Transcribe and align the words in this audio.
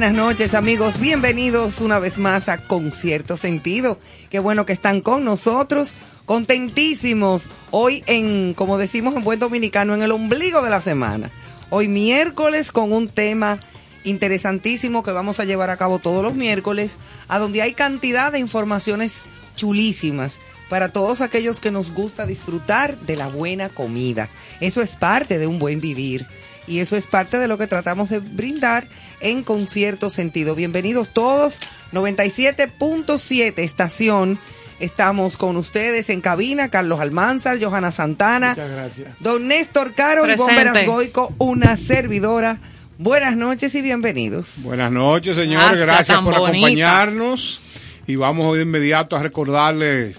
buenas 0.00 0.16
noches 0.16 0.54
amigos, 0.54 0.98
bienvenidos 0.98 1.82
una 1.82 1.98
vez 1.98 2.16
más 2.16 2.48
a 2.48 2.56
Concierto 2.56 3.36
Sentido. 3.36 3.98
Qué 4.30 4.38
bueno 4.38 4.64
que 4.64 4.72
están 4.72 5.02
con 5.02 5.26
nosotros, 5.26 5.92
contentísimos 6.24 7.50
hoy 7.70 8.02
en, 8.06 8.54
como 8.54 8.78
decimos 8.78 9.14
en 9.14 9.24
buen 9.24 9.38
dominicano, 9.38 9.94
en 9.94 10.00
el 10.00 10.12
ombligo 10.12 10.62
de 10.62 10.70
la 10.70 10.80
semana. 10.80 11.30
Hoy 11.68 11.88
miércoles 11.88 12.72
con 12.72 12.94
un 12.94 13.08
tema 13.08 13.60
interesantísimo 14.02 15.02
que 15.02 15.12
vamos 15.12 15.38
a 15.38 15.44
llevar 15.44 15.68
a 15.68 15.76
cabo 15.76 15.98
todos 15.98 16.22
los 16.22 16.34
miércoles, 16.34 16.96
a 17.28 17.38
donde 17.38 17.60
hay 17.60 17.74
cantidad 17.74 18.32
de 18.32 18.38
informaciones 18.38 19.16
chulísimas 19.54 20.38
para 20.70 20.88
todos 20.88 21.20
aquellos 21.20 21.60
que 21.60 21.70
nos 21.70 21.92
gusta 21.92 22.24
disfrutar 22.24 22.96
de 23.00 23.16
la 23.16 23.28
buena 23.28 23.68
comida. 23.68 24.30
Eso 24.60 24.80
es 24.80 24.96
parte 24.96 25.38
de 25.38 25.46
un 25.46 25.58
buen 25.58 25.78
vivir 25.78 26.26
y 26.70 26.78
eso 26.78 26.96
es 26.96 27.06
parte 27.08 27.38
de 27.38 27.48
lo 27.48 27.58
que 27.58 27.66
tratamos 27.66 28.10
de 28.10 28.20
brindar 28.20 28.86
en 29.20 29.42
concierto 29.42 30.08
sentido. 30.08 30.54
Bienvenidos 30.54 31.08
todos, 31.12 31.58
97.7 31.92 33.54
estación. 33.58 34.38
Estamos 34.78 35.36
con 35.36 35.56
ustedes 35.56 36.08
en 36.10 36.20
cabina, 36.20 36.68
Carlos 36.70 37.00
Almanzar, 37.00 37.58
Johanna 37.60 37.90
Santana, 37.90 38.50
Muchas 38.50 38.70
gracias. 38.70 39.08
don 39.18 39.48
Néstor 39.48 39.94
Caro 39.94 40.30
y 40.30 40.36
Bomberas 40.36 40.86
Goico, 40.86 41.34
una 41.38 41.76
servidora. 41.76 42.60
Buenas 42.98 43.36
noches 43.36 43.74
y 43.74 43.82
bienvenidos. 43.82 44.58
Buenas 44.62 44.92
noches, 44.92 45.34
señores. 45.34 45.80
Gracias, 45.80 46.18
por 46.18 46.38
bonita. 46.38 46.48
acompañarnos. 46.50 47.60
Y 48.06 48.14
vamos 48.14 48.46
hoy 48.46 48.58
de 48.58 48.64
inmediato 48.64 49.16
a 49.16 49.22
recordarles 49.22 50.16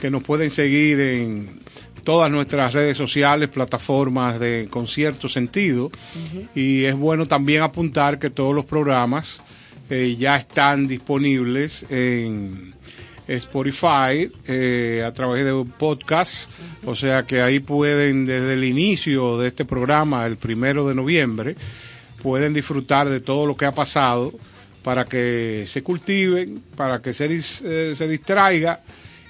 que 0.00 0.10
nos 0.10 0.24
pueden 0.24 0.50
seguir 0.50 0.98
en 1.00 1.61
todas 2.04 2.30
nuestras 2.30 2.72
redes 2.74 2.96
sociales, 2.96 3.48
plataformas 3.48 4.38
de 4.40 4.66
concierto 4.70 5.28
sentido. 5.28 5.90
Y 6.54 6.84
es 6.84 6.94
bueno 6.96 7.26
también 7.26 7.62
apuntar 7.62 8.18
que 8.18 8.30
todos 8.30 8.54
los 8.54 8.64
programas 8.64 9.40
eh, 9.90 10.16
ya 10.18 10.36
están 10.36 10.86
disponibles 10.88 11.84
en 11.90 12.72
Spotify 13.28 14.30
eh, 14.46 15.02
a 15.06 15.12
través 15.12 15.44
de 15.44 15.52
un 15.52 15.70
podcast. 15.70 16.50
O 16.84 16.94
sea 16.94 17.22
que 17.24 17.40
ahí 17.40 17.60
pueden, 17.60 18.24
desde 18.26 18.54
el 18.54 18.64
inicio 18.64 19.38
de 19.38 19.48
este 19.48 19.64
programa, 19.64 20.26
el 20.26 20.36
primero 20.36 20.86
de 20.88 20.94
noviembre, 20.94 21.56
pueden 22.22 22.52
disfrutar 22.54 23.08
de 23.08 23.20
todo 23.20 23.46
lo 23.46 23.56
que 23.56 23.64
ha 23.66 23.72
pasado 23.72 24.32
para 24.82 25.04
que 25.04 25.64
se 25.66 25.82
cultiven, 25.82 26.62
para 26.76 27.00
que 27.00 27.12
se, 27.12 27.30
dis- 27.30 27.62
eh, 27.64 27.94
se 27.96 28.08
distraiga 28.08 28.80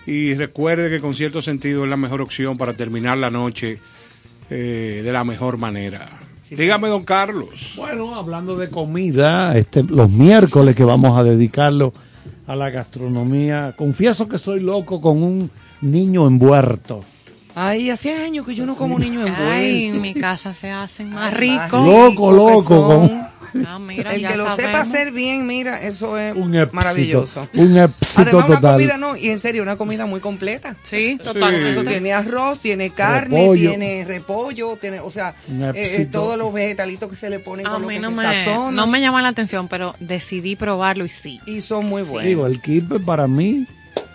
y 0.07 0.35
recuerde 0.35 0.91
que 0.91 1.01
con 1.01 1.15
cierto 1.15 1.43
sentido 1.43 1.85
es 1.85 1.91
la 1.91 1.97
mejor 1.97 2.21
opción 2.21 2.59
para 2.59 2.73
terminar 2.73 3.19
la 3.19 3.31
noche 3.31 3.79
eh, 4.51 5.01
de 5.05 5.13
la 5.13 5.25
mejor 5.25 5.59
manera. 5.59 6.09
Dígame, 6.51 6.89
don 6.89 7.05
Carlos. 7.05 7.73
Bueno, 7.77 8.15
hablando 8.15 8.57
de 8.57 8.69
comida, 8.69 9.57
este, 9.57 9.83
los 9.85 10.11
miércoles 10.11 10.77
que 10.77 10.85
vamos 10.85 11.19
a 11.19 11.25
dedicarlo 11.25 11.95
a 12.47 12.55
la 12.55 12.69
gastronomía, 12.69 13.75
confieso 13.77 14.29
que 14.29 14.39
soy 14.39 14.61
loco 14.61 15.01
con 15.01 15.23
un 15.23 15.51
niño 15.81 16.27
envuerto. 16.27 17.03
Ay, 17.55 17.89
hace 17.91 18.15
años 18.15 18.47
que 18.47 18.55
yo 18.55 18.67
no 18.67 18.75
como 18.75 18.99
niño 18.99 19.21
envuelto. 19.21 19.51
Ay, 19.51 19.85
en 19.87 20.01
mi 20.01 20.13
casa 20.15 20.53
se 20.53 20.71
hacen 20.71 21.11
más 21.11 21.33
ricos. 21.35 21.71
Loco, 21.87 22.31
que 22.31 22.37
loco, 22.37 22.63
son. 22.63 23.09
con- 23.09 23.32
Ah, 23.67 23.79
mira, 23.79 24.15
El 24.15 24.21
ya 24.23 24.31
que 24.33 24.37
lo 24.37 24.55
sepa 24.57 24.81
hacer 24.81 25.13
bien, 25.13 25.47
mira, 25.47 25.83
eso 25.83 26.17
es 26.19 26.35
Un 26.35 26.55
éxito, 26.55 26.75
maravilloso. 26.75 27.49
un 27.55 27.77
éxito 27.77 28.21
Además, 28.23 28.35
una 28.49 28.57
total. 28.57 28.73
comida, 28.73 28.97
no, 28.97 29.17
y 29.17 29.29
en 29.29 29.39
serio, 29.39 29.63
una 29.63 29.77
comida 29.77 30.07
muy 30.07 30.21
completa. 30.21 30.77
Sí, 30.83 31.13
Sí. 31.13 31.19
totalmente. 31.23 31.71
Eso 31.71 31.85
tiene 31.85 32.13
arroz, 32.13 32.61
tiene 32.61 32.91
carne, 32.91 33.41
Repollo. 33.41 33.69
tiene 33.71 34.05
repollo, 34.07 34.77
tiene, 34.81 35.01
o 35.01 35.11
sea, 35.11 35.35
eh, 35.51 35.73
éxito. 35.77 36.21
todos 36.21 36.39
los 36.39 36.53
vegetalitos 36.53 37.11
que 37.11 37.17
se 37.17 37.29
le 37.31 37.39
ponen 37.41 37.67
A 37.67 37.73
con 37.73 37.83
lo 37.83 37.89
mí 37.89 37.95
que 37.95 38.01
no 38.01 38.11
se 38.11 38.17
me, 38.17 38.23
sazonan. 38.23 38.75
no 38.75 38.87
me 38.87 39.01
llama 39.01 39.21
la 39.23 39.29
atención, 39.29 39.69
pero 39.69 39.95
decidí 40.01 40.57
probarlo 40.57 41.05
y 41.05 41.09
sí. 41.11 41.41
y 41.47 41.61
son 41.61 41.87
muy 41.87 42.03
buenos. 42.03 42.25
Digo, 42.29 42.47
el 42.47 42.61
kipe 42.61 43.01
para 43.01 43.27
mí 43.27 43.67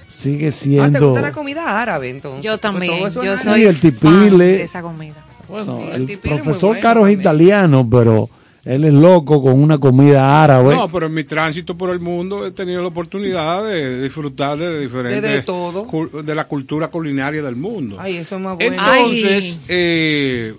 sigue 0.08 0.48
Ah, 0.48 0.50
¿te 0.50 0.56
siendo... 0.58 1.10
gusta 1.10 1.22
la 1.22 1.32
comida 1.32 1.82
árabe 1.82 2.10
entonces? 2.10 2.44
Yo 2.44 2.52
Porque 2.54 2.62
también, 2.62 3.00
yo 3.10 3.38
soy 3.38 3.62
Y 3.62 3.66
el 3.66 3.80
tipile. 3.80 4.46
de 4.46 4.64
esa 4.64 4.82
comida. 4.82 5.24
Bueno, 5.50 5.80
Sí, 5.82 5.90
el 5.94 6.10
el 6.12 6.18
profesor 6.18 6.60
bueno 6.62 6.82
Caro 6.82 7.08
es 7.08 7.14
también. 7.14 7.20
italiano, 7.22 7.88
pero 7.90 8.30
él 8.68 8.84
es 8.84 8.94
loco 8.94 9.42
con 9.42 9.62
una 9.62 9.78
comida 9.78 10.44
árabe. 10.44 10.76
No, 10.76 10.90
pero 10.92 11.06
en 11.08 11.14
mi 11.14 11.24
tránsito 11.24 11.76
por 11.76 11.90
el 11.92 12.00
mundo 12.00 12.46
he 12.46 12.52
tenido 12.52 12.82
la 12.82 12.90
oportunidad 12.90 13.64
de 13.66 14.02
disfrutar 14.04 14.58
de 14.58 14.80
diferentes... 14.80 15.22
De- 15.22 15.28
de 15.30 15.42
todo. 15.44 15.88
De 16.24 16.36
la 16.36 16.46
cultura 16.48 16.90
culinaria 16.90 17.42
del 17.42 17.56
mundo. 17.56 17.98
Ay, 18.00 18.18
eso 18.18 18.36
es 18.36 18.42
más 18.42 18.56
bueno. 18.58 18.74
Entonces, 18.76 19.60
Ay. 19.62 19.66
eh, 19.70 20.54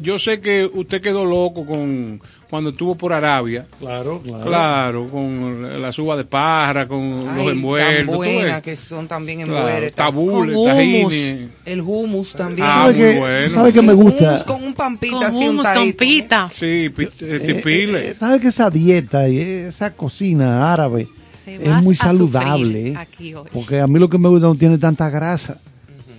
yo 0.00 0.18
sé 0.18 0.40
que 0.40 0.64
usted 0.72 1.00
quedó 1.00 1.24
loco 1.24 1.64
con 1.66 2.20
cuando 2.50 2.70
estuvo 2.70 2.94
por 2.94 3.12
Arabia. 3.12 3.66
claro, 3.78 4.20
claro. 4.22 4.44
Claro, 4.44 5.08
con 5.08 5.82
la 5.82 5.92
suba 5.92 6.16
de 6.16 6.24
parra, 6.24 6.88
con 6.88 7.02
Ay, 7.28 7.36
los 7.36 7.46
tan 7.46 7.48
envueltos. 7.56 8.06
¿tú 8.06 8.14
buenas 8.16 8.44
ves? 8.56 8.62
que 8.62 8.76
son 8.76 9.06
también 9.06 9.42
Claro, 9.42 9.66
envueltas. 9.68 9.94
tabules, 9.94 10.56
tajines. 10.64 11.50
El 11.66 11.80
hummus 11.82 12.32
también. 12.32 12.66
Ah, 12.66 12.74
¿Sabe 12.86 12.92
muy 12.94 13.02
qué, 13.02 13.18
bueno. 13.18 13.48
¿sabe 13.50 13.72
qué 13.74 13.82
me 13.82 13.92
gusta? 13.92 14.30
hummus 14.30 14.44
con 14.44 14.64
un 14.64 14.72
pampita 14.74 15.16
Con 15.16 15.24
así, 15.26 15.36
un 15.36 15.48
hummus, 15.50 15.68
con 15.68 15.92
pita. 15.92 16.50
Sí, 16.54 16.88
pi- 16.96 17.08
eh, 17.20 17.40
tipile. 17.44 18.08
Eh, 18.12 18.16
¿Sabe 18.18 18.40
que 18.40 18.48
esa 18.48 18.70
dieta 18.70 19.28
y 19.28 19.38
esa 19.38 19.92
cocina 19.92 20.72
árabe 20.72 21.06
es 21.46 21.84
muy 21.84 21.96
saludable? 21.96 22.88
eh? 22.88 22.94
aquí 22.96 23.34
hoy. 23.34 23.48
Porque 23.52 23.78
a 23.80 23.86
mí 23.86 23.98
lo 23.98 24.08
que 24.08 24.16
me 24.18 24.28
gusta 24.30 24.46
no 24.46 24.54
tiene 24.54 24.78
tanta 24.78 25.10
grasa. 25.10 25.58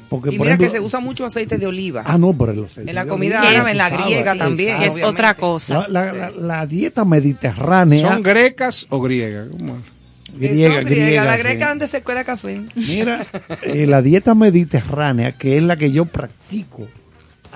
Porque, 0.09 0.33
Y 0.33 0.38
por 0.38 0.47
mira 0.47 0.57
que 0.57 0.69
se 0.69 0.79
usa 0.79 1.00
mucho 1.00 1.23
aceite 1.25 1.57
de 1.59 1.67
oliva. 1.67 2.03
Ah, 2.06 2.17
no, 2.17 2.33
pero 2.35 2.51
el 2.51 2.65
aceite 2.65 2.89
En 2.89 2.95
la 2.95 3.03
de 3.03 3.09
comida 3.09 3.41
árabe, 3.41 3.71
en 3.71 3.77
la 3.77 3.89
griega 3.91 4.35
también. 4.35 4.69
es 4.75 4.94
obviamente. 4.94 5.03
otra 5.06 5.33
cosa. 5.35 5.88
La, 5.88 6.03
la- 6.06 6.13
la- 6.13 6.31
la 6.31 6.65
dieta 6.65 7.06
mediterránea, 7.06 8.09
¿Son 8.13 8.23
grecas 8.23 8.88
o 8.89 9.00
griegas? 9.01 9.50
¿Cómo 9.51 9.75
es? 9.75 9.81
griega, 10.39 10.75
Son 10.75 10.85
griegas. 10.85 10.85
griega, 10.85 11.23
La 11.25 11.38
sí. 11.38 11.44
greca 11.44 11.71
antes 11.71 11.89
se 11.91 12.01
cuela 12.01 12.23
café. 12.23 12.61
Mira, 12.75 13.25
eh, 13.63 13.85
la 13.88 14.01
dieta 14.01 14.33
mediterránea, 14.35 15.33
que 15.33 15.57
es 15.57 15.63
la 15.63 15.75
que 15.78 15.92
yo 15.92 16.06
practico 16.06 16.87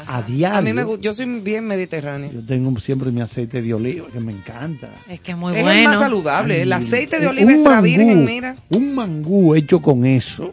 a 0.06 0.22
diario. 0.22 0.58
A 0.58 0.62
mí 0.62 0.74
me 0.74 0.84
gusta, 0.84 1.02
yo 1.02 1.14
soy 1.14 1.26
bien 1.42 1.66
mediterránea. 1.66 2.30
Yo 2.32 2.44
tengo 2.46 2.78
siempre 2.80 3.10
mi 3.12 3.22
aceite 3.22 3.62
de 3.62 3.74
oliva, 3.74 4.08
que 4.12 4.20
me 4.20 4.32
encanta. 4.34 4.90
Es 5.10 5.20
que 5.22 5.32
es 5.32 5.38
muy 5.38 5.54
es 5.54 5.60
el 5.60 5.64
bueno. 5.64 5.90
más 5.92 6.00
saludable. 6.00 6.62
el 6.62 6.74
aceite 6.74 7.20
de 7.20 7.28
un 7.28 7.38
oliva 7.38 7.52
extra 7.52 7.72
mangú, 7.72 7.84
virgen, 7.86 8.26
mira. 8.26 8.56
Un 8.70 8.94
mangú 8.96 9.56
hecho 9.56 9.82
con 9.82 10.06
eso. 10.06 10.52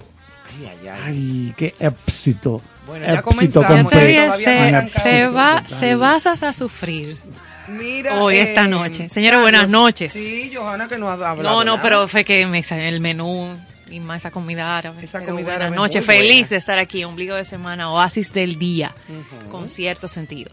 Ay, 0.61 0.67
ay, 0.67 0.88
ay. 0.88 1.00
Ay, 1.05 1.55
qué 1.57 1.75
éxito. 1.79 2.61
Bueno, 2.87 3.07
ya 3.07 3.21
éxito 3.21 3.62
comenzamos. 3.62 3.93
Todavía 3.93 4.37
se, 4.37 4.73
no 4.73 4.88
se 4.88 5.26
va, 5.26 5.64
se 5.67 5.95
vas 5.97 6.26
a 6.26 6.52
sufrir. 6.52 7.17
Mira, 7.69 8.21
Hoy, 8.23 8.37
esta 8.37 8.67
noche. 8.67 9.09
Señores, 9.11 9.40
buenas 9.40 9.69
noches. 9.69 10.12
Sí, 10.12 10.52
Johanna, 10.55 10.88
que 10.88 10.99
no 10.99 11.09
ha 11.09 11.12
hablado. 11.12 11.43
No, 11.43 11.59
no, 11.64 11.64
nada. 11.76 11.83
pero 11.83 12.09
fue 12.09 12.25
que 12.25 12.45
me 12.47 12.62
salió 12.62 12.85
el 12.88 13.00
menú 13.00 13.57
y 13.88 14.00
más 14.00 14.19
esa 14.23 14.31
comida 14.31 14.76
árabe. 14.76 15.02
Esa 15.02 15.21
comida 15.21 15.33
buenas 15.35 15.57
árabe 15.57 15.71
es 15.71 15.76
noches, 15.76 16.07
muy 16.07 16.17
feliz 16.17 16.33
buena. 16.33 16.49
de 16.49 16.57
estar 16.57 16.79
aquí, 16.79 17.05
ombligo 17.05 17.37
de 17.37 17.45
semana, 17.45 17.93
oasis 17.93 18.33
del 18.33 18.59
día, 18.59 18.95
con 19.50 19.69
cierto 19.69 20.09
sentido. 20.09 20.50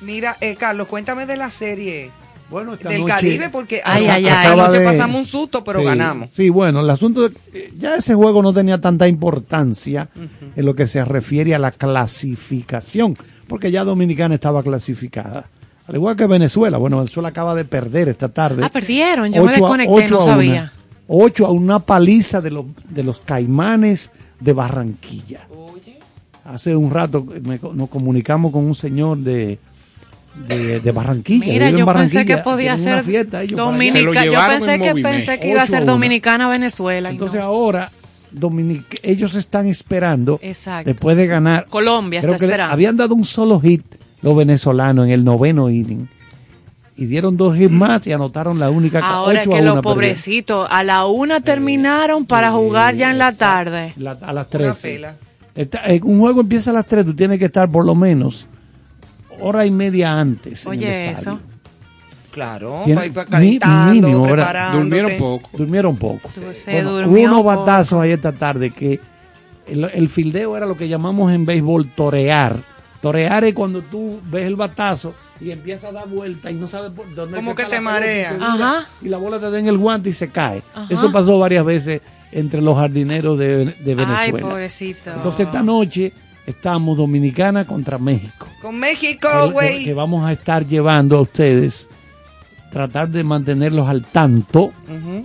Mira, 0.00 0.36
eh, 0.40 0.56
Carlos, 0.56 0.88
cuéntame 0.88 1.26
de 1.26 1.36
la 1.36 1.48
serie 1.48 2.10
Bueno, 2.52 2.74
esta 2.74 2.88
del 2.90 3.00
noche- 3.00 3.12
Caribe 3.12 3.48
porque 3.50 3.80
Ay, 3.84 4.06
ay, 4.06 4.26
ay. 4.26 4.46
Anoche 4.52 4.78
de- 4.78 4.84
pasamos 4.86 5.20
un 5.22 5.26
susto, 5.26 5.64
pero 5.64 5.80
Sí, 5.80 5.84
ganamos. 5.86 6.28
Sí, 6.30 6.48
bueno, 6.50 6.80
el 6.80 6.90
asunto 6.90 7.28
de, 7.28 7.34
eh, 7.52 7.72
ya 7.78 7.96
ese 7.96 8.14
juego 8.14 8.42
no 8.42 8.52
tenía 8.52 8.80
tanta 8.80 9.08
importancia 9.08 10.08
en 10.54 10.64
lo 10.64 10.74
que 10.76 10.86
se 10.86 11.04
refiere 11.04 11.54
a 11.54 11.58
la 11.58 11.72
clasificación, 11.72 13.16
porque 13.48 13.70
ya 13.70 13.84
Dominicana 13.84 14.34
estaba 14.34 14.62
clasificada. 14.62 15.48
Al 15.86 15.96
igual 15.96 16.14
que 16.16 16.26
Venezuela, 16.26 16.78
bueno, 16.78 16.98
Venezuela 16.98 17.30
acaba 17.30 17.54
de 17.54 17.64
perder 17.64 18.08
esta 18.08 18.28
tarde. 18.28 18.62
Ah, 18.64 18.70
perdieron, 18.70 19.32
yo 19.32 19.42
me 19.44 19.50
Ocho 19.50 19.66
a- 19.66 19.76
desconecté, 19.76 19.92
ocho 20.04 20.14
no 20.14 20.20
a 20.20 20.24
una. 20.24 20.32
sabía. 20.34 20.72
8 21.08 21.46
a 21.46 21.50
una 21.50 21.78
paliza 21.80 22.40
de 22.40 22.50
los, 22.52 22.64
de 22.88 23.02
los 23.02 23.18
caimanes 23.20 24.10
de 24.40 24.52
Barranquilla. 24.52 25.46
Hace 26.44 26.74
un 26.74 26.90
rato 26.90 27.24
me 27.44 27.58
nos 27.74 27.88
comunicamos 27.88 28.52
con 28.52 28.64
un 28.64 28.74
señor 28.74 29.18
de, 29.18 29.58
de, 30.34 30.80
de 30.80 30.92
Barranquilla. 30.92 31.44
Mira, 31.46 31.70
yo 31.70 31.76
pensé 31.78 31.84
Barranquilla, 31.84 32.24
que 32.24 32.36
podía 32.38 32.78
ser 32.78 33.04
fiesta 33.04 33.42
dominicana. 33.46 34.24
Yo 34.24 34.32
pensé 34.48 34.74
en 34.74 34.82
que 34.82 34.94
pensé 35.02 35.38
que 35.38 35.48
iba 35.50 35.62
a 35.62 35.66
ser 35.66 35.84
dominicana 35.84 36.48
Venezuela. 36.48 37.10
Entonces 37.10 37.40
no. 37.40 37.46
ahora 37.46 37.90
Dominic- 38.34 38.98
ellos 39.02 39.34
están 39.34 39.66
esperando 39.66 40.38
Exacto. 40.42 40.90
después 40.90 41.16
de 41.16 41.26
ganar. 41.26 41.66
Colombia 41.68 42.20
Creo 42.20 42.32
está 42.34 42.46
que 42.46 42.50
esperando. 42.50 42.72
habían 42.72 42.96
dado 42.96 43.14
un 43.14 43.24
solo 43.26 43.60
hit 43.60 43.84
los 44.22 44.34
venezolanos 44.36 45.04
en 45.06 45.10
el 45.12 45.22
noveno 45.24 45.68
inning 45.68 46.08
y 46.96 47.06
dieron 47.06 47.36
dos 47.36 47.58
hits 47.58 47.70
más 47.70 48.06
y 48.06 48.12
anotaron 48.12 48.58
la 48.58 48.70
única 48.70 49.00
ca- 49.00 49.08
Ahora 49.16 49.40
ocho 49.40 49.50
que 49.50 49.56
a 49.58 49.62
los 49.62 49.80
pobrecitos 49.82 50.66
a 50.70 50.82
la 50.84 51.04
una 51.06 51.40
terminaron 51.40 52.24
para 52.24 52.52
jugar 52.52 52.94
ya 52.94 53.10
en 53.10 53.18
la 53.18 53.32
tarde. 53.32 53.92
La- 53.96 54.12
a 54.12 54.32
las 54.32 54.46
Una 54.46 54.58
13. 54.72 54.92
pela. 54.92 55.16
Está- 55.54 55.84
eh, 55.92 56.00
un 56.02 56.18
juego 56.20 56.40
empieza 56.40 56.70
a 56.70 56.72
las 56.72 56.86
3, 56.86 57.04
tú 57.04 57.14
tienes 57.14 57.38
que 57.38 57.44
estar 57.44 57.68
por 57.68 57.84
lo 57.84 57.94
menos 57.94 58.46
hora 59.42 59.66
y 59.66 59.70
media 59.70 60.18
antes. 60.18 60.66
en 60.66 60.72
el 60.72 60.78
Oye, 60.78 61.10
eso. 61.10 61.40
Claro, 62.30 62.82
mínimo. 62.86 64.26
Durmieron 64.72 65.12
poco. 65.18 65.50
Durmieron 65.52 65.96
poco. 65.96 66.30
Bueno, 66.66 66.90
hubo 67.06 67.20
unos 67.20 67.42
poco. 67.42 67.44
batazos 67.44 68.00
ahí 68.00 68.10
esta 68.12 68.32
tarde 68.32 68.70
que 68.70 69.00
el, 69.66 69.84
el 69.84 70.08
fildeo 70.08 70.56
era 70.56 70.64
lo 70.66 70.76
que 70.76 70.88
llamamos 70.88 71.30
en 71.32 71.44
béisbol 71.44 71.88
torear. 71.94 72.56
Torear 73.02 73.44
es 73.44 73.52
cuando 73.52 73.82
tú 73.82 74.20
ves 74.30 74.46
el 74.46 74.54
batazo 74.56 75.14
y 75.40 75.50
empieza 75.50 75.88
a 75.88 75.92
dar 75.92 76.08
vuelta 76.08 76.50
y 76.50 76.54
no 76.54 76.68
sabes 76.68 76.92
por 76.92 77.12
dónde 77.14 77.36
Como 77.36 77.54
que 77.54 77.64
te 77.64 77.70
la 77.70 77.76
pelota 77.76 77.80
y 77.80 78.00
marea. 78.00 78.38
te 78.38 78.44
Ajá. 78.44 78.86
Y 79.02 79.08
la 79.08 79.16
bola 79.18 79.38
te 79.40 79.50
da 79.50 79.58
en 79.58 79.66
el 79.66 79.76
guante 79.76 80.08
y 80.10 80.12
se 80.12 80.28
cae. 80.30 80.62
Ajá. 80.74 80.86
Eso 80.88 81.10
pasó 81.12 81.38
varias 81.38 81.64
veces 81.64 82.00
entre 82.30 82.62
los 82.62 82.78
jardineros 82.78 83.38
de, 83.38 83.66
de 83.66 83.94
Venezuela. 83.94 84.20
Ay, 84.20 84.32
pobrecito. 84.32 85.12
Entonces 85.12 85.46
esta 85.46 85.62
noche 85.62 86.12
estamos 86.46 86.96
Dominicana 86.96 87.64
contra 87.64 87.98
México. 87.98 88.46
Con 88.60 88.78
México, 88.78 89.28
que- 89.30 89.46
que, 89.46 89.52
güey. 89.52 89.84
que 89.84 89.94
vamos 89.94 90.24
a 90.26 90.32
estar 90.32 90.66
llevando 90.66 91.16
a 91.16 91.20
ustedes, 91.22 91.88
tratar 92.70 93.08
de 93.10 93.22
mantenerlos 93.24 93.88
al 93.88 94.02
tanto 94.04 94.72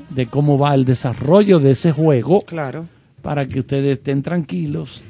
de 0.09 0.27
cómo 0.27 0.57
va 0.57 0.73
el 0.75 0.85
desarrollo 0.85 1.59
de 1.59 1.71
ese 1.71 1.91
juego 1.91 2.41
Claro. 2.41 2.85
para 3.21 3.47
que 3.47 3.59
ustedes 3.61 3.97
estén 3.97 4.21
tranquilos 4.21 5.01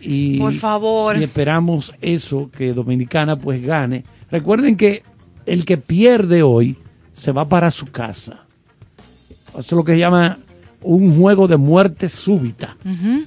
y, 0.00 0.38
Por 0.38 0.52
favor. 0.54 1.16
y 1.16 1.24
esperamos 1.24 1.94
eso, 2.00 2.50
que 2.56 2.72
Dominicana 2.72 3.36
pues 3.36 3.62
gane. 3.62 4.04
Recuerden 4.30 4.76
que 4.76 5.02
el 5.46 5.64
que 5.64 5.76
pierde 5.78 6.42
hoy 6.42 6.76
se 7.14 7.32
va 7.32 7.48
para 7.48 7.70
su 7.70 7.86
casa. 7.86 8.44
Eso 9.50 9.58
es 9.60 9.72
lo 9.72 9.84
que 9.84 9.92
se 9.92 9.98
llama 9.98 10.38
un 10.82 11.18
juego 11.18 11.46
de 11.48 11.56
muerte 11.56 12.08
súbita. 12.08 12.76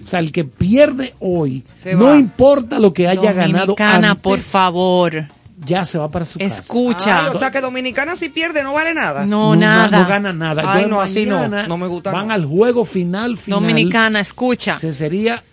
O 0.03 0.07
sea, 0.07 0.19
el 0.19 0.31
que 0.31 0.43
pierde 0.43 1.13
hoy, 1.19 1.63
Se 1.75 1.95
no 1.95 2.05
va. 2.05 2.15
importa 2.17 2.79
lo 2.79 2.93
que 2.93 3.07
haya 3.07 3.31
ganado 3.33 3.75
Dominicana, 3.75 4.15
por 4.15 4.39
favor. 4.39 5.25
ya 5.65 5.85
se 5.85 5.97
va 5.97 6.09
para 6.09 6.25
su 6.25 6.39
casa. 6.39 6.61
Escucha. 6.61 7.31
O 7.31 7.37
sea 7.39 7.51
que 7.51 7.61
Dominicana 7.61 8.15
si 8.15 8.29
pierde 8.29 8.63
no 8.63 8.73
vale 8.73 8.93
nada. 8.93 9.25
No, 9.25 9.53
No, 9.55 9.61
nada. 9.61 10.01
No 10.01 10.07
gana 10.07 10.33
nada. 10.33 10.63
Ay, 10.65 10.83
Entonces, 10.83 10.89
no, 10.89 11.01
así 11.01 11.25
no. 11.51 11.67
No 11.67 11.77
me 11.77 11.87
gusta, 11.87 12.11
Van 12.11 12.27
no. 12.27 12.33
al 12.33 12.45
juego 12.45 12.85
final, 12.85 13.37
final. 13.37 13.61
Dominicana, 13.61 14.19
escucha. 14.19 14.77
Se 14.79 14.91
sería 14.93 15.43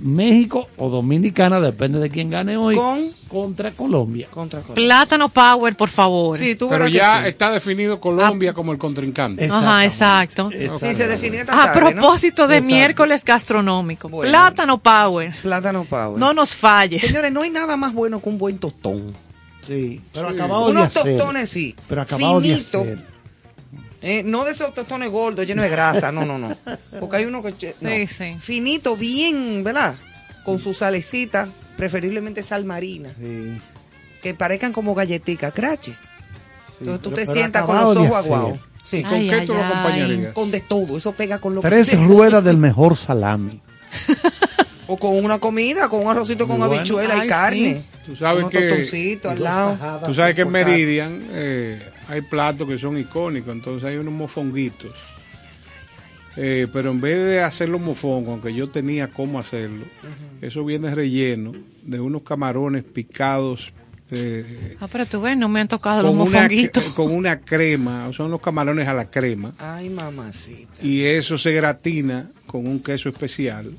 México 0.00 0.68
o 0.76 0.88
Dominicana, 0.88 1.60
depende 1.60 1.98
de 1.98 2.08
quién 2.10 2.30
gane 2.30 2.56
hoy, 2.56 2.74
Con- 2.76 3.10
contra 3.28 3.72
Colombia. 3.72 4.28
Contra 4.30 4.60
Colombia. 4.60 4.74
Plátano 4.86 5.28
Power, 5.28 5.76
por 5.76 5.88
favor. 5.88 6.38
Sí, 6.38 6.54
tú 6.56 6.68
Pero 6.68 6.84
verás 6.84 6.90
que 6.92 6.96
ya 6.96 7.22
sí. 7.22 7.28
está 7.28 7.50
definido 7.50 8.00
Colombia 8.00 8.52
como 8.54 8.72
el 8.72 8.78
contrincante. 8.78 9.46
Ajá, 9.46 9.84
exacto. 9.84 10.50
Sí, 10.50 10.94
se 10.94 11.06
definió 11.06 11.40
esta 11.40 11.52
A 11.62 11.72
tarde, 11.72 11.80
¿no? 11.80 12.00
propósito 12.00 12.46
de 12.46 12.56
Exacto. 12.56 12.74
miércoles 12.74 13.24
gastronómico. 13.24 14.08
Bueno. 14.08 14.30
Plátano 14.30 14.78
Power. 14.78 15.32
Plátano 15.42 15.84
Power. 15.84 16.18
No 16.18 16.32
nos 16.32 16.54
falles. 16.54 17.02
Señores, 17.02 17.30
no 17.32 17.42
hay 17.42 17.50
nada 17.50 17.76
más 17.76 17.92
bueno 17.92 18.20
que 18.22 18.28
un 18.28 18.38
buen 18.38 18.58
tostón. 18.58 19.12
Sí, 19.66 20.00
pero 20.14 20.28
Sí. 20.30 20.34
acabado 20.34 20.64
de 20.66 20.70
Unos 20.72 20.84
hacer. 20.84 21.16
tostones 21.18 21.50
sí. 21.50 21.76
Pero 21.88 22.02
acabado 22.02 22.40
de 22.40 22.48
finito. 22.56 22.80
hacer. 22.80 23.06
Eh, 24.02 24.22
no 24.24 24.44
de 24.44 24.52
esos 24.52 24.72
tostones 24.72 25.10
gordos, 25.10 25.46
llenos 25.46 25.62
de 25.64 25.70
grasa, 25.70 26.10
no, 26.10 26.24
no, 26.24 26.38
no. 26.38 26.56
Porque 26.98 27.16
hay 27.18 27.24
uno 27.26 27.42
que... 27.42 27.50
no. 27.50 27.88
Sí, 27.90 28.06
sí. 28.06 28.36
Finito, 28.40 28.96
bien, 28.96 29.62
¿verdad? 29.62 29.94
Con 30.44 30.58
su 30.58 30.72
salecita, 30.72 31.48
preferiblemente 31.76 32.42
sal 32.42 32.64
marina, 32.64 33.10
Sí, 33.20 33.60
que 34.22 34.34
parezcan 34.34 34.72
como 34.72 34.94
galletitas, 34.94 35.52
crache. 35.52 35.92
sí, 35.92 35.98
Entonces 36.80 37.02
tú 37.02 37.10
pero- 37.10 37.16
te 37.20 37.26
pero 37.26 37.32
sientas 37.34 37.62
con 37.64 37.76
los 37.76 37.96
ojos 37.96 38.16
aguados. 38.24 38.58
Sí, 38.82 39.02
¿Con 39.02 39.12
Ay, 39.12 39.28
qué 39.28 39.34
ay, 39.34 39.46
tú 39.46 39.52
lo 39.52 39.62
acompañarías? 39.62 40.32
con 40.32 40.50
de 40.50 40.60
todo, 40.60 40.96
eso 40.96 41.12
pega 41.12 41.38
con 41.38 41.54
lo 41.54 41.60
que 41.60 41.68
Tres 41.68 41.92
ruedas 42.02 42.42
del 42.42 42.56
mejor 42.56 42.96
salami. 42.96 43.60
O 44.86 44.96
con 44.96 45.22
una 45.22 45.38
comida, 45.38 45.88
con 45.90 46.00
un 46.04 46.08
arrocito 46.10 46.46
con 46.48 46.58
bueno. 46.58 46.74
habichuela 46.74 47.22
y 47.22 47.26
carne. 47.28 47.82
Tú 48.06 48.16
sabes 48.16 48.46
que, 48.46 49.20
al 49.28 49.42
lado. 49.42 49.78
tú 50.06 50.14
sabes 50.14 50.34
que 50.34 50.40
en 50.40 50.50
Meridian 50.50 51.22
eh, 51.32 51.80
hay 52.10 52.20
platos 52.22 52.68
que 52.68 52.76
son 52.78 52.98
icónicos, 52.98 53.52
entonces 53.54 53.84
hay 53.88 53.96
unos 53.96 54.12
mofonguitos. 54.12 54.92
Eh, 56.36 56.68
pero 56.72 56.90
en 56.92 57.00
vez 57.00 57.26
de 57.26 57.40
hacerlo 57.42 57.78
mofongo, 57.78 58.32
aunque 58.32 58.54
yo 58.54 58.68
tenía 58.70 59.08
cómo 59.08 59.38
hacerlo, 59.38 59.84
eso 60.40 60.64
viene 60.64 60.94
relleno 60.94 61.52
de 61.82 61.98
unos 62.00 62.22
camarones 62.22 62.84
picados 62.84 63.72
eh, 64.12 64.76
Ah, 64.80 64.88
pero 64.90 65.06
tú 65.06 65.20
ves, 65.20 65.36
no 65.36 65.48
me 65.48 65.60
han 65.60 65.68
tocado 65.68 66.02
los 66.02 66.12
una, 66.12 66.24
mofonguitos. 66.24 66.82
con 66.94 67.12
una 67.12 67.40
crema, 67.40 68.12
son 68.12 68.30
los 68.30 68.40
camarones 68.40 68.88
a 68.88 68.94
la 68.94 69.08
crema, 69.08 69.52
Ay, 69.58 69.88
mamacita. 69.88 70.72
y 70.82 71.02
eso 71.02 71.38
se 71.38 71.52
gratina 71.52 72.28
con 72.46 72.66
un 72.66 72.82
queso 72.82 73.08
especial. 73.08 73.70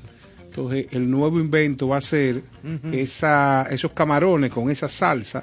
Entonces, 0.44 0.86
el 0.92 1.10
nuevo 1.10 1.38
invento 1.38 1.88
va 1.88 1.98
a 1.98 2.00
ser 2.02 2.42
esa, 2.92 3.66
esos 3.70 3.92
camarones 3.92 4.50
con 4.52 4.70
esa 4.70 4.88
salsa 4.88 5.42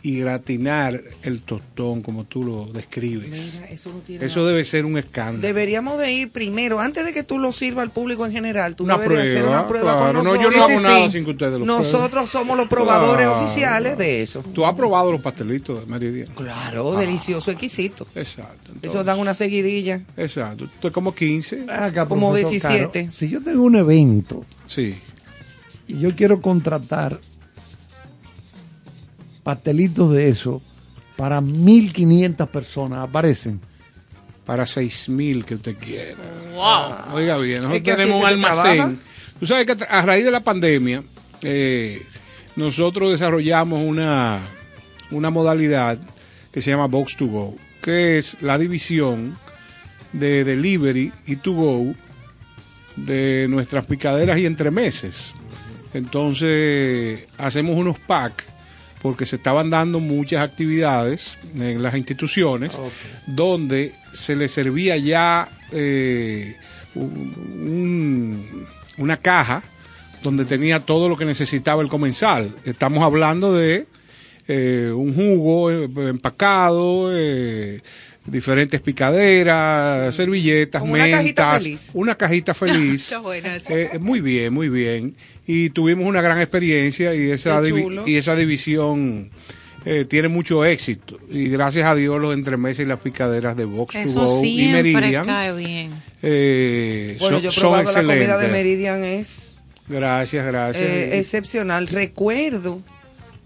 y 0.00 0.20
gratinar 0.20 1.00
el 1.24 1.42
tostón 1.42 2.02
como 2.02 2.22
tú 2.24 2.44
lo 2.44 2.66
describes. 2.72 3.28
Mira, 3.30 3.66
eso 3.68 3.90
no 3.90 3.98
tiene 3.98 4.24
Eso 4.24 4.46
debe 4.46 4.62
ser 4.64 4.84
un 4.84 4.96
escándalo. 4.96 5.40
Deberíamos 5.40 5.98
de 5.98 6.12
ir 6.12 6.30
primero, 6.30 6.78
antes 6.78 7.04
de 7.04 7.12
que 7.12 7.24
tú 7.24 7.38
lo 7.40 7.50
sirvas 7.52 7.82
al 7.82 7.90
público 7.90 8.24
en 8.24 8.30
general, 8.30 8.76
tú 8.76 8.84
una 8.84 8.96
debes 8.96 9.08
de 9.08 9.14
prueba, 9.16 9.30
hacer 9.30 9.44
una 9.48 9.66
prueba 9.66 9.96
claro. 9.96 10.06
con 10.22 10.24
No, 10.24 10.34
nosotros. 10.34 10.42
yo 10.44 10.50
no 10.58 10.66
Sí, 10.66 10.72
hago 10.72 10.80
sí, 10.80 10.86
nada 10.86 11.06
sí. 11.06 11.12
sin 11.12 11.24
que 11.24 11.30
ustedes 11.32 11.52
lo 11.58 11.64
prueben. 11.64 11.82
Nosotros 11.82 12.30
somos 12.30 12.56
los 12.56 12.68
probadores 12.68 13.26
Claro. 13.26 13.40
oficiales 13.44 13.98
de 13.98 14.22
eso. 14.22 14.44
Tú 14.54 14.64
has 14.64 14.74
probado 14.76 15.10
los 15.10 15.20
pastelitos 15.20 15.80
de 15.80 15.86
Meridian. 15.90 16.28
Claro, 16.36 16.94
delicioso, 16.94 17.50
exquisito. 17.50 18.06
Exacto. 18.14 18.68
entonces, 18.68 18.90
Eso 18.90 19.02
dan 19.02 19.18
una 19.18 19.34
seguidilla. 19.34 20.02
Exacto. 20.16 20.64
Esto 20.66 20.88
es 20.88 20.94
como 20.94 21.12
15. 21.12 21.64
Acá, 21.68 22.06
Como 22.06 22.28
profesor 22.30 22.50
17. 22.52 23.00
Caro, 23.00 23.12
si 23.12 23.28
yo 23.28 23.42
tengo 23.42 23.62
un 23.64 23.74
evento 23.76 24.44
Sí. 24.68 24.94
y 25.88 25.98
yo 25.98 26.14
quiero 26.14 26.40
contratar 26.40 27.18
pastelitos 29.48 30.12
de 30.12 30.28
eso 30.28 30.60
para 31.16 31.40
1500 31.40 32.50
personas, 32.50 32.98
aparecen. 32.98 33.58
Para 34.44 34.66
6 34.66 35.08
mil 35.08 35.42
que 35.46 35.54
usted 35.54 35.74
quiera. 35.78 36.18
Wow. 36.52 37.14
Oiga 37.14 37.38
bien, 37.38 37.62
nosotros 37.62 37.96
tenemos 37.96 38.20
un 38.20 38.26
almacén. 38.26 39.00
Tú 39.40 39.46
sabes 39.46 39.64
que 39.64 39.86
a 39.88 40.02
raíz 40.02 40.26
de 40.26 40.30
la 40.30 40.40
pandemia, 40.40 41.02
eh, 41.40 42.02
nosotros 42.56 43.10
desarrollamos 43.10 43.82
una, 43.82 44.42
una 45.12 45.30
modalidad 45.30 45.96
que 46.52 46.60
se 46.60 46.68
llama 46.68 46.86
Box 46.86 47.16
to 47.16 47.28
Go, 47.28 47.56
que 47.80 48.18
es 48.18 48.42
la 48.42 48.58
división 48.58 49.38
de 50.12 50.44
delivery 50.44 51.10
y 51.26 51.36
to 51.36 51.52
go 51.54 51.94
de 52.96 53.46
nuestras 53.48 53.86
picaderas 53.86 54.38
y 54.38 54.44
entremeses. 54.44 55.32
Entonces, 55.94 57.26
hacemos 57.38 57.78
unos 57.78 57.98
packs 57.98 58.44
porque 59.02 59.26
se 59.26 59.36
estaban 59.36 59.70
dando 59.70 60.00
muchas 60.00 60.42
actividades 60.42 61.36
en 61.56 61.82
las 61.82 61.94
instituciones 61.96 62.78
donde 63.26 63.92
se 64.12 64.34
le 64.36 64.48
servía 64.48 64.96
ya 64.96 65.48
eh, 65.72 66.56
un- 66.94 68.64
una 68.98 69.16
caja 69.18 69.62
donde 70.22 70.44
tenía 70.44 70.80
todo 70.80 71.08
lo 71.08 71.16
que 71.16 71.24
necesitaba 71.24 71.82
el 71.82 71.88
comensal. 71.88 72.54
Estamos 72.64 73.04
hablando 73.04 73.52
de 73.52 73.86
eh, 74.48 74.90
un 74.94 75.14
jugo 75.14 75.70
eh, 75.70 75.88
empacado, 76.08 77.10
eh, 77.14 77.82
diferentes 78.30 78.80
picaderas, 78.80 80.14
servilletas, 80.14 80.80
Como 80.80 80.94
una 80.94 81.04
mentas, 81.04 81.20
cajita 81.20 81.52
feliz. 81.60 81.90
una 81.94 82.14
cajita 82.16 82.54
feliz. 82.54 83.02
Está 83.04 83.18
buena 83.18 83.56
esa. 83.56 83.74
Eh, 83.74 83.98
muy 84.00 84.20
bien, 84.20 84.52
muy 84.52 84.68
bien. 84.68 85.14
Y 85.46 85.70
tuvimos 85.70 86.06
una 86.06 86.20
gran 86.20 86.38
experiencia 86.40 87.14
y 87.14 87.30
esa, 87.30 87.60
y 88.06 88.16
esa 88.16 88.36
división 88.36 89.30
eh, 89.84 90.04
tiene 90.04 90.28
mucho 90.28 90.64
éxito. 90.64 91.18
Y 91.30 91.48
gracias 91.48 91.86
a 91.86 91.94
Dios 91.94 92.20
los 92.20 92.34
entremeses 92.34 92.84
y 92.84 92.88
las 92.88 92.98
picaderas 93.00 93.56
de 93.56 93.64
to 93.64 93.86
Eso 93.94 94.26
Go 94.26 94.44
y 94.44 94.68
Meridian 94.68 95.24
cae 95.24 95.52
bien. 95.54 95.90
eh, 96.22 97.16
Bueno, 97.18 97.36
son, 97.36 97.44
yo 97.44 97.50
son 97.50 97.60
probado 97.62 97.84
la 97.84 97.92
comida 97.92 98.14
de 98.16 98.24
excelentes. 98.24 98.50
Meridian, 98.52 99.04
es 99.04 99.56
Gracias, 99.88 100.44
gracias. 100.44 100.84
eh, 100.86 101.18
excepcional. 101.18 101.86
Recuerdo 101.88 102.82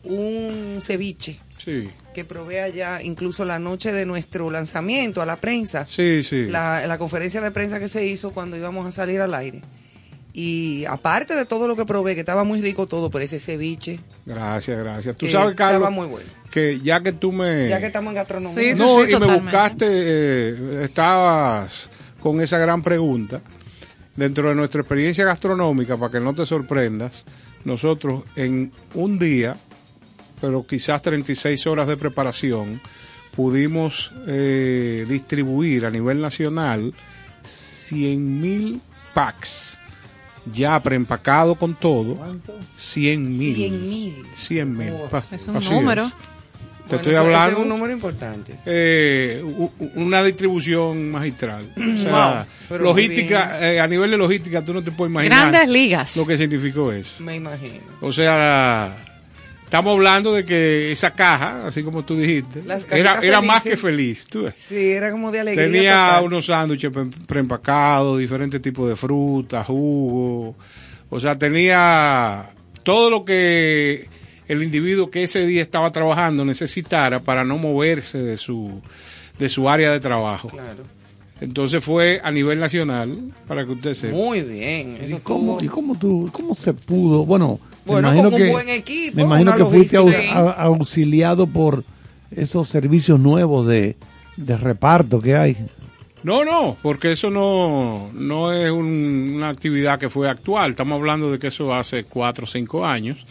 un 0.02 0.78
ceviche 0.80 1.38
sí, 1.64 1.88
que 2.12 2.24
probé 2.24 2.60
allá, 2.60 3.02
incluso 3.02 3.44
la 3.44 3.58
noche 3.58 3.92
de 3.92 4.06
nuestro 4.06 4.50
lanzamiento 4.50 5.22
a 5.22 5.26
la 5.26 5.36
prensa, 5.36 5.86
sí, 5.86 6.22
sí. 6.22 6.46
la, 6.46 6.86
la 6.86 6.98
conferencia 6.98 7.40
de 7.40 7.50
prensa 7.50 7.78
que 7.78 7.88
se 7.88 8.06
hizo 8.06 8.32
cuando 8.32 8.56
íbamos 8.56 8.86
a 8.86 8.92
salir 8.92 9.20
al 9.20 9.34
aire. 9.34 9.62
Y 10.34 10.86
aparte 10.86 11.34
de 11.34 11.44
todo 11.44 11.68
lo 11.68 11.76
que 11.76 11.84
probé, 11.84 12.14
que 12.14 12.20
estaba 12.20 12.42
muy 12.42 12.62
rico 12.62 12.86
todo, 12.86 13.10
pero 13.10 13.24
ese 13.24 13.38
ceviche 13.38 14.00
Gracias, 14.24 14.78
gracias. 14.78 15.16
Tú 15.16 15.26
sabes, 15.26 15.54
Carlos, 15.54 15.74
estaba 15.74 15.90
muy 15.90 16.06
bueno. 16.06 16.26
que 16.50 16.80
ya 16.80 17.02
que 17.02 17.12
tú 17.12 17.32
me... 17.32 17.68
Ya 17.68 17.80
que 17.80 17.86
estamos 17.86 18.10
en 18.10 18.14
gastronomía. 18.14 18.74
Sí, 18.74 18.82
no, 18.82 19.04
y 19.04 19.16
me 19.18 19.38
buscaste, 19.38 19.86
eh, 19.88 20.84
estabas 20.84 21.90
con 22.20 22.40
esa 22.40 22.56
gran 22.58 22.82
pregunta. 22.82 23.42
Dentro 24.16 24.48
de 24.48 24.54
nuestra 24.54 24.80
experiencia 24.80 25.24
gastronómica, 25.24 25.98
para 25.98 26.12
que 26.12 26.20
no 26.20 26.34
te 26.34 26.46
sorprendas, 26.46 27.24
nosotros 27.64 28.24
en 28.36 28.72
un 28.94 29.18
día, 29.18 29.56
pero 30.42 30.66
quizás 30.66 31.00
36 31.00 31.66
horas 31.66 31.86
de 31.86 31.96
preparación, 31.96 32.80
pudimos 33.34 34.12
eh, 34.26 35.06
distribuir 35.08 35.86
a 35.86 35.90
nivel 35.90 36.20
nacional 36.20 36.92
100 37.44 38.40
mil 38.40 38.80
packs 39.14 39.70
ya 40.52 40.82
preempacado 40.82 41.54
con 41.54 41.74
todo. 41.74 42.18
100 42.76 43.38
mil. 43.38 43.54
100 43.56 43.88
mil. 43.88 44.26
100 44.34 44.76
mil. 44.76 44.92
Es 45.30 45.46
un 45.48 45.56
así 45.56 45.70
número. 45.70 46.06
es. 46.06 46.12
Te 46.12 46.96
Bueno, 46.96 47.02
estoy 47.02 47.14
hablando 47.14 47.58
es 47.58 47.62
un 47.62 47.68
número 47.68 47.92
importante. 47.92 48.58
eh, 48.66 49.40
una 49.94 50.24
distribución 50.24 51.12
magistral. 51.12 51.72
O 51.76 51.96
sea, 51.96 52.10
Wow, 52.34 52.44
pero 52.68 52.92
muy 52.92 53.04
logística, 53.06 53.72
eh, 53.72 53.78
a 53.78 53.86
nivel 53.86 54.10
de 54.10 54.16
logística, 54.16 54.64
tú 54.64 54.74
no 54.74 54.82
te 54.82 54.90
puedes 54.90 55.12
imaginar 55.12 55.52
Grandes 55.52 55.70
ligas. 55.70 56.16
lo 56.16 56.26
que 56.26 56.36
significó 56.36 56.90
eso. 56.90 57.22
Me 57.22 57.36
imagino. 57.36 57.78
O 58.00 58.12
sea, 58.12 58.96
estamos 59.72 59.94
hablando 59.94 60.34
de 60.34 60.44
que 60.44 60.92
esa 60.92 61.10
caja, 61.12 61.66
así 61.66 61.82
como 61.82 62.04
tú 62.04 62.14
dijiste, 62.16 62.62
era, 62.90 63.40
más 63.40 63.62
que 63.62 63.76
feliz. 63.78 64.26
tú. 64.26 64.50
Sí, 64.54 64.90
era 64.90 65.10
como 65.10 65.32
de 65.32 65.40
alegría. 65.40 65.64
Tenía 65.70 66.06
total. 66.08 66.24
unos 66.24 66.46
sándwiches 66.46 66.92
pre- 66.92 67.06
preempacados, 67.26 68.18
diferentes 68.18 68.60
tipos 68.60 68.86
de 68.88 68.96
frutas, 68.96 69.66
jugo. 69.66 70.54
O 71.08 71.20
sea, 71.20 71.38
tenía 71.38 72.50
todo 72.82 73.08
lo 73.10 73.24
que 73.24 74.08
el 74.46 74.62
individuo 74.62 75.10
que 75.10 75.22
ese 75.22 75.46
día 75.46 75.62
estaba 75.62 75.90
trabajando 75.90 76.44
necesitara 76.44 77.20
para 77.20 77.42
no 77.44 77.56
moverse 77.56 78.18
de 78.18 78.36
su, 78.36 78.82
de 79.38 79.48
su 79.48 79.68
área 79.70 79.90
de 79.90 80.00
trabajo. 80.00 80.48
Claro. 80.48 80.84
Entonces 81.42 81.82
fue 81.84 82.20
a 82.22 82.30
nivel 82.30 82.60
nacional, 82.60 83.16
para 83.48 83.64
que 83.66 83.72
usted 83.72 83.94
sepa. 83.94 84.16
Muy 84.16 84.42
bien. 84.42 84.98
¿Y 85.06 85.14
cómo, 85.20 85.58
¿Y 85.60 85.66
cómo, 85.66 85.98
tú, 85.98 86.30
cómo 86.32 86.54
se 86.54 86.72
pudo? 86.72 87.26
Bueno, 87.26 87.58
Bueno, 87.84 88.10
me 88.12 88.18
imagino 88.18 88.30
con 88.30 88.40
un 88.40 88.46
que, 88.46 88.52
buen 88.52 88.68
equipo, 88.68 89.16
me 89.16 89.22
imagino 89.22 89.54
que 89.54 89.64
fuiste 89.64 89.96
aus- 89.98 90.06
logística. 90.12 90.38
a- 90.38 90.62
auxiliado 90.64 91.46
por 91.48 91.84
esos 92.30 92.68
servicios 92.68 93.18
nuevos 93.18 93.66
de, 93.66 93.96
de 94.36 94.56
reparto 94.56 95.20
que 95.20 95.34
hay. 95.34 95.56
No, 96.22 96.44
no, 96.44 96.76
porque 96.82 97.10
eso 97.10 97.30
no, 97.30 98.08
no 98.14 98.52
es 98.52 98.70
un- 98.70 99.32
una 99.34 99.48
actividad 99.48 99.98
que 99.98 100.08
fue 100.08 100.30
actual. 100.30 100.70
Estamos 100.70 100.96
hablando 101.00 101.32
de 101.32 101.40
que 101.40 101.48
eso 101.48 101.74
hace 101.74 102.04
cuatro 102.04 102.44
o 102.44 102.46
cinco 102.46 102.86
años. 102.86 103.26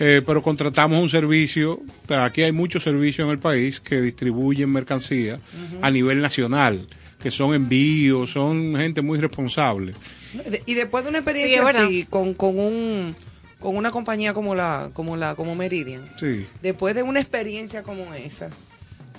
Eh, 0.00 0.20
pero 0.26 0.42
contratamos 0.42 1.00
un 1.00 1.08
servicio. 1.08 1.80
Aquí 2.08 2.42
hay 2.42 2.50
muchos 2.50 2.82
servicios 2.82 3.26
en 3.26 3.30
el 3.30 3.38
país 3.38 3.78
que 3.78 4.00
distribuyen 4.00 4.68
mercancía 4.72 5.38
a 5.80 5.90
nivel 5.92 6.20
nacional, 6.20 6.88
que 7.24 7.30
son 7.32 7.52
envíos, 7.54 8.30
son 8.30 8.76
gente 8.76 9.02
muy 9.02 9.18
responsable. 9.18 9.94
De- 10.48 10.62
Y 10.66 10.74
después 10.74 11.02
de 11.02 11.10
una 11.10 11.18
Sí, 11.18 11.22
experiencia 11.24 11.64
verdad. 11.64 11.84
así, 11.86 12.04
con, 12.08 12.34
con, 12.34 12.56
un, 12.58 13.16
con 13.58 13.76
una 13.76 13.90
compañía 13.90 14.32
como 14.34 14.54
la, 14.54 14.90
como 14.92 15.16
la 15.16 15.34
como 15.34 15.56
Meridian, 15.56 16.04
Sí. 16.20 16.46
después 16.62 16.94
de 16.94 17.02
una 17.02 17.18
experiencia 17.20 17.82
como 17.82 18.14
esa, 18.14 18.50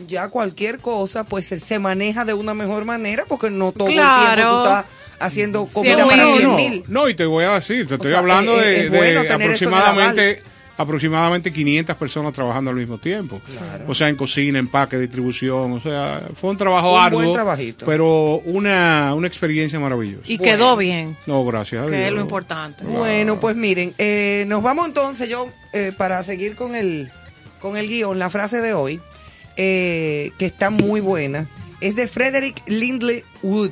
ya 0.07 0.27
cualquier 0.29 0.79
cosa 0.79 1.23
pues 1.23 1.45
se, 1.47 1.57
se 1.59 1.79
maneja 1.79 2.25
de 2.25 2.33
una 2.33 2.53
mejor 2.53 2.85
manera 2.85 3.23
porque 3.27 3.49
no 3.49 3.71
todo 3.71 3.87
el 3.87 3.95
Claro. 3.95 4.35
tiempo 4.35 4.51
tú 4.55 4.63
estás 4.69 4.85
haciendo 5.19 5.65
comida 5.65 5.95
Sí, 6.03 6.09
para 6.09 6.23
no, 6.23 6.31
100 6.35 6.43
no, 6.49 6.55
mil. 6.55 6.83
no, 6.87 7.09
y 7.09 7.15
te 7.15 7.25
voy 7.25 7.45
a 7.45 7.53
decir, 7.55 7.87
te 7.87 7.95
estoy 7.95 8.09
sea, 8.11 8.19
hablando 8.19 8.55
es- 8.59 8.65
de, 8.65 8.85
es 8.85 8.91
de 8.91 8.97
bueno 8.97 9.21
el 9.21 9.31
aproximadamente 9.31 10.41
aproximadamente 10.77 11.51
500 11.53 11.95
personas 11.95 12.33
trabajando 12.33 12.71
al 12.71 12.77
mismo 12.77 12.97
tiempo. 12.97 13.41
O 13.87 13.93
sea, 13.95 14.09
en 14.09 14.15
cocina, 14.15 14.59
empaque, 14.59 14.97
distribución, 14.97 15.71
o 15.73 15.79
sea, 15.81 16.27
fue 16.35 16.49
un 16.51 16.57
trabajo 16.57 16.93
Un 16.93 16.99
arduo, 17.01 17.19
buen 17.21 17.33
trabajito. 17.33 17.85
pero 17.85 18.39
una, 18.45 19.13
una 19.15 19.27
experiencia 19.27 19.79
maravillosa. 19.79 20.23
Y 20.25 20.37
Bueno. 20.37 20.51
quedó 20.53 20.75
bien, 20.77 21.15
No, 21.25 21.45
gracias 21.45 21.83
a 21.83 21.89
que 21.89 21.95
Dios. 21.97 22.07
es 22.07 22.13
lo 22.13 22.21
importante. 22.21 22.83
Bueno, 22.83 23.39
pues 23.39 23.55
miren, 23.55 23.93
eh, 23.97 24.43
nos 24.47 24.61
vamos 24.61 24.87
entonces 24.87 25.29
yo 25.29 25.49
eh, 25.73 25.91
para 25.97 26.23
seguir 26.23 26.55
con 26.55 26.75
el 26.75 27.09
con 27.61 27.77
el 27.77 27.87
guion, 27.87 28.19
la 28.19 28.29
frase 28.29 28.61
de 28.61 28.73
hoy, 28.73 28.99
eh, 29.57 30.31
que 30.37 30.45
está 30.45 30.69
muy 30.69 30.99
buena, 31.01 31.49
es 31.81 31.95
de 31.95 32.07
Frederick 32.07 32.61
Lindley 32.67 33.23
Wood, 33.41 33.71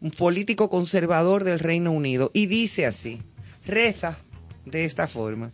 un 0.00 0.10
político 0.12 0.70
conservador 0.70 1.44
del 1.44 1.58
Reino 1.58 1.90
Unido, 1.92 2.30
y 2.32 2.46
dice 2.46 2.86
así, 2.86 3.20
reza 3.66 4.16
de 4.64 4.86
esta 4.86 5.08
forma, 5.08 5.50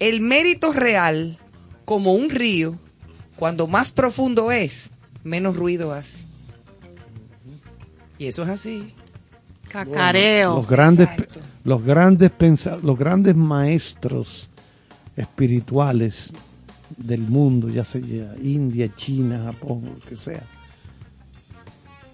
el 0.00 0.20
mérito 0.20 0.72
real, 0.72 1.38
como 1.84 2.14
un 2.14 2.30
río, 2.30 2.76
cuando 3.36 3.66
más 3.66 3.92
profundo 3.92 4.50
es, 4.52 4.90
menos 5.24 5.56
ruido 5.56 5.92
hace. 5.92 6.24
Y 8.18 8.26
eso 8.26 8.42
es 8.42 8.48
así. 8.50 8.94
Cacareo. 9.68 10.56
Los 10.56 10.68
grandes, 10.68 11.08
Exacto. 11.08 11.40
los 11.64 11.82
grandes 11.84 12.30
pensa- 12.32 12.78
los 12.82 12.98
grandes 12.98 13.36
maestros 13.36 14.50
espirituales 15.16 16.32
del 16.96 17.20
mundo, 17.20 17.68
ya 17.68 17.84
sea 17.84 18.02
India, 18.42 18.92
China, 18.96 19.42
Japón, 19.44 19.94
lo 20.00 20.06
que 20.08 20.16
sea. 20.16 20.42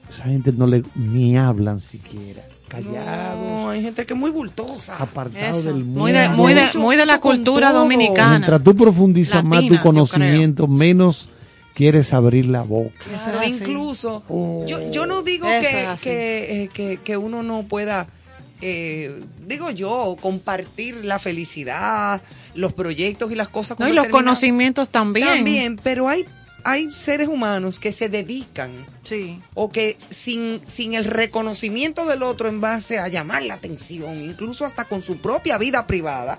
Esa 0.09 0.25
gente 0.25 0.53
no 0.53 0.67
le 0.67 0.83
ni 0.95 1.37
hablan 1.37 1.81
siquiera, 1.81 2.47
callados, 2.69 3.45
No, 3.47 3.71
hay 3.71 3.83
gente 3.83 4.05
que 4.07 4.15
es 4.15 4.19
muy 4.19 4.31
bultosa. 4.31 4.97
apartados 4.97 5.59
Eso, 5.59 5.73
del 5.73 5.85
mundo. 5.85 6.01
muy 6.01 6.13
de, 6.13 6.29
muy 6.31 6.55
de, 6.55 6.69
muy 6.79 6.97
de 6.97 7.07
la 7.07 7.21
cultura 7.21 7.73
dominicana. 7.73 8.31
Mientras 8.39 8.63
tú 8.63 8.75
profundizas 8.75 9.43
más 9.45 9.67
tu 9.67 9.79
conocimiento, 9.81 10.67
menos 10.67 11.31
quieres 11.75 12.13
abrir 12.15 12.47
la 12.47 12.63
boca. 12.63 12.95
Eso 13.15 13.31
incluso, 13.45 14.23
Oh. 14.29 14.65
yo, 14.67 14.91
yo 14.91 15.07
no 15.07 15.23
digo 15.23 15.47
que, 15.47 15.59
es 15.83 15.87
así. 15.87 16.05
que, 16.05 16.63
eh, 16.65 16.69
que, 16.73 16.97
que 17.05 17.17
uno 17.19 17.43
no 17.43 17.65
pueda, 17.65 18.07
eh, 18.63 19.21
digo 19.47 19.71
yo, 19.71 20.17
compartir 20.21 21.05
la 21.05 21.19
felicidad, 21.19 22.23
los 22.55 22.73
proyectos 22.73 23.31
y 23.31 23.35
las 23.35 23.51
cosas. 23.51 23.79
No, 23.79 23.85
con 23.85 23.93
y 23.93 23.95
los 23.95 24.09
conocimientos 24.09 24.89
también. 24.89 25.29
También, 25.29 25.77
pero 25.83 26.09
hay, 26.09 26.25
hay 26.69 26.91
seres 26.91 27.29
humanos 27.29 27.79
que 27.81 27.93
se 27.93 28.09
dedican 28.09 28.73
Sí. 29.03 29.41
o 29.55 29.71
que 29.71 29.97
sin, 30.11 30.61
sin 30.67 30.95
el 30.95 31.05
reconocimiento 31.05 32.05
del 32.07 32.23
otro 32.23 32.49
en 32.49 32.61
base 32.61 32.99
a 32.99 33.09
llamar 33.09 33.43
la 33.45 33.55
atención, 33.55 34.17
incluso 34.21 34.65
hasta 34.65 34.85
con 34.85 35.01
su 35.03 35.19
propia 35.19 35.59
vida 35.59 35.87
privada, 35.87 36.39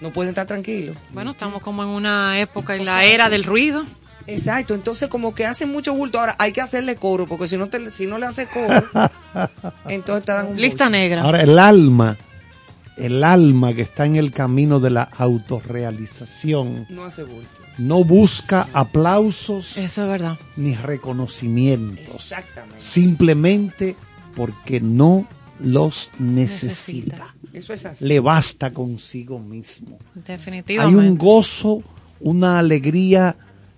no 0.00 0.10
pueden 0.12 0.30
estar 0.30 0.46
tranquilos. 0.46 0.96
Bueno, 1.12 1.30
estamos 1.32 1.62
como 1.62 1.82
en 1.82 1.88
una 1.88 2.40
época 2.40 2.74
en 2.76 2.84
la 2.84 3.04
era 3.04 3.28
del 3.30 3.44
ruido. 3.44 3.84
Exacto, 4.26 4.74
entonces 4.74 5.08
como 5.08 5.34
que 5.34 5.46
hacen 5.46 5.70
mucho 5.72 5.94
bulto. 5.94 6.20
Ahora 6.20 6.36
hay 6.38 6.52
que 6.52 6.60
hacerle 6.60 6.96
coro, 6.96 7.26
porque 7.26 7.48
si 7.48 7.56
no, 7.56 7.68
te, 7.68 7.90
si 7.90 8.06
no 8.06 8.18
le 8.18 8.26
hace 8.26 8.46
coro, 8.46 8.82
entonces 9.88 10.24
te 10.24 10.32
dan 10.32 10.48
un 10.48 10.60
Lista 10.60 10.84
bulto. 10.84 10.98
negra. 10.98 11.22
Ahora, 11.22 11.42
el 11.42 11.58
alma, 11.58 12.18
el 12.96 13.24
alma 13.24 13.72
que 13.72 13.82
está 13.82 14.04
en 14.04 14.16
el 14.16 14.30
camino 14.30 14.80
de 14.80 14.90
la 14.90 15.04
autorrealización, 15.16 16.86
No 16.90 17.04
hace 17.04 17.22
bulto. 17.24 17.48
No 17.78 18.04
busca 18.04 18.68
aplausos 18.72 19.76
Eso 19.76 20.02
es 20.02 20.08
verdad. 20.08 20.38
ni 20.56 20.74
reconocimientos. 20.74 22.14
Exactamente. 22.14 22.80
Simplemente 22.80 23.96
porque 24.34 24.80
no 24.80 25.26
los 25.60 26.10
necesita. 26.18 27.16
Necesita. 27.16 27.34
Eso 27.52 27.72
es 27.72 27.86
así. 27.86 28.06
Le 28.06 28.20
basta 28.20 28.72
consigo 28.72 29.38
mismo. 29.38 29.98
Hay 30.16 30.22
Definitivamente. 30.26 30.98
un 31.08 31.18
gozo, 31.18 31.82
una 32.20 32.58
alegría. 32.58 33.36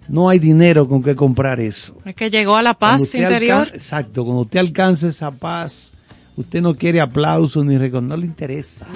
No 0.09 0.29
hay 0.29 0.39
dinero 0.41 0.89
con 0.89 1.03
que 1.03 1.15
comprar 1.15 1.61
eso. 1.61 1.97
Es 2.05 2.15
que 2.17 2.31
llegó 2.31 2.57
a 2.57 2.63
la 2.63 2.75
paz 2.75 3.15
interior. 3.15 3.71
exacto, 3.73 4.25
cuando 4.25 4.43
usted 4.43 4.59
alcanza 4.59 5.09
esa 5.09 5.31
paz, 5.31 5.93
usted 6.37 6.61
no 6.61 6.75
quiere 6.75 7.01
aplausos 7.01 7.65
ni 7.65 7.79
reconocimiento, 7.79 8.17
no 8.17 8.21
le 8.21 8.27
interesa. 8.27 8.87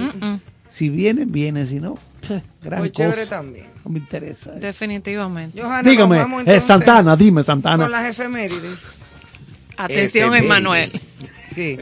Si 0.69 0.89
viene, 0.89 1.25
viene, 1.25 1.67
si 1.67 1.79
no, 1.79 1.95
gran 2.63 2.81
Muy 2.81 2.91
chévere 2.91 3.17
cosa. 3.23 3.37
también. 3.37 3.67
No 3.85 3.91
me 3.91 3.99
interesa. 3.99 4.51
eso. 4.53 4.61
Definitivamente. 4.61 5.61
Johanna, 5.61 5.89
Dígame, 5.89 6.27
eh, 6.47 6.61
Santana, 6.61 7.17
dime, 7.17 7.43
Santana. 7.43 7.85
Con 7.85 7.93
las 7.93 8.07
efemérides. 8.11 8.79
Atención. 9.77 10.35
Emanuel. 10.35 10.89
Sí. 11.55 11.79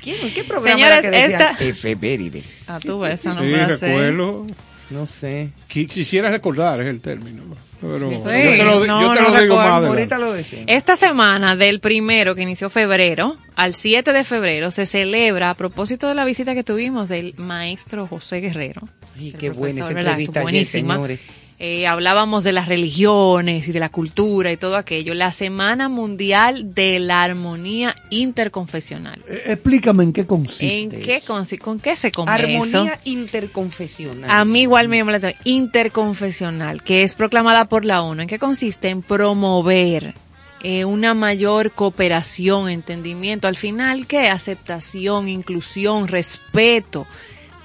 ¿Quién, 0.00 0.32
¿Qué 0.32 0.44
programa 0.44 0.76
Señores, 0.76 0.98
era 0.98 1.02
que 1.02 1.10
decía 1.10 1.50
esta- 1.50 1.64
efemérides? 1.64 2.70
Ah, 2.70 2.78
tú 2.80 3.00
ves 3.00 3.14
esa 3.14 3.32
Sí, 3.32 3.36
no 3.36 3.42
me 3.42 3.50
la 3.56 3.76
sé. 3.76 3.86
recuerdo. 3.88 4.46
No 4.90 5.06
sé. 5.06 5.50
Qui- 5.68 5.88
Quisiera 5.88 6.30
recordar, 6.30 6.80
es 6.80 6.86
el 6.86 7.00
término. 7.00 7.42
Pero 7.80 7.98
Sí. 8.10 8.16
yo 8.16 8.22
te 8.24 8.64
lo, 8.64 8.86
no, 8.86 9.00
yo 9.02 9.12
te 9.14 9.20
no 9.22 9.28
lo 9.28 9.40
digo 9.40 9.40
recuerdo. 9.40 9.56
más 9.56 9.66
adelante. 9.68 9.88
Ahorita 9.88 10.18
lo 10.18 10.32
decimos. 10.32 10.64
Esta 10.68 10.96
semana, 10.96 11.54
del 11.56 11.80
primero 11.80 12.34
que 12.34 12.42
inició 12.42 12.70
febrero 12.70 13.36
al 13.56 13.74
7 13.74 14.12
de 14.12 14.24
febrero, 14.24 14.70
se 14.70 14.84
celebra, 14.86 15.50
a 15.50 15.54
propósito 15.54 16.08
de 16.08 16.14
la 16.14 16.24
visita 16.24 16.54
que 16.54 16.64
tuvimos 16.64 17.08
del 17.08 17.34
maestro 17.36 18.06
José 18.06 18.40
Guerrero. 18.40 18.82
Ay, 19.16 19.32
qué 19.38 19.50
buena 19.50 19.80
esa 19.80 19.88
profesor, 19.90 19.94
¿verdad? 19.94 20.10
entrevista 20.12 20.40
Estuvo 20.40 20.48
ayer, 20.48 20.54
buenísima. 20.64 20.94
señores. 20.94 21.20
Eh, 21.60 21.88
hablábamos 21.88 22.44
de 22.44 22.52
las 22.52 22.68
religiones 22.68 23.66
y 23.66 23.72
de 23.72 23.80
la 23.80 23.88
cultura 23.88 24.52
y 24.52 24.56
todo 24.56 24.76
aquello. 24.76 25.12
La 25.14 25.32
Semana 25.32 25.88
Mundial 25.88 26.72
de 26.72 27.00
la 27.00 27.24
Armonía 27.24 27.96
Interconfesional. 28.10 29.20
Eh, 29.28 29.42
Explícame 29.46 30.04
en 30.04 30.12
qué 30.12 30.24
consiste. 30.24 30.78
¿En 30.98 31.04
qué 31.04 31.16
eso. 31.16 31.34
consi- 31.34 31.58
¿Con 31.58 31.80
qué 31.80 31.96
se 31.96 32.12
come 32.12 32.30
Armonía 32.30 32.92
eso? 32.92 33.00
interconfesional. 33.04 34.30
A 34.30 34.44
mí 34.44 34.60
igual 34.62 34.86
me 34.88 34.98
llama 34.98 35.10
la 35.10 35.18
atención. 35.18 35.42
Interconfesional, 35.44 36.84
que 36.84 37.02
es 37.02 37.16
proclamada 37.16 37.64
por 37.68 37.84
la 37.84 38.02
ONU. 38.02 38.22
¿En 38.22 38.28
qué 38.28 38.38
consiste? 38.38 38.88
En 38.90 39.02
promover 39.02 40.14
eh, 40.62 40.84
una 40.84 41.12
mayor 41.14 41.72
cooperación, 41.72 42.68
entendimiento. 42.68 43.48
Al 43.48 43.56
final, 43.56 44.06
¿qué? 44.06 44.28
Aceptación, 44.28 45.26
inclusión, 45.26 46.06
respeto, 46.06 47.04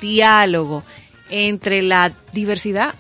diálogo 0.01 0.83
entre 1.29 1.83
la 1.83 2.11
diversidad. 2.33 2.95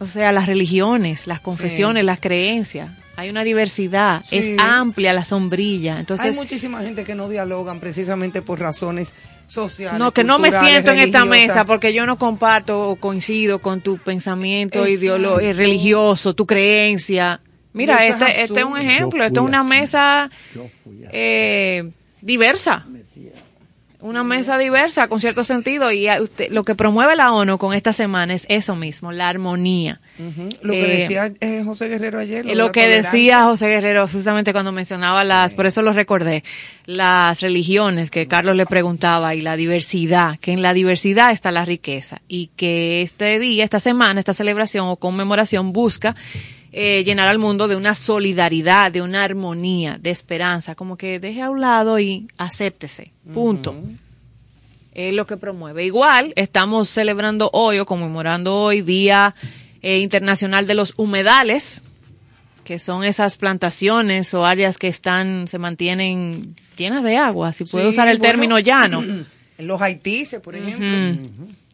O 0.00 0.06
sea, 0.06 0.32
las 0.32 0.46
religiones, 0.46 1.26
las 1.26 1.40
confesiones, 1.40 2.04
las 2.04 2.20
creencias. 2.20 2.90
Hay 3.16 3.30
una 3.30 3.42
diversidad. 3.42 4.22
Sí. 4.28 4.36
Es 4.36 4.58
amplia 4.60 5.12
la 5.12 5.24
sombrilla. 5.24 5.98
Entonces, 5.98 6.26
Hay 6.26 6.40
muchísima 6.40 6.82
gente 6.82 7.02
que 7.02 7.16
no 7.16 7.28
dialogan 7.28 7.80
precisamente 7.80 8.42
por 8.42 8.60
razones 8.60 9.12
sociales. 9.48 9.98
No, 9.98 10.12
que 10.12 10.22
no 10.22 10.38
me 10.38 10.52
siento 10.52 10.92
en 10.92 10.98
esta 11.00 11.24
mesa 11.24 11.64
porque 11.64 11.92
yo 11.92 12.06
no 12.06 12.16
comparto 12.16 12.90
o 12.90 12.96
coincido 12.96 13.58
con 13.58 13.80
tu 13.80 13.98
pensamiento 13.98 14.84
eh, 14.86 15.52
religioso, 15.52 16.34
tu 16.34 16.46
creencia. 16.46 17.40
Mira, 17.72 18.06
este, 18.06 18.42
este 18.42 18.60
es 18.60 18.66
un 18.66 18.78
ejemplo, 18.78 19.24
esto 19.24 19.40
es 19.40 19.46
una 19.46 19.60
así. 19.60 19.68
mesa 19.68 20.30
eh, 21.12 21.90
diversa. 22.20 22.86
Una 24.00 24.22
mesa 24.22 24.58
diversa 24.58 25.08
con 25.08 25.20
cierto 25.20 25.42
sentido 25.42 25.90
y 25.90 26.06
a 26.06 26.22
usted- 26.22 26.50
lo 26.52 26.62
que 26.62 26.76
promueve 26.76 27.16
la 27.16 27.32
ONU 27.32 27.58
con 27.58 27.74
esta 27.74 27.92
semana 27.92 28.32
es 28.32 28.46
eso 28.48 28.76
mismo, 28.76 29.10
la 29.10 29.28
armonía. 29.28 30.00
Lo 30.62 30.72
que 30.72 30.80
Eh, 30.84 30.98
decía 31.00 31.32
eh, 31.40 31.62
José 31.64 31.88
Guerrero 31.88 32.20
ayer. 32.20 32.46
Eh, 32.46 32.54
Lo 32.54 32.66
la 32.66 32.72
que 32.72 32.82
tolerancia. 32.82 33.10
decía 33.10 33.42
José 33.44 33.66
Guerrero 33.68 34.06
justamente 34.06 34.52
cuando 34.52 34.70
mencionaba 34.70 35.24
las, 35.24 35.54
por 35.54 35.66
eso 35.66 35.82
lo 35.82 35.92
recordé, 35.92 36.44
las 36.86 37.40
religiones 37.40 38.12
que 38.12 38.28
Carlos 38.28 38.54
le 38.54 38.66
preguntaba 38.66 39.34
y 39.34 39.40
la 39.40 39.56
diversidad, 39.56 40.38
que 40.38 40.52
en 40.52 40.62
la 40.62 40.74
diversidad 40.74 41.32
está 41.32 41.50
la 41.50 41.64
riqueza 41.64 42.22
y 42.28 42.50
que 42.54 43.02
este 43.02 43.40
día, 43.40 43.64
esta 43.64 43.80
semana, 43.80 44.20
esta 44.20 44.32
celebración 44.32 44.86
o 44.86 44.94
conmemoración 44.94 45.72
busca 45.72 46.14
eh, 46.72 47.02
llenar 47.04 47.28
al 47.28 47.38
mundo 47.38 47.68
de 47.68 47.76
una 47.76 47.94
solidaridad, 47.94 48.92
de 48.92 49.02
una 49.02 49.24
armonía, 49.24 49.98
de 49.98 50.10
esperanza, 50.10 50.74
como 50.74 50.96
que 50.96 51.18
deje 51.18 51.42
a 51.42 51.50
un 51.50 51.60
lado 51.60 51.98
y 51.98 52.26
acéptese, 52.36 53.12
punto. 53.32 53.74
Es 54.92 55.14
lo 55.14 55.26
que 55.26 55.36
promueve. 55.36 55.84
Igual 55.84 56.32
estamos 56.36 56.88
celebrando 56.88 57.50
hoy 57.52 57.78
o 57.78 57.86
conmemorando 57.86 58.54
hoy 58.56 58.82
Día 58.82 59.34
eh, 59.80 59.98
Internacional 60.00 60.66
de 60.66 60.74
los 60.74 60.94
Humedales, 60.96 61.84
que 62.64 62.78
son 62.78 63.04
esas 63.04 63.36
plantaciones 63.36 64.34
o 64.34 64.44
áreas 64.44 64.76
que 64.76 64.88
están, 64.88 65.46
se 65.48 65.58
mantienen 65.58 66.56
llenas 66.76 67.04
de 67.04 67.16
agua, 67.16 67.52
si 67.52 67.64
puedo 67.64 67.86
Sí, 67.86 67.94
usar 67.94 68.08
el 68.08 68.18
bueno, 68.18 68.30
término 68.30 68.58
llano. 68.58 69.04
En 69.58 69.66
los 69.66 69.82
Haitises, 69.82 70.38
por 70.38 70.54
ejemplo. 70.54 71.28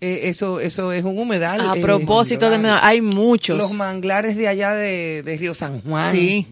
Eh, 0.05 0.29
eso, 0.29 0.61
eso 0.61 0.93
es 0.93 1.03
un 1.03 1.19
humedal. 1.19 1.59
A 1.63 1.79
eh, 1.79 1.81
propósito 1.81 2.51
de, 2.51 2.57
hay 2.69 3.01
muchos. 3.01 3.57
Los 3.57 3.73
manglares 3.73 4.37
de 4.37 4.49
allá 4.49 4.75
de, 4.75 5.23
de 5.23 5.37
Río 5.39 5.55
San 5.55 5.81
Juan. 5.81 6.13
Sí. 6.13 6.47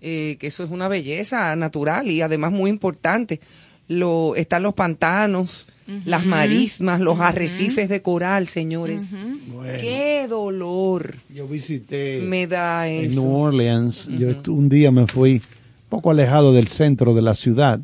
eh, 0.00 0.36
que 0.40 0.48
eso 0.48 0.64
es 0.64 0.70
una 0.72 0.88
belleza 0.88 1.54
natural 1.54 2.10
y 2.10 2.22
además 2.22 2.50
muy 2.50 2.70
importante. 2.70 3.38
Lo, 3.86 4.34
están 4.34 4.64
los 4.64 4.74
pantanos, 4.74 5.68
las 6.04 6.26
marismas, 6.26 7.00
los 7.00 7.20
arrecifes 7.20 7.88
de 7.88 8.02
coral, 8.02 8.48
señores. 8.48 9.12
Bueno, 9.46 9.78
Qué 9.80 10.26
dolor 10.28 11.14
yo 11.32 11.46
visité 11.46 12.20
me 12.22 12.48
da 12.48 12.88
en. 12.88 13.14
New 13.14 13.32
Orleans. 13.32 14.08
Yo 14.08 14.30
un 14.52 14.68
día 14.68 14.90
me 14.90 15.06
fui 15.06 15.40
poco 15.88 16.10
alejado 16.10 16.52
del 16.52 16.66
centro 16.66 17.14
de 17.14 17.22
la 17.22 17.34
ciudad, 17.34 17.80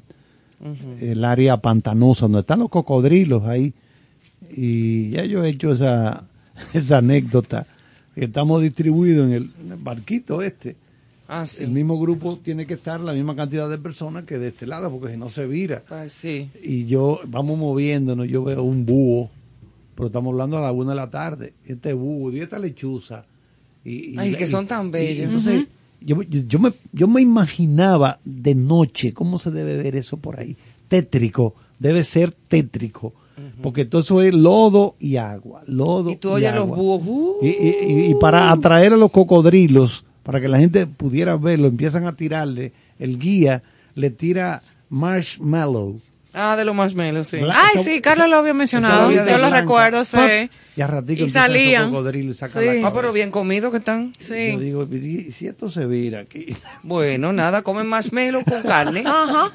el 1.00 1.24
área 1.24 1.58
pantanosa, 1.58 2.22
donde 2.22 2.40
están 2.40 2.58
los 2.58 2.70
cocodrilos 2.70 3.44
ahí. 3.44 3.74
Y 4.50 5.10
ya 5.10 5.24
yo 5.24 5.44
he 5.44 5.50
hecho 5.50 5.72
esa, 5.72 6.24
esa 6.74 6.98
anécdota. 6.98 7.66
que 8.14 8.24
Estamos 8.24 8.62
distribuidos 8.62 9.26
en 9.28 9.32
el, 9.34 9.50
barquito 9.78 10.42
este. 10.42 10.76
Ah, 11.28 11.44
sí. 11.46 11.62
El 11.64 11.70
mismo 11.70 12.00
grupo 12.00 12.38
tiene 12.42 12.66
que 12.66 12.74
estar 12.74 12.98
la 13.00 13.12
misma 13.12 13.36
cantidad 13.36 13.68
de 13.68 13.76
personas 13.76 14.24
que 14.24 14.38
de 14.38 14.48
este 14.48 14.66
lado, 14.66 14.90
porque 14.90 15.12
si 15.12 15.18
no 15.18 15.28
se 15.28 15.46
vira. 15.46 15.82
Ah, 15.90 16.06
sí. 16.08 16.48
Y 16.62 16.86
yo, 16.86 17.20
vamos 17.26 17.58
moviéndonos, 17.58 18.26
yo 18.28 18.42
veo 18.44 18.62
un 18.62 18.86
búho, 18.86 19.30
pero 19.94 20.06
estamos 20.06 20.32
hablando 20.32 20.56
a 20.56 20.62
la 20.62 20.72
una 20.72 20.90
de 20.90 20.96
la 20.96 21.10
tarde. 21.10 21.52
Este 21.66 21.92
búho 21.92 22.32
y 22.32 22.40
esta 22.40 22.58
lechuza. 22.58 23.26
Y, 23.84 24.14
y- 24.14 24.18
Ay, 24.18 24.34
que 24.34 24.46
son 24.46 24.66
tan 24.66 24.86
y 24.86 24.90
bellos. 24.90 25.24
entonces, 25.26 25.66
yo, 26.00 26.22
yo, 26.22 26.40
yo 26.48 26.58
me, 26.60 26.72
yo 26.92 27.08
me 27.08 27.20
imaginaba 27.20 28.20
de 28.24 28.54
noche 28.54 29.12
cómo 29.12 29.38
se 29.38 29.50
debe 29.50 29.76
ver 29.76 29.96
eso 29.96 30.16
por 30.16 30.40
ahí. 30.40 30.56
Tétrico, 30.88 31.54
debe 31.78 32.04
ser 32.04 32.32
tétrico. 32.32 33.12
Porque 33.62 33.84
todo 33.84 34.00
eso 34.02 34.22
es 34.22 34.34
lodo 34.34 34.94
y 35.00 35.16
agua. 35.16 35.62
Lodo 35.66 36.10
Y 36.10 36.16
tú 36.16 36.30
oyes 36.30 36.54
los 36.54 36.64
agua. 36.64 36.76
búhos. 36.76 37.02
uh, 37.06 37.38
Y, 37.44 37.48
y- 37.48 37.76
y- 37.86 38.10
y 38.10 38.14
para 38.20 38.50
atraer 38.50 38.92
a 38.92 38.96
los 38.96 39.10
cocodrilos, 39.10 40.04
para 40.22 40.40
que 40.40 40.48
la 40.48 40.58
gente 40.58 40.86
pudiera 40.86 41.36
verlo, 41.36 41.68
empiezan 41.68 42.06
a 42.06 42.14
tirarle, 42.14 42.72
el 42.98 43.18
guía 43.18 43.62
le 43.94 44.10
tira 44.10 44.62
marshmallow. 44.90 46.00
Ah, 46.34 46.54
de 46.56 46.64
los 46.64 46.74
marshmallows, 46.74 47.26
sí. 47.26 47.38
Ay, 47.38 47.70
esa- 47.74 47.82
sí, 47.84 48.00
Carlos 48.00 48.28
lo 48.28 48.36
había 48.36 48.54
mencionado. 48.54 49.10
Yo 49.10 49.24
lo 49.24 49.38
blanca. 49.38 49.60
recuerdo, 49.62 50.04
sí. 50.04 50.18
Y 50.76 50.80
a 50.82 50.86
ratico 50.86 51.24
Y 51.24 51.30
salían. 51.30 51.92
y 52.14 52.34
Sí. 52.34 52.64
la 52.80 52.88
Ah, 52.88 52.92
pero 52.92 53.12
bien 53.12 53.30
comidos 53.30 53.70
que 53.72 53.78
están. 53.78 54.12
Sí. 54.20 54.52
Yo 54.52 54.58
digo, 54.60 54.88
¿y 54.92 55.32
si 55.32 55.46
esto 55.48 55.68
se 55.70 55.86
vira 55.86 56.20
aquí? 56.20 56.46
Bueno, 56.84 57.32
nada, 57.32 57.62
comen 57.62 57.86
marshmallow 57.88 58.44
con 58.44 58.62
carne. 58.62 59.02
Ajá. 59.06 59.50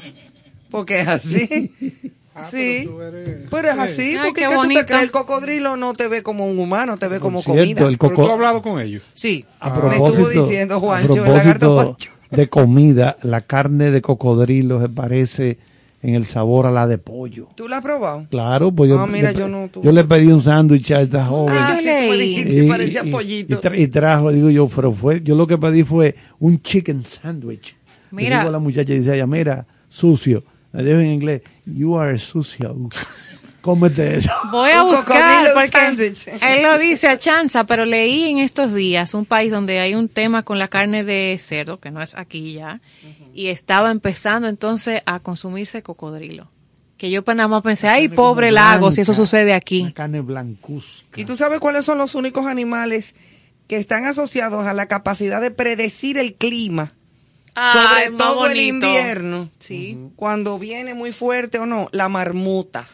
Porque 0.70 1.02
es 1.02 1.08
así. 1.08 1.72
Ah, 2.36 2.42
sí. 2.42 2.84
pero 2.86 3.04
eres- 3.08 3.38
Pero 3.50 3.70
es 3.70 3.78
así, 3.80 4.16
Ay, 4.16 4.20
porque 4.26 4.46
tú 4.46 4.68
te 4.74 4.86
crees, 4.86 5.04
el 5.04 5.12
cocodrilo 5.12 5.78
no 5.78 5.94
te 5.94 6.08
ve 6.08 6.24
como 6.24 6.48
un 6.48 6.58
humano, 6.58 6.98
te 6.98 7.08
ve 7.08 7.20
como 7.20 7.42
cierto, 7.42 7.60
comida. 7.62 7.82
el 7.88 7.98
Pero 7.98 8.10
coco- 8.12 8.16
tú 8.24 8.28
has 8.28 8.34
hablado 8.34 8.62
con 8.62 8.82
ellos. 8.82 9.04
Sí, 9.14 9.46
A 9.60 9.70
me 9.70 9.80
propósito, 9.80 10.30
estuvo 10.30 10.44
diciendo 10.44 10.76
a 10.76 10.80
Juancho, 10.80 11.14
el 11.26 11.32
lagarto 11.32 11.60
propósito 11.60 11.74
Juancho. 11.76 12.12
de 12.32 12.50
comida, 12.50 13.18
la 13.22 13.42
carne 13.42 13.92
de 13.92 14.02
cocodrilo 14.02 14.82
se 14.82 14.90
parece 14.90 15.58
en 16.02 16.16
el 16.16 16.26
sabor 16.26 16.66
a 16.66 16.72
la 16.72 16.86
de 16.88 16.98
pollo. 16.98 17.48
¿Tú 17.56 17.68
la 17.70 17.78
has 17.78 17.84
probado? 17.84 18.26
Claro, 18.30 18.72
pues 18.74 18.90
yo, 18.90 19.00
Ah, 19.00 19.06
mira, 19.08 19.32
le, 19.32 19.40
yo 19.40 19.48
no, 19.48 19.70
tú- 19.70 19.82
yo 19.84 19.92
le 19.92 20.04
pedí 20.04 20.28
un 20.32 20.42
sándwich 20.42 20.92
a 20.92 21.02
esta 21.02 21.24
joven. 21.26 21.56
Ah, 21.58 21.76
yo 21.76 21.80
sí, 21.80 21.86
me 21.86 22.44
que 22.46 22.66
parecía 22.68 23.04
pollito. 23.10 23.54
y 23.54 23.58
tra- 23.58 23.80
y 23.80 23.88
trajo, 23.88 24.32
digo 24.32 24.50
yo, 24.50 24.68
pero 24.68 24.92
fue, 24.92 25.22
yo 25.22 25.36
lo 25.36 25.46
que 25.48 25.58
pedí 25.58 25.84
fue 25.84 26.16
un 26.40 26.62
chicken 26.62 27.06
sandwich. 27.06 27.78
Le 28.12 28.18
Mira. 28.18 28.38
digo 28.40 28.50
a 28.50 28.52
la 28.52 28.60
muchacha, 28.60 28.92
dice 28.92 29.14
ella, 29.16 29.28
mira, 29.28 29.66
sucio. 29.88 30.44
Le 30.74 30.84
digo 30.84 31.00
en 31.00 31.08
inglés, 31.08 31.42
you 31.66 31.98
are 31.98 32.18
sucio. 32.18 32.76
Cómete 33.62 34.18
eso. 34.18 34.30
Voy 34.52 34.72
a 34.72 34.84
buscar 34.84 35.48
porque 35.54 36.16
él 36.42 36.64
lo 36.64 36.78
dice 36.78 37.08
a 37.08 37.18
chanza, 37.18 37.64
pero 37.66 37.86
leí 37.86 38.26
en 38.26 38.40
estos 38.40 38.74
días 38.74 39.14
un 39.14 39.26
país 39.26 39.52
donde 39.52 39.80
hay 39.80 39.96
un 39.96 40.10
tema 40.10 40.44
con 40.44 40.60
la 40.60 40.68
carne 40.68 41.06
de 41.06 41.38
cerdo, 41.40 41.80
que 41.80 41.90
no 41.90 42.02
es 42.02 42.14
aquí 42.16 42.54
ya, 42.54 42.82
y 43.34 43.48
estaba 43.48 43.90
empezando 43.90 44.50
entonces 44.50 45.02
a 45.06 45.20
consumirse 45.22 45.82
cocodrilo. 45.82 46.52
Que 46.98 47.10
yo 47.10 47.24
para 47.24 47.36
nada 47.36 47.48
más 47.48 47.64
pensé, 47.64 47.88
ay, 47.88 48.10
pobre 48.10 48.52
lago, 48.52 48.92
si 48.92 49.02
eso 49.02 49.14
sucede 49.14 49.54
aquí. 49.54 49.94
carne 49.94 50.20
blancuzca. 50.20 51.22
¿Y 51.22 51.24
tú 51.24 51.38
sabes 51.38 51.62
cuáles 51.62 51.86
son 51.86 52.00
los 52.00 52.16
únicos 52.16 52.48
animales 52.48 53.16
que 53.68 53.78
están 53.78 54.04
asociados 54.06 54.66
a 54.66 54.74
la 54.74 54.88
capacidad 54.88 55.40
de 55.40 55.52
predecir 55.52 56.18
el 56.18 56.34
clima? 56.34 56.92
Ay, 57.56 58.06
sobre 58.06 58.18
todo 58.18 58.46
el 58.48 58.54
bonito. 58.54 58.88
invierno. 58.88 59.50
Sí. 59.60 59.98
Cuando 60.16 60.58
viene 60.60 60.94
muy 60.94 61.12
fuerte 61.12 61.60
o 61.60 61.66
no, 61.66 61.88
la 61.92 62.10
marmota. 62.10 62.88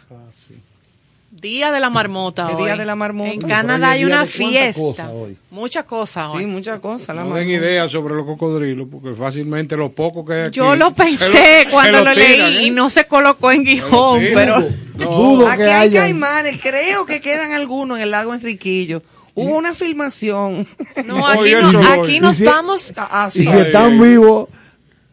Día 1.31 1.71
de 1.71 1.79
la 1.79 1.89
marmota 1.89 2.49
El 2.49 2.55
hoy. 2.57 2.63
Día 2.63 2.75
de 2.75 2.85
la 2.85 2.95
Marmota. 2.95 3.31
En 3.31 3.39
Canadá 3.41 3.91
hay 3.91 4.03
una 4.03 4.25
fiesta. 4.25 4.81
cosa 4.81 5.09
hoy. 5.11 5.37
Mucha 5.51 5.83
cosa 5.83 6.31
hoy. 6.31 6.39
Sí, 6.41 6.45
muchas 6.47 6.79
cosas. 6.79 7.15
La 7.15 7.23
No 7.23 7.35
den 7.35 7.49
ideas 7.49 7.89
sobre 7.91 8.13
los 8.15 8.25
cocodrilos, 8.25 8.87
porque 8.91 9.13
fácilmente 9.13 9.77
lo 9.77 9.89
poco 9.91 10.25
que 10.25 10.33
hay 10.33 10.41
aquí. 10.47 10.57
Yo 10.57 10.75
lo 10.75 10.91
pensé 10.91 11.31
se 11.31 11.67
cuando 11.71 12.03
lo, 12.03 12.13
tiran, 12.13 12.53
leí 12.53 12.57
¿eh? 12.65 12.67
y 12.67 12.71
no 12.71 12.89
se 12.89 13.05
colocó 13.05 13.51
en 13.51 13.63
guijón, 13.63 14.19
tiran. 14.19 14.33
pero... 14.35 14.67
No. 14.99 15.05
Dudo 15.15 15.47
Aquí 15.47 15.59
que 15.59 15.63
hay 15.71 15.87
haya. 15.91 16.01
caimanes, 16.01 16.59
creo 16.61 17.05
que 17.05 17.21
quedan 17.21 17.53
algunos 17.53 17.95
en 17.99 18.03
el 18.03 18.11
lago 18.11 18.33
Enriquillo. 18.33 19.01
Hubo 19.35 19.57
una 19.57 19.73
filmación. 19.75 20.67
No, 21.05 21.27
aquí, 21.27 21.51
no 21.53 21.79
aquí 22.03 22.19
nos 22.19 22.35
Y 22.35 22.39
si- 22.39 22.45
vamos... 22.45 22.93
Ah, 22.97 23.29
Y 23.33 23.43
si 23.43 23.49
están 23.57 23.99
vivos, 24.01 24.49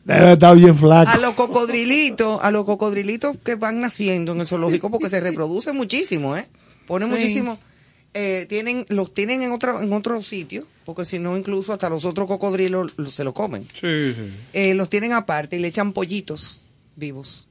debe 0.04 0.32
estar 0.32 0.56
bien 0.56 0.76
flaco. 0.76 1.10
A 1.10 1.18
los 1.18 1.34
cocodrilitos, 1.34 2.38
a 2.42 2.50
los 2.50 2.64
cocodrilitos 2.64 3.36
que 3.44 3.54
van 3.54 3.80
naciendo 3.80 4.32
en 4.32 4.40
el 4.40 4.46
zoológico 4.46 4.90
porque 4.90 5.08
se 5.08 5.20
reproducen 5.20 5.76
muchísimo, 5.76 6.36
¿eh? 6.36 6.46
Ponen 6.86 7.08
Sí. 7.08 7.14
muchísimo. 7.14 7.58
eh, 8.18 8.46
tienen, 8.48 8.86
los 8.88 9.12
tienen 9.12 9.42
en 9.42 9.52
otro, 9.52 9.82
en 9.82 9.92
otro 9.92 10.22
sitio, 10.22 10.66
porque 10.86 11.04
si 11.04 11.18
no, 11.18 11.36
incluso 11.36 11.74
hasta 11.74 11.90
los 11.90 12.06
otros 12.06 12.26
cocodrilos 12.26 12.94
lo- 12.96 13.10
se 13.10 13.24
lo 13.24 13.34
comen. 13.34 13.68
Sí, 13.74 14.14
sí. 14.14 14.32
Eh, 14.54 14.72
los 14.72 14.88
tienen 14.88 15.12
aparte 15.12 15.56
y 15.56 15.58
le 15.58 15.68
echan 15.68 15.92
pollitos 15.92 16.64
vivos. 16.94 17.50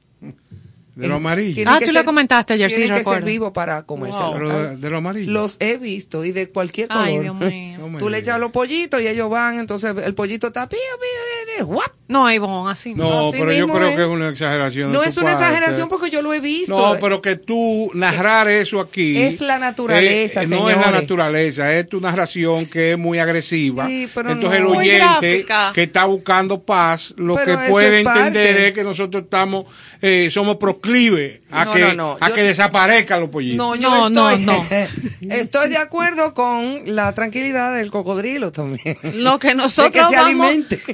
De 0.96 1.08
lo 1.08 1.16
amarillo. 1.16 1.62
Ah, 1.66 1.78
tú 1.84 1.92
lo 1.92 2.04
comentaste 2.06 2.54
ayer, 2.54 2.70
sí, 2.70 2.88
que 2.88 3.04
ser 3.04 3.22
vivo 3.22 3.52
para 3.52 3.82
comérselo. 3.82 4.32
Pero 4.32 4.48
de, 4.48 4.76
de 4.76 4.90
lo 4.90 4.96
amarillo. 4.96 5.30
Los 5.30 5.58
he 5.60 5.76
visto 5.76 6.24
y 6.24 6.32
de 6.32 6.48
cualquier 6.48 6.88
color. 6.88 7.04
Ay, 7.04 7.18
Dios 7.18 7.34
mío. 7.34 7.76
Tú 7.98 8.08
le 8.08 8.18
echas 8.18 8.40
los 8.40 8.50
pollitos 8.50 9.00
y 9.02 9.06
ellos 9.06 9.28
van, 9.28 9.58
entonces 9.58 9.94
el 10.04 10.14
pollito 10.14 10.48
está 10.48 10.68
pío, 10.68 10.78
pío, 10.78 10.98
pío, 10.98 11.35
guap. 11.62 11.92
No, 12.08 12.30
Ivonne, 12.30 12.70
así 12.70 12.94
no. 12.94 13.02
No, 13.10 13.28
Así 13.30 13.38
pero 13.40 13.52
yo 13.52 13.66
creo 13.66 13.88
es. 13.88 13.96
que 13.96 14.02
es 14.02 14.08
una 14.08 14.28
exageración. 14.28 14.92
No 14.92 15.02
es 15.02 15.16
una 15.16 15.32
parte. 15.32 15.44
exageración 15.44 15.88
porque 15.88 16.08
yo 16.08 16.22
lo 16.22 16.32
he 16.32 16.38
visto. 16.38 16.76
No, 16.76 16.96
pero 17.00 17.20
que 17.20 17.34
tú 17.34 17.90
narrar 17.94 18.46
eso 18.46 18.78
aquí. 18.80 19.20
Es 19.20 19.40
la 19.40 19.58
naturaleza, 19.58 20.44
eh, 20.44 20.46
No 20.46 20.70
es 20.70 20.76
la 20.76 20.92
naturaleza, 20.92 21.74
es 21.74 21.88
tu 21.88 22.00
narración 22.00 22.66
que 22.66 22.92
es 22.92 22.98
muy 22.98 23.18
agresiva. 23.18 23.88
Sí, 23.88 24.08
pero 24.14 24.30
Entonces 24.30 24.60
no. 24.60 24.66
el 24.74 24.76
oyente 24.78 25.46
que 25.74 25.82
está 25.82 26.04
buscando 26.04 26.62
paz, 26.62 27.12
lo 27.16 27.34
Pero 27.34 27.58
que 27.60 27.68
puede 27.70 28.00
es 28.02 28.06
entender 28.06 28.56
es 28.66 28.72
que 28.72 28.84
nosotros 28.84 29.24
estamos, 29.24 29.64
eh, 30.00 30.28
somos 30.30 30.58
proclives 30.58 31.40
a 31.50 31.64
No, 31.64 31.74
que, 31.74 31.80
no, 31.80 31.92
no. 31.94 32.18
a 32.20 32.28
Yo- 32.28 32.34
que 32.36 32.42
desaparezcan 32.44 33.18
los 33.20 33.30
pollitos. 33.30 33.56
No, 33.56 33.74
yo 33.74 33.90
No, 33.90 34.10
no, 34.10 34.30
estoy, 34.30 34.44
no. 35.22 35.34
estoy 35.34 35.70
de 35.70 35.78
acuerdo 35.78 36.34
con 36.34 36.82
la 36.86 37.12
tranquilidad 37.14 37.74
del 37.76 37.90
cocodrilo 37.90 38.52
también. 38.52 38.96
Lo 39.14 39.40
que 39.40 39.56
nosotros 39.56 40.08
que 40.08 40.16
vamos 40.16 40.52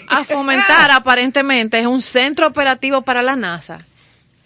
a 0.08 0.24
fomentar 0.24 0.51
aparentemente 0.90 1.78
es 1.78 1.86
un 1.86 2.02
centro 2.02 2.46
operativo 2.46 3.02
para 3.02 3.22
la 3.22 3.36
NASA 3.36 3.84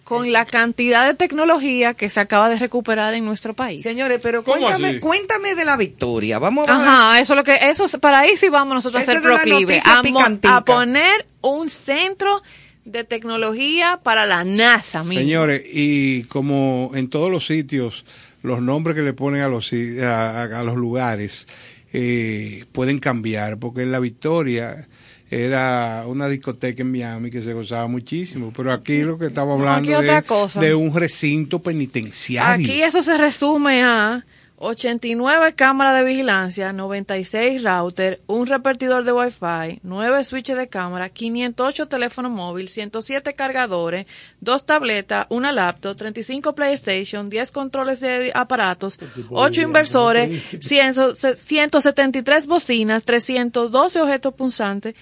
con 0.04 0.30
la 0.30 0.44
cantidad 0.44 1.04
de 1.04 1.14
tecnología 1.14 1.94
que 1.94 2.08
se 2.10 2.20
acaba 2.20 2.48
de 2.48 2.56
recuperar 2.60 3.14
en 3.14 3.24
nuestro 3.24 3.54
país. 3.54 3.82
Señores, 3.82 4.20
pero 4.22 4.44
¿Cómo 4.44 4.58
cuéntame, 4.60 5.00
cuéntame 5.00 5.54
de 5.56 5.64
la 5.64 5.76
victoria. 5.76 6.38
Vamos 6.38 6.68
a 6.68 6.74
Ajá, 7.10 7.20
eso 7.20 7.32
es 7.32 7.36
lo 7.36 7.42
que 7.42 7.56
eso 7.60 7.86
es- 7.86 7.96
para 7.96 8.20
ahí 8.20 8.36
sí 8.36 8.48
vamos 8.48 8.72
nosotros 8.76 9.02
a 9.08 9.14
la 9.14 9.20
proclive, 9.20 9.80
a, 9.84 10.64
poner 10.64 11.26
un 11.40 11.68
centro 11.68 12.40
de 12.84 13.02
tecnología 13.02 13.98
para 14.00 14.26
la 14.26 14.44
NASA, 14.44 15.00
mismo. 15.00 15.14
Señores, 15.14 15.62
y 15.72 16.22
como 16.24 16.92
en 16.94 17.10
todos 17.10 17.28
los 17.28 17.44
sitios, 17.44 18.04
los 18.44 18.62
nombres 18.62 18.94
que 18.94 19.02
le 19.02 19.12
ponen 19.12 19.42
a 19.42 19.48
los, 19.48 19.72
a- 20.04 20.42
a 20.44 20.62
los 20.62 20.76
lugares 20.76 21.48
eh, 21.92 22.64
pueden 22.70 23.00
cambiar, 23.00 23.58
porque 23.58 23.82
en 23.82 23.90
La 23.90 23.98
Victoria 23.98 24.86
era 25.30 26.04
una 26.06 26.28
discoteca 26.28 26.82
en 26.82 26.92
Miami 26.92 27.30
que 27.30 27.42
se 27.42 27.52
gozaba 27.52 27.86
muchísimo, 27.88 28.52
pero 28.56 28.72
aquí 28.72 29.00
lo 29.02 29.18
que 29.18 29.26
estamos 29.26 29.58
No, 29.58 29.68
hablando 29.68 29.96
aquí 29.96 30.04
otra 30.04 30.18
es 30.18 30.24
cosa. 30.24 30.60
de 30.60 30.74
un 30.74 30.94
recinto 30.94 31.60
penitenciario. 31.60 32.64
Aquí 32.64 32.82
eso 32.82 33.02
se 33.02 33.18
resume 33.18 33.82
a 33.82 34.24
89 34.58 35.54
cámaras 35.54 35.98
de 35.98 36.04
vigilancia, 36.04 36.72
96 36.72 37.62
router, 37.62 38.22
un 38.26 38.46
repartidor 38.46 39.04
de 39.04 39.12
Wi-Fi, 39.12 39.80
9 39.82 40.24
switches 40.24 40.56
de 40.56 40.68
cámara, 40.68 41.10
508 41.10 41.88
teléfonos 41.88 42.32
móviles, 42.32 42.72
107 42.72 43.34
cargadores, 43.34 44.06
2 44.40 44.64
tabletas, 44.64 45.26
una 45.28 45.52
laptop, 45.52 45.96
35 45.96 46.54
PlayStation, 46.54 47.28
10 47.28 47.50
controles 47.52 48.00
de 48.00 48.32
aparatos, 48.34 48.98
8 49.30 49.60
inversores, 49.60 50.56
100 50.60 51.16
173 51.36 52.46
bocinas, 52.46 53.04
312 53.04 54.00
objetos 54.00 54.34
punzantes, 54.34 54.94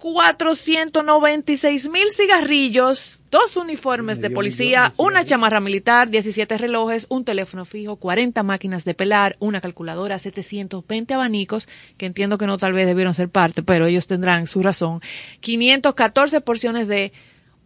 496 0.00 1.90
mil 1.90 2.10
cigarrillos, 2.10 3.20
dos 3.30 3.56
uniformes 3.56 4.20
de 4.20 4.30
policía, 4.30 4.92
una 4.96 5.24
chamarra 5.24 5.60
militar, 5.60 6.08
17 6.08 6.58
relojes, 6.58 7.06
un 7.10 7.24
teléfono 7.24 7.64
fijo, 7.64 7.96
40 7.96 8.42
máquinas 8.42 8.84
de 8.84 8.94
pelar, 8.94 9.36
una 9.38 9.60
calculadora, 9.60 10.18
720 10.18 11.14
abanicos, 11.14 11.68
que 11.98 12.06
entiendo 12.06 12.38
que 12.38 12.46
no 12.46 12.56
tal 12.56 12.72
vez 12.72 12.86
debieron 12.86 13.14
ser 13.14 13.28
parte, 13.28 13.62
pero 13.62 13.86
ellos 13.86 14.06
tendrán 14.06 14.46
su 14.46 14.62
razón, 14.62 15.00
514 15.40 16.40
porciones 16.40 16.88
de 16.88 17.12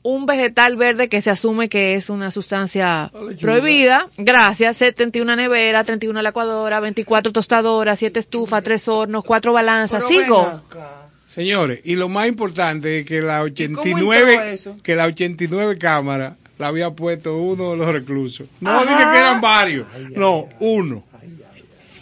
un 0.03 0.27
vegetal 0.27 0.77
verde 0.77 1.09
que 1.09 1.23
se 1.23 1.31
asume 1.31 1.71
que 1.71 1.95
es 1.95 2.11
una 2.11 2.31
sustancia 2.31 3.11
prohibida. 3.41 4.11
Gracias. 4.19 4.77
71 4.77 5.35
nevera, 5.35 5.83
31 5.83 6.21
licuadora, 6.21 6.79
24 6.81 7.33
tostadoras, 7.33 8.01
7 8.01 8.21
estufas, 8.21 8.63
3 8.63 8.87
hornos, 8.89 9.25
4 9.25 9.55
balanzas. 9.55 10.07
Sigo. 10.07 10.43
acá. 10.43 11.04
Señores, 11.35 11.81
y 11.85 11.97
lo 11.97 12.09
más 12.09 12.29
importante 12.29 13.01
es 13.01 13.07
que 13.07 13.21
la 13.21 13.39
cómo 13.39 13.45
89, 13.47 14.33
entró 14.35 14.43
eso? 14.45 14.77
que 14.83 14.95
la 14.95 15.07
89 15.07 15.79
cámara 15.79 16.37
la 16.59 16.69
había 16.69 16.91
puesto 16.91 17.37
uno 17.37 17.73
de 17.73 17.77
los 17.77 17.89
reclusos. 17.89 18.47
No 18.61 18.71
Ajá. 18.71 18.83
dije 18.83 19.11
que 19.13 19.19
eran 19.19 19.41
varios, 19.41 19.87
no, 20.15 20.49
uno. 20.61 21.03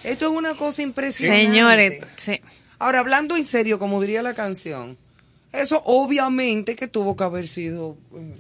Esto 0.05 0.27
es 0.33 0.33
una 0.39 0.55
cosa 0.55 0.83
impresionante. 0.83 1.45
Señores, 1.47 2.01
sí. 2.17 2.41
Ahora, 2.79 2.99
hablando 2.99 3.37
en 3.37 3.47
serio, 3.47 3.79
como 3.79 4.01
diría 4.01 4.21
la 4.21 4.35
canción, 4.35 4.99
eso 5.53 5.81
obviamente 5.85 6.75
que 6.75 6.89
tuvo 6.89 7.15
que 7.17 7.23
haber 7.25 7.47
sido 7.47 7.97
eh, 8.17 8.35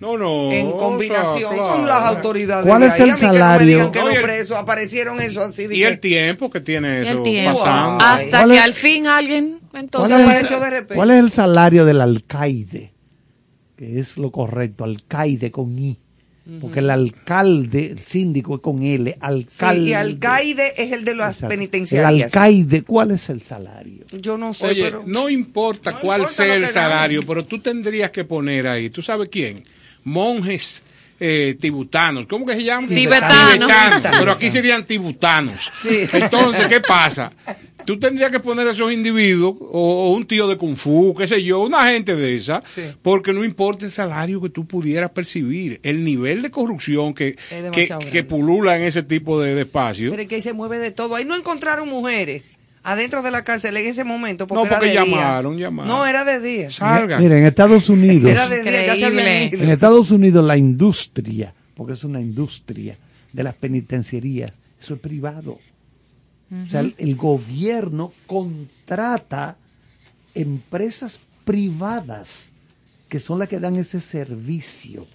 No, 0.00 0.18
no. 0.18 0.50
en 0.50 0.66
o 0.66 0.70
sea, 0.70 0.78
combinación 0.80 1.54
claro. 1.54 1.68
con 1.68 1.86
las 1.86 2.02
autoridades. 2.04 2.66
¿Cuál 2.66 2.80
de 2.80 2.86
es 2.88 2.94
ahí. 2.94 3.02
el 3.02 3.10
A 3.10 3.14
mí 3.14 3.20
que 3.20 3.26
no 3.26 3.32
me 3.32 3.38
salario? 3.38 3.66
digan 3.68 3.92
que 3.92 3.98
No, 4.00 4.04
y 4.04 4.08
los 4.08 4.16
el- 4.16 4.22
presos 4.22 4.56
aparecieron 4.58 5.20
eso 5.20 5.40
así. 5.42 5.62
Y 5.62 5.66
dije, 5.68 5.86
el 5.86 6.00
tiempo 6.00 6.50
que 6.50 6.60
tiene 6.60 7.02
eso 7.02 7.10
el 7.12 7.22
tiempo. 7.22 7.58
pasando. 7.62 8.04
Hasta 8.04 8.30
¿Cuál 8.38 8.50
que 8.50 8.56
es- 8.56 8.62
al 8.62 8.74
fin 8.74 9.06
alguien, 9.06 9.60
¿Cuál 9.74 9.84
entonces, 9.84 10.18
es, 10.18 10.24
apareció 10.24 10.60
de 10.60 10.64
el, 10.66 10.70
repente. 10.70 10.94
cuál 10.94 11.10
es 11.10 11.18
el 11.18 11.30
salario 11.30 11.84
del 11.84 12.00
alcaide? 12.00 12.92
Que 13.76 13.98
es 13.98 14.16
lo 14.18 14.30
correcto, 14.30 14.84
alcaide 14.84 15.50
con 15.50 15.76
I. 15.78 15.98
Porque 16.60 16.80
el 16.80 16.90
alcalde, 16.90 17.92
el 17.92 17.98
síndico 18.00 18.56
es 18.56 18.60
con 18.60 18.82
L, 18.82 19.10
sí, 19.10 19.16
alcalde. 19.18 19.80
y 19.88 19.94
alcaide 19.94 20.74
es 20.76 20.92
el 20.92 21.02
de 21.02 21.14
las 21.14 21.36
Exacto. 21.36 21.54
penitenciarias. 21.54 22.12
El 22.14 22.22
alcaide, 22.24 22.82
¿cuál 22.82 23.12
es 23.12 23.30
el 23.30 23.40
salario? 23.40 24.04
Yo 24.20 24.36
no 24.36 24.52
sé, 24.52 24.66
Oye, 24.66 24.84
pero... 24.84 25.04
no 25.06 25.30
importa 25.30 25.92
No 25.92 26.00
cuál 26.00 26.20
importa 26.20 26.44
sea 26.44 26.54
el 26.54 26.66
salario, 26.66 27.22
pero 27.26 27.46
tú 27.46 27.60
tendrías 27.60 28.10
que 28.10 28.24
poner 28.24 28.68
ahí, 28.68 28.90
¿tú 28.90 29.00
sabes 29.00 29.30
quién? 29.30 29.62
Monjes 30.04 30.82
eh, 31.18 31.56
tibutanos, 31.58 32.26
¿cómo 32.26 32.44
que 32.44 32.54
se 32.56 32.64
llaman? 32.64 32.88
Tibetanos. 32.88 33.68
Tibetanos, 33.70 34.18
pero 34.18 34.32
aquí 34.32 34.50
serían 34.50 34.84
tibutanos. 34.84 35.70
Sí. 35.80 36.06
Entonces, 36.12 36.66
¿qué 36.66 36.80
pasa? 36.82 37.32
Tú 37.84 37.98
tendrías 37.98 38.30
que 38.32 38.40
poner 38.40 38.66
a 38.68 38.72
esos 38.72 38.92
individuos, 38.92 39.56
o, 39.60 40.06
o 40.06 40.12
un 40.14 40.26
tío 40.26 40.48
de 40.48 40.56
Kung 40.56 40.76
Fu, 40.76 41.14
qué 41.14 41.26
sé 41.28 41.42
yo, 41.42 41.60
una 41.60 41.84
gente 41.86 42.14
de 42.16 42.36
esa, 42.36 42.62
Sí. 42.64 42.82
porque 43.02 43.32
no 43.32 43.44
importa 43.44 43.84
el 43.84 43.92
salario 43.92 44.40
que 44.40 44.48
tú 44.48 44.66
pudieras 44.66 45.10
percibir, 45.10 45.80
el 45.82 46.04
nivel 46.04 46.42
de 46.42 46.50
corrupción 46.50 47.14
que, 47.14 47.36
que, 48.12 48.24
pulula 48.24 48.76
en 48.76 48.82
ese 48.84 49.02
tipo 49.02 49.40
de, 49.40 49.54
de 49.54 49.62
espacios. 49.62 50.10
Pero 50.10 50.22
es 50.22 50.28
que 50.28 50.36
ahí 50.36 50.40
se 50.42 50.52
mueve 50.52 50.78
de 50.78 50.90
todo. 50.90 51.14
Ahí 51.14 51.24
no 51.24 51.34
encontraron 51.36 51.88
mujeres 51.88 52.42
adentro 52.82 53.22
de 53.22 53.30
la 53.30 53.42
cárcel 53.44 53.76
en 53.76 53.86
ese 53.86 54.04
momento. 54.04 54.46
Porque 54.46 54.64
No, 54.64 54.70
porque 54.70 54.90
era 54.92 55.02
de 55.02 55.08
día. 55.08 55.16
llamaron, 55.16 55.58
llamaron. 55.58 55.90
No, 55.90 56.06
era 56.06 56.24
de 56.24 56.40
día. 56.40 56.70
Salgan. 56.70 57.20
Mira, 57.22 57.38
en 57.38 57.46
Estados 57.46 57.88
Unidos, 57.88 58.30
Era 58.30 58.48
de 58.48 58.62
día, 58.62 58.94
ya 58.94 59.08
en 59.08 59.70
Estados 59.70 60.10
Unidos 60.10 60.44
la 60.44 60.56
industria, 60.56 61.54
porque 61.74 61.94
es 61.94 62.04
una 62.04 62.20
industria 62.20 62.96
de 63.32 63.42
las 63.42 63.54
penitenciarías, 63.54 64.52
eso 64.80 64.94
es 64.94 65.00
privado. 65.00 65.58
O 66.50 66.70
sea, 66.70 66.80
el, 66.80 67.16
gobierno 67.16 68.12
contrata 68.26 69.56
empresas 70.34 71.20
privadas 71.44 72.52
que 73.08 73.18
son 73.18 73.38
las 73.38 73.48
que 73.48 73.60
dan 73.60 73.76
ese 73.76 74.00
servicio. 74.00 75.06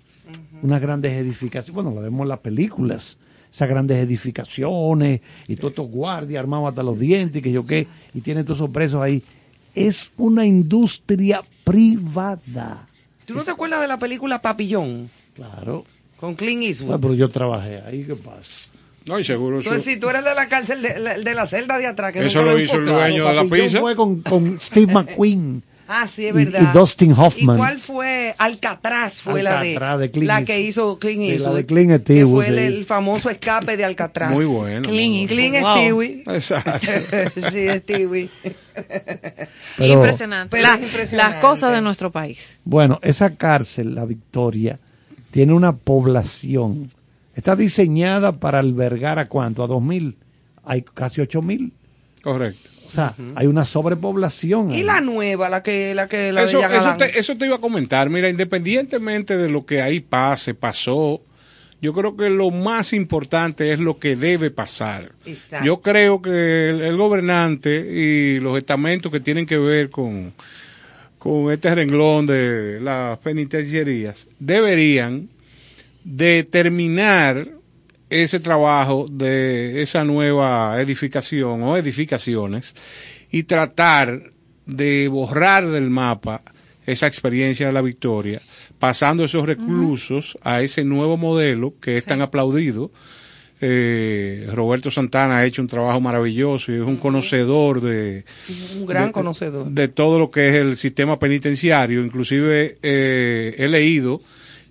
Unas 0.62 0.82
grandes 0.82 1.14
edificaciones, 1.14 1.74
bueno, 1.74 1.92
lo 1.92 2.02
vemos 2.02 2.22
en 2.22 2.30
las 2.30 2.40
películas, 2.40 3.18
esas 3.52 3.68
grandes 3.68 3.98
edificaciones 3.98 5.22
y 5.48 5.56
todos 5.56 5.72
estos 5.72 5.88
guardias 5.88 6.40
armados 6.40 6.70
hasta 6.70 6.84
los 6.84 7.00
dientes 7.00 7.40
y 7.40 7.42
que 7.42 7.52
yo 7.52 7.66
qué, 7.66 7.88
y 8.14 8.22
tienen 8.22 8.46
todos 8.46 8.60
esos 8.60 8.70
presos 8.70 9.02
ahí. 9.02 9.24
Es 9.74 10.12
una 10.18 10.46
industria 10.46 11.42
privada. 11.64 12.88
¿Tú 13.26 13.34
no 13.34 13.44
te 13.44 13.52
acuerdas 13.52 13.82
de 13.82 13.88
la 13.88 13.98
película 13.98 14.42
Papillón? 14.42 15.10
Claro. 15.36 15.86
Con 16.18 16.36
Clint 16.36 16.64
Eastwood. 16.64 17.00
pero 17.00 17.14
yo 17.14 17.30
trabajé 17.30 17.82
ahí, 17.82 18.04
¿qué 18.04 18.16
pasa? 18.16 18.72
No, 19.10 19.20
y 19.20 19.24
seguro 19.24 19.60
eso, 19.60 19.70
Entonces, 19.70 19.94
si 19.96 20.00
tú 20.00 20.08
eres 20.10 20.24
de 20.24 20.36
la 20.36 20.48
cárcel, 20.48 20.82
de, 20.84 21.00
la- 21.00 21.18
de 21.18 21.34
la 21.36 21.48
celda 21.48 21.80
de 21.80 21.88
atrás, 21.88 22.14
que 22.14 22.24
Eso 22.26 22.44
lo 22.44 22.60
hizo 22.60 22.76
el 22.76 22.86
dueño 22.86 23.28
de 23.28 23.34
la 23.34 23.44
pizza. 23.44 23.80
fue 23.80 23.96
con, 23.96 24.22
con 24.22 24.60
Steve 24.60 24.94
McQueen. 24.94 25.64
Ah, 25.92 26.06
sí, 26.06 26.28
es 26.28 26.36
verdad. 26.36 26.62
y 26.72 26.78
Dustin 26.78 27.14
Hoffman. 27.14 27.56
¿Y 27.56 27.58
cuál 27.58 27.80
fue? 27.80 28.36
Alcatraz 28.38 29.22
fue 29.24 29.40
Alcatraz 29.40 29.80
la 29.80 29.98
de 29.98 30.04
de, 30.04 30.12
Clint 30.12 30.28
la 30.28 30.44
que 30.46 30.62
hizo 30.62 31.00
Clint 31.00 31.20
Sí, 31.22 31.28
la 31.30 31.34
Eastwood. 31.34 31.56
de 31.56 31.66
Clint 31.66 31.92
Eastwood, 32.12 32.36
fue 32.36 32.48
el, 32.48 32.56
sí. 32.72 32.78
el 32.78 32.86
famoso 32.86 33.30
escape 33.32 33.76
de 33.76 33.86
Alcatraz. 33.86 34.30
Muy 34.30 34.46
bueno. 34.46 34.88
Clint 34.88 35.32
muy 35.32 35.42
Eastwood. 35.42 35.74
Clint 35.96 36.26
Wow. 36.28 36.36
Exacto. 36.36 36.88
sí, 37.52 37.68
Stewie. 37.80 38.30
Pero- 39.78 39.94
impresionante. 39.94 40.50
pero 40.52 40.62
La- 40.68 40.76
es 40.76 40.84
impresionante. 40.84 41.34
Las 41.34 41.42
cosas 41.42 41.74
de 41.74 41.82
nuestro 41.82 42.12
país. 42.12 42.60
Bueno, 42.66 43.00
esa 43.02 43.36
cárcel, 43.36 43.96
la 43.96 44.06
Victoria, 44.06 44.78
tiene 45.32 45.54
una 45.54 45.76
población. 45.76 46.92
Está 47.36 47.56
diseñada 47.56 48.34
para 48.34 48.60
albergar 48.60 49.20
a 49.20 49.28
cuánto? 49.28 49.64
A 49.64 49.68
dos 49.68 49.82
mil. 49.82 50.18
Hay 50.64 50.82
casi 50.82 51.22
ocho 51.22 51.42
mil. 51.42 51.74
Correcto. 52.22 52.70
O 52.86 52.92
sea, 52.92 53.16
hay 53.36 53.46
una 53.46 53.66
sobrepoblación. 53.66 54.72
Y 54.72 54.78
ahí. 54.78 54.84
la 54.84 55.00
nueva, 55.00 55.48
la 55.48 55.62
que 55.62 55.94
la 55.94 56.08
que 56.08 56.32
la 56.32 56.44
Eso, 56.44 56.60
de 56.60 56.78
eso, 56.78 56.98
te, 56.98 57.20
eso 57.20 57.38
te 57.38 57.46
iba 57.46 57.58
a 57.58 57.62
comentar. 57.62 58.10
Mira, 58.10 58.30
independientemente 58.30 59.38
de 59.38 59.48
lo 59.48 59.64
que 59.64 59.82
ahí 59.84 60.00
pase, 60.00 60.56
pasó, 60.56 61.22
Yo 61.82 61.94
creo 61.94 62.18
que 62.18 62.30
lo 62.32 62.50
más 62.50 62.92
importante 62.94 63.72
es 63.72 63.80
lo 63.80 64.00
que 64.00 64.16
debe 64.16 64.50
pasar. 64.50 65.12
Exacto. 65.26 65.66
Yo 65.66 65.82
creo 65.82 66.22
que 66.22 66.70
el, 66.72 66.82
el 66.82 66.98
gobernante 66.98 67.70
y 67.78 68.40
los 68.40 68.58
estamentos 68.58 69.12
que 69.12 69.20
tienen 69.20 69.46
que 69.46 69.58
ver 69.58 69.92
con, 69.92 70.34
con 71.20 71.52
este 71.52 71.74
renglón 71.76 72.26
de 72.26 72.80
las 72.82 73.20
penitenciarías 73.20 74.26
deberían 74.40 75.30
determinar 76.04 77.48
ese 78.10 78.40
trabajo 78.40 79.06
de 79.10 79.82
esa 79.82 80.04
nueva 80.04 80.82
edificación 80.82 81.62
o 81.64 81.78
edificaciones 81.78 82.74
y 83.32 83.44
tratar 83.44 84.32
de 84.66 85.08
borrar 85.08 85.68
del 85.70 85.90
mapa 85.90 86.42
esa 86.86 87.06
experiencia 87.06 87.68
de 87.68 87.74
la 87.74 87.84
victoria, 87.84 88.42
pasando 88.80 89.24
esos 89.24 89.46
reclusos 89.46 90.38
a 90.42 90.62
ese 90.64 90.84
nuevo 90.84 91.18
modelo 91.18 91.76
que 91.80 91.98
es 91.98 92.06
tan 92.06 92.22
aplaudido. 92.22 92.92
Eh, 93.62 94.48
Roberto 94.54 94.90
Santana 94.90 95.40
ha 95.40 95.46
hecho 95.46 95.62
un 95.62 95.68
trabajo 95.68 96.00
maravilloso 96.02 96.72
y 96.72 96.76
es 96.76 96.82
un 96.82 96.96
conocedor 96.96 97.82
de, 97.82 98.24
Un 98.80 98.86
gran 98.88 99.08
de- 99.08 99.12
conocedor. 99.12 99.68
de 99.70 99.88
todo 99.90 100.18
lo 100.18 100.32
que 100.32 100.48
es 100.50 100.56
el 100.56 100.78
sistema 100.78 101.20
penitenciario. 101.20 102.04
Inclusive 102.04 102.78
eh, 102.82 103.54
he 103.58 103.68
leído 103.68 104.22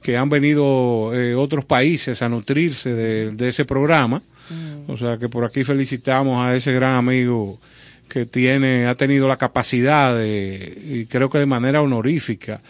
que 0.03 0.17
han 0.17 0.29
venido 0.29 1.13
eh, 1.15 1.35
otros 1.35 1.65
países 1.65 2.23
a 2.23 2.29
nutrirse 2.29 2.93
de, 2.95 3.31
de 3.33 3.49
ese 3.49 3.65
programa. 3.65 4.23
O 4.87 4.97
sea 4.97 5.19
que 5.19 5.29
por 5.29 5.45
aquí 5.45 5.63
felicitamos 5.63 6.43
a 6.43 6.57
ese 6.57 6.73
gran 6.73 6.95
amigo 6.95 7.59
que 8.09 8.25
tiene, 8.25 8.87
ha 8.87 8.95
tenido 8.95 9.29
la 9.29 9.37
capacidad 9.37 10.17
de, 10.17 10.79
y 10.83 11.05
creo 11.05 11.29
que 11.29 11.39
de 11.39 11.47
manera 11.47 11.83
honorífica, 11.83 12.63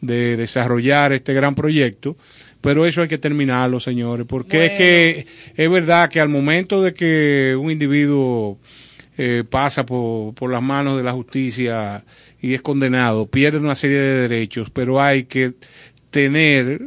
de 0.00 0.36
desarrollar 0.36 1.12
este 1.12 1.32
gran 1.32 1.54
proyecto. 1.54 2.16
Pero 2.60 2.84
eso 2.84 3.00
hay 3.00 3.08
que 3.08 3.18
terminarlo, 3.18 3.80
señores, 3.80 4.26
porque 4.28 4.66
es 4.66 4.72
que 4.72 5.26
es 5.56 5.70
verdad 5.70 6.10
que 6.10 6.20
al 6.20 6.28
momento 6.28 6.82
de 6.82 6.92
que 6.92 7.56
un 7.58 7.70
individuo 7.70 8.58
eh, 9.16 9.44
pasa 9.48 9.86
por, 9.86 10.34
por 10.34 10.50
las 10.50 10.62
manos 10.62 10.98
de 10.98 11.02
la 11.02 11.12
justicia 11.12 12.04
y 12.42 12.52
es 12.52 12.60
condenado, 12.60 13.26
pierde 13.26 13.58
una 13.58 13.74
serie 13.74 13.98
de 13.98 14.28
derechos, 14.28 14.68
pero 14.70 15.00
hay 15.00 15.24
que 15.24 15.52
tener 16.10 16.82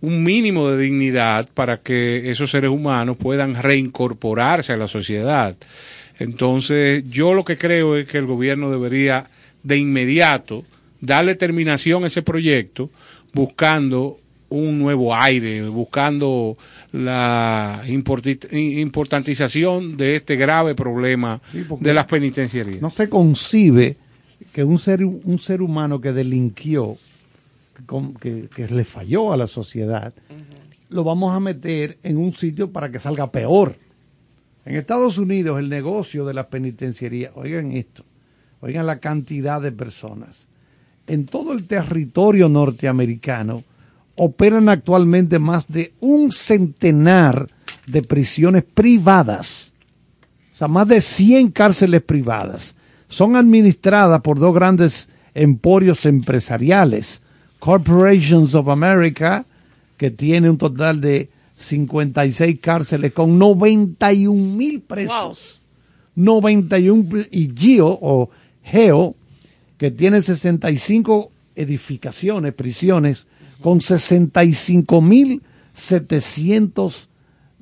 un 0.00 0.22
mínimo 0.22 0.68
de 0.68 0.82
dignidad 0.82 1.48
para 1.54 1.78
que 1.78 2.30
esos 2.30 2.50
seres 2.50 2.70
humanos 2.70 3.16
puedan 3.16 3.54
reincorporarse 3.54 4.72
a 4.72 4.76
la 4.76 4.88
sociedad. 4.88 5.56
Entonces, 6.18 7.08
yo 7.08 7.34
lo 7.34 7.44
que 7.44 7.56
creo 7.56 7.96
es 7.96 8.08
que 8.08 8.18
el 8.18 8.26
gobierno 8.26 8.70
debería 8.70 9.26
de 9.62 9.76
inmediato 9.76 10.64
darle 11.00 11.36
terminación 11.36 12.04
a 12.04 12.08
ese 12.08 12.22
proyecto 12.22 12.90
buscando 13.32 14.18
un 14.48 14.78
nuevo 14.78 15.14
aire, 15.14 15.62
buscando 15.68 16.58
la 16.92 17.82
importantización 17.88 19.96
de 19.96 20.16
este 20.16 20.36
grave 20.36 20.74
problema 20.74 21.40
Sí, 21.50 21.64
de 21.80 21.94
las 21.94 22.04
penitenciarías. 22.06 22.82
No 22.82 22.90
se 22.90 23.08
concibe 23.08 23.96
que 24.52 24.64
un 24.64 24.78
ser, 24.78 25.04
un 25.04 25.38
ser 25.38 25.62
humano 25.62 26.00
que 26.00 26.12
delinquió, 26.12 26.98
que, 28.20 28.48
que 28.48 28.68
le 28.68 28.84
falló 28.84 29.32
a 29.32 29.36
la 29.36 29.46
sociedad, 29.46 30.14
lo 30.88 31.04
vamos 31.04 31.34
a 31.34 31.40
meter 31.40 31.98
en 32.02 32.16
un 32.16 32.32
sitio 32.32 32.72
para 32.72 32.90
que 32.90 32.98
salga 32.98 33.30
peor. 33.30 33.76
En 34.64 34.76
Estados 34.76 35.18
Unidos 35.18 35.58
el 35.58 35.68
negocio 35.68 36.24
de 36.24 36.34
las 36.34 36.46
penitenciarías, 36.46 37.32
oigan 37.34 37.72
esto, 37.72 38.04
oigan 38.60 38.86
la 38.86 39.00
cantidad 39.00 39.60
de 39.60 39.72
personas. 39.72 40.46
En 41.06 41.26
todo 41.26 41.52
el 41.52 41.66
territorio 41.66 42.48
norteamericano 42.48 43.64
operan 44.16 44.68
actualmente 44.68 45.38
más 45.38 45.66
de 45.66 45.94
un 46.00 46.30
centenar 46.30 47.48
de 47.86 48.02
prisiones 48.02 48.64
privadas. 48.64 49.72
O 50.52 50.54
sea, 50.54 50.68
más 50.68 50.86
de 50.86 51.00
100 51.00 51.50
cárceles 51.50 52.02
privadas. 52.02 52.76
Son 53.08 53.36
administradas 53.36 54.20
por 54.20 54.38
dos 54.38 54.54
grandes 54.54 55.08
emporios 55.34 56.06
empresariales. 56.06 57.22
Corporations 57.62 58.56
of 58.56 58.66
America, 58.68 59.46
que 59.96 60.10
tiene 60.10 60.50
un 60.50 60.58
total 60.58 61.00
de 61.00 61.30
56 61.56 62.58
cárceles 62.58 63.12
con 63.12 63.38
91 63.38 64.56
mil 64.56 64.80
presos. 64.80 65.60
91 66.16 67.08
pl- 67.08 67.28
y 67.30 67.52
Geo 67.56 67.86
o 68.02 68.30
Geo, 68.64 69.14
que 69.78 69.92
tiene 69.92 70.22
65 70.22 71.30
edificaciones, 71.54 72.52
prisiones, 72.52 73.28
con 73.60 73.80
65 73.80 75.00
mil 75.00 75.40
700 75.72 77.08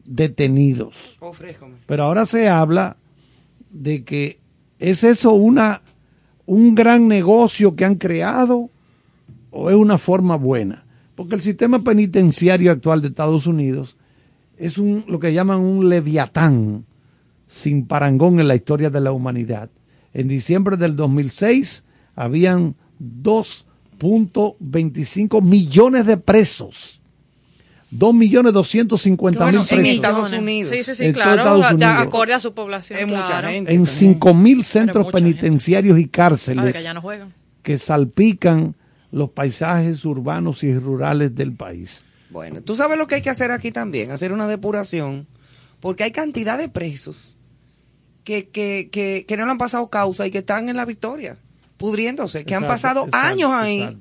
detenidos. 0.06 0.94
Ofréjame. 1.20 1.74
Pero 1.86 2.04
ahora 2.04 2.24
se 2.24 2.48
habla 2.48 2.96
de 3.70 4.02
que 4.04 4.38
es 4.78 5.04
eso 5.04 5.32
una 5.32 5.82
un 6.46 6.74
gran 6.74 7.06
negocio 7.06 7.76
que 7.76 7.84
han 7.84 7.96
creado 7.96 8.70
o 9.50 9.70
es 9.70 9.76
una 9.76 9.98
forma 9.98 10.36
buena, 10.36 10.84
porque 11.14 11.34
el 11.34 11.40
sistema 11.42 11.82
penitenciario 11.82 12.70
actual 12.72 13.02
de 13.02 13.08
Estados 13.08 13.46
Unidos 13.46 13.96
es 14.56 14.78
un 14.78 15.04
lo 15.08 15.18
que 15.20 15.32
llaman 15.32 15.60
un 15.60 15.88
leviatán 15.88 16.84
sin 17.46 17.86
parangón 17.86 18.38
en 18.40 18.48
la 18.48 18.54
historia 18.54 18.90
de 18.90 19.00
la 19.00 19.12
humanidad. 19.12 19.70
En 20.14 20.28
diciembre 20.28 20.76
del 20.76 20.96
2006 20.96 21.84
habían 22.14 22.74
2.25 23.98 25.42
millones 25.42 26.06
de 26.06 26.16
presos. 26.16 27.00
2 27.92 28.14
millones 28.14 28.52
250 28.52 29.40
Bueno, 29.42 29.58
mil 29.58 29.68
en 29.70 29.76
presos. 29.78 29.94
Estados 29.96 30.32
Unidos. 30.32 30.70
Sí, 30.72 30.84
sí, 30.84 30.94
sí, 30.94 31.04
En 31.06 31.12
claro. 31.12 31.30
Estados 31.42 31.68
de- 31.70 31.74
Unidos. 31.74 31.94
acorde 31.98 32.34
a 32.34 32.40
su 32.40 32.54
población. 32.54 33.00
Es 33.00 33.06
mucha 33.08 33.26
claro. 33.26 33.48
gente. 33.48 33.74
en. 33.74 33.86
5 33.86 34.32
mil 34.34 34.64
centros 34.64 35.06
gente. 35.06 35.18
penitenciarios 35.18 35.98
y 35.98 36.06
Claro, 36.06 36.30
cárceles 36.36 36.76
que 36.76 36.82
ya 36.84 36.94
no 36.94 37.00
juegan. 37.02 37.32
que 37.62 37.78
salpican 37.78 38.76
los 39.12 39.30
paisajes 39.30 40.04
urbanos 40.04 40.62
y 40.62 40.72
rurales 40.78 41.34
del 41.34 41.52
país. 41.54 42.04
Bueno, 42.30 42.62
tú 42.62 42.76
sabes 42.76 42.96
lo 42.98 43.06
que 43.06 43.16
hay 43.16 43.22
que 43.22 43.30
hacer 43.30 43.50
aquí 43.50 43.72
también, 43.72 44.10
hacer 44.12 44.32
una 44.32 44.46
depuración, 44.46 45.26
porque 45.80 46.04
hay 46.04 46.12
cantidad 46.12 46.58
de 46.58 46.68
presos 46.68 47.38
que, 48.24 48.48
que, 48.48 48.88
que, 48.92 49.24
que 49.26 49.36
no 49.36 49.44
le 49.46 49.50
han 49.50 49.58
pasado 49.58 49.88
causa 49.88 50.26
y 50.26 50.30
que 50.30 50.38
están 50.38 50.68
en 50.68 50.76
la 50.76 50.84
victoria, 50.84 51.36
pudriéndose, 51.76 52.44
que 52.44 52.54
han 52.54 52.66
pasado 52.66 53.06
exacto, 53.06 53.26
años 53.26 53.50
ahí 53.52 53.98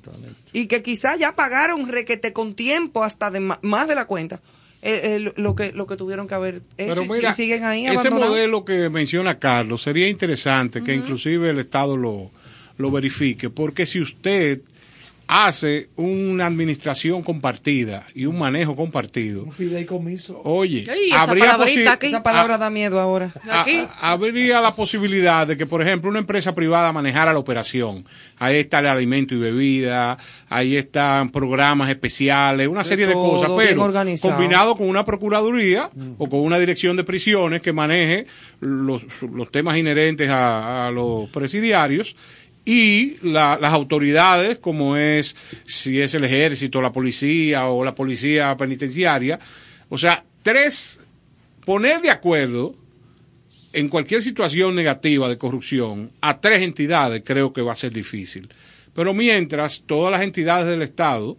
y 0.52 0.66
que 0.66 0.82
quizás 0.82 1.18
ya 1.18 1.34
pagaron 1.34 1.88
requete 1.88 2.32
con 2.32 2.54
tiempo 2.54 3.02
hasta 3.02 3.30
de 3.30 3.40
más 3.40 3.88
de 3.88 3.94
la 3.94 4.04
cuenta 4.06 4.40
eh, 4.82 5.16
eh, 5.26 5.32
lo 5.36 5.54
que 5.54 5.72
lo 5.72 5.86
que 5.86 5.96
tuvieron 5.96 6.26
que 6.28 6.34
haber 6.34 6.54
hecho 6.76 6.94
Pero 6.94 7.02
y- 7.04 7.08
mira, 7.08 7.30
y 7.30 7.32
siguen 7.32 7.64
ahí 7.64 7.86
ese 7.86 8.10
modelo 8.10 8.64
que 8.64 8.88
menciona 8.90 9.38
Carlos 9.38 9.82
sería 9.82 10.08
interesante 10.08 10.82
que 10.82 10.94
inclusive 10.94 11.50
el 11.50 11.58
Estado 11.58 11.96
lo, 11.96 12.30
lo 12.78 12.90
verifique, 12.90 13.50
porque 13.50 13.86
si 13.86 14.00
usted 14.00 14.60
hace 15.32 15.90
una 15.94 16.46
administración 16.46 17.22
compartida 17.22 18.04
y 18.16 18.26
un 18.26 18.36
manejo 18.36 18.74
compartido, 18.74 19.48
fideicomiso. 19.50 20.40
oye, 20.42 20.84
Ay, 20.90 21.10
esa 21.10 21.22
habría, 21.22 21.54
aquí. 21.92 22.06
Esa 22.08 22.22
palabra 22.22 22.58
da 22.58 22.68
miedo 22.68 22.98
ahora. 23.00 23.32
a- 23.48 23.60
Aquí. 23.60 23.76
a- 23.78 24.10
habría 24.12 24.60
la 24.60 24.74
posibilidad 24.74 25.46
de 25.46 25.56
que, 25.56 25.66
por 25.66 25.82
ejemplo, 25.82 26.10
una 26.10 26.18
empresa 26.18 26.52
privada 26.54 26.92
manejara 26.92 27.32
la 27.32 27.38
operación. 27.38 28.04
Ahí 28.38 28.56
está 28.56 28.80
el 28.80 28.86
alimento 28.88 29.34
y 29.34 29.38
bebida, 29.38 30.18
ahí 30.48 30.76
están 30.76 31.30
programas 31.30 31.88
especiales, 31.90 32.66
una 32.66 32.82
De 32.82 32.88
serie 32.88 33.06
de 33.06 33.12
cosas, 33.14 33.52
pero 33.56 33.84
organizado. 33.84 34.34
combinado 34.34 34.76
con 34.76 34.88
una 34.88 35.04
procuraduría 35.04 35.90
o 36.18 36.28
con 36.28 36.40
una 36.40 36.58
dirección 36.58 36.96
de 36.96 37.04
prisiones 37.04 37.62
que 37.62 37.72
maneje 37.72 38.26
los, 38.60 39.04
los 39.22 39.50
temas 39.52 39.76
inherentes 39.78 40.28
a, 40.28 40.88
a 40.88 40.90
los 40.90 41.30
presidiarios 41.30 42.16
y 42.64 43.16
la- 43.22 43.58
las 43.60 43.72
autoridades, 43.72 44.58
como 44.58 44.96
es 44.96 45.34
si 45.66 46.00
es 46.00 46.14
el 46.14 46.24
ejército, 46.24 46.80
la 46.82 46.92
policía 46.92 47.66
o 47.66 47.84
la 47.84 47.94
policía 47.94 48.56
penitenciaria. 48.56 49.38
O 49.88 49.98
sea, 49.98 50.24
tres, 50.42 51.00
poner 51.64 52.00
de 52.02 52.10
acuerdo 52.10 52.74
en 53.72 53.88
cualquier 53.88 54.22
situación 54.22 54.74
negativa 54.74 55.28
de 55.28 55.38
corrupción 55.38 56.10
a 56.20 56.40
tres 56.40 56.62
entidades 56.62 57.22
creo 57.24 57.52
que 57.52 57.62
va 57.62 57.72
a 57.72 57.76
ser 57.76 57.92
difícil. 57.92 58.48
Pero 58.94 59.14
mientras 59.14 59.82
todas 59.86 60.10
las 60.10 60.22
entidades 60.22 60.66
del 60.66 60.82
Estado 60.82 61.36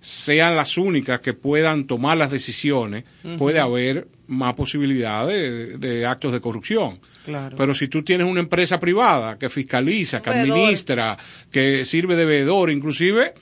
sean 0.00 0.56
las 0.56 0.76
únicas 0.76 1.20
que 1.20 1.32
puedan 1.32 1.86
tomar 1.86 2.16
las 2.18 2.30
decisiones, 2.30 3.04
puede 3.38 3.60
haber 3.60 4.08
más 4.26 4.54
posibilidades 4.54 5.78
de, 5.80 5.88
de 5.98 6.06
actos 6.06 6.32
de 6.32 6.40
corrupción. 6.40 6.98
Claro. 7.24 7.56
Pero 7.56 7.74
si 7.74 7.88
tú 7.88 8.02
tienes 8.02 8.26
una 8.26 8.40
empresa 8.40 8.78
privada 8.80 9.38
que 9.38 9.48
fiscaliza, 9.48 10.20
que 10.22 10.30
Veedor. 10.30 10.58
administra, 10.58 11.16
que 11.50 11.84
sirve 11.84 12.16
de 12.16 12.24
veedor, 12.24 12.70
inclusive 12.70 13.34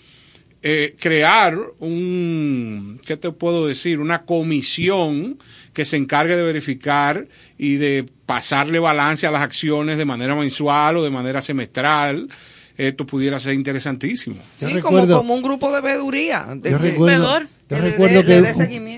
eh, 0.63 0.95
crear 1.01 1.57
un, 1.79 3.01
¿qué 3.07 3.17
te 3.17 3.31
puedo 3.33 3.67
decir? 3.67 3.99
Una 3.99 4.23
comisión 4.27 5.39
que 5.73 5.85
se 5.87 5.97
encargue 5.97 6.37
de 6.37 6.43
verificar 6.43 7.27
y 7.57 7.77
de 7.77 8.05
pasarle 8.27 8.79
balance 8.79 9.27
a 9.27 9.31
las 9.31 9.41
acciones 9.43 9.97
de 9.97 10.05
manera 10.05 10.35
mensual 10.35 10.99
o 10.99 11.03
de 11.03 11.11
manera 11.11 11.41
semestral. 11.41 12.29
esto 12.77 13.05
pudiera 13.05 13.39
ser 13.39 13.53
interesantísimo. 13.55 14.37
Yo 14.59 14.69
Sí, 14.69 14.75
recuerdo- 14.75 15.17
como, 15.19 15.19
como 15.19 15.35
un 15.35 15.43
grupo 15.43 15.71
de 15.75 15.81
veeduría. 15.83 16.47
de- 16.57 16.71
Yo 16.71 16.79
recuerdo, 16.79 17.41
yo 17.41 17.47
Que 17.69 17.77
recuerdo 17.77 18.25
que 18.25 18.43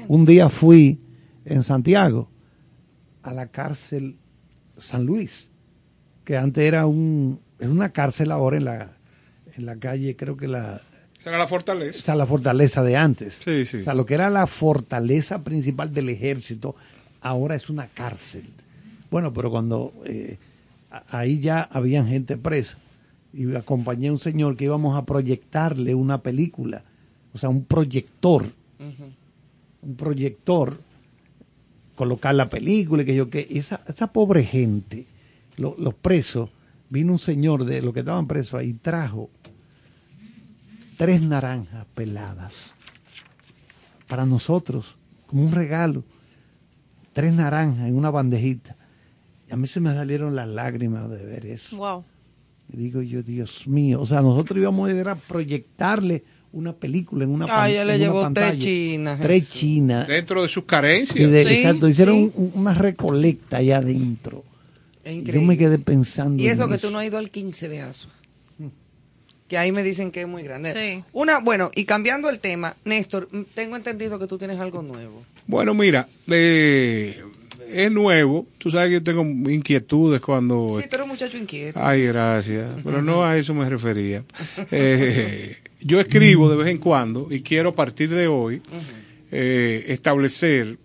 un, 0.09 0.25
día 0.25 0.49
fui 0.49 0.99
en 1.45 1.63
Santiago 1.65 2.31
a 3.25 3.33
la 3.33 3.49
cárcel 3.49 4.17
San 4.77 5.05
Luis, 5.07 5.51
que 6.25 6.37
antes 6.37 6.65
era 6.65 6.87
un, 6.87 7.41
es 7.59 7.69
una 7.69 7.93
cárcel 7.93 8.31
ahora 8.33 8.57
en 8.57 8.65
la, 8.65 8.93
en 9.57 9.67
la 9.67 9.77
calle, 9.77 10.17
creo 10.17 10.37
que 10.37 10.49
la, 10.49 10.81
Será 11.23 11.39
la 11.39 11.47
fortaleza. 11.47 11.99
esa 11.99 12.13
es 12.13 12.19
la 12.19 12.27
fortaleza 12.27 12.83
de 12.83 12.97
antes. 12.97 13.41
Sí, 13.45 13.65
sí. 13.65 13.77
O 13.79 13.83
sea, 13.83 13.95
lo 13.95 14.07
que 14.07 14.15
era 14.15 14.29
la 14.31 14.47
fortaleza 14.47 15.45
principal 15.45 15.93
del 15.93 16.09
ejército, 16.09 16.75
ahora 17.21 17.55
es 17.55 17.71
una 17.71 17.87
cárcel. 17.87 18.45
Bueno, 19.11 19.33
pero 19.33 19.51
cuando 19.51 19.93
eh, 20.05 20.39
ahí 21.11 21.39
ya 21.39 21.63
habían 21.63 22.09
gente 22.09 22.37
presa 22.37 22.79
y 23.33 23.55
acompañé 23.55 24.09
a 24.09 24.13
un 24.13 24.19
señor 24.19 24.57
que 24.57 24.65
íbamos 24.65 24.97
a 24.97 25.05
proyectarle 25.05 25.95
una 25.95 26.23
película, 26.23 26.83
o 27.33 27.39
sea, 27.39 27.49
un 27.49 27.65
proyector, 27.65 28.45
un 29.83 29.97
proyector, 29.97 30.79
colocar 31.95 32.35
la 32.35 32.49
película 32.51 33.03
y 33.03 33.07
que 33.07 33.15
yo 33.15 33.29
que 33.31 33.47
y 33.49 33.59
esa, 33.59 33.83
esa 33.89 34.13
pobre 34.13 34.45
gente, 34.45 35.07
lo- 35.57 35.77
los 35.79 35.95
presos, 35.95 36.51
vino 36.91 37.13
un 37.13 37.19
señor 37.19 37.65
de 37.65 37.83
los 37.83 37.93
que 37.95 38.01
estaban 38.01 38.27
presos 38.27 38.55
ahí, 38.55 38.73
trajo 38.75 39.31
tres 40.97 41.23
naranjas 41.23 41.87
peladas 41.95 42.77
para 44.09 44.27
nosotros, 44.27 44.97
como 45.27 45.45
un 45.45 45.53
regalo. 45.53 46.05
Tres 47.13 47.35
naranjas 47.35 47.87
en 47.89 47.95
una 47.97 48.11
bandejita. 48.11 48.77
Y 49.49 49.53
a 49.53 49.57
mí 49.57 49.67
se 49.67 49.81
me 49.81 49.93
salieron 49.95 50.35
las 50.35 50.49
lágrimas 50.49 51.11
de 51.11 51.25
ver 51.25 51.47
eso. 51.47 51.77
Wow. 51.77 52.05
Y 52.73 52.77
digo 52.77 53.03
yo, 53.03 53.23
Dios 53.23 53.67
mío, 53.67 54.01
o 54.01 54.07
sea, 54.07 54.23
nosotros 54.23 54.59
íbamos 54.59 54.89
a 54.89 54.93
ir 54.93 55.09
a 55.09 55.15
proyectarle 55.15 56.25
una 56.53 56.73
película 56.75 57.25
en 57.25 57.31
una 57.31 57.47
Ah, 57.49 57.71
ella 57.71 57.85
le 57.85 57.99
llevó 57.99 58.23
pantalla. 58.23 58.51
tres 58.51 58.63
chinas, 58.63 59.21
Tres 59.21 59.51
chinas. 59.53 60.07
Dentro 60.09 60.43
de 60.43 60.49
sus 60.49 60.65
carencias. 60.65 61.17
Sí, 61.17 61.25
de- 61.25 61.45
Sí, 61.47 61.55
exacto, 61.55 61.89
hicieron 61.89 62.17
sí. 62.17 62.33
un- 62.37 62.53
una 62.55 62.75
recolecta 62.75 63.57
allá 63.59 63.79
adentro. 63.79 64.45
Yo 65.05 65.43
me 65.43 65.59
quedé 65.59 65.79
pensando. 65.79 66.43
Y 66.43 66.47
en 66.47 66.53
eso 66.53 66.69
que 66.69 66.79
tú 66.79 66.91
no 66.91 66.99
has 67.01 67.07
ido 67.07 67.19
al 67.19 67.31
15 67.31 67.69
de 67.69 67.81
Asua. 67.81 68.13
Que 69.49 69.59
ahí 69.59 69.71
me 69.73 69.83
dicen 69.83 70.11
que 70.11 70.23
es 70.23 70.29
muy 70.29 70.43
grande. 70.43 70.73
Sí. 70.73 71.05
Una, 71.13 71.39
bueno, 71.41 71.71
y 71.75 71.85
cambiando 71.85 72.31
el 72.31 72.39
tema, 72.39 72.75
Néstor, 72.85 73.29
tengo 73.55 73.77
entendido 73.77 74.19
que 74.19 74.27
tú 74.27 74.39
tienes 74.39 74.59
algo 74.61 74.83
nuevo. 74.83 75.23
Bueno, 75.47 75.75
mira, 75.75 76.09
eh, 76.29 77.21
es 77.71 77.93
nuevo. 77.93 78.47
Tú 78.57 78.71
sabes 78.71 78.89
que 78.89 78.93
yo 78.95 79.03
tengo 79.03 79.23
inquietudes 79.51 80.23
cuando... 80.23 80.69
Sí, 80.71 80.83
tú 80.89 80.95
eres 80.95 81.03
un 81.03 81.09
muchacho 81.09 81.37
inquieto. 81.37 81.79
Ay, 81.83 82.05
gracias. 82.07 82.67
Pero 82.83 83.03
no 83.03 83.25
a 83.25 83.37
eso 83.37 83.53
me 83.53 83.69
refería. 83.69 84.25
Eh, 84.71 85.57
yo 85.85 86.01
escribo 86.01 86.51
de 86.51 86.57
vez 86.57 86.69
en 86.69 86.79
cuando 86.79 87.29
y 87.31 87.43
quiero 87.43 87.71
a 87.71 87.75
partir 87.75 88.09
de 88.11 88.27
hoy 88.27 88.63
eh, 89.31 89.85
establecer. 89.89 90.79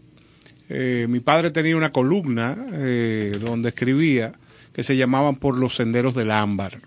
eh, 0.70 1.06
mi 1.10 1.20
padre 1.20 1.52
tenía 1.52 1.76
una 1.76 1.92
columna 1.92 2.58
eh, 2.74 3.38
donde 3.40 3.70
escribía 3.70 4.34
que 4.74 4.84
se 4.84 4.96
llamaban 4.96 5.38
Por 5.38 5.58
los 5.58 5.76
senderos 5.76 6.14
del 6.14 6.32
ámbar. 6.32 6.82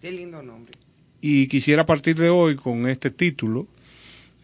Qué 0.00 0.12
lindo 0.12 0.42
nombre. 0.42 0.72
Y 1.20 1.46
quisiera 1.48 1.82
a 1.82 1.86
partir 1.86 2.16
de 2.16 2.30
hoy, 2.30 2.56
con 2.56 2.88
este 2.88 3.10
título, 3.10 3.66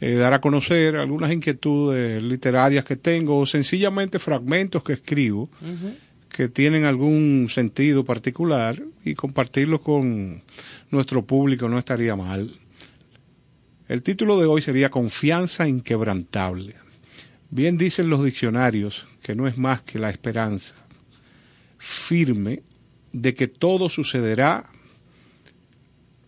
eh, 0.00 0.14
dar 0.14 0.34
a 0.34 0.40
conocer 0.40 0.96
algunas 0.96 1.30
inquietudes 1.30 2.22
literarias 2.22 2.84
que 2.84 2.96
tengo 2.96 3.38
o 3.38 3.46
sencillamente 3.46 4.18
fragmentos 4.18 4.82
que 4.82 4.94
escribo 4.94 5.48
que 6.28 6.48
tienen 6.48 6.84
algún 6.84 7.48
sentido 7.50 8.04
particular 8.04 8.82
y 9.04 9.14
compartirlos 9.14 9.80
con 9.80 10.42
nuestro 10.90 11.24
público 11.24 11.68
no 11.68 11.78
estaría 11.78 12.16
mal. 12.16 12.50
El 13.92 14.02
título 14.02 14.40
de 14.40 14.46
hoy 14.46 14.62
sería 14.62 14.90
Confianza 14.90 15.68
inquebrantable. 15.68 16.76
Bien 17.50 17.76
dicen 17.76 18.08
los 18.08 18.24
diccionarios 18.24 19.04
que 19.22 19.34
no 19.34 19.46
es 19.46 19.58
más 19.58 19.82
que 19.82 19.98
la 19.98 20.08
esperanza 20.08 20.74
firme 21.76 22.62
de 23.12 23.34
que 23.34 23.48
todo 23.48 23.90
sucederá 23.90 24.70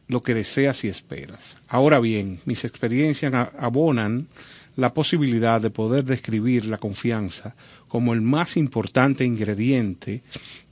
lo 0.09 0.21
que 0.21 0.35
deseas 0.35 0.85
y 0.85 0.89
esperas. 0.89 1.57
Ahora 1.67 2.01
bien, 2.01 2.39
mis 2.45 2.67
experiencias 2.67 3.33
abonan 3.59 4.29
la 4.77 4.93
posibilidad 4.93 5.59
de 5.59 5.71
poder 5.71 6.05
describir 6.05 6.67
la 6.67 6.77
confianza 6.77 7.57
como 7.89 8.13
el 8.13 8.21
más 8.21 8.59
importante 8.59 9.25
ingrediente 9.25 10.21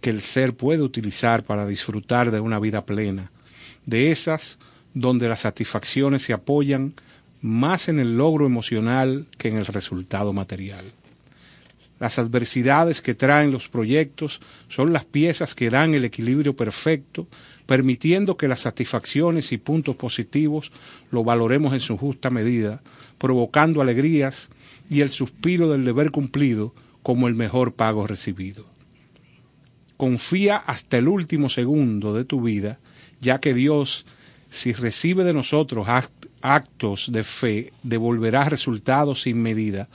que 0.03 0.11
el 0.11 0.20
ser 0.20 0.53
puede 0.53 0.82
utilizar 0.82 1.43
para 1.43 1.66
disfrutar 1.66 2.30
de 2.30 2.40
una 2.40 2.59
vida 2.59 2.84
plena, 2.84 3.32
de 3.86 4.11
esas 4.11 4.59
donde 4.95 5.28
las 5.28 5.40
satisfacciones 5.40 6.22
se 6.22 6.32
apoyan 6.32 6.95
más 7.40 7.88
en 7.88 7.99
el 7.99 8.16
logro 8.16 8.47
emocional 8.47 9.26
que 9.36 9.49
en 9.49 9.57
el 9.57 9.66
resultado 9.66 10.32
material. 10.32 10.84
Las 11.99 12.18
adversidades 12.18 13.01
que 13.01 13.14
traen 13.14 13.53
los 13.53 13.68
proyectos 13.68 14.40
son 14.68 14.93
las 14.93 15.05
piezas 15.05 15.55
que 15.55 15.70
dan 15.70 15.95
el 15.95 16.05
equilibrio 16.05 16.57
perfecto, 16.57 17.28
permitiendo 17.66 18.36
que 18.36 18.49
las 18.49 18.61
satisfacciones 18.61 19.53
y 19.53 19.59
puntos 19.59 19.95
positivos 19.97 20.72
lo 21.11 21.22
valoremos 21.22 21.74
en 21.74 21.80
su 21.80 21.97
justa 21.97 22.28
medida, 22.28 22.82
provocando 23.18 23.80
alegrías 23.80 24.49
y 24.90 25.01
el 25.01 25.11
suspiro 25.11 25.70
del 25.70 25.84
deber 25.84 26.11
cumplido 26.11 26.74
como 27.03 27.28
el 27.28 27.34
mejor 27.34 27.74
pago 27.74 28.07
recibido. 28.07 28.66
Confía 29.97 30.57
hasta 30.57 30.99
el 30.99 31.07
último 31.07 31.49
segundo 31.49 32.14
de 32.14 32.24
tu 32.24 32.43
vida, 32.43 32.80
ya 33.20 33.38
que 33.38 33.55
Dios, 33.55 34.07
si 34.53 34.72
recibe 34.72 35.24
de 35.24 35.32
nosotros 35.32 35.86
act- 35.88 36.28
actos 36.42 37.11
de 37.11 37.24
fe, 37.24 37.72
devolverá 37.82 38.44
resultados 38.48 39.22
sin 39.22 39.40
medida, 39.40 39.88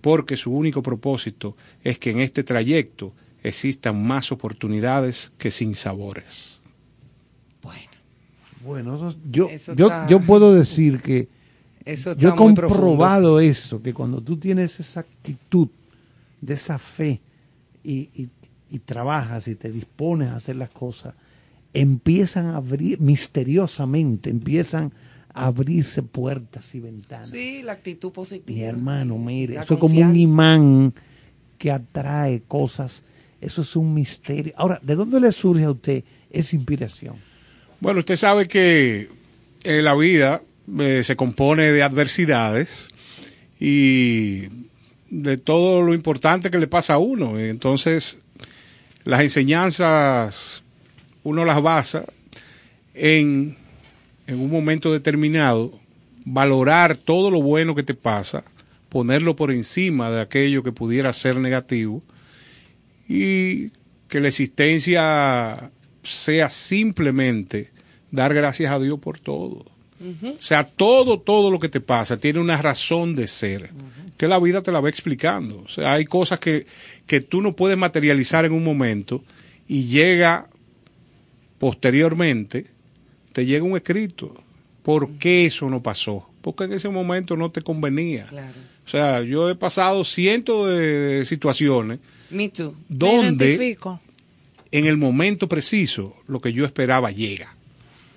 porque 0.00 0.36
su 0.36 0.52
único 0.52 0.82
propósito 0.82 1.56
es 1.82 1.98
que 1.98 2.10
en 2.10 2.20
este 2.20 2.44
trayecto 2.44 3.12
existan 3.42 4.06
más 4.06 4.30
oportunidades 4.32 5.32
que 5.36 5.50
sinsabores. 5.50 6.60
Bueno, 7.62 7.90
Bueno, 8.64 8.96
eso- 8.96 9.18
yo, 9.30 9.48
Eso 9.50 9.74
yo, 9.74 9.86
está- 9.86 10.06
yo 10.06 10.20
puedo 10.20 10.54
decir 10.54 11.02
que 11.02 11.28
eso 11.84 12.12
está 12.12 12.22
yo 12.22 12.30
he 12.30 12.36
comprobado 12.36 13.40
eso, 13.40 13.82
que 13.82 13.92
cuando 13.92 14.22
tú 14.22 14.38
tienes 14.38 14.80
esa 14.80 15.00
actitud 15.00 15.68
de 16.40 16.54
esa 16.54 16.78
fe 16.78 17.20
y, 17.82 18.08
y- 18.14 18.30
y 18.70 18.78
trabajas 18.78 19.48
y 19.48 19.54
te 19.54 19.70
dispones 19.70 20.30
a 20.30 20.36
hacer 20.36 20.56
las 20.56 20.70
cosas, 20.70 21.14
empiezan 21.74 22.46
a 22.46 22.56
abrir, 22.56 23.00
misteriosamente, 23.00 24.30
empiezan 24.30 24.92
a 25.34 25.46
abrirse 25.46 26.02
puertas 26.02 26.74
y 26.74 26.80
ventanas. 26.80 27.30
Sí, 27.30 27.62
la 27.62 27.72
actitud 27.72 28.12
positiva. 28.12 28.56
Mi 28.56 28.64
hermano, 28.64 29.18
mire, 29.18 29.54
La 29.54 29.64
eso 29.64 29.74
es 29.74 29.80
como 29.80 30.00
un 30.00 30.16
imán 30.16 30.94
que 31.58 31.70
atrae 31.70 32.42
cosas. 32.46 33.02
Eso 33.40 33.62
es 33.62 33.76
un 33.76 33.92
misterio. 33.92 34.54
Ahora, 34.56 34.80
¿de 34.82 34.94
dónde 34.94 35.20
le 35.20 35.32
surge 35.32 35.64
a 35.64 35.72
usted 35.72 36.04
esa 36.30 36.56
inspiración? 36.56 37.16
Bueno, 37.80 37.98
usted 37.98 38.16
sabe 38.16 38.48
que 38.48 39.08
eh, 39.64 39.82
la 39.82 39.94
vida 39.94 40.42
eh, 40.78 41.02
se 41.04 41.16
compone 41.16 41.72
de 41.72 41.82
adversidades 41.82 42.88
y 43.58 44.44
de 45.10 45.36
todo 45.36 45.82
lo 45.82 45.92
importante 45.92 46.50
que 46.50 46.58
le 46.58 46.68
pasa 46.68 46.94
a 46.94 46.98
uno. 46.98 47.38
Entonces, 47.38 48.18
las 49.04 49.20
enseñanzas 49.20 50.63
uno 51.24 51.44
las 51.44 51.60
basa 51.60 52.04
en, 52.94 53.56
en 54.26 54.40
un 54.40 54.50
momento 54.50 54.92
determinado, 54.92 55.72
valorar 56.24 56.96
todo 56.96 57.30
lo 57.30 57.42
bueno 57.42 57.74
que 57.74 57.82
te 57.82 57.94
pasa, 57.94 58.44
ponerlo 58.88 59.34
por 59.34 59.50
encima 59.50 60.10
de 60.10 60.20
aquello 60.20 60.62
que 60.62 60.72
pudiera 60.72 61.12
ser 61.12 61.36
negativo 61.36 62.02
y 63.08 63.70
que 64.08 64.20
la 64.20 64.28
existencia 64.28 65.70
sea 66.02 66.50
simplemente 66.50 67.70
dar 68.10 68.32
gracias 68.32 68.70
a 68.70 68.78
Dios 68.78 68.98
por 69.00 69.18
todo. 69.18 69.64
O 70.22 70.42
sea, 70.42 70.64
todo, 70.64 71.18
todo 71.18 71.50
lo 71.50 71.58
que 71.58 71.70
te 71.70 71.80
pasa 71.80 72.18
tiene 72.18 72.38
una 72.38 72.60
razón 72.60 73.16
de 73.16 73.26
ser, 73.26 73.70
que 74.18 74.28
la 74.28 74.38
vida 74.38 74.62
te 74.62 74.70
la 74.70 74.80
va 74.80 74.90
explicando. 74.90 75.62
O 75.64 75.68
sea, 75.68 75.94
hay 75.94 76.04
cosas 76.04 76.38
que, 76.38 76.66
que 77.06 77.20
tú 77.20 77.40
no 77.40 77.56
puedes 77.56 77.78
materializar 77.78 78.44
en 78.44 78.52
un 78.52 78.62
momento 78.62 79.24
y 79.66 79.84
llega 79.84 80.48
posteriormente, 81.64 82.66
te 83.32 83.46
llega 83.46 83.64
un 83.64 83.74
escrito. 83.74 84.34
¿Por 84.82 85.12
qué 85.12 85.46
eso 85.46 85.70
no 85.70 85.82
pasó? 85.82 86.28
Porque 86.42 86.64
en 86.64 86.74
ese 86.74 86.90
momento 86.90 87.38
no 87.38 87.50
te 87.50 87.62
convenía. 87.62 88.26
Claro. 88.26 88.60
O 88.84 88.88
sea, 88.90 89.22
yo 89.22 89.48
he 89.48 89.54
pasado 89.54 90.04
cientos 90.04 90.68
de, 90.68 91.24
situaciones 91.24 92.00
Me 92.28 92.50
too. 92.50 92.76
Me 92.86 92.98
donde 92.98 93.54
identifico. 93.54 93.98
en 94.72 94.84
el 94.84 94.98
momento 94.98 95.48
preciso 95.48 96.14
lo 96.26 96.38
que 96.42 96.52
yo 96.52 96.66
esperaba 96.66 97.10
llega. 97.10 97.56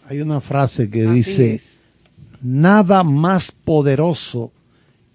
Hay 0.09 0.19
una 0.19 0.41
frase 0.41 0.89
que 0.89 1.05
Así 1.05 1.15
dice, 1.15 1.55
es. 1.55 1.79
nada 2.41 3.05
más 3.05 3.53
poderoso 3.53 4.51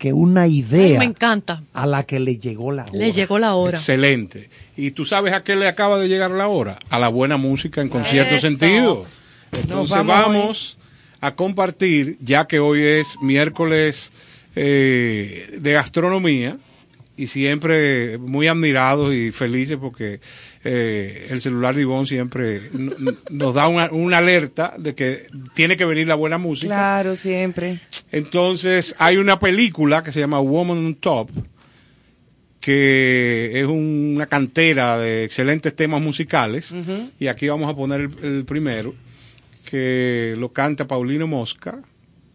que 0.02 0.12
una 0.12 0.42
Ay, 0.42 0.58
idea 0.58 0.98
me 0.98 1.04
encanta. 1.04 1.62
a 1.72 1.86
la 1.86 2.02
que 2.02 2.18
le 2.18 2.36
llegó 2.36 2.72
la 2.72 2.82
hora. 2.86 2.92
Le 2.92 3.12
llegó 3.12 3.38
la 3.38 3.54
hora. 3.54 3.78
Excelente. 3.78 4.50
¿Y 4.76 4.90
tú 4.90 5.04
sabes 5.04 5.32
a 5.32 5.44
qué 5.44 5.54
le 5.54 5.68
acaba 5.68 5.96
de 5.96 6.08
llegar 6.08 6.32
la 6.32 6.48
hora? 6.48 6.80
A 6.90 6.98
la 6.98 7.06
buena 7.06 7.36
música 7.36 7.80
en 7.80 7.88
concierto 7.88 8.34
Eso. 8.34 8.48
sentido. 8.48 9.06
Entonces 9.52 9.96
vamos 9.96 10.26
vamos, 10.26 10.78
a 11.20 11.36
compartir, 11.36 12.16
ya 12.20 12.48
que 12.48 12.58
hoy 12.58 12.82
es 12.82 13.14
miércoles 13.22 14.10
eh, 14.56 15.56
de 15.60 15.72
gastronomía, 15.72 16.56
y 17.16 17.28
siempre 17.28 18.18
muy 18.18 18.48
admirados 18.48 19.14
y 19.14 19.30
felices 19.30 19.78
porque 19.80 20.18
eh, 20.64 21.26
el 21.30 21.40
celular 21.40 21.74
de 21.74 21.82
Ivonne 21.82 22.06
siempre 22.06 22.60
nos 23.30 23.54
da 23.54 23.66
una, 23.68 23.90
una 23.90 24.18
alerta 24.18 24.74
de 24.78 24.94
que 24.94 25.26
tiene 25.54 25.76
que 25.76 25.84
venir 25.84 26.06
la 26.06 26.14
buena 26.14 26.38
música. 26.38 26.68
Claro, 26.68 27.16
siempre. 27.16 27.80
Entonces, 28.12 28.94
hay 28.98 29.16
una 29.16 29.38
película 29.40 30.02
que 30.02 30.12
se 30.12 30.20
llama 30.20 30.38
Woman 30.40 30.78
on 30.78 30.94
Top, 30.96 31.30
que 32.60 33.52
es 33.60 33.64
un- 33.66 34.12
una 34.16 34.26
cantera 34.26 34.98
de 34.98 35.24
excelentes 35.24 35.74
temas 35.74 36.00
musicales. 36.00 36.72
Y 37.18 37.26
aquí 37.26 37.48
vamos 37.48 37.68
a 37.68 37.74
poner 37.74 38.02
el, 38.02 38.10
el 38.22 38.44
primero, 38.44 38.94
que 39.68 40.34
lo 40.38 40.52
canta 40.52 40.86
Paulino 40.86 41.26
Mosca, 41.26 41.80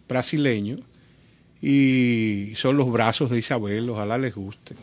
brasileño. 0.10 0.80
Y 1.62 2.54
son 2.56 2.78
los 2.78 2.92
brazos 2.92 3.30
de 3.32 3.40
Isabel, 3.40 3.90
ojalá 3.90 4.18
les 4.18 4.36
guste. 4.36 4.76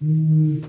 Nos 0.00 0.62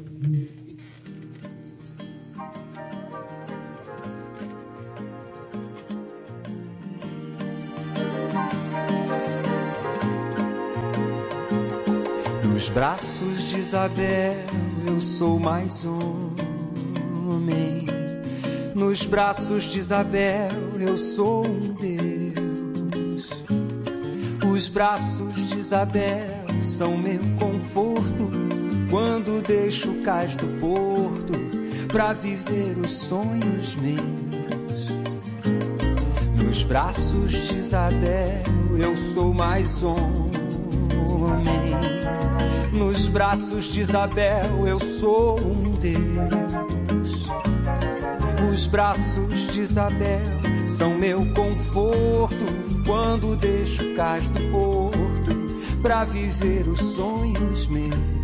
braços 12.73 13.43
de 13.43 13.59
Isabel 13.59 14.36
eu 14.88 14.99
sou 14.99 15.39
mais 15.39 15.86
homem. 15.86 17.86
Nos 18.73 19.05
braços 19.05 19.65
de 19.65 19.77
Isabel 19.77 20.49
eu 20.80 20.97
sou 20.97 21.45
um 21.45 21.75
Deus. 21.75 23.30
Os 24.51 24.67
braços 24.67 25.49
de 25.49 25.59
Isabel 25.59 26.63
são 26.63 26.97
meu 26.97 27.21
conforto 27.38 28.48
quando 28.89 29.41
deixo 29.43 29.91
o 29.91 30.01
cais 30.01 30.35
do 30.35 30.47
porto 30.59 31.33
pra 31.87 32.13
viver 32.13 32.77
os 32.77 32.91
sonhos 32.91 33.75
meus. 33.75 34.89
Nos 36.43 36.63
braços 36.63 37.31
de 37.31 37.55
Isabel 37.55 38.43
eu 38.77 38.97
sou 38.97 39.33
mais 39.33 39.83
homem. 39.83 39.99
Nos 42.73 43.07
braços 43.07 43.65
de 43.65 43.81
Isabel 43.81 44.67
eu 44.67 44.79
sou 44.79 45.39
um 45.39 45.71
Deus. 45.71 47.29
Os 48.51 48.65
braços 48.65 49.47
de 49.51 49.61
Isabel 49.61 50.21
são 50.67 50.95
meu 50.95 51.25
conforto 51.33 52.45
quando 52.85 53.35
deixo 53.35 53.83
o 53.83 53.95
cais 53.95 54.29
do 54.31 54.39
porto 54.51 55.79
pra 55.81 56.03
viver 56.05 56.67
os 56.67 56.79
sonhos 56.79 57.67
meus. 57.67 58.18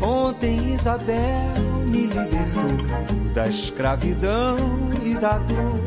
Ontem 0.00 0.72
Isabel 0.74 1.54
me 1.86 2.06
libertou 2.06 3.32
da 3.34 3.48
escravidão 3.48 4.56
e 5.04 5.14
da 5.14 5.38
dor. 5.38 5.80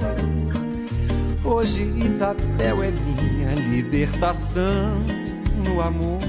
Hoje 1.44 1.82
Isabel 1.98 2.84
é 2.84 2.92
minha 2.92 3.54
libertação 3.56 5.00
no 5.66 5.82
amor. 5.82 6.20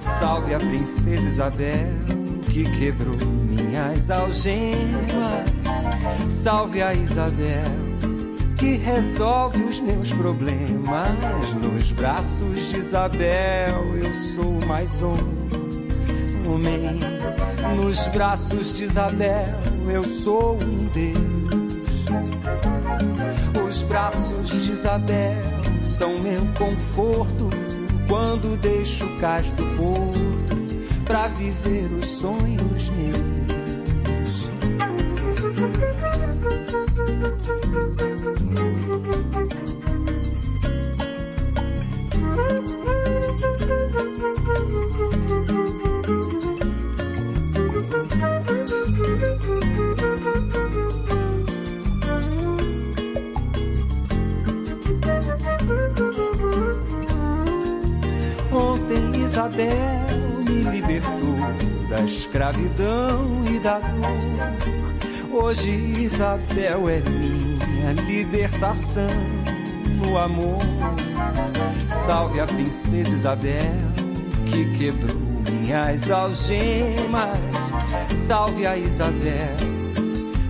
Salve 0.00 0.54
a 0.54 0.58
princesa 0.58 1.28
Isabel 1.28 1.86
que 2.50 2.64
quebrou 2.78 3.16
minhas 3.16 4.10
algemas. 4.10 5.52
Salve 6.28 6.80
a 6.80 6.94
Isabel 6.94 7.94
que 8.56 8.76
resolve 8.76 9.62
os 9.64 9.80
meus 9.80 10.10
problemas. 10.12 11.54
Nos 11.54 11.92
braços 11.92 12.70
de 12.70 12.78
Isabel 12.78 13.96
eu 13.96 14.14
sou 14.14 14.52
mais 14.66 15.02
um 15.02 15.43
Nos 17.76 18.06
braços 18.08 18.76
de 18.76 18.84
Isabel 18.84 19.46
eu 19.90 20.04
sou 20.04 20.58
um 20.60 20.84
Deus. 20.86 22.04
Os 23.66 23.82
braços 23.82 24.50
de 24.50 24.72
Isabel 24.72 25.42
são 25.84 26.18
meu 26.18 26.42
conforto 26.58 27.50
quando 28.08 28.56
deixo 28.58 29.04
o 29.04 29.18
cais 29.18 29.52
do 29.52 29.64
porto 29.76 31.04
pra 31.04 31.28
viver 31.28 31.90
os 31.92 32.06
sonhos 32.06 32.90
meus. 32.90 33.43
Libertação 68.74 69.08
no 70.02 70.18
amor. 70.18 70.60
Salve 71.88 72.40
a 72.40 72.46
princesa 72.46 73.14
Isabel 73.14 73.72
que 74.46 74.76
quebrou 74.76 75.16
minhas 75.50 76.10
algemas. 76.10 77.38
Salve 78.10 78.66
a 78.66 78.76
Isabel 78.76 79.56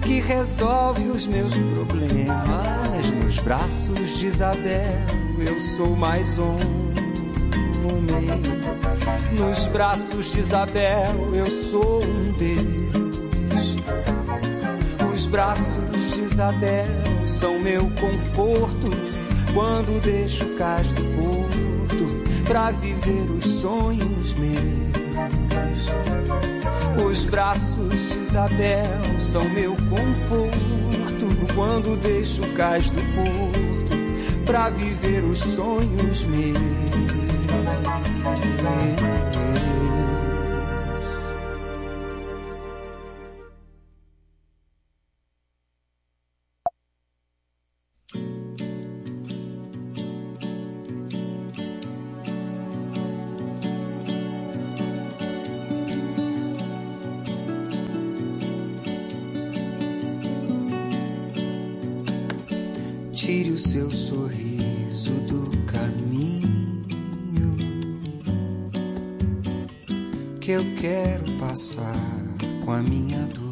que 0.03 0.21
resolve 0.21 1.09
os 1.09 1.27
meus 1.27 1.53
problemas. 1.55 3.13
Nos 3.23 3.39
braços 3.41 4.19
de 4.19 4.27
Isabel 4.27 4.99
eu 5.39 5.61
sou 5.61 5.95
mais 5.95 6.39
um. 6.39 6.57
Nos 9.39 9.67
braços 9.67 10.33
de 10.33 10.41
Isabel 10.41 11.35
eu 11.35 11.51
sou 11.51 12.03
um 12.03 12.33
Deus. 12.33 13.77
Os 15.13 15.27
braços 15.27 16.15
de 16.15 16.23
Isabel 16.23 17.14
são 17.45 17.59
meu 17.59 17.91
conforto 18.01 18.89
quando 19.53 20.01
deixo 20.01 20.47
o 20.47 20.57
cais 20.57 20.91
do 20.95 21.03
porto 21.03 22.45
pra 22.49 22.71
viver 22.71 23.31
os 23.31 23.45
sonhos 23.45 24.35
meus. 24.37 24.65
Os 27.07 27.27
braços 27.27 27.91
de 27.91 28.19
Isabel 28.19 29.21
são 29.21 29.47
meu 29.51 29.77
conforto 29.77 31.55
quando 31.55 31.99
deixo 31.99 32.43
o 32.43 32.53
cais 32.55 32.89
do 32.89 33.03
porto 33.15 34.45
pra 34.47 34.71
viver 34.71 35.23
os 35.23 35.41
sonhos 35.41 36.25
meus. 36.25 36.59
Eu 70.55 70.65
quero 70.77 71.33
passar 71.33 71.99
com 72.65 72.71
a 72.71 72.81
minha 72.81 73.27
dor. 73.27 73.45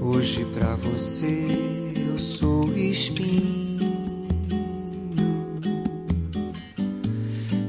Hoje 0.00 0.44
pra 0.54 0.76
você 0.76 1.48
eu 2.08 2.16
sou 2.16 2.72
espinho. 2.76 3.80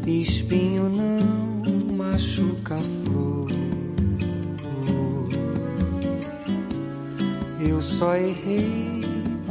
Espinho 0.06 0.88
não 0.88 1.96
machuca 1.96 2.76
a 2.76 2.82
flor. 2.82 3.50
Eu 7.60 7.82
só 7.82 8.16
errei 8.16 9.02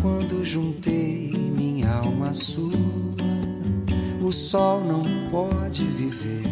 quando 0.00 0.44
juntei 0.44 1.32
minha 1.56 1.90
alma 1.90 2.32
sua. 2.34 2.70
O 4.22 4.30
sol 4.30 4.84
não 4.84 5.19
pode 5.70 5.84
viver 5.84 6.42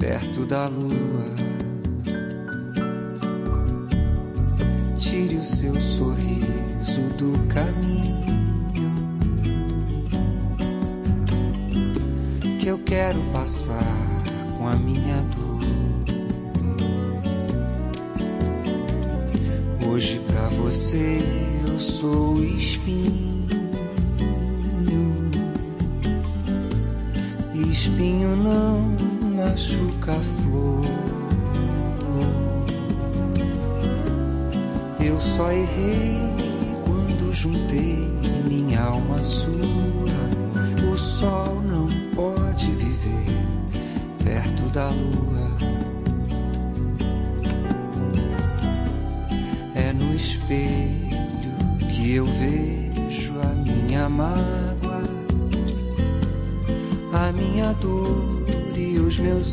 perto 0.00 0.46
da 0.46 0.66
lua. 0.66 1.26
Tire 4.96 5.36
o 5.36 5.44
seu 5.44 5.78
sorriso 5.78 7.02
do 7.18 7.38
caminho 7.48 8.32
que 12.58 12.68
eu 12.68 12.78
quero 12.78 13.20
passar 13.34 13.84
com 14.56 14.66
a 14.66 14.76
minha 14.76 15.20
dor. 15.36 15.60
Hoje 19.90 20.18
pra 20.26 20.48
você 20.48 21.18
eu 21.68 21.78
sou. 21.78 22.42
Espinho 22.42 23.21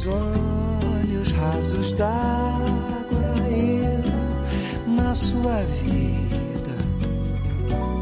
olhos 0.09 1.31
rasos 1.31 1.93
d'água. 1.93 3.35
Eu, 3.49 4.93
na 4.93 5.13
sua 5.13 5.61
vida, 5.83 6.75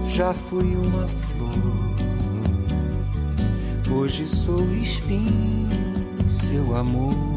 já 0.08 0.34
fui 0.34 0.76
uma 0.76 1.08
flor. 1.08 1.28
Hoje 3.92 4.28
sou 4.28 4.64
espinho, 4.74 5.70
seu 6.28 6.76
amor. 6.76 7.37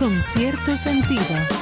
Con 0.00 0.18
cierto 0.32 0.74
sentido. 0.76 1.59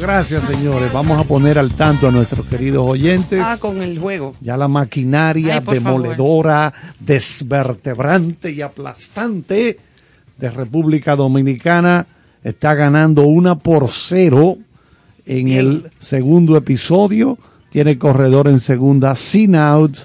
Gracias 0.00 0.44
señores. 0.44 0.92
Vamos 0.92 1.20
a 1.20 1.24
poner 1.24 1.58
al 1.58 1.72
tanto 1.72 2.08
a 2.08 2.10
nuestros 2.10 2.46
queridos 2.46 2.86
oyentes. 2.86 3.42
Ah, 3.44 3.58
con 3.60 3.82
el 3.82 3.98
juego. 3.98 4.34
Ya 4.40 4.56
la 4.56 4.66
maquinaria 4.66 5.56
Ay, 5.56 5.74
demoledora, 5.74 6.72
desvertebrante 6.98 8.50
y 8.50 8.62
aplastante 8.62 9.78
de 10.38 10.50
República 10.50 11.16
Dominicana 11.16 12.06
está 12.42 12.74
ganando 12.74 13.22
una 13.22 13.58
por 13.58 13.90
cero 13.90 14.56
en 15.26 15.48
el 15.48 15.90
segundo 15.98 16.56
episodio. 16.56 17.38
Tiene 17.68 17.98
corredor 17.98 18.48
en 18.48 18.58
segunda 18.58 19.14
sin 19.14 19.54
out, 19.54 19.96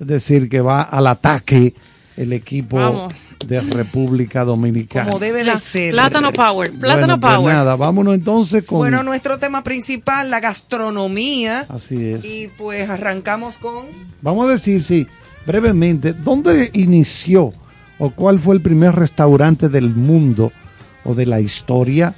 es 0.00 0.06
decir, 0.06 0.48
que 0.48 0.62
va 0.62 0.82
al 0.82 1.06
ataque 1.06 1.74
el 2.16 2.32
equipo 2.32 2.78
Vamos. 2.78 3.14
De 3.46 3.60
República 3.60 4.44
Dominicana. 4.44 5.10
Como 5.10 5.18
debe 5.18 5.44
de 5.44 5.58
ser. 5.58 5.92
Plátano 5.92 6.32
Power, 6.32 6.72
Plátano 6.72 7.06
Bueno, 7.06 7.20
pues 7.20 7.34
Power. 7.34 7.54
nada, 7.54 7.76
vámonos 7.76 8.14
entonces 8.14 8.64
con. 8.64 8.78
Bueno, 8.78 9.02
nuestro 9.02 9.38
tema 9.38 9.62
principal, 9.62 10.30
la 10.30 10.40
gastronomía. 10.40 11.66
Así 11.68 12.10
es. 12.12 12.24
Y 12.24 12.50
pues 12.56 12.88
arrancamos 12.90 13.58
con... 13.58 13.86
Vamos 14.22 14.46
a 14.46 14.52
decir, 14.52 14.82
sí, 14.82 15.06
brevemente, 15.46 16.12
¿dónde 16.12 16.70
inició 16.74 17.52
o 17.98 18.10
cuál 18.10 18.40
fue 18.40 18.54
el 18.54 18.62
primer 18.62 18.94
restaurante 18.94 19.68
del 19.68 19.90
mundo 19.94 20.52
o 21.04 21.14
de 21.14 21.26
la 21.26 21.40
historia? 21.40 22.14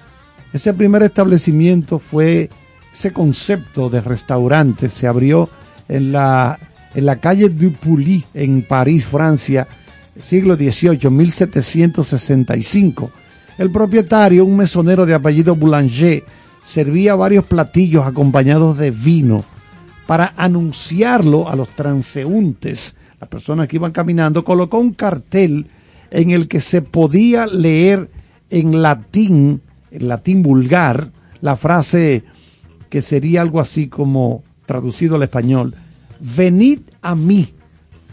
Ese 0.53 0.73
primer 0.73 1.03
establecimiento 1.03 1.99
fue, 1.99 2.49
ese 2.95 3.13
concepto 3.13 3.91
de 3.91 4.01
restaurante 4.01 4.89
se 4.89 5.07
abrió 5.07 5.51
en 5.89 6.13
la, 6.13 6.59
en 6.95 7.05
la 7.05 7.17
calle 7.17 7.49
Dupouilly, 7.49 8.25
en 8.33 8.63
París, 8.63 9.05
Francia, 9.05 9.67
siglo 10.21 10.57
XVIII, 10.57 11.11
1765. 11.11 13.11
El 13.59 13.71
propietario, 13.71 14.45
un 14.45 14.57
mesonero 14.57 15.07
de 15.07 15.15
apellido 15.15 15.57
Boulanger, 15.57 16.25
servía 16.65 17.15
varios 17.15 17.47
platillos 17.47 18.07
acompañados 18.07 18.77
de 18.77 18.91
vino 18.91 19.45
para 20.07 20.35
anunciarlo 20.37 21.49
a 21.49 21.57
los 21.57 21.69
transeúntes, 21.71 22.97
las 23.21 23.29
personas 23.29 23.69
que 23.69 23.77
iban 23.77 23.93
caminando, 23.93 24.45
colocó 24.45 24.79
un 24.79 24.93
cartel 24.93 25.67
en 26.11 26.31
el 26.31 26.49
que 26.49 26.61
se 26.61 26.83
podía 26.83 27.47
leer 27.47 28.11
en 28.51 28.83
latín, 28.83 29.63
en 29.91 30.09
latín 30.09 30.43
vulgar, 30.43 31.11
la 31.41 31.57
frase 31.57 32.25
que 32.89 33.03
sería 33.03 33.43
algo 33.43 33.61
así 33.61 33.89
como 33.89 34.43
traducido 34.65 35.17
al 35.17 35.23
español, 35.23 35.75
venid 36.21 36.81
a 37.03 37.15
mí, 37.15 37.53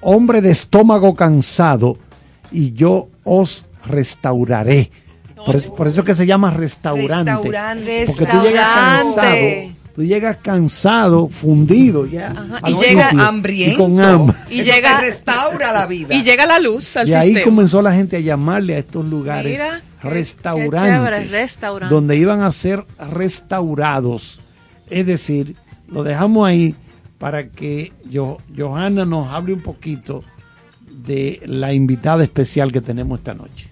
hombre 0.04 0.42
de 0.42 0.52
estómago 0.52 1.16
cansado 1.16 1.98
y 2.52 2.74
yo 2.74 3.08
os 3.24 3.66
restauraré. 3.86 4.92
Por, 5.46 5.56
eso- 5.58 5.76
por 5.76 5.88
eso 5.88 6.04
que 6.04 6.16
se 6.16 6.26
llama 6.26 6.52
restaurante. 6.52 7.32
Restaurante. 7.34 8.06
Porque 8.08 8.26
tú 8.26 8.42
llegas 8.44 8.68
cansado, 8.68 9.04
Restaurante. 9.04 9.76
tú 9.96 10.04
llegas 10.04 10.38
cansado, 10.42 11.28
fundido 11.30 12.06
ya. 12.06 12.32
Ajá, 12.32 12.70
y 12.70 12.74
llega- 12.76 13.10
hambriento. 13.28 13.74
y 13.74 13.78
con 13.78 14.00
hambre. 14.00 14.38
Y 14.50 14.60
Eso 14.62 14.72
llega- 14.72 15.00
se 15.00 15.06
restaura 15.06 15.74
la 15.74 15.86
vida. 15.86 16.14
Y 16.16 16.24
llega 16.24 16.46
la 16.46 16.60
luz 16.60 16.96
al 16.96 17.10
Y 17.10 17.14
ahí 17.14 17.24
sistema. 17.34 17.44
comenzó 17.46 17.82
la 17.82 17.94
gente 17.94 18.18
a 18.18 18.20
llamarle 18.22 18.76
a 18.76 18.78
estos 18.80 19.06
lugares 19.06 19.52
Mira, 19.54 19.82
restaurantes, 20.02 20.82
qué 20.82 20.88
chévere, 20.88 21.26
restaurantes. 21.26 21.90
donde 21.90 22.16
iban 22.18 22.42
a 22.42 22.52
ser 22.52 22.86
restaurados. 23.12 24.40
Es 24.90 25.06
decir, 25.08 25.56
lo 25.90 26.04
dejamos 26.04 26.48
ahí 26.48 26.76
para 27.24 27.48
que 27.48 27.94
Jo- 28.14 28.38
Johanna 28.54 29.06
nos 29.06 29.32
hable 29.34 29.54
un 29.54 29.62
poquito 29.62 30.26
de 30.82 31.40
la 31.46 31.72
invitada 31.72 32.22
especial 32.22 32.70
que 32.74 32.82
tenemos 32.82 33.20
esta 33.20 33.34
noche. 33.34 33.70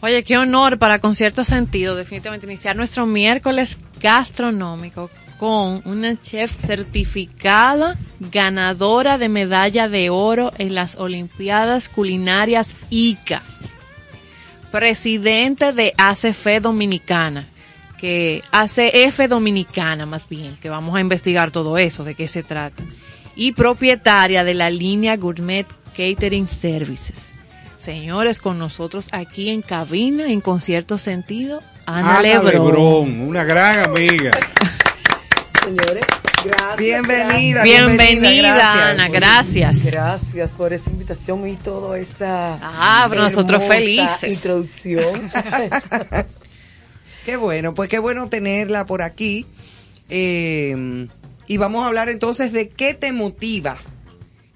Oye, 0.00 0.22
qué 0.22 0.38
honor 0.38 0.78
para 0.78 1.00
Concierto 1.00 1.42
Sentido, 1.42 1.96
definitivamente 1.96 2.46
iniciar 2.46 2.76
nuestro 2.76 3.04
miércoles 3.04 3.78
gastronómico 4.00 5.10
con 5.40 5.82
una 5.86 6.16
chef 6.20 6.56
certificada 6.56 7.98
ganadora 8.30 9.18
de 9.18 9.28
medalla 9.28 9.88
de 9.88 10.10
oro 10.10 10.52
en 10.58 10.76
las 10.76 10.94
Olimpiadas 10.98 11.88
Culinarias 11.88 12.76
ICA, 12.90 13.42
presidente 14.70 15.72
de 15.72 15.94
ACF 15.98 16.46
Dominicana, 16.62 17.48
que 18.02 18.42
ACF 18.50 19.28
Dominicana 19.28 20.06
más 20.06 20.28
bien, 20.28 20.56
que 20.60 20.68
vamos 20.68 20.96
a 20.96 21.00
investigar 21.00 21.52
todo 21.52 21.78
eso, 21.78 22.02
de 22.02 22.16
qué 22.16 22.26
se 22.26 22.42
trata, 22.42 22.82
y 23.36 23.52
propietaria 23.52 24.42
de 24.42 24.54
la 24.54 24.70
línea 24.70 25.16
Gourmet 25.16 25.68
Catering 25.96 26.48
Services. 26.48 27.30
Señores, 27.78 28.40
con 28.40 28.58
nosotros 28.58 29.06
aquí 29.12 29.50
en 29.50 29.62
cabina, 29.62 30.26
en 30.26 30.40
concierto 30.40 30.98
sentido, 30.98 31.62
Ana, 31.86 32.18
Ana 32.18 32.22
Lebrón. 32.22 32.66
Lebrón, 32.66 33.20
una 33.20 33.44
gran 33.44 33.86
amiga. 33.86 34.32
Señores, 35.62 36.04
gracias. 36.44 36.76
Bienvenida, 36.78 37.62
Bienvenida, 37.62 38.90
Ana, 38.90 39.08
gracias. 39.10 39.84
Gracias 39.84 40.50
por 40.54 40.72
esa 40.72 40.90
invitación 40.90 41.48
y 41.48 41.54
toda 41.54 41.96
esa. 42.00 42.58
Ah, 42.60 43.06
pero 43.08 43.22
nosotros 43.22 43.62
felices. 43.62 44.24
Introducción. 44.24 45.30
Qué 47.24 47.36
bueno, 47.36 47.74
pues 47.74 47.88
qué 47.88 47.98
bueno 47.98 48.28
tenerla 48.28 48.86
por 48.86 49.02
aquí. 49.02 49.46
Eh, 50.08 51.08
y 51.46 51.56
vamos 51.56 51.84
a 51.84 51.86
hablar 51.88 52.08
entonces 52.08 52.52
de 52.52 52.68
qué 52.68 52.94
te 52.94 53.12
motiva, 53.12 53.78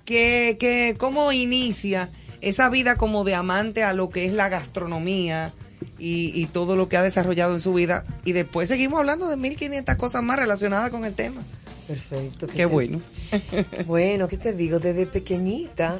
qué, 0.04 0.56
qué, 0.58 0.94
cómo 0.98 1.32
inicia 1.32 2.08
esa 2.40 2.68
vida 2.68 2.96
como 2.96 3.24
de 3.24 3.34
amante 3.34 3.82
a 3.82 3.92
lo 3.92 4.08
que 4.10 4.24
es 4.26 4.32
la 4.32 4.48
gastronomía 4.48 5.54
y, 5.98 6.30
y 6.40 6.46
todo 6.46 6.76
lo 6.76 6.88
que 6.88 6.96
ha 6.96 7.02
desarrollado 7.02 7.54
en 7.54 7.60
su 7.60 7.72
vida. 7.74 8.04
Y 8.24 8.32
después 8.32 8.68
seguimos 8.68 8.98
hablando 9.00 9.28
de 9.28 9.36
1500 9.36 9.96
cosas 9.96 10.22
más 10.22 10.38
relacionadas 10.38 10.90
con 10.90 11.04
el 11.04 11.14
tema. 11.14 11.42
Perfecto. 11.86 12.46
¿qué 12.46 12.52
Qué 12.52 12.58
te- 12.58 12.66
bueno. 12.66 13.00
Bueno, 13.86 14.28
¿qué 14.28 14.36
te 14.36 14.52
digo? 14.52 14.78
Desde 14.78 15.06
pequeñita, 15.06 15.98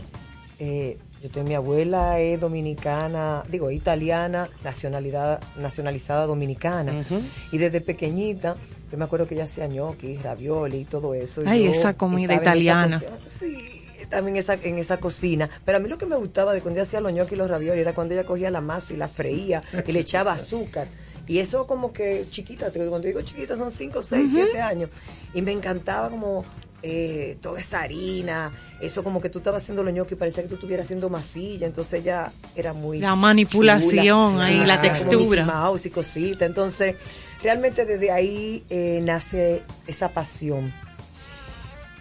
eh, 0.59 0.99
yo 1.27 1.33
tengo 1.33 1.49
mi 1.49 1.55
abuela 1.55 2.21
es 2.21 2.39
dominicana, 2.41 3.43
digo, 3.49 3.73
italiana, 3.73 4.49
nacionalidad, 4.63 5.41
nacionalizada 5.57 6.25
dominicana. 6.25 7.05
Y 7.51 7.59
desde 7.59 7.81
pequeñita, 7.81 8.55
yo 8.93 8.97
me 8.97 9.05
acuerdo 9.05 9.27
que 9.27 9.35
ella 9.35 9.45
hacía 9.45 9.67
gnocchi, 9.67 10.19
ravioli 10.19 10.79
y 10.79 10.85
todo 10.85 11.15
eso. 11.15 11.43
Ay, 11.45 11.65
yo 11.65 11.73
esa 11.73 11.97
comida 11.97 12.35
esa 12.35 12.43
italiana. 12.43 13.03
Sí, 13.27 13.83
también 14.09 14.37
esa, 14.37 14.55
en 14.55 14.79
esa 14.79 15.01
cocina. 15.01 15.51
Pero 15.65 15.79
a 15.79 15.81
mí 15.81 15.89
lo 15.89 15.99
que 15.99 16.07
me 16.07 16.15
gustaba 16.15 16.55
de 16.55 16.61
cuando 16.61 16.79
ella 16.79 16.87
hacía 16.87 17.01
los 17.01 17.13
gnocchi 17.13 17.35
y 17.35 17.39
los 17.39 17.51
ravioli 17.51 17.81
era 17.81 17.93
cuando 17.93 18.15
ella 18.15 18.25
cogía 18.25 18.49
la 18.53 18.61
masa 18.61 18.95
y 18.95 18.97
la 18.97 19.09
freía 19.09 19.65
y 19.85 19.91
le 19.91 19.99
echaba 19.99 20.33
azúcar. 20.33 20.87
Y 21.27 21.39
eso 21.39 21.67
como 21.67 21.93
que 21.93 22.25
chiquita, 22.31 22.71
cuando 22.71 23.01
digo 23.01 23.21
chiquita 23.23 23.57
son 23.57 23.73
5, 23.73 24.01
6, 24.01 24.31
7 24.33 24.61
años. 24.61 24.91
Y 25.35 25.43
me 25.43 25.51
encantaba 25.51 26.09
como 26.09 26.45
eh, 26.89 27.37
toda 27.41 27.59
esa 27.59 27.81
harina, 27.81 28.53
eso 28.81 29.03
como 29.03 29.21
que 29.21 29.29
tú 29.29 29.39
estabas 29.39 29.63
haciendo 29.63 29.83
los 29.83 29.93
y 30.13 30.15
parecía 30.15 30.45
que 30.45 30.49
tú 30.49 30.55
estuvieras 30.55 30.87
haciendo 30.87 31.11
masilla, 31.11 31.67
entonces 31.67 32.01
ella 32.03 32.33
era 32.55 32.73
muy... 32.73 33.01
La 33.01 33.17
manipulación 33.17 34.41
ahí, 34.41 34.65
la 34.65 34.81
textura. 34.81 35.45
Mouse 35.45 35.87
y 35.87 35.91
cosita. 35.91 36.45
Entonces, 36.45 36.95
realmente 37.43 37.87
desde 37.87 38.13
ahí 38.13 38.65
eh, 38.71 39.01
nace 39.03 39.65
esa 39.89 40.11
pasión. 40.11 40.73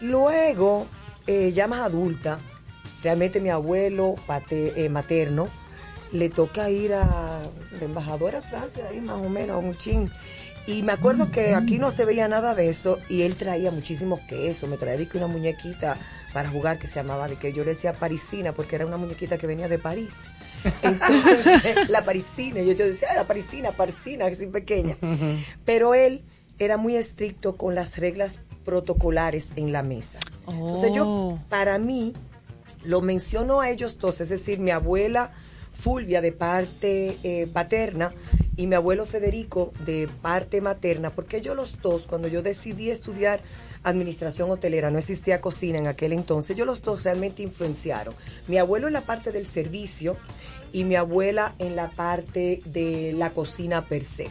Luego, 0.02 0.86
eh, 1.26 1.52
ya 1.52 1.68
más 1.68 1.80
adulta, 1.82 2.40
realmente 3.02 3.40
mi 3.40 3.50
abuelo 3.50 4.14
pate- 4.28 4.88
materno 4.90 5.48
le 6.12 6.30
toca 6.30 6.70
ir 6.70 6.94
a 6.94 7.42
la 7.80 7.84
embajadora 7.84 8.38
a 8.38 8.42
Francia, 8.44 8.86
ahí 8.92 9.02
más 9.02 9.18
o 9.18 9.30
menos, 9.30 9.56
a 9.56 9.58
un 9.58 9.76
chin. 9.76 10.12
Y 10.68 10.82
me 10.84 10.91
acuerdo 10.93 11.30
que 11.32 11.53
aquí 11.53 11.78
no 11.78 11.91
se 11.91 12.05
veía 12.05 12.28
nada 12.28 12.55
de 12.55 12.70
eso 12.70 12.99
y 13.07 13.22
él 13.22 13.36
traía 13.36 13.70
muchísimos 13.72 14.20
quesos, 14.22 14.68
me 14.70 14.78
traía 14.78 15.07
que 15.07 15.18
una 15.18 15.28
muñequita 15.28 15.97
para 16.34 16.49
jugar 16.49 16.80
que 16.80 16.88
se 16.88 16.95
llamaba, 16.95 17.28
de 17.28 17.36
que 17.36 17.53
yo 17.53 17.63
le 17.63 17.72
decía 17.72 17.93
parisina 17.93 18.51
porque 18.51 18.76
era 18.76 18.86
una 18.86 18.97
muñequita 18.97 19.38
que 19.38 19.47
venía 19.47 19.68
de 19.68 19.78
París. 19.80 20.24
Entonces, 20.82 21.45
la 21.89 22.03
parisina, 22.03 22.61
y 22.61 22.66
yo, 22.68 22.74
yo 22.74 22.86
decía, 22.88 23.09
"Ah, 23.11 23.16
la 23.16 23.24
parisina, 23.26 23.72
parisina, 23.72 24.26
que 24.28 24.34
es 24.43 24.49
pequeña. 24.49 24.97
Pero 25.66 25.93
él 25.93 26.24
era 26.57 26.78
muy 26.78 26.95
estricto 26.95 27.55
con 27.57 27.76
las 27.76 27.97
reglas 27.97 28.39
protocolares 28.66 29.51
en 29.57 29.72
la 29.72 29.84
mesa. 29.84 30.20
Entonces 30.47 30.91
yo, 30.93 31.05
Oh. 31.07 31.39
para 31.49 31.78
mí, 31.78 32.13
lo 32.84 33.01
menciono 33.01 33.61
a 33.61 33.70
ellos 33.70 33.97
dos, 33.99 34.20
es 34.22 34.30
decir, 34.30 34.59
mi 34.59 34.72
abuela 34.72 35.32
Fulvia 35.76 36.21
de 36.21 36.32
parte 36.32 37.17
eh, 37.23 37.47
paterna 37.51 38.13
y 38.55 38.67
mi 38.67 38.76
abuelo 38.76 39.05
Federico 39.05 39.73
de 39.86 40.09
parte 40.21 40.61
materna, 40.61 41.09
porque 41.09 41.41
yo 41.41 41.53
los 41.55 41.82
dos, 41.82 42.03
cuando 42.03 42.28
yo 42.28 42.41
decidí 42.41 42.89
estudiar 42.89 43.39
administración 43.84 44.49
hotelera, 44.49 44.89
no 44.89 44.97
existía 44.97 45.41
cocina 45.41 45.78
en 45.78 45.88
aquel 45.88 46.13
entonces, 46.13 46.55
yo 46.55 46.65
los 46.65 46.82
dos 46.82 47.03
realmente 47.03 47.43
influenciaron. 47.43 48.15
Mi 48.47 48.57
abuelo 48.57 48.88
en 48.88 48.93
la 48.93 49.01
parte 49.01 49.32
del 49.32 49.45
servicio 49.47 50.17
y 50.73 50.84
mi 50.84 50.95
abuela 50.95 51.53
en 51.59 51.76
la 51.76 51.91
parte 51.91 52.61
de 52.65 53.13
la 53.15 53.30
cocina 53.30 53.86
per 53.88 54.05
se. 54.05 54.28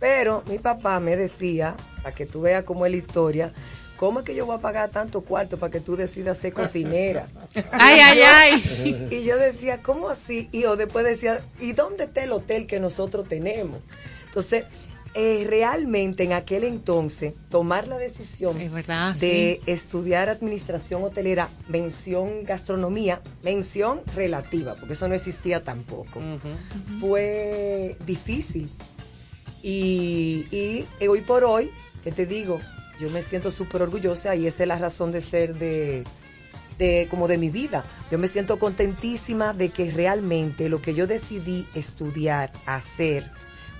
Pero 0.00 0.42
mi 0.48 0.58
papá 0.58 0.98
me 1.00 1.16
decía, 1.16 1.76
para 2.02 2.14
que 2.14 2.26
tú 2.26 2.42
veas 2.42 2.64
cómo 2.64 2.84
es 2.84 2.92
la 2.92 2.98
historia, 2.98 3.54
¿cómo 3.96 4.20
es 4.20 4.24
que 4.24 4.34
yo 4.34 4.46
voy 4.46 4.56
a 4.56 4.60
pagar 4.60 4.90
tanto 4.90 5.22
cuarto 5.22 5.58
para 5.58 5.70
que 5.70 5.80
tú 5.80 5.96
decidas 5.96 6.38
ser 6.38 6.52
cocinera? 6.52 7.28
Ay, 7.72 8.00
ay, 8.00 8.20
ay. 8.22 9.08
Y 9.10 9.24
yo 9.24 9.36
decía, 9.38 9.82
¿cómo 9.82 10.08
así? 10.08 10.48
Y 10.52 10.62
yo 10.62 10.76
después 10.76 11.04
decía, 11.04 11.44
¿y 11.60 11.72
dónde 11.72 12.04
está 12.04 12.24
el 12.24 12.32
hotel 12.32 12.66
que 12.66 12.80
nosotros 12.80 13.28
tenemos? 13.28 13.80
Entonces, 14.26 14.64
eh, 15.16 15.46
realmente 15.48 16.24
en 16.24 16.32
aquel 16.32 16.64
entonces, 16.64 17.34
tomar 17.48 17.86
la 17.86 17.98
decisión 17.98 18.60
Es 18.60 18.72
verdad, 18.72 19.14
de 19.14 19.60
estudiar 19.66 20.28
administración 20.28 21.04
hotelera, 21.04 21.48
mención 21.68 22.42
gastronomía, 22.42 23.22
mención 23.44 24.02
relativa, 24.16 24.74
porque 24.74 24.94
eso 24.94 25.06
no 25.06 25.14
existía 25.14 25.62
tampoco, 25.62 26.20
fue 27.00 27.96
difícil. 28.04 28.68
Y, 29.62 30.46
y 30.50 31.06
hoy 31.06 31.20
por 31.20 31.44
hoy, 31.44 31.70
¿qué 32.02 32.10
te 32.10 32.26
digo? 32.26 32.58
Yo 33.00 33.10
me 33.10 33.22
siento 33.22 33.50
súper 33.50 33.82
orgullosa 33.82 34.34
y 34.36 34.46
esa 34.46 34.62
es 34.64 34.68
la 34.68 34.78
razón 34.78 35.10
de 35.12 35.20
ser 35.20 35.54
de, 35.56 36.04
de 36.78 37.06
como 37.10 37.26
de 37.28 37.38
mi 37.38 37.50
vida. 37.50 37.84
Yo 38.10 38.18
me 38.18 38.28
siento 38.28 38.58
contentísima 38.58 39.52
de 39.52 39.70
que 39.70 39.90
realmente 39.90 40.68
lo 40.68 40.80
que 40.80 40.94
yo 40.94 41.06
decidí 41.06 41.66
estudiar, 41.74 42.52
hacer, 42.66 43.30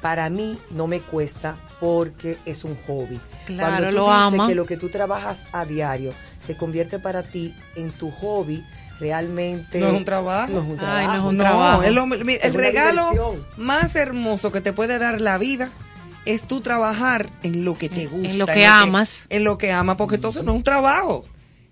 para 0.03 0.29
mí 0.31 0.59
no 0.71 0.87
me 0.87 1.01
cuesta 1.01 1.57
porque 1.81 2.37
es 2.45 2.65
un 2.65 2.77
hobby. 2.87 3.21
Claro, 3.47 3.71
Cuando 3.77 3.89
tú 3.91 3.95
lo 3.95 4.05
dices 4.07 4.21
ama. 4.41 4.49
que 4.49 4.55
lo 4.55 4.67
que 4.67 4.77
tú 4.77 4.89
trabajas 4.91 5.47
a 5.53 5.65
diario 5.65 6.13
se 6.39 6.57
convierte 6.57 6.99
para 6.99 7.23
ti 7.23 7.55
en 7.77 7.91
tu 7.93 8.11
hobby, 8.11 8.65
realmente 9.01 9.79
No 9.81 9.89
es 9.89 9.93
un 9.95 10.05
trabajo. 10.05 10.53
No 10.53 10.59
es 10.61 10.65
un 10.67 10.73
Ay, 10.73 10.77
trabajo. 11.07 11.07
no 11.09 11.15
es 11.15 11.25
un 11.31 11.37
No, 11.37 11.43
trabajo. 11.45 11.83
Es 11.83 11.89
el 12.45 12.55
regalo 12.55 13.11
diversión. 13.11 13.47
más 13.57 13.97
hermoso 13.97 14.51
que 14.53 14.61
te 14.61 14.73
puede 14.73 14.99
dar 14.99 15.21
la 15.21 15.39
vida 15.39 15.71
es 16.25 16.43
tú 16.43 16.61
trabajar 16.61 17.31
en 17.43 17.65
lo 17.65 17.77
que 17.77 17.89
te 17.89 18.07
gusta. 18.07 18.31
en 18.31 18.39
lo 18.39 18.47
que 18.47 18.67
amas. 18.67 19.27
En 19.29 19.45
lo 19.45 19.59
que 19.59 19.73
amas, 19.73 19.97
porque 19.97 20.17
entonces 20.17 20.45
no 20.45 20.53
es 20.53 20.57
un 20.57 20.65
trabajo. 20.65 21.25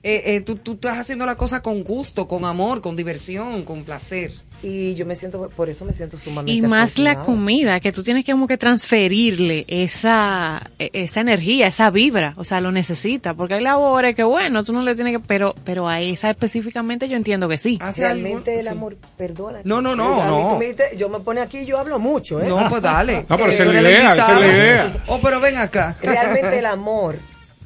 Eh, 0.03 0.23
eh, 0.27 0.41
tú, 0.41 0.57
tú 0.57 0.73
estás 0.73 0.99
haciendo 0.99 1.27
la 1.27 1.37
cosa 1.37 1.63
con 1.63 1.85
gusto, 1.85 2.27
con 2.27 2.45
amor, 2.45 2.81
con 2.81 2.97
diversión, 2.97 3.65
con 3.65 3.85
placer. 3.85 4.33
Y 4.65 4.95
yo 4.95 5.05
me 5.07 5.17
siento, 5.17 5.51
por 5.57 5.69
eso 5.69 5.85
me 5.85 5.93
siento 5.93 6.17
sumamente 6.17 6.53
Y 6.53 6.63
más 6.63 6.97
la 6.99 7.17
comida, 7.25 7.81
que 7.81 7.91
tú 7.91 8.05
tienes 8.05 8.25
que 8.25 8.31
como 8.31 8.47
que 8.47 8.57
transferirle 8.57 9.65
esa, 9.69 10.63
e- 10.79 10.91
esa 10.93 11.21
energía, 11.21 11.67
esa 11.67 11.91
vibra, 11.91 12.35
o 12.37 12.45
sea, 12.45 12.61
lo 12.61 12.71
necesita, 12.71 13.35
porque 13.35 13.55
hay 13.55 13.63
labores 13.65 14.15
que 14.15 14.23
bueno, 14.23 14.63
tú 14.63 14.73
no 14.73 14.83
le 14.83 14.95
tienes 14.95 15.15
que, 15.15 15.21
pero, 15.21 15.55
pero 15.65 15.89
a 15.89 16.01
esa 16.01 16.31
específicamente 16.31 17.09
yo 17.09 17.17
entiendo 17.17 17.49
que 17.49 17.59
sí. 17.59 17.79
Realmente 17.97 18.57
el 18.59 18.63
Sí. 18.63 18.69
amor, 18.69 18.97
perdona. 19.17 19.59
No, 19.65 19.83
no, 19.83 19.97
no, 19.97 20.25
no. 20.25 20.51
tú 20.53 20.59
me 20.59 20.67
dices, 20.67 20.97
yo 20.97 21.09
me 21.09 21.19
pone 21.19 21.41
aquí 21.41 21.59
y 21.59 21.67
yo 21.67 21.79
hablo 21.79 21.99
mucho, 21.99 22.41
¿eh? 22.41 22.47
No, 22.49 22.69
pues 22.69 22.83
dale. 22.83 23.27
No, 23.29 23.37
pero 23.37 23.51
Eh, 23.51 23.55
esa 23.55 23.63
es 23.65 23.73
la 23.73 23.81
idea, 23.81 24.15
esa 24.15 24.35
es 24.35 24.41
la 24.41 24.47
idea. 24.47 24.93
Oh, 25.09 25.19
pero 25.21 25.41
ven 25.41 25.57
acá. 25.57 25.97
Realmente 26.03 26.59
el 26.59 26.67
amor 26.67 27.17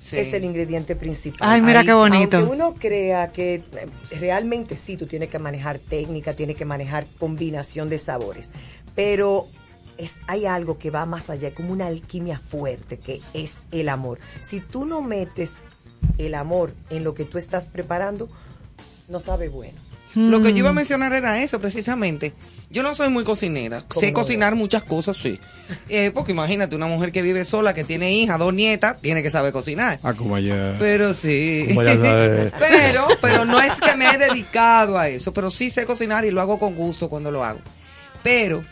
Sí. 0.09 0.17
es 0.19 0.33
el 0.33 0.45
ingrediente 0.45 0.95
principal. 0.95 1.49
Ay, 1.51 1.63
mira 1.63 1.81
Ahí, 1.81 1.87
qué 1.87 1.93
bonito. 1.93 2.37
Aunque 2.37 2.53
uno 2.53 2.75
crea 2.75 3.33
que 3.33 3.55
eh, 3.55 3.63
realmente 4.21 4.77
sí, 4.77 4.97
tú 4.97 5.07
tienes 5.07 5.31
que 5.31 5.39
manejar 5.39 5.79
técnica, 5.79 6.35
tienes 6.35 6.57
que 6.57 6.65
manejar 6.65 7.07
combinación 7.19 7.89
de 7.89 7.99
sabores, 7.99 8.51
pero 8.95 9.47
es, 9.99 10.19
hay 10.27 10.47
algo 10.47 10.79
que 10.79 10.91
va 10.91 11.07
más 11.07 11.31
allá, 11.31 11.53
como 11.53 11.73
una 11.73 11.87
alquimia 11.87 12.39
fuerte, 12.39 12.99
que 12.99 13.21
es 13.35 13.63
el 13.73 13.89
amor. 13.89 14.19
Si 14.41 14.61
tú 14.61 14.87
no 14.87 15.03
metes 15.03 15.55
el 16.19 16.35
amor 16.35 16.73
en 16.91 17.05
lo 17.05 17.15
que 17.15 17.25
tú 17.25 17.39
estás 17.39 17.69
preparando, 17.69 18.29
no 19.09 19.21
sabe 19.21 19.49
bueno. 19.49 19.86
Lo 20.17 20.41
que 20.41 20.49
yo 20.49 20.55
Mm. 20.55 20.59
iba 20.59 20.71
a 20.71 20.73
mencionar 20.73 21.12
era 21.12 21.43
eso, 21.43 21.61
precisamente. 21.61 22.33
Yo 22.71 22.83
no 22.83 22.95
soy 22.95 23.11
muy 23.11 23.23
cocinera. 23.23 23.85
Sé 23.91 24.09
no? 24.09 24.12
cocinar 24.14 24.55
muchas 24.57 24.83
cosas, 24.83 25.17
sí. 25.17 25.39
Eh, 25.89 26.11
porque 26.12 26.33
imagínate, 26.33 26.75
una 26.75 26.87
mujer 26.87 27.12
que 27.12 27.23
vive 27.23 27.45
sola, 27.45 27.75
que 27.75 27.85
tiene 27.85 28.12
hija, 28.12 28.39
dos 28.39 28.53
nietas, 28.55 29.01
tiene 29.01 29.23
que 29.23 29.31
saber 29.31 29.53
cocinar. 29.53 29.99
Ah, 30.03 30.14
como 30.14 30.35
allá. 30.37 30.75
Pero 30.79 31.12
sí. 31.14 31.67
Como 31.69 31.81
pero, 32.59 33.07
pero 33.21 33.45
no 33.45 33.61
es 33.61 33.79
que 33.81 33.95
me 33.97 34.11
he 34.11 34.19
dedicado 34.19 34.99
a 34.99 35.09
eso, 35.09 35.33
pero 35.33 35.51
sí 35.51 35.71
sé 35.71 35.85
cocinar 35.85 36.25
y 36.25 36.31
lo 36.31 36.41
hago 36.41 36.59
con 36.59 36.75
gusto 36.75 37.09
cuando 37.09 37.31
lo 37.31 37.45
hago. 37.45 37.61
Pero 38.23 38.64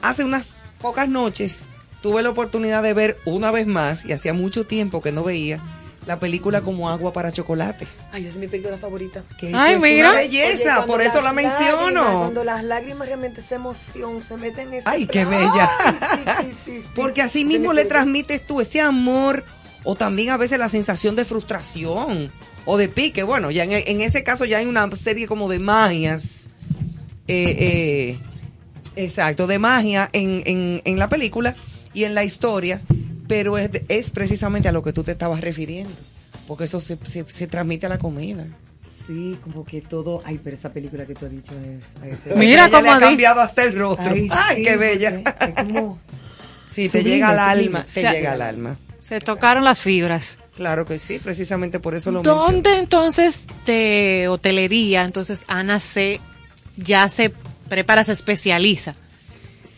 hace 0.00 0.24
unas 0.24 0.56
pocas 0.80 1.08
noches 1.08 1.66
tuve 2.00 2.22
la 2.22 2.30
oportunidad 2.30 2.82
de 2.82 2.94
ver 2.94 3.18
una 3.24 3.50
vez 3.52 3.66
más, 3.66 4.04
y 4.04 4.12
hacía 4.12 4.34
mucho 4.34 4.66
tiempo 4.66 5.00
que 5.02 5.12
no 5.12 5.22
veía, 5.22 5.60
la 6.06 6.18
película 6.18 6.60
como 6.62 6.90
agua 6.90 7.12
para 7.12 7.30
chocolate. 7.32 7.86
Ay, 8.10 8.22
esa 8.22 8.32
es 8.32 8.36
mi 8.36 8.48
película 8.48 8.76
favorita. 8.76 9.22
Que 9.38 9.48
eso 9.48 9.56
Ay, 9.58 9.74
es 9.74 9.80
mira. 9.80 10.10
una 10.10 10.18
belleza, 10.20 10.78
Oye, 10.78 10.86
por 10.88 11.00
eso 11.02 11.14
las 11.14 11.24
la 11.24 11.32
menciono. 11.32 11.92
lágrimas, 11.92 12.16
cuando 12.16 12.44
las 12.44 12.64
lágrimas 12.64 13.06
realmente 13.06 13.40
esa 13.40 13.54
emoción 13.54 14.20
se 14.20 14.36
meten 14.36 14.68
en 14.68 14.74
ese 14.74 14.88
Ay, 14.88 15.06
qué 15.06 15.24
bella. 15.24 15.70
Ay, 15.78 15.94
sí, 16.00 16.24
sí, 16.42 16.52
sí, 16.64 16.82
sí. 16.82 16.88
Porque 16.96 17.22
así 17.22 17.44
mismo 17.44 17.70
mi 17.70 17.76
le 17.76 17.84
transmites 17.84 18.46
tú 18.46 18.60
ese 18.60 18.80
amor 18.80 19.44
o 19.84 19.94
también 19.94 20.30
a 20.30 20.36
veces 20.36 20.58
la 20.58 20.68
sensación 20.68 21.14
de 21.16 21.24
frustración 21.24 22.30
o 22.64 22.76
de 22.76 22.88
pique. 22.88 23.22
Bueno, 23.22 23.50
ya 23.50 23.64
en, 23.64 23.72
en 23.72 24.00
ese 24.00 24.24
caso 24.24 24.44
ya 24.44 24.58
hay 24.58 24.66
una 24.66 24.90
serie 24.92 25.26
como 25.28 25.48
de 25.48 25.58
magias. 25.60 26.48
eh, 27.28 27.56
eh, 27.58 28.18
exacto, 28.96 29.46
de 29.46 29.58
magia 29.58 30.08
en, 30.12 30.42
en, 30.46 30.82
en 30.84 30.98
la 30.98 31.08
película 31.08 31.54
y 31.94 32.04
en 32.04 32.14
la 32.14 32.24
historia, 32.24 32.80
pero 33.32 33.56
es, 33.56 33.70
es 33.88 34.10
precisamente 34.10 34.68
a 34.68 34.72
lo 34.72 34.82
que 34.82 34.92
tú 34.92 35.04
te 35.04 35.12
estabas 35.12 35.40
refiriendo. 35.40 35.94
Porque 36.46 36.64
eso 36.64 36.80
se, 36.82 36.98
se, 37.02 37.24
se 37.26 37.46
transmite 37.46 37.86
a 37.86 37.88
la 37.88 37.98
comida. 37.98 38.44
Sí, 39.06 39.38
como 39.42 39.64
que 39.64 39.80
todo. 39.80 40.22
Ay, 40.26 40.38
pero 40.44 40.54
esa 40.54 40.70
película 40.70 41.06
que 41.06 41.14
tú 41.14 41.24
has 41.24 41.32
dicho 41.32 41.54
es. 41.64 42.36
Mira 42.36 42.68
cómo 42.68 42.92
ha 42.92 43.00
cambiado 43.00 43.40
hasta 43.40 43.64
el 43.64 43.78
rostro. 43.78 44.12
Ay, 44.12 44.28
sí, 44.56 44.64
qué 44.64 44.76
bella. 44.76 45.22
Es 45.40 45.54
como. 45.54 45.98
Sí, 46.70 46.88
te 46.88 47.04
llega 47.04 47.28
al 47.28 47.38
alma, 47.38 47.84
te 47.84 48.00
O 48.00 48.02
sea, 48.02 48.12
llega 48.12 48.32
al 48.32 48.40
alma. 48.40 48.78
Se 48.98 49.20
tocaron 49.20 49.62
las 49.62 49.82
fibras. 49.82 50.38
Claro 50.56 50.86
que 50.86 50.98
sí, 50.98 51.18
precisamente 51.18 51.80
por 51.80 51.94
eso 51.94 52.10
lo 52.10 52.22
menciono. 52.22 52.40
¿Dónde 52.40 52.78
entonces 52.78 53.46
de 53.66 54.26
hotelería, 54.30 55.04
entonces 55.04 55.44
Ana 55.48 55.80
se 55.80 56.18
ya 56.78 57.10
se 57.10 57.30
prepara, 57.68 58.04
se 58.04 58.12
especializa? 58.12 58.94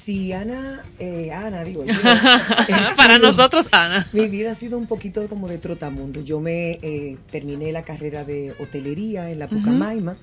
Sí, 0.05 0.33
Ana, 0.35 0.83
eh, 0.99 1.33
Ana, 1.33 1.65
digo 1.65 1.85
yo. 1.85 1.95
Para 2.97 3.17
sido- 3.17 3.27
nosotros, 3.29 3.69
Ana. 3.73 4.07
Mi 4.13 4.29
vida 4.29 4.53
ha 4.53 4.55
sido 4.55 4.77
un 4.77 4.87
poquito 4.87 5.27
como 5.29 5.49
de 5.49 5.57
trotamundo. 5.59 6.21
Yo 6.21 6.41
me 6.41 6.73
eh, 6.83 7.17
terminé 7.31 7.73
la 7.73 7.85
carrera 7.85 8.23
de 8.25 8.55
hotelería 8.61 9.31
en 9.31 9.39
la 9.39 9.49
Pucamaima. 9.49 10.17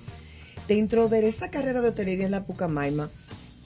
Dentro 0.67 1.09
de 1.09 1.27
esa 1.27 1.49
carrera 1.49 1.81
de 1.81 1.89
hotelería 1.89 2.25
en 2.25 2.31
la 2.31 2.43
Pucamaima, 2.45 3.09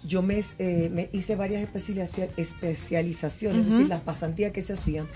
yo 0.08 0.22
me, 0.22 0.42
eh, 0.60 0.90
me 0.94 1.10
hice 1.12 1.36
varias 1.36 1.62
especializa- 1.68 2.30
especializaciones, 2.38 3.66
es 3.66 3.72
decir, 3.72 3.88
las 3.90 4.02
pasantías 4.02 4.52
que 4.54 4.62
se 4.62 4.74
hacían. 4.74 5.08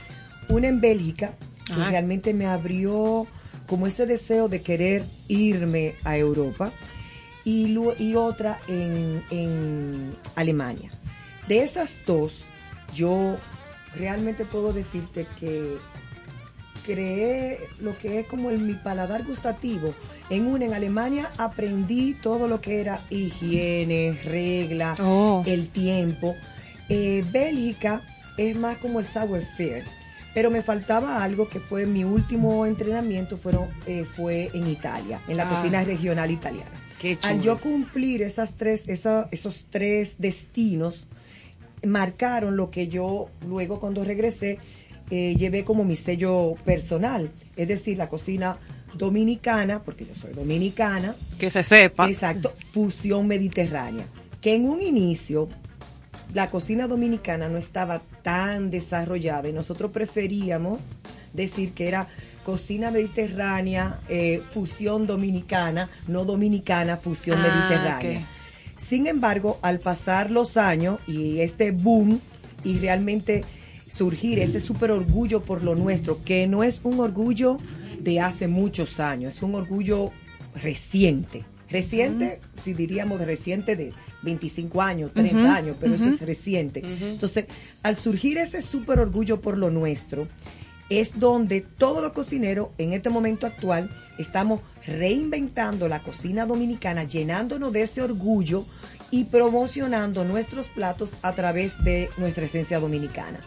Una 0.50 0.68
en 0.68 0.82
Bélgica, 0.82 1.34
que 1.66 1.74
Ah. 1.82 1.90
realmente 1.90 2.34
me 2.34 2.46
abrió 2.46 3.26
como 3.68 3.88
ese 3.88 4.06
deseo 4.06 4.50
de 4.50 4.62
querer 4.62 5.04
irme 5.28 5.96
a 6.04 6.18
Europa 6.18 6.74
y, 7.46 7.76
y 7.98 8.16
otra 8.16 8.60
en, 8.68 9.24
en 9.32 10.16
Alemania. 10.36 10.92
De 11.48 11.64
esas 11.64 11.98
dos, 12.06 12.44
yo 12.94 13.38
realmente 13.96 14.46
puedo 14.46 14.72
decirte 14.74 15.26
que 15.40 15.78
creé 16.86 17.60
lo 17.80 17.98
que 17.98 18.20
es 18.20 18.28
como 18.28 18.50
el, 18.50 18.60
mi 18.60 18.74
paladar 18.74 19.24
gustativo. 19.26 19.94
En 20.30 20.46
una, 20.46 20.66
en 20.66 20.74
Alemania, 20.74 21.30
aprendí 21.38 22.14
todo 22.14 22.48
lo 22.48 22.62
que 22.62 22.82
era 22.82 23.02
higiene, 23.10 24.20
reglas, 24.26 25.00
Oh. 25.02 25.44
el 25.48 25.70
tiempo. 25.70 26.36
Eh, 26.88 27.24
Bélgica 27.32 28.04
es 28.38 28.56
más 28.56 28.78
como 28.78 29.00
el 29.00 29.08
sour 29.08 29.42
fair. 29.58 29.84
Pero 30.36 30.52
me 30.52 30.62
faltaba 30.62 31.24
algo 31.24 31.50
que 31.50 31.60
fue 31.60 31.88
mi 31.88 32.04
último 32.04 32.68
entrenamiento, 32.68 33.38
fueron, 33.38 33.68
eh, 33.88 34.06
fue 34.06 34.52
en 34.54 34.68
Italia, 34.68 35.20
en 35.28 35.38
la 35.38 35.50
Ah. 35.50 35.56
cocina 35.56 35.84
regional 35.84 36.30
italiana. 36.30 36.70
Qué 37.00 37.18
chulo. 37.18 37.34
Al 37.34 37.42
yo 37.42 37.58
cumplir 37.60 38.22
esas 38.22 38.56
tres, 38.56 38.88
esa- 38.88 39.28
esos 39.32 39.66
tres 39.70 40.16
destinos, 40.20 41.08
marcaron 41.86 42.58
lo 42.58 42.70
que 42.72 42.88
yo 42.88 43.30
luego 43.48 43.80
cuando 43.80 44.04
regresé 44.04 44.60
eh, 45.12 45.36
llevé 45.38 45.64
como 45.64 45.84
mi 45.86 45.96
sello 45.96 46.54
personal, 46.66 47.32
es 47.56 47.68
decir, 47.68 47.98
la 47.98 48.08
cocina 48.10 48.58
dominicana, 48.96 49.82
porque 49.84 50.06
yo 50.06 50.14
soy 50.14 50.34
dominicana, 50.34 51.16
Que 51.40 51.50
se 51.50 51.64
sepa. 51.64 52.08
exacto, 52.08 52.54
fusión 52.72 53.26
mediterránea, 53.28 54.06
que 54.42 54.54
en 54.54 54.66
un 54.70 54.82
inicio 54.82 55.48
la 56.36 56.52
cocina 56.52 56.88
dominicana 56.88 57.50
no 57.50 57.58
estaba 57.58 58.02
tan 58.22 58.70
desarrollada 58.70 59.48
y 59.50 59.54
nosotros 59.54 59.90
preferíamos 59.92 60.80
decir 61.34 61.72
que 61.74 61.88
era 61.88 62.08
cocina 62.50 62.90
mediterránea, 62.90 64.00
eh, 64.10 64.42
fusión 64.52 65.06
dominicana, 65.06 65.88
no 66.08 66.26
dominicana, 66.26 66.98
fusión 66.98 67.38
Ah, 67.40 67.44
mediterránea. 67.44 68.28
Sin 68.76 69.06
embargo, 69.06 69.60
al 69.62 69.78
pasar 69.78 70.32
los 70.32 70.58
años 70.58 71.00
y 71.06 71.42
este 71.42 71.70
boom 71.70 72.20
y 72.64 72.80
realmente 72.80 73.44
surgir 73.88 74.40
ese 74.40 74.60
súper 74.60 74.90
orgullo 74.90 75.44
por 75.44 75.64
lo 75.64 75.76
nuestro, 75.76 76.24
que 76.24 76.48
no 76.48 76.64
es 76.64 76.80
un 76.84 77.00
orgullo 77.00 77.60
de 78.00 78.20
hace 78.20 78.48
muchos 78.48 79.00
años, 79.00 79.36
es 79.36 79.44
un 79.44 79.54
orgullo 79.54 80.12
reciente. 80.56 81.46
Reciente, 81.70 82.40
si 82.60 82.74
diríamos 82.74 83.22
reciente 83.22 83.76
de 83.76 83.94
25 84.24 84.82
años, 84.82 85.12
30 85.14 85.56
años, 85.56 85.78
pero 85.80 85.94
eso 85.94 86.06
es 86.06 86.20
reciente. 86.22 86.82
Entonces, 86.84 87.46
al 87.84 87.96
surgir 87.96 88.40
ese 88.40 88.64
súper 88.64 89.00
orgullo 89.00 89.40
por 89.40 89.56
lo 89.56 89.70
nuestro, 89.70 90.28
es 90.90 91.20
donde 91.20 91.62
todos 91.62 92.02
los 92.02 92.14
cocineros 92.14 92.70
en 92.78 92.94
este 92.94 93.10
momento 93.10 93.46
actual 93.46 93.90
estamos 94.18 94.62
reinventando 94.86 95.88
la 95.88 96.02
cocina 96.02 96.46
dominicana, 96.46 97.04
llenándonos 97.04 97.72
de 97.74 97.84
ese 97.84 98.02
orgullo 98.02 98.66
y 99.12 99.26
promocionando 99.26 100.26
nuestros 100.26 100.68
platos 100.68 101.14
a 101.22 101.34
través 101.34 101.84
de 101.84 102.10
nuestra 102.18 102.46
esencia 102.46 102.80
dominicana. 102.80 103.40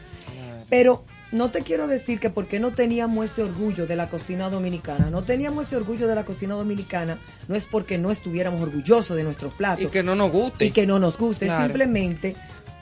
Pero 0.71 1.05
no 1.33 1.51
te 1.51 1.63
quiero 1.63 1.87
decir 1.87 2.19
que 2.21 2.31
porque 2.31 2.61
no 2.61 2.73
teníamos 2.73 3.25
ese 3.25 3.43
orgullo 3.43 3.87
de 3.87 3.97
la 3.97 4.09
cocina 4.09 4.49
dominicana, 4.51 5.11
no 5.11 5.25
teníamos 5.25 5.67
ese 5.67 5.77
orgullo 5.77 6.07
de 6.07 6.15
la 6.15 6.25
cocina 6.25 6.55
dominicana, 6.55 7.19
no 7.49 7.55
es 7.57 7.67
porque 7.67 7.99
no 7.99 8.11
estuviéramos 8.11 8.61
orgullosos 8.63 9.17
de 9.17 9.25
nuestros 9.25 9.55
platos 9.55 9.85
Y 9.85 9.89
que 9.89 10.03
no 10.03 10.15
nos 10.15 10.31
guste. 10.31 10.65
y 10.67 10.71
que 10.71 10.87
no 10.87 10.99
nos 10.99 11.17
guste, 11.19 11.47
Claro. 11.47 11.65
simplemente 11.65 12.37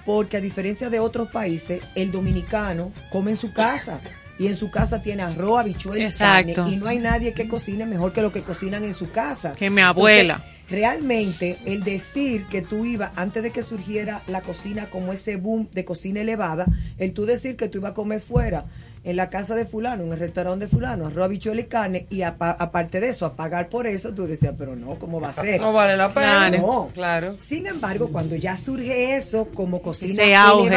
porque 0.07 0.37
a 0.39 0.41
diferencia 0.41 0.91
de 0.91 0.99
otros 0.99 1.29
países, 1.31 1.83
el 1.95 2.11
dominicano 2.11 2.93
come 3.11 3.33
en 3.33 3.37
su 3.37 3.53
casa 3.53 4.01
y 4.41 4.47
en 4.49 4.57
su 4.57 4.71
casa 4.71 5.03
tiene 5.03 5.23
arroz, 5.23 5.61
habichuelas, 5.61 6.03
y 6.03 6.07
Exacto. 6.07 6.55
carne, 6.63 6.73
y 6.73 6.77
no 6.79 6.87
hay 6.89 6.99
nadie 6.99 7.33
que 7.35 7.47
cocine 7.47 7.87
mejor 7.87 8.13
que 8.13 8.23
lo 8.23 8.33
que 8.33 8.41
cocinan 8.43 8.83
en 8.85 8.95
su 8.95 9.11
casa. 9.13 9.53
Que 9.53 9.71
mi 9.71 9.83
abuela. 9.83 10.35
Entonces, 10.43 10.61
realmente 10.71 11.59
el 11.67 11.85
decir 11.85 12.47
que 12.47 12.63
tú 12.63 12.85
ibas 12.85 13.11
antes 13.17 13.43
de 13.43 13.51
que 13.53 13.63
surgiera 13.63 14.23
la 14.29 14.41
cocina 14.41 14.87
como 14.87 15.13
ese 15.13 15.37
boom 15.37 15.69
de 15.73 15.85
cocina 15.85 16.21
elevada, 16.23 16.65
el 16.99 17.13
tú 17.13 17.27
decir 17.27 17.57
que 17.57 17.69
tú 17.69 17.79
ibas 17.79 17.93
a 17.93 17.95
comer 17.95 18.21
fuera 18.21 18.65
en 19.03 19.17
la 19.17 19.31
casa 19.31 19.55
de 19.55 19.65
fulano, 19.65 20.05
en 20.05 20.13
el 20.13 20.19
restaurante 20.19 20.67
de 20.67 20.71
fulano, 20.71 21.07
arroz, 21.07 21.25
habichuela 21.25 21.61
y 21.63 21.65
carne, 21.65 22.07
y 22.11 22.21
apa- 22.23 22.51
aparte 22.59 23.01
de 23.01 23.09
eso, 23.09 23.25
a 23.27 23.35
pagar 23.35 23.69
por 23.71 23.87
eso, 23.87 24.13
tú 24.15 24.27
decías, 24.27 24.55
pero 24.59 24.77
no, 24.77 24.97
¿cómo 24.99 25.21
va 25.21 25.31
a 25.31 25.33
ser? 25.33 25.59
No 25.61 25.73
vale 25.73 25.97
la 25.97 26.13
pena. 26.13 26.49
Claro. 26.51 26.59
No. 26.59 26.89
Claro. 26.93 27.37
Sin 27.41 27.67
embargo, 27.67 28.09
cuando 28.13 28.37
ya 28.37 28.57
surge 28.59 29.17
eso 29.17 29.49
como 29.55 29.81
cocina 29.81 30.13
Ese 30.13 30.35
auge. 30.35 30.77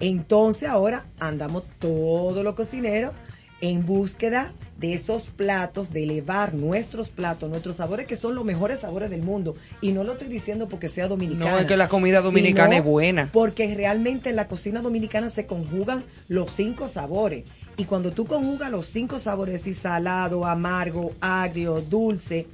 Entonces 0.00 0.68
ahora 0.68 1.04
andamos 1.18 1.64
todos 1.78 2.44
los 2.44 2.54
cocineros 2.54 3.12
en 3.60 3.84
búsqueda 3.84 4.52
de 4.78 4.94
esos 4.94 5.24
platos, 5.24 5.92
de 5.92 6.04
elevar 6.04 6.54
nuestros 6.54 7.08
platos, 7.08 7.50
nuestros 7.50 7.78
sabores, 7.78 8.06
que 8.06 8.14
son 8.14 8.36
los 8.36 8.44
mejores 8.44 8.80
sabores 8.80 9.10
del 9.10 9.22
mundo. 9.22 9.56
Y 9.80 9.90
no 9.90 10.04
lo 10.04 10.12
estoy 10.12 10.28
diciendo 10.28 10.68
porque 10.68 10.88
sea 10.88 11.08
dominicana. 11.08 11.50
No, 11.50 11.58
es 11.58 11.66
que 11.66 11.76
la 11.76 11.88
comida 11.88 12.20
dominicana 12.20 12.76
es 12.76 12.84
buena. 12.84 13.28
Porque 13.32 13.74
realmente 13.74 14.30
en 14.30 14.36
la 14.36 14.46
cocina 14.46 14.80
dominicana 14.80 15.30
se 15.30 15.46
conjugan 15.46 16.04
los 16.28 16.52
cinco 16.52 16.86
sabores. 16.86 17.44
Y 17.76 17.84
cuando 17.84 18.12
tú 18.12 18.26
conjugas 18.26 18.70
los 18.70 18.86
cinco 18.86 19.18
sabores, 19.18 19.66
y 19.66 19.74
salado, 19.74 20.46
amargo, 20.46 21.12
agrio, 21.20 21.80
dulce, 21.80 22.46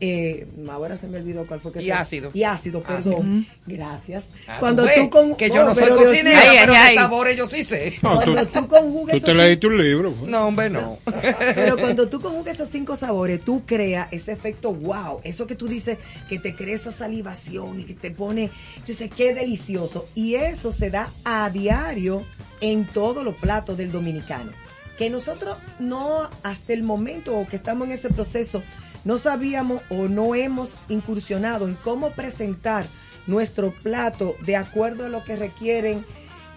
eh, 0.00 0.46
ahora 0.70 0.96
se 0.96 1.08
me 1.08 1.18
olvidó 1.18 1.46
cuál 1.46 1.60
fue 1.60 1.72
que 1.72 1.82
Y 1.82 1.90
ácido. 1.90 2.30
Y 2.32 2.44
ácido, 2.44 2.82
perdón. 2.82 3.46
Gracias. 3.66 4.28
Ah, 4.46 4.58
Cuando 4.60 4.86
tú 4.86 5.10
con 5.10 5.34
que 5.34 5.48
yo 5.48 5.64
no 5.64 5.74
soy 5.74 5.88
cocinera, 5.90 6.52
pero 6.60 6.72
ay, 6.76 6.94
de 6.94 7.00
sabores 7.00 7.36
yo 7.36 7.48
sí 7.48 7.64
sé. 7.64 7.94
No, 8.02 8.20
tú, 8.20 8.32
Cuando 8.32 8.46
tú 8.50 8.68
conjugas 8.68 9.20
tú 9.20 9.26
te 9.26 9.34
leíste 9.34 9.66
un 9.66 9.82
libro. 9.82 10.12
pues. 10.12 10.30
No, 10.30 10.46
hombre, 10.46 10.70
no. 10.70 10.98
Pero 11.54 11.76
cuando 11.78 12.08
tú 12.08 12.20
conjugas 12.20 12.54
esos 12.54 12.68
cinco 12.68 12.96
sabores, 12.96 13.44
tú 13.44 13.62
creas 13.66 14.08
ese 14.12 14.32
efecto 14.32 14.72
wow. 14.72 15.20
Eso 15.24 15.46
que 15.46 15.54
tú 15.56 15.66
dices 15.68 15.98
que 16.28 16.38
te 16.38 16.54
crea 16.54 16.74
esa 16.74 16.92
salivación 16.92 17.80
y 17.80 17.84
que 17.84 17.94
te 17.94 18.10
pone, 18.10 18.48
tú 18.78 18.86
dices, 18.86 19.10
qué 19.14 19.34
delicioso. 19.34 20.08
Y 20.14 20.34
eso 20.34 20.72
se 20.72 20.90
da 20.90 21.10
a 21.24 21.50
diario 21.50 22.24
en 22.60 22.84
todos 22.86 23.24
los 23.24 23.34
platos 23.34 23.76
del 23.76 23.90
dominicano. 23.92 24.52
Que 24.96 25.10
nosotros 25.10 25.56
no, 25.78 26.28
hasta 26.42 26.72
el 26.72 26.82
momento 26.82 27.46
que 27.48 27.56
estamos 27.56 27.86
en 27.86 27.94
ese 27.94 28.08
proceso, 28.08 28.62
no 29.08 29.16
sabíamos 29.16 29.80
o 29.88 30.06
no 30.06 30.34
hemos 30.34 30.74
incursionado 30.90 31.66
en 31.66 31.76
cómo 31.76 32.10
presentar 32.10 32.84
nuestro 33.26 33.72
plato 33.72 34.36
de 34.44 34.54
acuerdo 34.54 35.06
a 35.06 35.08
lo 35.08 35.24
que 35.24 35.34
requieren 35.34 36.04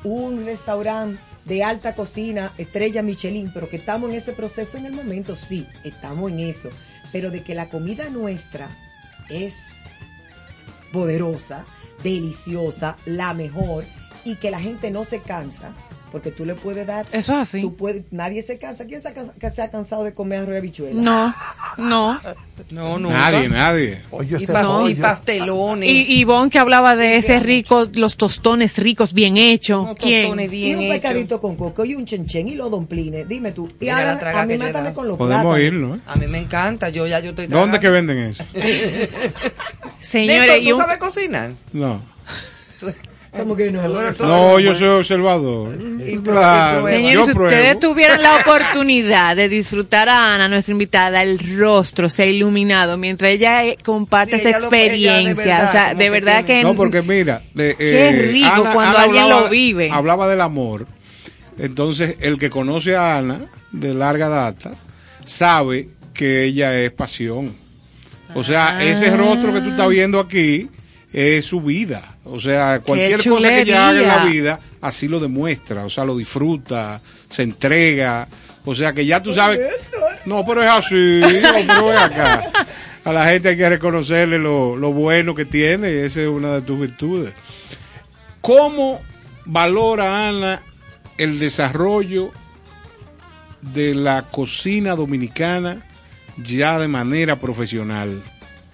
un 0.04 0.44
restaurante 0.44 1.18
de 1.46 1.64
alta 1.64 1.96
cocina, 1.96 2.52
estrella 2.58 3.04
Michelin, 3.04 3.54
pero 3.54 3.70
que 3.70 3.78
estamos 3.78 4.10
en 4.10 4.18
ese 4.18 4.34
proceso 4.34 4.78
en 4.78 4.86
el 4.86 4.92
momento, 4.92 5.34
sí, 5.34 5.66
estamos 5.86 6.30
en 6.30 6.40
eso. 6.40 6.70
Pero 7.14 7.32
de 7.32 7.42
que 7.42 7.56
la 7.56 7.70
comida 7.70 8.10
nuestra 8.10 8.68
es 9.30 9.56
poderosa, 10.92 11.64
deliciosa, 12.04 12.98
la 13.06 13.34
mejor 13.34 13.86
y 14.26 14.36
que 14.36 14.52
la 14.52 14.60
gente 14.60 14.92
no 14.92 15.06
se 15.06 15.22
cansa, 15.22 15.72
porque 16.12 16.32
tú 16.32 16.46
le 16.46 16.54
puedes 16.56 16.86
dar. 16.86 17.06
Eso 17.12 17.34
es 17.34 17.40
así. 17.40 17.62
Tú 17.62 17.76
puedes, 17.76 18.04
nadie 18.12 18.42
se 18.42 18.58
cansa. 18.58 18.86
¿Quién 18.86 19.02
se 19.02 19.08
ha, 19.08 19.14
cansa- 19.14 19.34
que 19.40 19.50
se 19.50 19.62
ha 19.62 19.72
cansado 19.72 20.04
de 20.04 20.14
comer 20.14 20.42
arroz 20.42 20.56
y 20.56 20.58
habichuela? 20.58 21.02
No, 21.02 21.34
no. 21.78 22.20
No, 22.70 23.00
nunca. 23.00 23.18
Nadie, 23.32 23.50
nadie. 23.50 24.02
Oye, 24.12 24.38
Y, 24.40 24.46
pollo. 24.48 24.90
y 24.90 24.96
pastelones. 24.96 25.90
Y 25.90 26.20
Ivonne 26.20 26.50
que 26.52 26.60
hablaba 26.60 26.96
de 26.96 27.16
ese 27.18 27.40
rico, 27.40 27.88
los 27.94 28.18
tostones 28.18 28.78
ricos, 28.78 29.14
bien 29.14 29.38
hechos. 29.38 29.88
¿Quién? 29.98 30.24
tostones 30.24 30.46
Y 30.48 30.50
bien 30.50 30.80
un 30.80 30.90
pescadito 30.90 31.42
con 31.42 31.56
coco 31.56 31.84
y 31.86 31.96
un 31.96 32.06
chenchen 32.06 32.48
y 32.50 32.56
los 32.56 32.70
domplines. 32.70 33.28
Dime 33.28 33.52
tú. 33.52 33.68
Y 33.80 33.90
ahora 33.90 34.20
traga 34.20 34.42
a 34.42 34.46
mí 34.46 34.58
mátame 34.58 34.90
da. 34.90 34.94
con 34.94 35.08
los 35.08 35.18
Podemos 35.18 35.42
plátanos. 35.56 35.60
ir, 35.66 35.74
¿no? 35.74 36.00
A 36.06 36.16
mí 36.18 36.28
me 36.28 36.38
encanta, 36.40 36.90
yo 36.90 37.08
ya 37.08 37.20
yo 37.20 37.30
estoy 37.30 37.48
¿Dónde 37.48 37.80
que 37.80 37.88
tragando. 37.88 38.14
venden 38.14 38.32
eso? 38.32 38.44
Señores, 40.00 40.40
Néstor, 40.42 40.58
y 40.64 40.70
¿tú 40.70 40.76
un- 40.76 40.82
sabes 40.82 40.98
cocinar? 40.98 41.52
No. 41.74 42.02
¿Cómo 43.38 43.56
que 43.56 43.72
no? 43.72 44.60
Yo 44.60 44.76
soy 44.76 44.88
observador. 44.88 45.78
Claro, 46.24 46.86
Señores, 46.88 47.26
si 47.28 47.32
ustedes 47.32 47.80
tuvieran 47.80 48.22
la 48.22 48.36
oportunidad 48.38 49.36
de 49.38 49.48
disfrutar 49.48 50.10
a 50.10 50.36
Ana, 50.36 50.50
nuestra 50.50 50.74
invitada, 50.74 51.24
el 51.24 51.40
rostro 51.58 52.10
se 52.10 52.24
ha 52.24 52.26
iluminado 52.26 52.98
mientras 52.98 53.32
ella 53.32 53.64
eh, 53.64 53.78
comparte 53.84 54.38
Sí, 54.38 54.50
esa 54.50 54.50
ella 54.50 54.60
lo- 54.60 54.68
ella 54.68 54.78
de 54.82 54.86
experiencia. 54.86 55.46
verdad, 55.56 55.70
o 55.70 55.72
sea, 55.72 55.94
de 55.94 56.10
verdad 56.10 56.44
que... 56.46 56.62
No, 56.64 56.76
porque 56.76 57.02
mira, 57.02 57.42
de- 57.54 57.76
Qué 57.78 58.10
eh, 58.10 58.22
rico 58.24 58.68
cuando 58.74 58.98
alguien 58.98 59.30
lo 59.30 59.48
vive. 59.48 59.90
Hablaba 59.90 60.28
del 60.28 60.42
amor. 60.42 60.86
Entonces, 61.58 62.18
el 62.20 62.38
que 62.38 62.50
conoce 62.50 62.96
a 62.98 63.18
Ana 63.18 63.40
de 63.72 63.94
larga 63.94 64.28
data 64.28 64.72
sabe 65.24 65.88
que 66.14 66.44
ella 66.44 66.78
es 66.78 66.92
pasión. 66.92 67.50
O 68.36 68.44
sea, 68.44 68.78
Ah. 68.78 68.84
ese 68.84 69.16
rostro 69.16 69.54
que 69.54 69.62
tú 69.62 69.70
estás 69.70 69.88
viendo 69.90 70.20
aquí 70.20 70.70
es 71.14 71.46
su 71.46 71.62
vida. 71.62 72.16
O 72.24 72.40
sea, 72.40 72.80
cualquier 72.80 73.24
cosa 73.28 73.50
que 73.50 73.62
ella 73.62 73.90
haga 73.90 74.02
en 74.02 74.08
la 74.08 74.26
vida, 74.26 74.60
así 74.82 75.08
lo 75.08 75.20
demuestra. 75.20 75.86
O 75.86 75.90
sea, 75.90 76.06
lo 76.06 76.18
disfruta, 76.18 77.02
se 77.30 77.44
entrega. 77.44 78.28
O 78.66 78.76
sea, 78.76 78.94
que 78.94 79.06
ya 79.06 79.22
tú 79.22 79.34
sabes. 79.34 79.90
No, 80.26 80.46
pero 80.46 80.64
es 80.64 80.70
así. 80.70 81.22
No, 81.66 81.88
pero 81.88 82.00
acá. 82.00 82.44
A 83.04 83.12
la 83.12 83.26
gente 83.26 83.50
hay 83.50 83.58
que 83.58 83.68
reconocerle 83.68 84.38
lo, 84.38 84.76
lo 84.76 84.94
bueno 84.94 85.34
que 85.34 85.46
tiene 85.46 86.06
esa 86.06 86.22
es 86.22 86.28
una 86.28 86.54
de 86.54 86.62
tus 86.62 86.80
virtudes. 86.80 87.34
¿Cómo 88.42 89.02
valora 89.46 90.30
Ana 90.30 90.62
el 91.18 91.40
desarrollo 91.40 92.32
de 93.62 93.96
la 93.96 94.24
cocina 94.30 94.96
dominicana 94.96 95.84
ya 96.38 96.78
de 96.78 96.88
manera 96.88 97.38
profesional? 97.38 98.22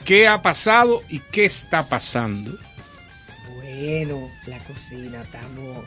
¿Qué 0.07 0.25
ha 0.27 0.41
pasado 0.41 1.01
y 1.09 1.19
qué 1.19 1.43
está 1.45 1.83
pasando? 1.83 2.57
Bueno, 3.55 4.29
la 4.47 4.57
cocina, 4.59 5.21
estamos. 5.23 5.85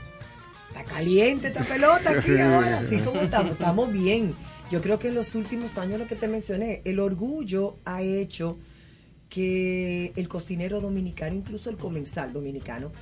Está 0.69 0.85
caliente 0.85 1.49
esta 1.49 1.65
pelota 1.65 2.11
aquí 2.11 2.39
ahora, 2.39 2.81
así 2.81 2.99
como 2.99 3.23
estamos, 3.23 3.53
estamos 3.53 3.91
bien. 3.91 4.35
Yo 4.71 4.83
creo 4.83 4.99
que 4.99 5.09
en 5.09 5.15
los 5.15 5.35
últimos 5.35 5.79
años, 5.79 5.99
lo 5.99 6.07
que 6.07 6.17
te 6.17 6.29
mencioné, 6.29 6.83
el 6.85 7.01
orgullo 7.01 7.79
ha 7.87 8.03
hecho 8.03 8.59
que 9.31 10.13
el 10.17 10.29
cocinero 10.29 10.83
dominicano, 10.83 11.35
incluso 11.35 11.71
el 11.71 11.77
comensal 11.79 12.33
dominicano, 12.35 12.93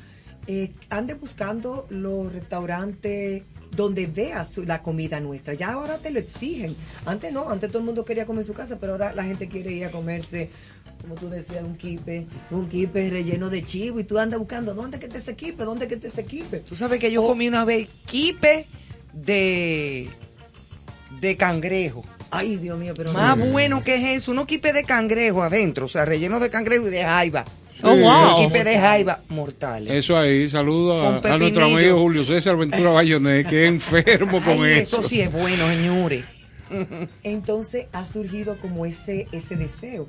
eh, 0.46 0.72
ande 0.88 1.14
buscando 1.14 1.86
los 1.90 2.32
restaurantes 2.32 3.42
donde 3.70 4.06
veas 4.06 4.50
su- 4.50 4.64
la 4.64 4.82
comida 4.82 5.20
nuestra. 5.20 5.52
Ya 5.52 5.72
ahora 5.72 5.98
te 5.98 6.10
lo 6.10 6.18
exigen. 6.18 6.74
Antes 7.04 7.32
no, 7.34 7.50
antes 7.50 7.68
todo 7.70 7.80
el 7.80 7.84
mundo 7.84 8.02
quería 8.02 8.24
comer 8.24 8.40
en 8.42 8.46
su 8.46 8.54
casa, 8.54 8.78
pero 8.80 8.92
ahora 8.92 9.12
la 9.14 9.24
gente 9.24 9.46
quiere 9.48 9.72
ir 9.72 9.84
a 9.84 9.90
comerse, 9.90 10.48
como 11.00 11.14
tú 11.14 11.28
decías, 11.30 11.62
un 11.64 11.76
kipe, 11.76 12.26
un 12.50 12.68
kipe 12.68 13.08
relleno 13.10 13.48
de 13.50 13.64
chivo 13.64 14.00
y 14.00 14.04
tú 14.04 14.18
andas 14.18 14.38
buscando, 14.38 14.74
¿dónde 14.74 14.98
que 14.98 15.08
te 15.08 15.18
ese 15.18 15.34
kipe? 15.36 15.64
¿Dónde 15.64 15.88
que 15.88 15.96
te 15.96 16.08
ese 16.08 16.24
kipe? 16.24 16.58
Tú 16.60 16.76
sabes 16.76 16.98
que 17.00 17.10
yo 17.10 17.22
comí 17.24 17.48
una 17.48 17.64
vez 17.64 17.88
quipe 18.06 18.66
de 19.12 20.08
de 21.20 21.36
cangrejo. 21.36 22.04
Ay, 22.30 22.56
Dios 22.56 22.78
mío, 22.78 22.92
pero 22.94 23.12
Más 23.12 23.36
no. 23.38 23.46
bueno 23.46 23.82
que 23.82 23.94
es 23.94 24.22
eso, 24.22 24.32
unos 24.32 24.46
quipe 24.46 24.72
de 24.72 24.84
cangrejo 24.84 25.42
adentro, 25.42 25.86
o 25.86 25.88
sea, 25.88 26.04
relleno 26.04 26.38
de 26.40 26.50
cangrejo 26.50 26.88
y 26.88 26.90
de 26.90 27.02
jaiba. 27.02 27.44
Oh, 27.82 27.94
Sí, 27.94 28.02
wow. 28.02 28.38
Quipe 28.46 28.64
de 28.64 28.78
jaiba 28.78 29.20
mortales. 29.28 29.92
Eso 29.92 30.18
ahí, 30.18 30.48
saludo 30.48 31.00
a, 31.06 31.20
nuestro 31.38 31.64
amigo 31.64 31.98
Julio 32.00 32.24
César 32.24 32.56
Ventura 32.56 32.90
Bayonet, 32.90 33.48
que 33.48 33.64
es 33.64 33.68
enfermo 33.68 34.42
con 34.44 34.62
Ay, 34.64 34.80
eso. 34.80 34.98
eso 34.98 35.08
sí 35.08 35.20
es 35.20 35.32
bueno, 35.32 35.64
señores. 35.68 36.24
Entonces 37.22 37.86
ha 37.92 38.04
surgido 38.04 38.58
como 38.58 38.84
ese, 38.84 39.26
ese 39.32 39.56
deseo 39.56 40.06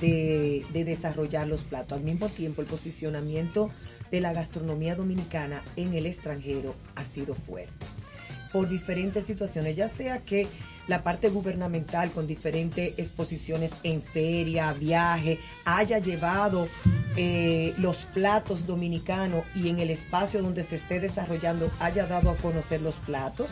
de, 0.00 0.64
de 0.72 0.84
desarrollar 0.84 1.46
los 1.46 1.62
platos. 1.62 1.98
Al 1.98 2.04
mismo 2.04 2.28
tiempo, 2.28 2.62
el 2.62 2.66
posicionamiento 2.66 3.70
de 4.10 4.20
la 4.20 4.32
gastronomía 4.32 4.94
dominicana 4.94 5.62
en 5.76 5.94
el 5.94 6.06
extranjero 6.06 6.74
ha 6.94 7.04
sido 7.04 7.34
fuerte. 7.34 7.86
Por 8.52 8.68
diferentes 8.68 9.26
situaciones, 9.26 9.74
ya 9.76 9.88
sea 9.88 10.24
que 10.24 10.46
la 10.86 11.02
parte 11.02 11.30
gubernamental 11.30 12.10
con 12.10 12.26
diferentes 12.26 12.98
exposiciones 12.98 13.76
en 13.82 14.02
feria, 14.02 14.72
viaje, 14.72 15.38
haya 15.64 15.98
llevado 15.98 16.68
eh, 17.16 17.74
los 17.78 17.98
platos 18.12 18.66
dominicanos 18.66 19.44
y 19.54 19.68
en 19.68 19.78
el 19.78 19.90
espacio 19.90 20.42
donde 20.42 20.62
se 20.62 20.76
esté 20.76 21.00
desarrollando 21.00 21.70
haya 21.80 22.06
dado 22.06 22.30
a 22.30 22.36
conocer 22.36 22.82
los 22.82 22.96
platos, 22.96 23.48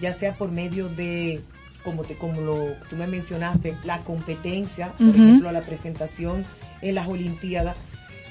ya 0.00 0.12
sea 0.12 0.36
por 0.36 0.50
medio 0.50 0.88
de, 0.88 1.40
como, 1.84 2.02
te, 2.04 2.16
como 2.16 2.40
lo, 2.40 2.72
tú 2.88 2.96
me 2.96 3.06
mencionaste, 3.06 3.76
la 3.84 4.00
competencia, 4.04 4.92
por 4.92 5.06
Ujú. 5.08 5.14
ejemplo, 5.16 5.52
la 5.52 5.62
presentación 5.62 6.44
en 6.82 6.94
las 6.94 7.08
Olimpiadas, 7.08 7.76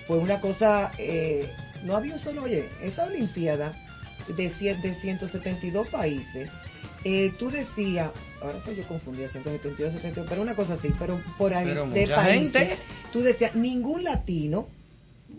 fue 0.08 0.18
una 0.18 0.42
cosa, 0.42 0.92
eh, 0.98 1.52
no 1.84 1.96
había 1.96 2.14
un 2.14 2.20
solo, 2.20 2.44
oye, 2.44 2.68
esa 2.82 3.06
Olimpiada 3.06 3.74
de, 4.36 4.48
cien- 4.50 4.82
de 4.82 4.94
172 4.94 5.88
países, 5.88 6.50
eh, 7.04 7.32
tú 7.40 7.50
decías, 7.50 8.10
ahora 8.42 8.60
que 8.66 8.76
yo 8.76 8.88
confundía 8.88 9.30
172, 9.30 9.94
72, 9.94 10.26
pero 10.30 10.42
una 10.42 10.56
cosa 10.56 10.74
así, 10.74 10.94
pero 11.00 11.22
por 11.38 11.54
ahí, 11.54 11.68
Pero 11.68 11.88
de 11.88 12.08
países, 12.08 12.62
gente. 12.70 12.78
tú 13.14 13.22
decías, 13.22 13.56
ningún 13.56 14.04
latino, 14.04 14.68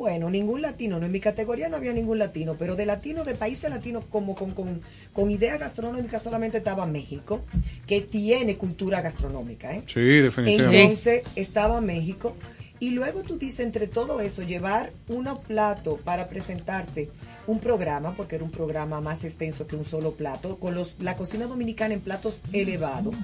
bueno, 0.01 0.30
ningún 0.30 0.62
latino, 0.62 0.98
no 0.98 1.05
en 1.05 1.12
mi 1.12 1.20
categoría 1.20 1.68
no 1.68 1.76
había 1.76 1.92
ningún 1.92 2.18
latino, 2.18 2.57
pero 2.59 2.74
de 2.74 2.86
latino, 2.86 3.22
de 3.22 3.34
países 3.34 3.68
latinos 3.68 4.03
como 4.09 4.34
con, 4.34 4.53
con, 4.53 4.80
con 5.12 5.30
idea 5.30 5.59
gastronómica 5.59 6.18
solamente 6.18 6.57
estaba 6.57 6.86
México, 6.86 7.44
que 7.86 8.01
tiene 8.01 8.57
cultura 8.57 9.03
gastronómica, 9.03 9.74
¿eh? 9.74 9.82
Sí, 9.86 10.01
definitivamente. 10.01 10.80
Entonces 10.80 11.22
estaba 11.36 11.82
México. 11.82 12.34
Y 12.78 12.92
luego 12.92 13.22
tú 13.24 13.36
dices, 13.36 13.61
entre 13.61 13.88
todo 13.88 14.22
eso, 14.22 14.42
llevar 14.42 14.90
unos 15.07 15.40
platos 15.40 16.01
para 16.01 16.30
presentarse 16.30 17.11
un 17.46 17.59
programa, 17.59 18.14
porque 18.16 18.36
era 18.36 18.44
un 18.44 18.51
programa 18.51 19.03
más 19.03 19.24
extenso 19.24 19.66
que 19.66 19.76
un 19.76 19.84
solo 19.84 20.12
plato, 20.12 20.59
con 20.59 20.74
los, 20.74 20.94
la 20.98 21.14
cocina 21.14 21.44
dominicana 21.44 21.92
en 21.92 22.01
platos 22.01 22.40
elevados. 22.55 23.14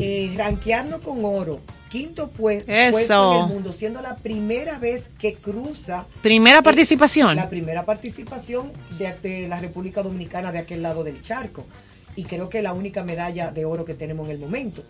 Eh, 0.00 0.32
ranquearnos 0.36 1.00
con 1.00 1.24
oro, 1.24 1.60
quinto 1.90 2.30
pue- 2.32 2.64
Eso. 2.66 2.92
puesto 2.92 3.34
en 3.34 3.40
el 3.42 3.54
mundo, 3.54 3.72
siendo 3.72 4.00
la 4.00 4.16
primera 4.16 4.78
vez 4.78 5.10
que 5.18 5.34
cruza 5.34 6.06
Primera 6.22 6.62
participación. 6.62 7.36
la 7.36 7.50
primera 7.50 7.84
participación 7.84 8.72
de, 8.98 9.12
de 9.22 9.48
la 9.48 9.60
República 9.60 10.02
Dominicana 10.02 10.52
de 10.52 10.58
aquel 10.60 10.82
lado 10.82 11.04
del 11.04 11.20
charco. 11.20 11.66
Y 12.16 12.24
creo 12.24 12.48
que 12.48 12.60
la 12.62 12.72
única 12.72 13.04
medalla 13.04 13.50
de 13.52 13.64
oro 13.64 13.84
que 13.84 13.94
tenemos 13.94 14.26
en 14.28 14.34
el 14.34 14.38
momento. 14.40 14.82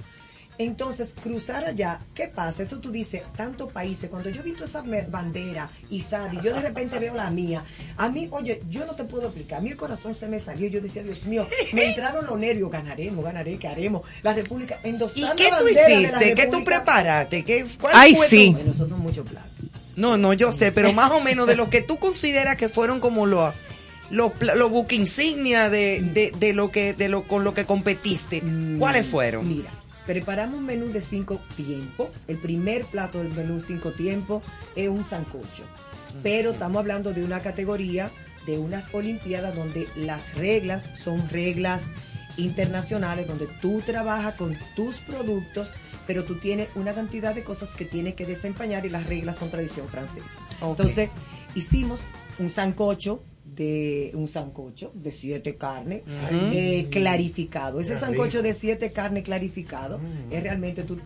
Entonces, 0.61 1.15
cruzar 1.23 1.65
allá, 1.65 2.01
¿qué 2.15 2.29
pasa? 2.29 2.63
Eso 2.63 2.81
tú 2.81 2.91
dices, 2.91 3.23
tantos 3.35 3.73
países, 3.73 4.11
cuando 4.11 4.29
yo 4.29 4.43
he 4.43 4.45
visto 4.45 4.63
esa 4.63 4.85
bandera 5.09 5.71
y 5.89 6.03
Sadi, 6.03 6.37
yo 6.43 6.53
de 6.53 6.61
repente 6.61 6.99
veo 6.99 7.15
la 7.15 7.31
mía. 7.31 7.65
A 7.97 8.11
mí, 8.11 8.29
oye, 8.31 8.61
yo 8.69 8.85
no 8.85 8.93
te 8.95 9.05
puedo 9.05 9.25
explicar, 9.25 9.61
a 9.61 9.63
mí 9.63 9.71
el 9.71 9.79
corazón 9.79 10.15
se 10.15 10.29
me 10.29 10.39
salió, 10.39 10.69
yo 10.69 10.83
decía, 10.83 11.03
Dios 11.03 11.25
mío, 11.25 11.49
me 11.73 11.85
entraron 11.87 12.27
los 12.27 12.39
nervios, 12.39 12.71
ganaremos, 12.71 13.25
ganaré, 13.25 13.57
¿qué 13.57 13.69
haremos? 13.69 14.03
La 14.23 14.35
República, 14.35 14.79
¿Y 14.85 14.89
endosando 14.91 15.35
qué 15.35 15.49
tú 15.59 15.67
hiciste? 15.67 16.35
¿Qué 16.35 16.47
tú 16.49 16.63
preparaste? 16.63 17.43
¿Qué, 17.43 17.65
cuál 17.81 17.95
Ay, 17.97 18.15
fue 18.15 18.29
sí. 18.29 18.51
Bueno, 18.53 18.73
eso 18.73 18.85
son 18.85 19.01
muchos 19.01 19.27
platos. 19.27 19.51
No, 19.97 20.19
no, 20.19 20.35
yo 20.35 20.53
sé, 20.53 20.73
pero 20.73 20.93
más 20.93 21.11
o 21.13 21.23
menos 21.23 21.47
de 21.47 21.57
lo 21.57 21.71
que 21.71 21.81
tú 21.81 21.99
consideras 21.99 22.57
que 22.57 22.69
fueron 22.69 23.01
como 23.01 23.25
los 23.25 23.55
los 24.11 24.71
buques 24.71 24.99
insignia 24.99 25.71
de, 25.71 26.03
de, 26.03 26.33
de 26.39 26.53
lo 26.53 26.71
que 26.71 26.93
de 26.93 27.09
lo 27.09 27.23
con 27.23 27.45
lo 27.45 27.55
que 27.55 27.65
competiste. 27.65 28.43
¿Cuáles 28.79 29.07
fueron? 29.07 29.49
Mira, 29.49 29.71
preparamos 30.07 30.59
un 30.59 30.67
menú 30.67 30.87
de 30.87 31.01
cinco 31.01 31.41
tiempos. 31.57 32.09
El 32.29 32.39
primer 32.39 32.85
plato 32.85 33.19
del 33.19 33.33
menú 33.33 33.61
cinco 33.61 33.93
tiempos 33.93 34.43
es 34.77 34.89
un 34.89 35.05
sancocho. 35.05 35.65
Pero 36.23 36.53
estamos 36.53 36.81
hablando 36.81 37.13
de 37.13 37.25
una 37.25 37.41
categoría 37.41 38.11
de 38.47 38.59
unas 38.59 38.93
Olimpiadas 38.93 39.55
donde 39.55 39.89
las 39.97 40.35
reglas 40.35 40.91
son 40.95 41.29
reglas 41.29 41.87
internacionales, 42.37 43.27
donde 43.27 43.47
tú 43.61 43.83
trabajas 43.85 44.35
con 44.35 44.59
tus 44.75 44.97
productos, 44.97 45.73
pero 46.07 46.25
tú 46.25 46.39
tienes 46.39 46.69
una 46.75 46.93
cantidad 46.93 47.35
de 47.35 47.45
cosas 47.45 47.71
que 47.77 47.85
tienes 47.85 48.15
que 48.15 48.27
desempeñar 48.27 48.87
y 48.87 48.89
las 48.89 49.07
reglas 49.07 49.37
son 49.37 49.51
tradición 49.51 49.87
francesa. 49.89 50.39
Entonces, 50.61 51.11
hicimos 51.55 52.03
un 52.39 52.51
sancocho 52.51 53.23
de 53.61 54.13
un 54.15 54.27
sancocho 54.27 54.91
de 54.95 55.13
siete 55.13 55.57
carnes 55.57 56.03
eh, 56.31 56.87
clarificado. 56.91 57.79
Ese 57.79 57.95
sancocho 57.95 58.41
de 58.41 58.55
siete 58.55 58.91
carnes 58.91 59.23
clarificado 59.25 60.01
es 60.31 60.43
realmente 60.43 60.83
tú 60.83 60.99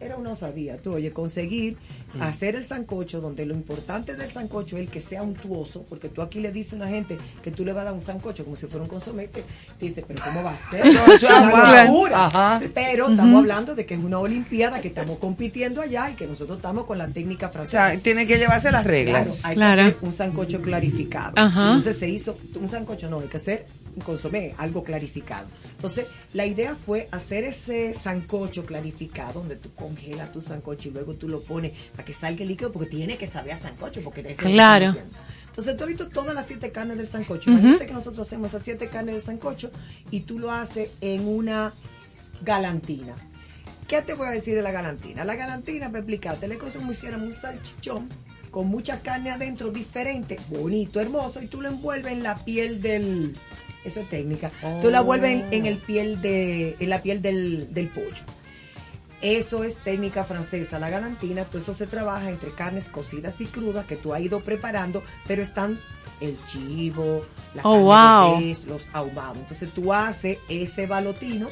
era 0.00 0.16
una 0.16 0.32
osadía, 0.32 0.76
tú 0.78 0.92
oye, 0.94 1.12
conseguir 1.12 1.76
hacer 2.20 2.54
el 2.56 2.64
sancocho 2.64 3.20
donde 3.20 3.44
lo 3.46 3.54
importante 3.54 4.14
del 4.16 4.30
sancocho 4.30 4.76
es 4.76 4.82
el 4.84 4.88
que 4.88 5.00
sea 5.00 5.22
untuoso, 5.22 5.84
porque 5.88 6.08
tú 6.08 6.22
aquí 6.22 6.40
le 6.40 6.50
dices 6.52 6.74
a 6.74 6.76
una 6.76 6.88
gente 6.88 7.18
que 7.42 7.50
tú 7.50 7.64
le 7.64 7.72
vas 7.72 7.82
a 7.82 7.84
dar 7.86 7.94
un 7.94 8.00
sancocho 8.00 8.44
como 8.44 8.56
si 8.56 8.66
fuera 8.66 8.82
un 8.82 8.88
consomé, 8.88 9.28
te 9.28 9.42
dice, 9.80 10.04
pero 10.06 10.22
¿cómo 10.24 10.42
va 10.42 10.52
a 10.52 10.56
ser? 10.56 10.84
No, 10.84 11.12
eso 11.14 11.26
es 11.28 11.36
una 11.52 11.84
locura. 11.84 12.26
Ajá. 12.26 12.60
Pero 12.74 13.08
estamos 13.08 13.38
hablando 13.40 13.74
de 13.74 13.84
que 13.86 13.94
es 13.94 14.00
una 14.00 14.18
olimpiada, 14.18 14.80
que 14.80 14.88
estamos 14.88 15.18
compitiendo 15.18 15.80
allá 15.82 16.10
y 16.10 16.14
que 16.14 16.26
nosotros 16.26 16.56
estamos 16.58 16.84
con 16.84 16.98
la 16.98 17.08
técnica 17.08 17.48
O 17.48 17.50
francesa. 17.52 17.90
sea, 17.90 18.00
tiene 18.00 18.26
que 18.26 18.38
llevarse 18.38 18.70
las 18.70 18.84
reglas. 18.84 19.40
Claro, 19.42 19.48
hay 19.48 19.54
Claro. 19.56 19.82
que 19.82 19.88
hacer 19.88 19.98
un 20.02 20.12
sancocho 20.12 20.62
clarificado. 20.62 21.34
Entonces 21.36 21.96
se 21.98 22.08
hizo 22.08 22.36
un 22.60 22.68
sancocho, 22.68 23.08
no, 23.10 23.20
hay 23.20 23.28
que 23.28 23.36
hacer 23.36 23.66
consomé, 24.04 24.54
algo 24.58 24.82
clarificado. 24.82 25.46
Entonces, 25.70 26.06
la 26.32 26.46
idea 26.46 26.74
fue 26.74 27.08
hacer 27.12 27.44
ese 27.44 27.94
sancocho 27.94 28.64
clarificado, 28.66 29.40
donde 29.40 29.56
tú 29.56 29.72
congelas 29.74 30.32
tu 30.32 30.40
sancocho 30.40 30.88
y 30.88 30.92
luego 30.92 31.14
tú 31.14 31.28
lo 31.28 31.42
pones 31.42 31.72
para 31.92 32.04
que 32.04 32.12
salga 32.12 32.42
el 32.42 32.48
líquido, 32.48 32.72
porque 32.72 32.90
tiene 32.90 33.16
que 33.16 33.26
saber 33.26 33.52
a 33.52 33.56
sancocho, 33.56 34.02
porque 34.02 34.22
de 34.22 34.32
eso 34.32 34.42
lo 34.42 34.50
Claro. 34.50 34.94
Entonces, 35.46 35.76
tú 35.76 35.84
has 35.84 35.88
visto 35.88 36.08
todas 36.08 36.34
las 36.34 36.46
siete 36.46 36.70
carnes 36.70 36.98
del 36.98 37.08
sancocho. 37.08 37.50
Imagínate 37.50 37.86
que 37.86 37.94
nosotros 37.94 38.26
hacemos 38.26 38.48
esas 38.48 38.62
siete 38.62 38.88
carnes 38.88 39.14
del 39.14 39.24
sancocho 39.24 39.70
y 40.10 40.20
tú 40.20 40.38
lo 40.38 40.52
haces 40.52 40.90
en 41.00 41.26
una 41.26 41.72
galantina. 42.42 43.14
¿Qué 43.88 44.02
te 44.02 44.14
voy 44.14 44.26
a 44.26 44.30
decir 44.32 44.54
de 44.54 44.62
la 44.62 44.72
galantina? 44.72 45.24
La 45.24 45.36
galantina, 45.36 45.86
para 45.86 46.00
explicarte, 46.00 46.48
le 46.48 46.58
como 46.58 46.72
si 46.72 46.78
hiciéramos 46.90 47.26
un 47.28 47.32
salchichón 47.32 48.08
con 48.50 48.68
mucha 48.68 49.00
carne 49.00 49.30
adentro 49.30 49.70
diferente, 49.70 50.38
bonito, 50.48 51.00
hermoso, 51.00 51.42
y 51.42 51.46
tú 51.46 51.60
lo 51.60 51.68
envuelves 51.68 52.12
en 52.12 52.22
la 52.22 52.44
piel 52.44 52.80
del... 52.80 53.36
Eso 53.86 54.00
es 54.00 54.08
técnica. 54.10 54.50
Tú 54.82 54.90
la 54.90 54.98
envuelves 54.98 55.30
en, 55.30 55.52
en 55.52 55.66
el 55.66 55.78
piel 55.78 56.20
de, 56.20 56.76
en 56.78 56.90
la 56.90 57.00
piel 57.02 57.22
del, 57.22 57.72
del 57.72 57.88
pollo. 57.88 58.24
Eso 59.22 59.64
es 59.64 59.78
técnica 59.78 60.24
francesa, 60.24 60.78
la 60.78 60.90
galantina, 60.90 61.44
todo 61.44 61.58
eso 61.58 61.74
se 61.74 61.86
trabaja 61.86 62.28
entre 62.28 62.50
carnes 62.50 62.90
cocidas 62.90 63.40
y 63.40 63.46
crudas 63.46 63.86
que 63.86 63.96
tú 63.96 64.12
has 64.12 64.20
ido 64.20 64.40
preparando, 64.40 65.02
pero 65.26 65.42
están 65.42 65.80
el 66.20 66.36
chivo, 66.46 67.24
la 67.54 67.62
Oh, 67.64 67.88
carne 67.88 68.28
wow. 68.28 68.40
de 68.40 68.46
res, 68.48 68.64
los 68.66 68.90
ahumados. 68.92 69.38
Entonces 69.38 69.70
tú 69.72 69.92
haces 69.94 70.36
ese 70.50 70.86
balotino, 70.86 71.48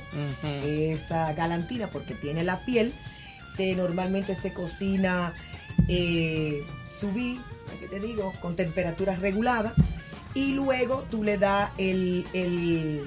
esa 0.63 1.33
galantina, 1.33 1.89
porque 1.89 2.15
tiene 2.15 2.45
la 2.45 2.63
piel, 2.67 2.93
se 3.57 3.75
normalmente 3.75 4.35
se 4.35 4.53
cocina 4.53 5.33
eh, 5.89 6.63
subí, 7.01 7.41
¿qué 7.81 7.89
te 7.89 7.99
digo? 7.99 8.33
Con 8.43 8.57
temperaturas 8.57 9.21
reguladas, 9.21 9.73
y 10.35 10.53
luego 10.53 11.05
tú 11.11 11.23
le 11.23 11.39
das 11.39 11.71
el, 11.79 12.25
el, 12.33 13.03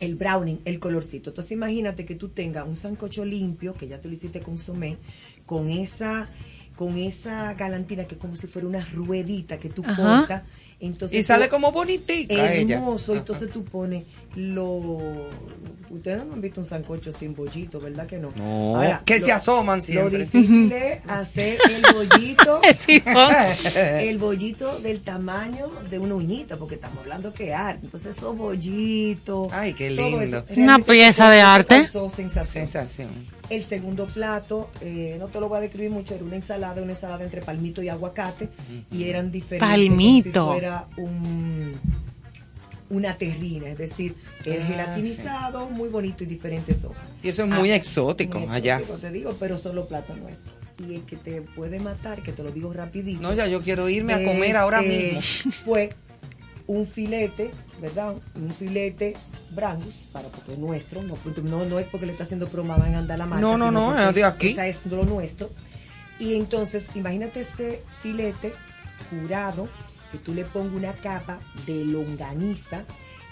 el 0.00 0.14
browning, 0.16 0.60
el 0.64 0.78
colorcito. 0.78 1.30
Entonces 1.30 1.52
imagínate 1.52 2.04
que 2.04 2.14
tú 2.14 2.28
tengas 2.28 2.66
un 2.66 2.76
sancocho 2.76 3.24
limpio, 3.24 3.74
que 3.74 3.86
ya 3.88 4.00
tú 4.00 4.08
lo 4.08 4.14
hiciste 4.14 4.40
consomé, 4.40 4.96
con 5.46 5.68
esa, 5.68 6.28
con 6.76 6.96
esa 6.96 7.54
galantina 7.54 8.04
que 8.06 8.14
es 8.14 8.20
como 8.20 8.36
si 8.36 8.46
fuera 8.46 8.66
una 8.68 8.84
ruedita 8.84 9.58
que 9.58 9.68
tú 9.68 9.82
cortas. 9.82 10.42
Entonces 10.80 11.18
Y 11.18 11.22
tú- 11.22 11.26
sale 11.28 11.48
como 11.48 11.72
bonitica 11.72 12.52
ella. 12.54 12.76
hermoso. 12.76 13.14
Entonces 13.14 13.50
tú 13.52 13.64
pones 13.64 14.04
lo. 14.36 15.28
Ustedes 15.90 16.24
no 16.24 16.34
han 16.34 16.40
visto 16.40 16.60
un 16.60 16.66
sancocho 16.66 17.12
sin 17.12 17.34
bollito, 17.34 17.80
¿verdad 17.80 18.06
que 18.06 18.18
no? 18.18 18.32
No, 18.36 18.80
que 19.04 19.18
se 19.18 19.32
asoman 19.32 19.82
siempre. 19.82 20.18
Lo 20.18 20.24
difícil 20.24 20.70
es 20.70 21.00
hacer 21.08 21.58
el 21.68 21.94
bollito. 21.94 22.60
El 23.74 24.18
bollito 24.18 24.78
del 24.78 25.00
tamaño 25.00 25.66
de 25.90 25.98
una 25.98 26.14
uñita, 26.14 26.56
porque 26.56 26.76
estamos 26.76 26.98
hablando 26.98 27.34
que 27.34 27.52
arte. 27.52 27.86
Entonces, 27.86 28.16
esos 28.16 28.36
bollitos. 28.36 29.52
Ay, 29.52 29.74
qué 29.74 29.90
lindo. 29.90 30.20
eso, 30.20 30.44
Una 30.56 30.78
pieza 30.78 31.28
de 31.28 31.40
arte. 31.40 31.86
sensación. 31.88 32.46
Sensación. 32.46 33.08
El 33.48 33.64
segundo 33.64 34.06
plato, 34.06 34.70
eh, 34.80 35.16
no 35.18 35.26
te 35.26 35.40
lo 35.40 35.48
voy 35.48 35.58
a 35.58 35.60
describir 35.62 35.90
mucho, 35.90 36.14
era 36.14 36.22
una 36.24 36.36
ensalada, 36.36 36.80
una 36.80 36.92
ensalada 36.92 37.24
entre 37.24 37.42
palmito 37.42 37.82
y 37.82 37.88
aguacate, 37.88 38.48
y 38.92 39.08
eran 39.08 39.32
diferentes. 39.32 39.68
Palmito. 39.68 40.40
Como 40.44 40.54
si 40.54 40.60
fuera 40.60 40.86
un, 40.96 41.72
una 42.90 43.16
terrina, 43.16 43.68
es 43.68 43.78
decir, 43.78 44.14
el 44.44 44.60
Ah, 44.60 44.64
gelatinizado, 44.66 45.70
muy 45.70 45.88
bonito 45.88 46.24
y 46.24 46.26
diferentes 46.26 46.84
hojas. 46.84 47.08
Y 47.22 47.28
eso 47.28 47.44
es 47.44 47.48
muy 47.48 47.70
Ah, 47.70 47.76
exótico 47.76 48.40
muy 48.40 48.54
allá. 48.54 48.76
exótico, 48.78 48.98
te 48.98 49.10
digo, 49.12 49.34
pero 49.40 49.56
son 49.58 49.76
los 49.76 49.86
platos 49.86 50.16
nuestros. 50.18 50.54
Y 50.86 50.94
el 50.96 51.02
que 51.02 51.16
te 51.16 51.42
puede 51.42 51.78
matar, 51.78 52.22
que 52.22 52.32
te 52.32 52.42
lo 52.42 52.50
digo 52.50 52.72
rapidito. 52.72 53.22
No, 53.22 53.32
ya 53.32 53.46
yo 53.46 53.60
quiero 53.62 53.88
irme 53.88 54.14
a 54.14 54.24
comer 54.24 54.56
ahora 54.56 54.82
mismo. 54.82 55.20
Fue 55.64 55.90
un 56.66 56.86
filete, 56.86 57.50
¿verdad? 57.80 58.14
Un 58.36 58.50
filete 58.50 59.14
Brangus, 59.50 60.08
para 60.12 60.28
porque 60.28 60.52
es 60.52 60.58
nuestro, 60.58 61.02
no, 61.02 61.16
no, 61.44 61.64
no 61.66 61.78
es 61.80 61.86
porque 61.86 62.06
le 62.06 62.12
está 62.12 62.24
haciendo 62.24 62.48
promo 62.48 62.76
van 62.78 62.94
a 62.94 62.98
andar 62.98 63.18
la 63.18 63.26
marca. 63.26 63.40
No, 63.40 63.56
no, 63.58 63.70
no, 63.70 63.88
porque 63.92 64.08
es 64.08 64.14
de 64.14 64.24
aquí. 64.24 64.48
Esa 64.50 64.66
es 64.68 64.80
lo 64.86 65.04
nuestro. 65.04 65.50
Y 66.18 66.34
entonces, 66.34 66.88
imagínate 66.94 67.40
ese 67.40 67.82
filete 68.02 68.52
curado, 69.10 69.68
que 70.10 70.18
tú 70.18 70.34
le 70.34 70.44
pongas 70.44 70.74
una 70.74 70.92
capa 70.92 71.38
de 71.66 71.84
longaniza 71.84 72.84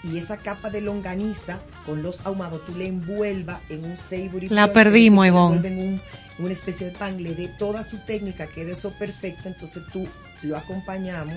y 0.03 0.17
esa 0.17 0.37
capa 0.37 0.69
de 0.69 0.79
longaniza 0.81 1.59
con 1.85 2.01
los 2.03 2.25
ahumados 2.25 2.65
tú 2.65 2.73
le 2.75 2.87
envuelvas 2.87 3.59
en 3.69 3.83
un 3.83 3.97
savory 3.97 4.47
La 4.47 4.67
punch, 4.67 4.73
perdimos, 4.73 5.27
Ivonne. 5.27 5.55
envuelven 5.57 5.79
un- 5.79 6.01
una 6.45 6.53
especie 6.53 6.87
de 6.87 6.93
pan, 6.97 7.21
le 7.21 7.35
dé 7.35 7.49
toda 7.49 7.83
su 7.83 7.97
técnica, 7.99 8.47
quede 8.47 8.71
eso 8.71 8.91
perfecto, 8.97 9.49
entonces 9.49 9.83
tú 9.91 10.07
lo 10.43 10.55
acompañamos 10.55 11.35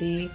de 0.00 0.28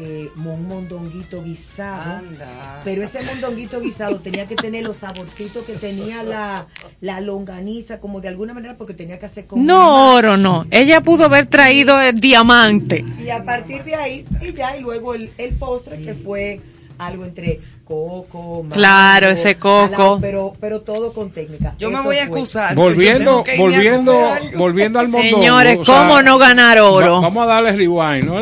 eh, 0.00 0.30
un 0.36 0.68
mondonguito 0.68 1.42
guisado. 1.42 2.18
Anda. 2.18 2.80
Pero 2.84 3.02
ese 3.02 3.20
mondonguito 3.22 3.80
guisado 3.80 4.20
tenía 4.20 4.46
que 4.46 4.54
tener 4.54 4.84
los 4.84 4.98
saborcitos 4.98 5.64
que 5.64 5.72
tenía 5.72 6.22
la, 6.22 6.68
la 7.00 7.20
longaniza, 7.20 7.98
como 7.98 8.20
de 8.20 8.28
alguna 8.28 8.54
manera, 8.54 8.76
porque 8.76 8.94
tenía 8.94 9.18
que 9.18 9.26
hacer 9.26 9.46
como 9.46 9.64
No, 9.64 10.14
oro 10.14 10.36
no. 10.36 10.66
Ella 10.70 11.00
pudo 11.00 11.24
haber 11.24 11.46
traído 11.46 12.00
el 12.00 12.14
diamante. 12.20 13.04
y 13.18 13.30
a 13.30 13.44
partir 13.44 13.82
de 13.82 13.96
ahí, 13.96 14.24
y 14.40 14.52
ya, 14.54 14.76
y 14.76 14.80
luego 14.82 15.14
el, 15.14 15.32
el 15.36 15.54
postre 15.56 16.00
que 16.00 16.14
fue 16.14 16.60
algo 16.98 17.24
entre 17.24 17.60
coco, 17.84 18.62
mango, 18.62 18.74
Claro, 18.74 19.28
ese 19.30 19.54
coco. 19.56 20.18
pero, 20.20 20.52
pero 20.60 20.82
todo 20.82 21.12
con 21.12 21.30
técnica. 21.30 21.74
Yo 21.78 21.90
me 21.90 22.00
voy 22.02 22.16
a 22.16 22.24
excusar. 22.24 22.74
Volviendo, 22.74 23.42
volviendo, 23.56 24.16
volviendo 24.56 24.98
al 25.00 25.08
mondongo. 25.08 25.38
Señores, 25.40 25.78
o 25.80 25.84
sea, 25.84 25.94
¿cómo 26.02 26.22
no 26.22 26.38
ganar 26.38 26.78
oro? 26.78 27.14
va- 27.14 27.20
vamos 27.20 27.42
a 27.44 27.46
darle 27.46 27.72
rewind, 27.72 28.24
¿no? 28.24 28.40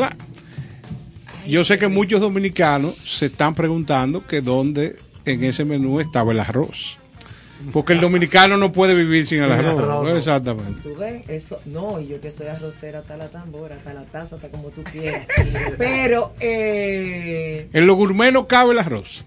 Yo 1.48 1.64
sé 1.64 1.78
que 1.78 1.88
muchos 1.88 2.20
dominicanos 2.20 2.96
se 2.96 3.26
están 3.26 3.54
preguntando 3.54 4.26
que 4.26 4.40
dónde 4.40 4.96
en 5.24 5.44
ese 5.44 5.64
menú 5.64 6.00
estaba 6.00 6.32
el 6.32 6.40
arroz. 6.40 6.98
Porque 7.72 7.94
el 7.94 8.00
dominicano 8.00 8.56
no 8.58 8.70
puede 8.70 8.94
vivir 8.94 9.26
sin 9.26 9.38
el 9.42 9.44
Sin 9.44 9.66
arroz. 9.66 10.04
no. 10.04 10.16
Exactamente. 10.16 10.82
Tú 10.82 10.94
ves, 10.96 11.22
eso, 11.28 11.58
no, 11.64 12.00
yo 12.00 12.20
que 12.20 12.30
soy 12.30 12.48
arrocera 12.48 12.98
hasta 12.98 13.16
la 13.16 13.28
tambora, 13.28 13.76
hasta 13.76 13.94
la 13.94 14.04
taza, 14.04 14.36
hasta 14.36 14.48
como 14.50 14.68
tú 14.68 14.84
quieras. 14.84 15.26
pero, 15.78 16.34
eh, 16.40 17.68
En 17.72 17.86
lo 17.86 17.94
gourmet 17.94 18.32
no 18.32 18.46
cabe 18.46 18.72
el 18.72 18.78
arroz. 18.78 19.24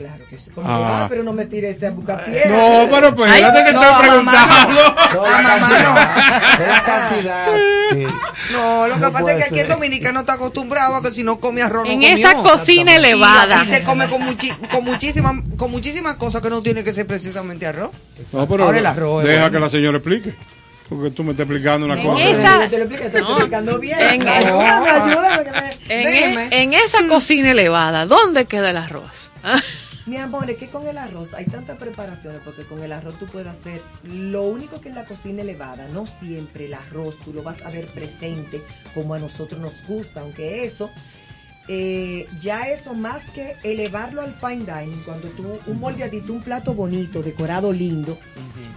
Claro 0.00 0.24
que 0.28 0.38
sí. 0.38 0.50
Como 0.50 0.66
Ah. 0.68 1.02
ah, 1.02 1.06
pero 1.10 1.22
no 1.22 1.32
me 1.34 1.44
tires 1.44 1.82
a 1.82 1.90
buscar 1.90 2.24
piedra. 2.24 2.48
No, 2.48 2.88
pero 2.90 3.14
pues, 3.14 3.30
Ay, 3.30 3.42
espérate 3.42 3.70
que 3.70 3.72
no, 3.74 3.82
estoy 3.82 4.08
a 4.08 4.12
mamá 4.22 4.32
preguntando. 4.32 4.94
No, 5.14 5.24
la 5.30 5.42
cantidad, 5.42 6.60
es 6.60 6.68
la 6.68 6.82
cantidad 6.84 7.46
que, 7.90 8.08
No, 8.52 8.88
lo 8.88 8.94
que 8.94 9.00
No 9.00 9.12
pasa 9.12 9.32
es 9.32 9.36
que 9.38 9.44
aquí 9.44 9.58
el 9.60 9.68
dominicano 9.68 10.20
está 10.20 10.32
acostumbrado 10.34 10.96
a 10.96 11.02
que 11.02 11.10
si 11.10 11.22
no 11.22 11.38
come 11.38 11.60
arroz 11.62 11.84
no 11.86 11.90
En 11.92 12.00
comió. 12.00 12.16
esa 12.16 12.34
cocina 12.36 12.96
elevada. 12.96 13.62
Y, 13.64 13.68
se 13.68 13.82
come 13.84 14.08
con, 14.08 14.22
muchi- 14.22 14.56
con 14.70 14.84
muchísimas 14.84 15.34
con 15.58 15.70
muchísimas 15.70 16.14
cosas 16.16 16.40
que 16.40 16.48
no 16.50 16.62
tiene 16.62 16.82
que 16.82 16.92
ser 16.92 17.06
precisamente 17.06 17.66
arroz. 17.66 17.90
No, 18.32 18.46
pero 18.46 18.64
Ahora 18.64 18.78
el 18.78 18.86
arroz 18.86 19.22
deja 19.24 19.40
bueno. 19.42 19.52
que 19.52 19.60
la 19.60 19.68
señora 19.70 19.98
explique. 19.98 20.34
Porque 20.88 21.10
tú 21.12 21.22
me 21.22 21.30
estás 21.32 21.44
explicando 21.44 21.86
una 21.86 21.94
En 22.00 22.04
cosa. 22.04 22.24
esa- 22.24 22.62
Yo 22.64 22.70
te 22.70 22.78
lo 22.78 22.84
explico, 22.84 23.04
estoy 23.04 23.20
No. 23.22 23.30
explicando 23.36 23.78
bien. 23.78 24.00
En- 24.00 24.28
ayúdame, 24.28 24.90
ayúdame. 24.90 25.44
que 25.86 26.32
me- 26.34 26.62
en 26.62 26.74
esa 26.74 27.06
cocina 27.06 27.52
elevada, 27.52 28.06
¿dónde 28.06 28.46
queda 28.46 28.70
el 28.70 28.76
arroz? 28.76 29.30
Mi 30.06 30.16
amor, 30.16 30.48
es 30.50 30.56
que 30.56 30.68
con 30.68 30.86
el 30.88 30.96
arroz 30.98 31.34
hay 31.34 31.44
tantas 31.44 31.76
preparaciones, 31.76 32.40
porque 32.44 32.64
con 32.64 32.82
el 32.82 32.90
arroz 32.92 33.18
tú 33.18 33.26
puedes 33.26 33.48
hacer 33.48 33.80
lo 34.04 34.42
único 34.44 34.80
que 34.80 34.88
en 34.88 34.94
la 34.94 35.04
cocina 35.04 35.42
elevada, 35.42 35.88
no 35.92 36.06
siempre 36.06 36.66
el 36.66 36.74
arroz 36.74 37.18
tú 37.18 37.32
lo 37.32 37.42
vas 37.42 37.60
a 37.62 37.70
ver 37.70 37.86
presente 37.88 38.62
como 38.94 39.14
a 39.14 39.18
nosotros 39.18 39.60
nos 39.60 39.74
gusta, 39.86 40.20
aunque 40.20 40.64
eso, 40.64 40.90
eh, 41.68 42.26
ya 42.40 42.68
eso 42.68 42.94
más 42.94 43.24
que 43.26 43.54
elevarlo 43.62 44.22
al 44.22 44.32
fine 44.32 44.64
dining, 44.64 45.02
cuando 45.04 45.28
tú 45.28 45.46
un 45.66 45.78
moldeadito, 45.78 46.32
un 46.32 46.42
plato 46.42 46.74
bonito, 46.74 47.22
decorado 47.22 47.72
lindo, 47.72 48.18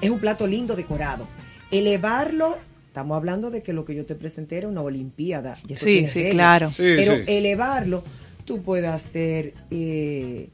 es 0.01 0.09
un 0.09 0.19
plato 0.19 0.45
lindo 0.45 0.75
decorado. 0.75 1.27
Elevarlo, 1.71 2.57
estamos 2.87 3.15
hablando 3.17 3.49
de 3.49 3.63
que 3.63 3.73
lo 3.73 3.85
que 3.85 3.95
yo 3.95 4.05
te 4.05 4.13
presenté 4.15 4.57
era 4.57 4.67
una 4.67 4.81
olimpiada. 4.81 5.57
y 5.67 5.73
eso 5.73 5.85
Sí, 5.85 6.07
sí, 6.07 6.19
reglas. 6.19 6.33
claro. 6.35 6.69
Sí, 6.69 6.83
Pero 6.97 7.15
sí. 7.15 7.23
elevarlo, 7.27 8.03
tú 8.45 8.61
puedes 8.61 8.89
hacer 8.89 9.53
eh, 9.71 10.49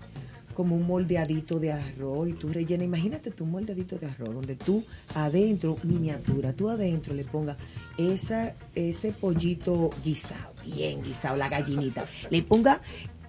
como 0.60 0.76
un 0.76 0.86
moldeadito 0.86 1.58
de 1.58 1.72
arroz 1.72 2.28
y 2.28 2.34
tú 2.34 2.50
rellenas. 2.50 2.84
Imagínate 2.84 3.32
tu 3.32 3.46
moldeadito 3.46 3.98
de 3.98 4.08
arroz, 4.08 4.34
donde 4.34 4.58
tú 4.58 4.84
adentro, 5.16 5.78
miniatura, 5.84 6.52
tú 6.52 6.68
adentro 6.68 7.14
le 7.14 7.24
pongas 7.24 7.56
esa, 7.98 8.54
ese 8.76 9.14
pollito 9.14 9.90
guisado, 10.04 10.54
bien 10.66 11.02
guisado, 11.02 11.38
la 11.38 11.48
gallinita. 11.48 12.06
Le 12.30 12.44
ponga 12.44 12.82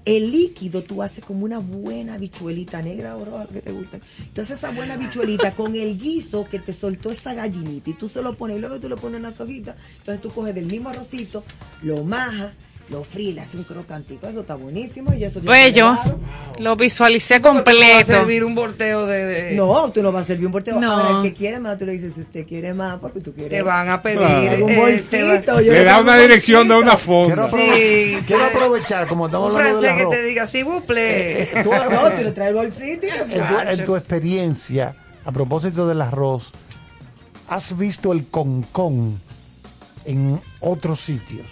el 0.05 0.33
líquido, 0.33 0.83
tú 0.83 1.05
haces 1.05 1.25
como 1.25 1.45
una 1.45 1.61
buena 1.61 2.19
bichuelita 2.19 2.83
negra 2.83 3.17
o 3.17 3.25
roja 3.25 3.47
que 3.47 3.63
te 3.63 3.71
guste. 3.71 4.01
Entonces 4.19 4.59
esa 4.59 4.73
buena 4.73 4.97
bichuelita 4.97 5.53
con 5.53 5.77
el 5.77 6.01
guiso 6.01 6.49
que 6.51 6.59
te 6.59 6.73
soltó 6.73 7.13
esa 7.13 7.33
gallinita 7.33 7.91
y 7.91 7.93
tú 7.93 8.09
se 8.09 8.23
lo 8.23 8.37
pones, 8.37 8.57
y 8.57 8.61
luego 8.61 8.81
tú 8.81 8.89
lo 8.89 8.97
pones 8.97 9.19
en 9.19 9.23
las 9.23 9.41
hojitas. 9.41 9.77
Entonces 9.99 10.21
tú 10.21 10.33
coges 10.33 10.53
del 10.53 10.67
mismo 10.67 10.89
arrocito, 10.89 11.45
lo 11.83 12.03
majas, 12.03 12.55
lo 12.91 13.03
haces 13.43 13.55
un 13.55 13.65
crocantico. 13.65 14.27
Eso 14.27 14.41
está 14.41 14.57
buenísimo 14.57 15.15
y 15.15 15.23
eso 15.25 15.41
Bello. 15.41 15.91
elevado. 15.93 16.19
Lo 16.59 16.75
visualicé 16.77 17.39
Va 17.39 17.51
a 17.51 17.53
completo. 17.55 18.05
servir 18.05 18.45
un 18.45 18.55
volteo 18.55 19.07
de, 19.07 19.25
de- 19.27 19.53
No, 19.57 19.91
tú 19.93 20.03
no 20.03 20.11
vas 20.13 20.25
a 20.25 20.27
servir 20.27 20.47
un 20.47 20.53
volteo. 20.53 20.79
No. 20.81 20.91
Ahora, 20.93 21.17
el 21.19 21.23
que 21.23 21.33
quiere 21.39 21.61
más, 21.61 21.79
tú 21.79 21.87
le 21.87 21.93
dices, 21.93 22.15
si 22.15 22.21
usted 22.23 22.47
quiere 22.47 22.75
más, 22.75 22.99
porque 22.99 23.21
tú 23.21 23.33
quieres. 23.33 23.51
te 23.51 23.63
van 23.63 23.89
a 23.89 24.03
pedir 24.03 24.19
Claro. 24.19 24.65
un 24.65 24.71
eh, 24.71 24.77
bolsito. 24.77 25.61
yo 25.61 25.73
Le 25.73 25.85
da 25.85 26.01
una 26.01 26.15
un 26.17 26.21
dirección 26.23 26.67
de 26.69 26.75
bolsito. 26.75 26.93
una 26.93 27.01
fonda. 27.01 27.49
Sí, 27.49 28.19
Quiero 28.27 28.45
aprovechar, 28.45 29.07
como 29.07 29.25
un 29.25 29.31
estamos 29.31 29.55
hablando 29.55 29.81
francés 29.81 29.99
del 29.99 30.09
que 30.11 30.17
te 30.17 30.23
diga, 30.25 30.47
sí, 30.47 30.63
buple. 30.65 31.49
Tú- 31.63 31.71
No, 31.71 32.11
tú 32.11 32.23
le 32.25 32.33
traes 32.33 32.51
el 32.51 32.57
bolsito 32.57 33.07
y 33.07 33.11
le 33.11 33.17
en, 33.19 33.29
tu, 33.31 33.39
en 33.81 33.85
tu 33.85 33.97
experiencia, 33.97 34.95
a 35.25 35.31
propósito 35.33 35.87
del 35.87 36.03
arroz, 36.03 36.51
¿has 37.49 37.77
visto 37.79 38.13
el 38.13 38.27
concón 38.27 39.21
en 40.05 40.41
otros 40.61 41.01
sitios? 41.01 41.47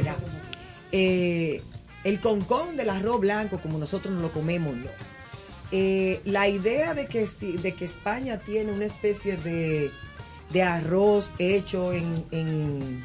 Mira, 0.00 0.16
eh, 0.92 1.62
el 2.04 2.20
concón 2.20 2.76
del 2.76 2.90
arroz 2.90 3.20
blanco, 3.20 3.58
como 3.58 3.78
nosotros 3.78 4.12
no 4.12 4.20
lo 4.20 4.32
comemos, 4.32 4.74
no. 4.76 4.90
Eh, 5.70 6.20
la 6.24 6.48
idea 6.48 6.94
de 6.94 7.06
que, 7.06 7.26
de 7.26 7.72
que 7.72 7.84
España 7.84 8.38
tiene 8.38 8.72
una 8.72 8.84
especie 8.84 9.36
de, 9.38 9.90
de 10.50 10.62
arroz 10.62 11.32
hecho 11.38 11.94
en, 11.94 12.24
en, 12.30 13.04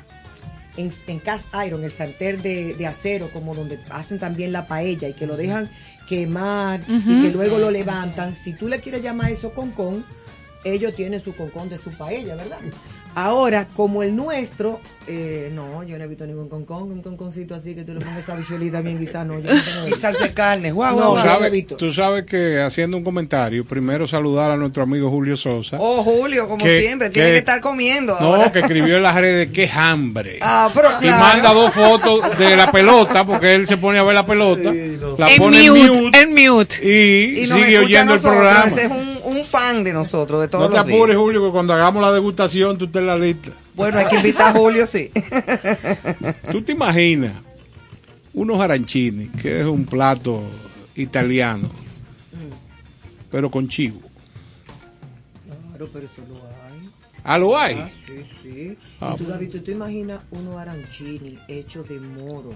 en, 0.76 0.91
en 1.07 1.19
cast 1.19 1.48
iron, 1.65 1.85
el 1.85 1.91
sartén 1.91 2.41
de, 2.41 2.73
de 2.73 2.88
acero, 2.88 3.30
como 3.31 3.56
donde 3.56 3.80
hacen 3.89 4.19
también 4.19 4.52
la 4.52 4.68
paella 4.68 5.07
y 5.07 5.14
que 5.14 5.26
lo 5.26 5.38
dejan 5.38 5.69
quemar 6.10 6.81
y 6.88 7.22
que 7.22 7.31
luego 7.31 7.57
lo 7.57 7.72
levantan. 7.72 8.35
Si 8.35 8.53
tú 8.53 8.68
le 8.68 8.80
quieres 8.80 9.02
llamar 9.02 9.31
eso 9.31 9.53
concón, 9.53 10.06
ellos 10.64 10.95
tienen 10.95 11.23
su 11.23 11.35
concón 11.35 11.69
de 11.69 11.77
su 11.77 11.91
paella, 11.91 12.35
¿verdad? 12.35 12.60
Ahora, 13.19 13.68
como 13.76 14.03
el 14.03 14.15
nuestro, 14.15 14.80
eh, 15.07 15.49
no, 15.56 15.81
yo 15.84 15.98
no 15.98 16.03
he 16.03 16.07
visto 16.07 16.27
ningún 16.27 16.48
concón, 16.49 16.84
un 16.91 17.02
conconcito 17.02 17.56
así 17.56 17.73
que 17.73 17.84
tú 17.84 17.95
le 17.95 17.99
pongas 18.02 18.19
esa 18.19 18.35
bichuelita 18.35 18.80
bien 18.81 18.99
guisada, 18.99 19.26
no, 19.26 19.39
yo 19.39 19.52
no 19.56 19.60
tengo 19.60 19.88
Y 19.88 19.99
salsa 19.99 20.26
de 20.26 20.34
carne, 20.35 20.72
guau, 20.72 20.91
No, 20.91 20.95
guau, 20.98 21.07
Tú 21.07 21.14
guau. 21.15 21.26
no, 21.26 21.31
sabes, 21.34 21.52
Víctor. 21.52 21.77
tú 21.80 21.91
sabes 21.91 22.26
que 22.26 22.61
haciendo 22.61 22.95
un 22.95 23.03
comentario, 23.03 23.65
primero 23.65 24.06
saludar 24.06 24.52
a 24.52 24.56
nuestro 24.56 24.84
amigo 24.84 25.10
Julio 25.10 25.35
Sosa. 25.35 25.77
Oh, 25.80 26.03
Julio, 26.03 26.48
como 26.48 26.64
Que- 26.64 26.80
siempre, 26.80 27.10
tiene 27.10 27.31
que- 27.31 27.38
estar 27.39 27.60
comiendo. 27.60 28.15
no, 28.19 28.35
ahora. 28.35 28.52
que 28.52 28.60
escribió 28.60 28.98
en 28.98 29.02
las 29.02 29.15
redes 29.15 29.49
que 29.52 29.68
hambre. 29.68 30.38
Ah, 30.41 30.69
pero 30.76 30.89
Y 30.99 31.06
claro. 31.06 31.18
manda 31.23 31.53
dos 31.53 31.73
fotos 31.73 32.38
de 32.38 32.56
la 32.56 32.72
pelota, 32.72 33.26
porque 33.26 33.56
él 33.56 33.65
se 33.68 33.77
pone 33.77 33.98
a 33.98 34.03
ver 34.03 34.14
la 34.14 34.27
pelota, 34.27 34.72
la 35.18 35.31
En 35.31 35.38
pone 35.39 35.65
en 35.65 35.73
mute, 35.73 36.19
en 36.22 36.30
mute. 36.30 36.76
y, 36.84 37.39
Y 37.41 37.45
sigue 37.48 37.80
oyendo 37.80 38.14
el 38.14 38.19
programa. 38.19 38.65
Ese 38.68 38.85
es 38.85 38.91
un 38.91 39.16
fan 39.48 39.84
de 39.84 39.94
nosotros, 39.94 40.41
de 40.41 40.48
todos 40.48 40.65
No 40.65 40.69
te 40.72 40.78
los 40.78 40.86
días. 40.88 40.95
apures, 40.98 41.18
Julio, 41.18 41.45
que 41.45 41.52
cuando 41.52 41.74
hagamos 41.74 42.02
la 42.02 42.11
degustación 42.11 42.78
tú 42.78 42.86
estés 42.86 42.99
en 43.02 43.07
la 43.07 43.18
lista. 43.18 43.52
Bueno, 43.76 43.99
hay 43.99 44.07
que 44.07 44.15
invitar 44.18 44.56
a 44.56 44.60
Julio, 44.60 44.86
sí. 44.88 45.11
¿Tú 46.52 46.61
te 46.61 46.72
imaginas 46.74 47.34
unos 48.34 48.60
arancini, 48.60 49.28
que 49.30 49.61
es 49.61 49.65
un 49.65 49.86
plato 49.86 50.41
italiano, 50.95 51.69
pero 53.32 53.49
con 53.52 53.68
chivo? 53.68 53.99
Claro, 55.69 55.90
pero 55.94 56.06
eso 56.06 56.22
lo 56.28 56.36
hay. 56.36 56.90
Ah, 57.24 57.38
lo 57.38 57.57
hay. 57.57 57.76
Ah, 57.80 57.90
sí, 58.06 58.14
sí. 58.44 58.78
Ah, 59.02 59.14
y 59.14 59.18
tú, 59.18 59.26
David, 59.30 59.52
¿tú 59.52 59.60
te 59.60 59.72
imaginas 59.72 60.22
unos 60.32 60.56
arancini 60.56 61.38
hechos 61.48 61.88
de 61.90 61.99
moro, 61.99 62.53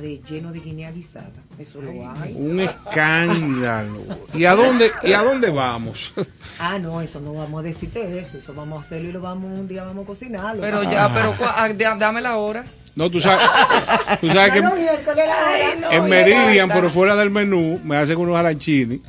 relleno 0.00 0.52
de 0.52 0.60
guinea 0.60 0.90
guisada? 0.92 1.32
Eso 1.58 1.80
lo 1.80 1.90
hay. 1.90 2.34
Un 2.36 2.60
escándalo. 2.60 4.02
¿Y 4.34 4.44
a 4.44 4.54
dónde, 4.54 4.90
y 5.02 5.12
a 5.12 5.22
dónde 5.22 5.50
vamos? 5.50 6.12
Ah, 6.58 6.78
no, 6.78 7.02
eso 7.02 7.20
no 7.20 7.34
vamos 7.34 7.60
a 7.60 7.62
decirte 7.64 8.18
eso. 8.18 8.38
Eso 8.38 8.54
vamos 8.54 8.78
a 8.82 8.86
hacerlo 8.86 9.10
y 9.10 9.12
lo 9.12 9.20
vamos 9.20 9.58
un 9.58 9.68
día 9.68 9.84
vamos 9.84 10.04
a 10.04 10.06
cocinarlo. 10.06 10.62
Pero 10.62 10.82
ya, 10.84 11.12
pero 11.12 11.34
cua- 11.36 11.52
ah, 11.54 11.68
da- 11.68 11.96
dame 11.96 12.22
la 12.22 12.36
hora. 12.38 12.64
No, 12.94 13.10
tú 13.10 13.20
sabes, 13.20 13.44
tú 14.22 14.28
sabes 14.28 14.52
que 14.54 14.62
no, 14.62 14.70
la 14.74 14.74
hora. 14.74 15.92
en 15.92 16.04
Meridian, 16.08 16.70
por 16.70 16.90
fuera 16.90 17.14
del 17.14 17.28
menú, 17.28 17.78
me 17.84 17.98
hacen 17.98 18.16
unos 18.16 18.36
arancini 18.38 19.02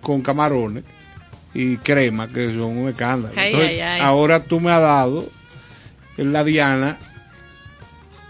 con 0.00 0.22
camarones 0.22 0.84
y 1.54 1.76
crema, 1.78 2.28
que 2.28 2.46
son 2.54 2.76
un 2.78 2.88
escándalo. 2.88 3.34
Ay, 3.36 3.46
Entonces, 3.46 3.70
ay, 3.72 3.80
ay. 3.80 4.00
ahora 4.02 4.44
tú 4.44 4.60
me 4.60 4.70
has 4.70 4.80
dado 4.80 5.24
en 6.18 6.32
la 6.32 6.44
Diana 6.44 6.98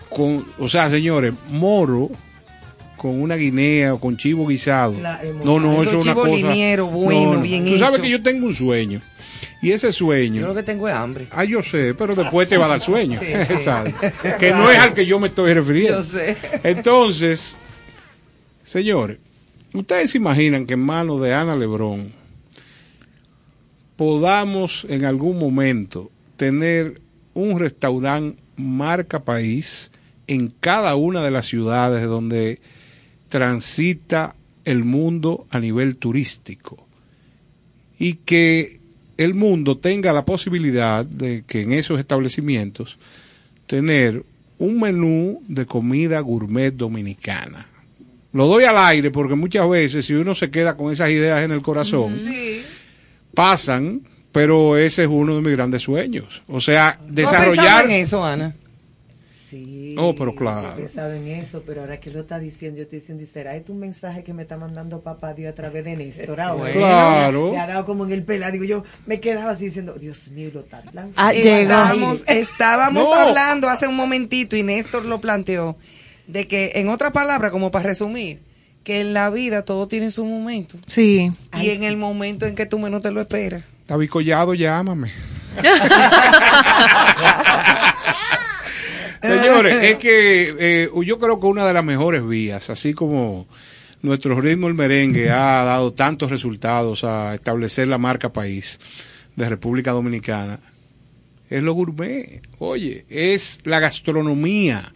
con, 0.08 0.44
o 0.58 0.68
sea, 0.68 0.88
señores, 0.90 1.34
moro 1.50 2.10
con 2.96 3.20
una 3.20 3.36
guinea 3.36 3.94
o 3.94 4.00
con 4.00 4.16
chivo 4.16 4.46
guisado. 4.46 4.98
La 5.00 5.22
hemos- 5.22 5.44
no, 5.44 5.60
no, 5.60 5.72
Esos 5.82 5.86
eso 5.88 5.98
es 5.98 6.04
una 6.06 6.14
cosa. 6.14 6.28
linieros, 6.30 6.90
bueno, 6.92 7.40
bien 7.42 7.64
Tú 7.64 7.76
sabes 7.78 7.94
hecho. 7.96 8.02
que 8.02 8.10
yo 8.10 8.22
tengo 8.22 8.46
un 8.46 8.54
sueño. 8.54 9.00
Y 9.62 9.72
ese 9.72 9.88
Yo 9.88 9.92
sueño 9.92 10.46
lo 10.46 10.54
que 10.54 10.62
tengo 10.62 10.88
es 10.88 10.94
hambre. 10.94 11.26
Ah, 11.30 11.44
yo 11.44 11.62
sé, 11.62 11.94
pero 11.94 12.14
después 12.14 12.48
te 12.48 12.56
va 12.56 12.66
a 12.66 12.68
dar 12.68 12.80
sueño. 12.80 13.18
Sí, 13.20 13.26
sí. 13.48 13.58
¿sabes? 13.58 13.94
Que 14.40 14.50
no 14.52 14.70
es 14.70 14.78
al 14.78 14.94
que 14.94 15.04
yo 15.06 15.18
me 15.20 15.28
estoy 15.28 15.52
refiriendo. 15.54 16.00
Yo 16.00 16.06
sé. 16.06 16.36
Entonces, 16.62 17.54
señores, 18.62 19.18
ustedes 19.74 20.10
se 20.12 20.18
imaginan 20.18 20.66
que 20.66 20.74
en 20.74 20.80
manos 20.80 21.20
de 21.20 21.34
Ana 21.34 21.54
Lebrón 21.56 22.12
podamos 23.96 24.86
en 24.88 25.04
algún 25.04 25.38
momento 25.38 26.10
tener 26.36 27.00
un 27.34 27.58
restaurante 27.58 28.38
marca 28.56 29.20
país 29.24 29.90
en 30.28 30.52
cada 30.60 30.94
una 30.96 31.22
de 31.22 31.30
las 31.30 31.46
ciudades 31.46 32.04
donde 32.06 32.60
transita 33.28 34.34
el 34.64 34.84
mundo 34.84 35.46
a 35.50 35.60
nivel 35.60 35.96
turístico 35.96 36.86
y 37.98 38.14
que 38.14 38.80
el 39.16 39.34
mundo 39.34 39.78
tenga 39.78 40.12
la 40.12 40.24
posibilidad 40.24 41.04
de 41.04 41.44
que 41.46 41.62
en 41.62 41.72
esos 41.72 41.98
establecimientos 41.98 42.98
tener 43.66 44.24
un 44.58 44.80
menú 44.80 45.42
de 45.48 45.66
comida 45.66 46.20
gourmet 46.20 46.72
dominicana. 46.74 47.66
Lo 48.32 48.46
doy 48.46 48.64
al 48.64 48.76
aire 48.78 49.10
porque 49.10 49.34
muchas 49.34 49.68
veces 49.68 50.04
si 50.06 50.14
uno 50.14 50.34
se 50.34 50.50
queda 50.50 50.76
con 50.76 50.92
esas 50.92 51.10
ideas 51.10 51.44
en 51.44 51.52
el 51.52 51.62
corazón, 51.62 52.16
Sí. 52.16 52.62
pasan, 53.34 54.02
pero 54.32 54.76
ese 54.76 55.02
es 55.04 55.08
uno 55.10 55.36
de 55.36 55.42
mis 55.42 55.52
grandes 55.56 55.82
sueños. 55.82 56.42
O 56.48 56.60
sea, 56.60 56.98
¿Tú 56.98 57.04
has 57.08 57.14
desarrollar... 57.14 57.84
en 57.86 57.90
eso, 57.92 58.24
Ana? 58.24 58.54
Sí. 59.48 59.94
Oh, 59.98 60.14
pero 60.14 60.34
claro. 60.34 60.72
He 60.72 60.76
pensado 60.82 61.12
en 61.12 61.28
eso, 61.28 61.62
pero 61.64 61.82
ahora 61.82 62.00
que 62.00 62.10
lo 62.10 62.20
está 62.20 62.38
diciendo, 62.40 62.78
yo 62.78 62.82
estoy 62.82 62.98
diciendo, 62.98 63.22
¿y 63.22 63.26
será 63.26 63.54
esto 63.54 63.72
un 63.72 63.78
mensaje 63.78 64.24
que 64.24 64.32
me 64.32 64.42
está 64.42 64.56
mandando 64.56 65.02
papá 65.02 65.34
Dios 65.34 65.52
a 65.52 65.54
través 65.54 65.84
de 65.84 65.96
Néstor? 65.96 66.40
ahora? 66.40 66.72
Claro. 66.72 67.52
Me 67.52 67.58
ha 67.58 67.66
dado 67.66 67.84
como 67.84 68.04
en 68.04 68.12
el 68.12 68.24
pela. 68.24 68.50
Digo, 68.50 68.64
yo 68.64 68.82
me 69.06 69.20
quedaba 69.20 69.52
así 69.52 69.66
diciendo, 69.66 69.94
Dios 69.94 70.30
mío, 70.32 70.50
lo 70.52 70.60
está 70.60 70.82
lanzando. 70.92 71.12
Ah, 71.16 71.32
Estábamos, 71.32 71.44
llegamos. 71.44 72.24
estábamos 72.28 73.08
No. 73.08 73.14
hablando 73.14 73.68
hace 73.68 73.86
un 73.86 73.94
momentito 73.96 74.56
y 74.56 74.62
Néstor 74.64 75.04
lo 75.04 75.20
planteó 75.20 75.76
de 76.26 76.48
que, 76.48 76.72
en 76.74 76.88
otras 76.88 77.12
palabras, 77.12 77.52
como 77.52 77.70
para 77.70 77.86
resumir, 77.88 78.40
que 78.82 79.00
en 79.00 79.14
la 79.14 79.30
vida 79.30 79.62
todo 79.64 79.86
tiene 79.86 80.10
su 80.10 80.24
momento. 80.24 80.76
Sí. 80.88 81.30
y 81.60 81.70
en 81.70 81.84
el 81.84 81.96
momento 81.96 82.46
en 82.46 82.54
que 82.56 82.66
tú 82.66 82.78
menos 82.80 83.00
te 83.02 83.10
lo 83.12 83.20
esperas. 83.20 83.62
David 83.86 84.08
Collado, 84.10 84.54
llámame. 84.54 85.12
Señores, 89.26 89.76
es 89.82 89.96
que 89.96 90.54
eh, 90.58 90.90
yo 91.04 91.18
creo 91.18 91.40
que 91.40 91.46
una 91.46 91.66
de 91.66 91.72
las 91.72 91.84
mejores 91.84 92.26
vías, 92.26 92.70
así 92.70 92.94
como 92.94 93.46
nuestro 94.02 94.40
ritmo 94.40 94.68
el 94.68 94.74
merengue 94.74 95.30
ha 95.30 95.64
dado 95.64 95.92
tantos 95.92 96.30
resultados 96.30 97.04
a 97.04 97.34
establecer 97.34 97.88
la 97.88 97.98
marca 97.98 98.32
país 98.32 98.78
de 99.34 99.48
República 99.48 99.92
Dominicana, 99.92 100.60
es 101.48 101.62
lo 101.62 101.74
gourmet. 101.74 102.42
Oye, 102.58 103.04
es 103.08 103.60
la 103.64 103.80
gastronomía. 103.80 104.92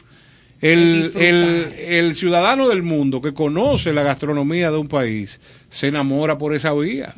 El, 0.60 1.10
el, 1.16 1.72
el, 1.88 2.14
ciudadano 2.14 2.68
del 2.68 2.82
mundo 2.82 3.22
que 3.22 3.32
conoce 3.32 3.94
la 3.94 4.02
gastronomía 4.02 4.70
de 4.70 4.76
un 4.76 4.88
país 4.88 5.40
se 5.70 5.88
enamora 5.88 6.36
por 6.36 6.54
esa 6.54 6.74
vía. 6.74 7.14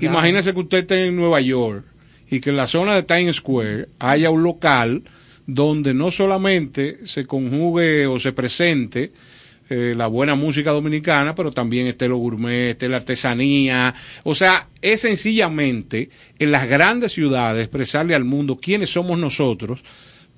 Imagínese 0.00 0.52
que 0.52 0.60
usted 0.60 0.78
esté 0.78 1.06
en 1.06 1.14
Nueva 1.14 1.40
York 1.40 1.84
y 2.28 2.40
que 2.40 2.50
en 2.50 2.56
la 2.56 2.66
zona 2.66 2.96
de 2.96 3.04
Times 3.04 3.36
Square 3.36 3.90
haya 4.00 4.30
un 4.30 4.42
local 4.42 5.04
donde 5.46 5.94
no 5.94 6.10
solamente 6.10 7.06
se 7.06 7.26
conjugue 7.26 8.06
o 8.06 8.18
se 8.18 8.32
presente 8.32 9.12
eh, 9.70 9.94
la 9.96 10.08
buena 10.08 10.34
música 10.34 10.72
dominicana, 10.72 11.34
pero 11.34 11.50
también 11.52 11.86
esté 11.86 12.06
lo 12.06 12.18
gourmet, 12.18 12.70
esté 12.70 12.88
la 12.88 12.98
artesanía. 12.98 13.94
O 14.22 14.34
sea, 14.34 14.68
es 14.82 15.00
sencillamente 15.00 16.10
en 16.38 16.50
las 16.50 16.68
grandes 16.68 17.12
ciudades 17.12 17.62
expresarle 17.62 18.14
al 18.14 18.24
mundo 18.24 18.58
quiénes 18.60 18.90
somos 18.90 19.18
nosotros 19.18 19.82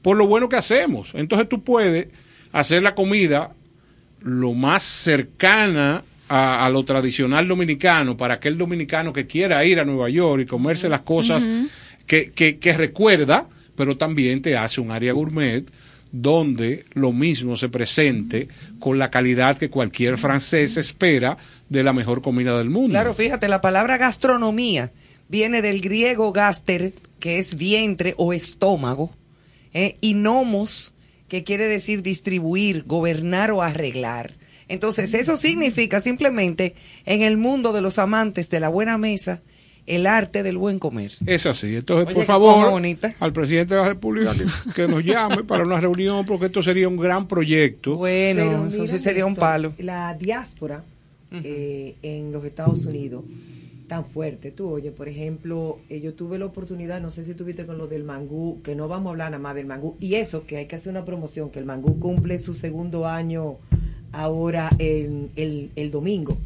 por 0.01 0.17
lo 0.17 0.29
bueno 0.29 0.49
que 0.49 0.55
hacemos. 0.55 1.11
Entonces 1.15 1.49
tú 1.49 1.65
puedes 1.65 2.07
hacer 2.53 2.85
la 2.85 2.95
comida 2.95 3.51
lo 4.21 4.55
más 4.55 4.85
cercana 4.85 6.05
a, 6.29 6.69
lo 6.71 6.85
tradicional 6.85 7.49
dominicano 7.49 8.17
para 8.17 8.35
aquel 8.35 8.57
dominicano 8.57 9.13
que 9.13 9.27
quiera 9.27 9.65
ir 9.65 9.81
a 9.81 9.85
Nueva 9.85 10.09
York 10.09 10.43
y 10.43 10.47
comerse 10.47 10.89
las 10.89 11.01
cosas 11.01 11.45
que, 12.07 12.31
que, 12.31 12.59
que 12.59 12.73
recuerda, 12.73 13.49
pero 13.77 13.97
también 13.97 14.43
te 14.43 14.57
hace 14.57 14.81
un 14.81 14.91
área 14.91 15.13
gourmet 15.13 15.65
donde 16.13 16.85
lo 16.95 17.13
mismo 17.13 17.57
se 17.57 17.69
presente 17.69 18.49
con 18.79 18.99
la 18.99 19.11
calidad 19.11 19.59
que 19.59 19.71
cualquier 19.71 20.19
francés 20.19 20.77
espera 20.77 21.37
de 21.69 21.83
la 21.83 21.93
mejor 21.93 22.23
comida 22.23 22.57
del 22.59 22.71
mundo. 22.71 22.91
Claro, 22.91 23.15
fíjate, 23.15 23.49
la 23.49 23.61
palabra 23.61 23.99
gastronomía 23.99 24.93
viene 25.29 25.63
del 25.63 25.81
griego 25.81 26.33
gaster, 26.33 26.95
que 27.19 27.39
es 27.39 27.57
vientre 27.57 28.15
o 28.17 28.33
estómago, 28.33 29.11
¿eh? 29.75 29.97
y 30.01 30.15
nomos, 30.15 30.95
que 31.29 31.43
quiere 31.45 31.67
decir 31.67 32.03
distribuir, 32.03 32.85
gobernar 32.85 33.51
o 33.51 33.63
arreglar. 33.63 34.33
Entonces, 34.69 35.15
eso 35.15 35.37
significa 35.37 36.01
simplemente 36.01 36.75
en 37.05 37.23
el 37.23 37.37
mundo 37.37 37.73
de 37.73 37.83
los 37.83 37.99
amantes 37.99 38.49
de 38.51 38.61
la 38.61 38.69
buena 38.69 38.99
mesa, 38.99 39.43
el 39.87 40.07
arte 40.07 40.43
del 40.43 40.59
buen 40.59 40.79
comer. 40.79 41.13
Es 41.27 41.47
así. 41.47 41.77
Entonces, 41.77 42.13
por 42.13 42.25
favor, 42.25 42.83
al 43.21 43.33
presidente 43.33 43.75
de 43.75 43.81
la 43.81 43.89
República 43.89 44.33
que, 44.75 44.89
nos 44.89 45.05
llame 45.05 45.45
para 45.45 45.65
una 45.65 45.81
reunión, 45.81 46.25
porque 46.25 46.47
esto 46.47 46.63
sería 46.63 46.89
un 46.89 46.97
gran 46.97 47.29
proyecto. 47.29 47.97
Bueno, 47.97 48.67
eso 48.67 48.87
sí 48.87 48.99
sería 48.99 49.27
un 49.27 49.37
palo. 49.37 49.73
La 49.79 50.15
diáspora 50.15 50.85
eh, 51.31 51.97
en 52.03 52.33
los 52.33 52.45
Estados 52.45 52.85
Unidos, 52.85 53.25
tan 53.87 54.05
fuerte. 54.05 54.51
Tú, 54.51 54.71
oye, 54.71 54.91
por 54.91 55.09
ejemplo, 55.09 55.79
eh, 55.89 56.01
yo 56.01 56.15
tuve 56.15 56.39
la 56.39 56.47
oportunidad, 56.47 57.01
no 57.01 57.11
sé 57.11 57.25
si 57.25 57.35
tuviste 57.35 57.67
con 57.67 57.79
lo 57.79 57.87
del 57.87 58.05
mangú, 58.05 58.61
que 58.63 58.75
no 58.75 58.89
vamos 58.89 59.07
a 59.07 59.11
hablar 59.11 59.31
nada 59.31 59.43
más 59.43 59.55
del 59.55 59.67
mangú, 59.67 59.97
y 60.01 60.17
eso, 60.17 60.45
que 60.47 60.57
hay 60.57 60.67
que 60.67 60.77
hacer 60.77 60.91
una 60.91 61.05
promoción, 61.05 61.51
que 61.51 61.61
el 61.61 61.65
mangú 61.65 62.01
cumple 62.01 62.39
su 62.39 62.55
segundo 62.55 63.07
año 63.07 63.59
ahora 64.13 64.71
el, 64.79 65.71
el 65.77 65.91
domingo. 65.91 66.37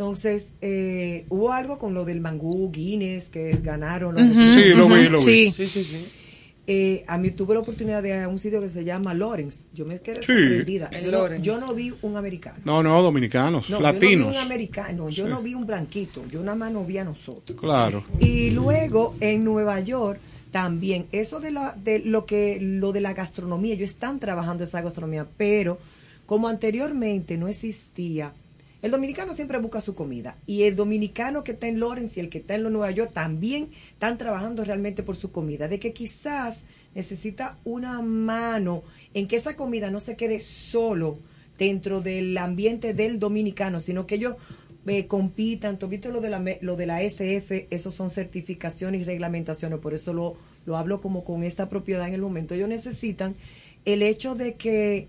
Entonces, 0.00 0.48
eh, 0.62 1.26
hubo 1.28 1.52
algo 1.52 1.78
con 1.78 1.92
lo 1.92 2.06
del 2.06 2.22
mangú 2.22 2.70
Guinness 2.72 3.28
que 3.28 3.58
ganaron. 3.62 4.14
Los 4.14 4.54
Sí, 4.54 4.70
lo 4.70 4.88
vi, 4.88 5.10
lo 5.10 5.18
vi. 5.18 5.52
Sí, 5.52 5.68
sí, 5.68 5.84
sí. 5.84 6.06
Eh, 6.66 7.04
a 7.06 7.18
mí 7.18 7.32
tuve 7.32 7.52
la 7.52 7.60
oportunidad 7.60 8.02
de 8.02 8.08
ir 8.08 8.14
a 8.14 8.28
un 8.28 8.38
sitio 8.38 8.62
que 8.62 8.70
se 8.70 8.82
llama 8.82 9.12
Lawrence. 9.12 9.66
Yo 9.74 9.84
me 9.84 10.00
quedé 10.00 10.22
sorprendida. 10.22 10.90
Yo 11.42 11.60
no, 11.60 11.74
vi 11.74 11.92
un 12.00 12.16
americano. 12.16 12.56
No, 12.64 12.82
no, 12.82 13.02
dominicanos, 13.02 13.68
latinos. 13.68 14.00
Yo 14.00 14.16
no 14.16 14.30
vi 14.30 14.36
un 14.38 14.42
americano, 14.42 15.08
yo 15.10 15.28
no 15.28 15.42
vi 15.42 15.52
un 15.52 15.66
blanquito. 15.66 16.24
Yo 16.30 16.40
nada 16.40 16.56
más 16.56 16.72
no 16.72 16.82
vi 16.86 16.96
a 16.96 17.04
nosotros. 17.04 17.60
Claro. 17.60 18.02
Y 18.20 18.52
luego 18.52 19.16
en 19.20 19.44
Nueva 19.44 19.80
York 19.80 20.18
también 20.50 21.08
eso 21.12 21.40
de, 21.40 21.50
la, 21.50 21.74
de 21.74 21.98
lo 21.98 22.24
que 22.24 22.58
lo 22.58 22.92
de 22.92 23.02
la 23.02 23.12
gastronomía. 23.12 23.74
Ellos 23.74 23.90
están 23.90 24.18
trabajando 24.18 24.64
esa 24.64 24.80
gastronomía, 24.80 25.26
pero 25.36 25.78
como 26.24 26.48
anteriormente 26.48 27.36
no 27.36 27.48
existía 27.48 28.32
el 28.82 28.90
dominicano 28.90 29.34
siempre 29.34 29.58
busca 29.58 29.80
su 29.80 29.94
comida 29.94 30.38
y 30.46 30.62
el 30.62 30.76
dominicano 30.76 31.44
que 31.44 31.52
está 31.52 31.66
en 31.66 31.80
Lawrence 31.80 32.18
y 32.18 32.22
el 32.22 32.30
que 32.30 32.38
está 32.38 32.54
en 32.54 32.62
Nueva 32.62 32.90
York 32.90 33.12
también 33.12 33.70
están 33.92 34.16
trabajando 34.16 34.64
realmente 34.64 35.02
por 35.02 35.16
su 35.16 35.30
comida, 35.30 35.68
de 35.68 35.78
que 35.78 35.92
quizás 35.92 36.64
necesita 36.94 37.58
una 37.64 38.00
mano 38.00 38.82
en 39.14 39.28
que 39.28 39.36
esa 39.36 39.54
comida 39.54 39.90
no 39.90 40.00
se 40.00 40.16
quede 40.16 40.40
solo 40.40 41.18
dentro 41.58 42.00
del 42.00 42.36
ambiente 42.38 42.94
del 42.94 43.18
dominicano, 43.18 43.80
sino 43.80 44.06
que 44.06 44.14
ellos 44.14 44.36
eh, 44.86 45.06
compitan, 45.06 45.78
tú 45.78 45.88
viste 45.88 46.08
lo 46.08 46.22
de, 46.22 46.30
la, 46.30 46.42
lo 46.62 46.76
de 46.76 46.86
la 46.86 47.02
SF, 47.02 47.66
esos 47.70 47.92
son 47.92 48.10
certificaciones 48.10 49.02
y 49.02 49.04
reglamentaciones, 49.04 49.78
por 49.78 49.92
eso 49.92 50.14
lo, 50.14 50.36
lo 50.64 50.78
hablo 50.78 51.02
como 51.02 51.22
con 51.22 51.42
esta 51.42 51.68
propiedad 51.68 52.08
en 52.08 52.14
el 52.14 52.22
momento. 52.22 52.54
Ellos 52.54 52.68
necesitan 52.68 53.36
el 53.84 54.02
hecho 54.02 54.34
de 54.34 54.54
que 54.54 55.08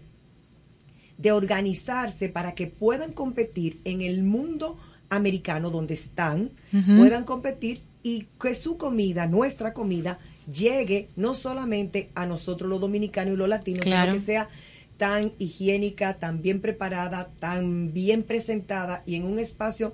de 1.21 1.31
organizarse 1.31 2.29
para 2.29 2.55
que 2.55 2.67
puedan 2.67 3.13
competir 3.13 3.79
en 3.85 4.01
el 4.01 4.23
mundo 4.23 4.77
americano 5.09 5.69
donde 5.69 5.93
están, 5.93 6.51
puedan 6.97 7.25
competir 7.25 7.81
y 8.01 8.27
que 8.41 8.55
su 8.55 8.77
comida, 8.77 9.27
nuestra 9.27 9.73
comida, 9.73 10.19
llegue 10.51 11.09
no 11.15 11.33
solamente 11.33 12.09
a 12.15 12.25
nosotros 12.25 12.69
los 12.69 12.81
dominicanos 12.81 13.33
y 13.35 13.37
los 13.37 13.49
latinos, 13.49 13.83
sino 13.83 14.11
que 14.11 14.19
sea 14.19 14.49
tan 14.97 15.31
higiénica, 15.37 16.17
tan 16.17 16.41
bien 16.41 16.61
preparada, 16.61 17.29
tan 17.39 17.93
bien 17.93 18.23
presentada 18.23 19.03
y 19.05 19.15
en 19.15 19.25
un 19.25 19.39
espacio 19.39 19.93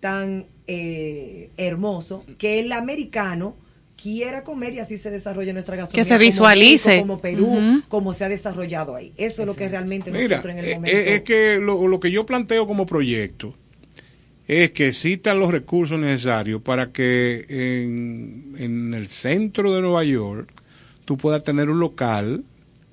tan 0.00 0.46
eh, 0.66 1.50
hermoso 1.56 2.24
que 2.38 2.60
el 2.60 2.72
americano 2.72 3.56
quiera 4.04 4.44
comer 4.44 4.74
y 4.74 4.80
así 4.80 4.98
se 4.98 5.10
desarrolla 5.10 5.54
nuestra 5.54 5.76
gastronomía. 5.76 6.02
Que 6.02 6.06
se 6.06 6.18
visualice. 6.18 7.00
Como, 7.00 7.18
Perú, 7.18 7.82
como 7.88 8.12
se 8.12 8.24
ha 8.24 8.28
desarrollado 8.28 8.94
ahí. 8.96 9.14
Eso 9.16 9.40
es 9.40 9.46
lo 9.46 9.56
que 9.56 9.66
realmente 9.66 10.10
nosotros 10.10 10.44
en 10.44 10.58
el 10.58 10.64
eh, 10.66 10.74
momento... 10.74 10.98
Es 10.98 11.22
que 11.22 11.56
lo, 11.56 12.00
que 12.00 12.10
yo 12.10 12.26
planteo 12.26 12.66
como 12.66 12.84
proyecto 12.84 13.54
es 14.46 14.72
que 14.72 14.88
existan 14.88 15.38
los 15.38 15.50
recursos 15.50 15.98
necesarios 15.98 16.60
para 16.60 16.92
que 16.92 17.46
en, 17.48 18.54
en 18.58 18.92
el 18.92 19.08
centro 19.08 19.74
de 19.74 19.80
Nueva 19.80 20.04
York 20.04 20.52
tú 21.06 21.16
puedas 21.16 21.42
tener 21.42 21.70
un 21.70 21.80
local 21.80 22.44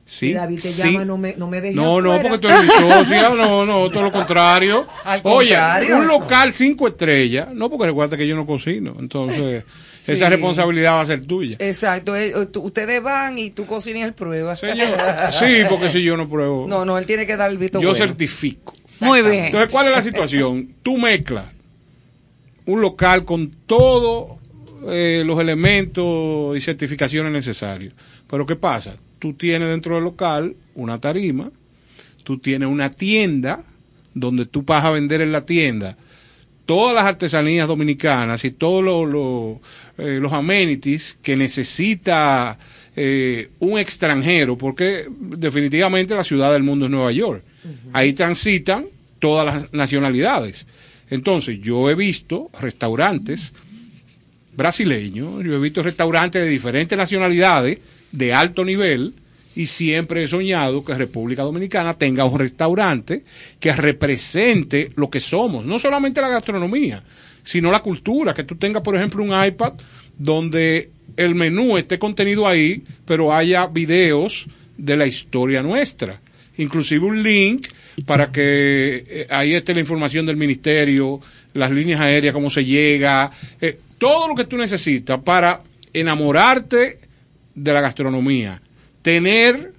Sí, 0.06 0.34
David 0.34 0.60
te 0.62 0.74
llama, 0.74 1.06
no 1.06 1.18
me, 1.18 1.36
no 1.38 1.48
me 1.48 1.62
dejes 1.62 1.76
No, 1.76 2.02
no, 2.02 2.22
porque 2.22 2.38
tú 2.40 2.50
eres 2.50 2.68
no, 2.68 3.66
no, 3.66 3.90
todo 3.90 4.04
lo 4.04 4.12
contrario. 4.12 4.86
Oye, 5.24 5.58
un 5.94 6.06
local 6.06 6.52
cinco 6.52 6.90
estrellas, 6.90 7.48
no, 7.54 7.70
porque 7.70 7.86
recuerda 7.86 8.18
que 8.18 8.28
yo 8.28 8.36
no 8.36 8.46
cocino, 8.46 8.94
entonces 9.00 9.64
esa 10.08 10.30
responsabilidad 10.30 10.94
va 10.94 11.02
a 11.02 11.06
ser 11.06 11.26
tuya. 11.26 11.58
Exacto, 11.60 12.16
eh, 12.16 12.34
ustedes 12.56 13.02
van 13.02 13.38
y 13.38 13.52
tú 13.52 13.66
cocinas 13.66 14.08
el 14.08 14.14
prueba. 14.14 14.56
Señor, 14.56 14.88
sí, 15.32 15.64
porque 15.70 15.92
si 15.92 16.04
yo 16.04 16.18
no 16.18 16.30
pruebo. 16.30 16.68
No, 16.68 16.86
no, 16.86 16.98
él 16.98 17.06
tiene 17.06 17.26
que 17.26 17.36
dar 17.38 17.52
el 17.52 17.58
visto 17.58 17.82
Yo 17.82 17.94
certifico. 17.96 18.74
Muy 19.02 19.22
bien. 19.22 19.46
Entonces, 19.46 19.72
¿cuál 19.72 19.88
es 19.88 19.92
la 19.92 20.04
situación? 20.04 20.70
Tú 20.84 20.98
mezclas 20.98 21.46
un 22.66 22.82
local 22.82 23.26
con 23.26 23.50
todos 23.66 24.38
eh, 24.88 25.24
los 25.26 25.40
elementos 25.40 26.58
y 26.58 26.62
certificaciones 26.62 27.32
necesarios. 27.32 27.94
Pero 28.28 28.46
¿qué 28.46 28.56
pasa? 28.56 28.96
tú 29.22 29.34
tienes 29.34 29.70
dentro 29.70 29.96
del 29.96 30.04
local 30.04 30.56
una 30.74 31.00
tarima, 31.00 31.52
tú 32.24 32.40
tienes 32.40 32.68
una 32.68 32.90
tienda 32.90 33.64
donde 34.16 34.48
tú 34.48 34.64
vas 34.64 34.84
a 34.84 34.90
vender 34.90 35.22
en 35.22 35.32
la 35.32 35.46
tienda 35.46 35.96
todas 36.66 36.96
las 36.96 37.06
artesanías 37.06 37.68
dominicanas 37.68 38.44
y 38.46 38.52
todos 38.52 39.08
los, 39.08 39.60
eh, 40.02 40.18
los 40.20 40.34
amenities 40.34 41.16
que 41.22 41.36
necesita 41.36 42.58
eh, 42.96 43.50
un 43.60 43.78
extranjero, 43.78 44.58
porque 44.58 45.06
definitivamente 45.08 46.16
la 46.16 46.24
ciudad 46.24 46.52
del 46.52 46.64
mundo 46.64 46.86
es 46.86 46.92
Nueva 46.92 47.12
York. 47.12 47.44
Ahí 47.94 48.14
transitan 48.14 48.86
todas 49.20 49.46
las 49.46 49.74
nacionalidades. 49.74 50.66
Entonces, 51.12 51.62
yo 51.62 51.88
he 51.88 51.94
visto 51.94 52.50
restaurantes 52.60 53.54
brasileños, 54.54 55.44
yo 55.46 55.54
he 55.54 55.60
visto 55.60 55.84
restaurantes 55.84 56.42
de 56.42 56.50
diferentes 56.50 56.98
nacionalidades 56.98 57.78
de 58.12 58.34
alto 58.34 58.66
nivel 58.66 59.14
y 59.56 59.68
siempre 59.68 60.24
he 60.24 60.28
soñado 60.28 60.84
que 60.84 60.96
República 60.96 61.44
Dominicana 61.44 61.94
tenga 61.94 62.26
un 62.26 62.40
restaurante 62.40 63.24
que 63.60 63.72
represente 63.74 64.90
lo 64.96 65.12
que 65.12 65.20
somos, 65.20 65.64
no 65.64 65.78
solamente 65.78 66.22
la 66.22 66.30
gastronomía, 66.30 67.04
sino 67.44 67.72
la 67.72 67.82
cultura, 67.82 68.34
que 68.34 68.44
tú 68.44 68.56
tengas, 68.56 68.82
por 68.82 68.96
ejemplo, 68.96 69.24
un 69.24 69.46
iPad 69.46 69.74
donde 70.18 70.92
el 71.18 71.36
menú 71.36 71.78
esté 71.78 72.00
contenido 72.00 72.48
ahí, 72.48 72.84
pero 73.06 73.34
haya 73.34 73.68
videos 73.68 74.48
de 74.78 74.98
la 74.98 75.06
historia 75.06 75.62
nuestra, 75.62 76.20
inclusive 76.58 77.06
un 77.06 77.22
link 77.24 77.68
para 78.06 78.32
que 78.32 79.04
eh, 79.08 79.28
ahí 79.30 79.54
esté 79.54 79.74
la 79.74 79.80
información 79.80 80.26
del 80.26 80.38
ministerio, 80.38 81.20
las 81.54 81.72
líneas 81.72 82.00
aéreas, 82.00 82.34
cómo 82.34 82.50
se 82.50 82.64
llega, 82.64 83.32
eh, 83.60 83.78
todo 83.98 84.28
lo 84.28 84.36
que 84.36 84.46
tú 84.46 84.58
necesitas 84.58 85.22
para 85.24 85.62
enamorarte 85.94 87.00
de 87.54 87.74
la 87.74 87.82
gastronomía, 87.82 88.62
tener 89.02 89.74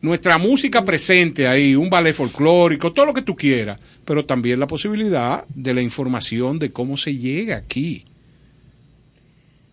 nuestra 0.00 0.38
música 0.38 0.84
presente 0.84 1.46
ahí, 1.46 1.74
un 1.74 1.90
ballet 1.90 2.14
folclórico, 2.14 2.92
todo 2.92 3.06
lo 3.06 3.14
que 3.14 3.22
tú 3.22 3.34
quieras, 3.34 3.78
pero 4.06 4.24
también 4.24 4.58
la 4.60 4.66
posibilidad 4.66 5.44
de 5.54 5.74
la 5.74 5.82
información 5.82 6.58
de 6.58 6.72
cómo 6.72 6.96
se 6.96 7.14
llega 7.14 7.56
aquí. 7.56 8.06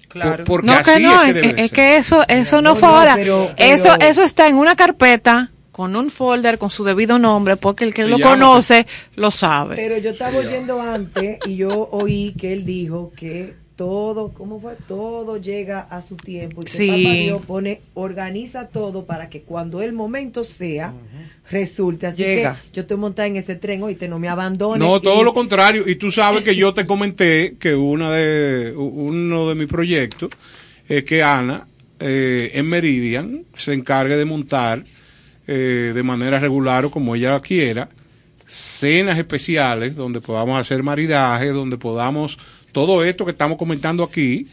Claro. 0.09 0.43
Por- 0.43 0.61
porque 0.61 0.67
No, 0.67 0.73
así 0.73 0.91
que 0.93 0.99
no, 0.99 1.23
es 1.23 1.27
que 1.27 1.33
debe 1.33 1.49
es 1.49 1.55
ser. 1.55 1.69
que 1.71 1.97
eso, 1.97 2.23
eso 2.27 2.61
no, 2.61 2.69
No, 2.71 2.75
fue 2.75 2.89
no, 2.89 2.95
ahora. 2.95 3.15
pero- 3.15 3.51
Eso, 3.57 3.89
pero- 3.97 4.11
eso 4.11 4.21
está 4.23 4.47
en 4.47 4.55
una 4.57 4.75
carpeta 4.75 5.49
con 5.71 5.95
un 5.95 6.11
folder 6.11 6.59
con 6.59 6.69
su 6.69 6.83
debido 6.83 7.17
nombre, 7.17 7.55
porque 7.57 7.83
el 7.83 7.93
que 7.95 8.05
lo 8.05 8.17
llama- 8.19 8.31
conoce 8.31 8.85
lo 9.15 9.31
sabe. 9.31 9.75
Pero 9.75 9.97
yo 9.97 10.11
estaba 10.11 10.37
oyendo 10.37 10.79
antes 10.79 11.39
y 11.47 11.55
yo 11.55 11.89
oí 11.91 12.33
que 12.37 12.53
él 12.53 12.63
dijo 12.63 13.11
que 13.15 13.55
todo, 13.75 14.29
¿cómo 14.33 14.59
fue? 14.59 14.75
Todo 14.87 15.37
llega 15.37 15.79
a 15.81 16.01
su 16.01 16.15
tiempo. 16.15 16.61
Y 16.61 16.65
que 16.65 16.71
Sí. 16.71 16.87
Papá 16.87 17.13
Dios 17.15 17.41
pone, 17.45 17.81
organiza 17.95 18.67
todo 18.67 19.05
para 19.05 19.29
que 19.29 19.41
cuando 19.41 19.81
el 19.81 19.93
momento 19.93 20.43
sea, 20.43 20.93
resulte. 21.49 22.07
Así 22.07 22.23
Llega. 22.23 22.53
que 22.55 22.69
yo 22.75 22.81
estoy 22.83 22.97
montada 22.97 23.27
en 23.27 23.35
ese 23.37 23.55
tren, 23.55 23.81
oíste, 23.83 24.07
no 24.07 24.19
me 24.19 24.29
abandones. 24.29 24.79
No, 24.79 24.99
todo 25.01 25.21
Y- 25.21 25.25
lo 25.25 25.33
contrario. 25.33 25.87
Y 25.87 25.95
tú 25.95 26.11
sabes 26.11 26.43
que 26.43 26.55
yo 26.55 26.73
te 26.73 26.85
comenté 26.85 27.55
que 27.59 27.75
una 27.75 28.11
de, 28.11 28.73
uno 28.75 29.49
de 29.49 29.55
mis 29.55 29.67
proyectos 29.67 30.29
es 30.87 31.03
que 31.03 31.23
Ana 31.23 31.67
eh, 31.99 32.51
en 32.55 32.67
Meridian 32.67 33.45
se 33.55 33.73
encargue 33.73 34.17
de 34.17 34.25
montar 34.25 34.83
eh, 35.47 35.91
de 35.95 36.03
manera 36.03 36.39
regular 36.39 36.85
o 36.85 36.91
como 36.91 37.15
ella 37.15 37.39
quiera 37.39 37.89
cenas 38.45 39.17
especiales 39.17 39.95
donde 39.95 40.21
podamos 40.21 40.59
hacer 40.59 40.83
maridaje, 40.83 41.47
donde 41.49 41.77
podamos 41.77 42.37
todo 42.73 43.05
esto 43.05 43.23
que 43.23 43.31
estamos 43.31 43.57
comentando 43.57 44.03
aquí, 44.03 44.45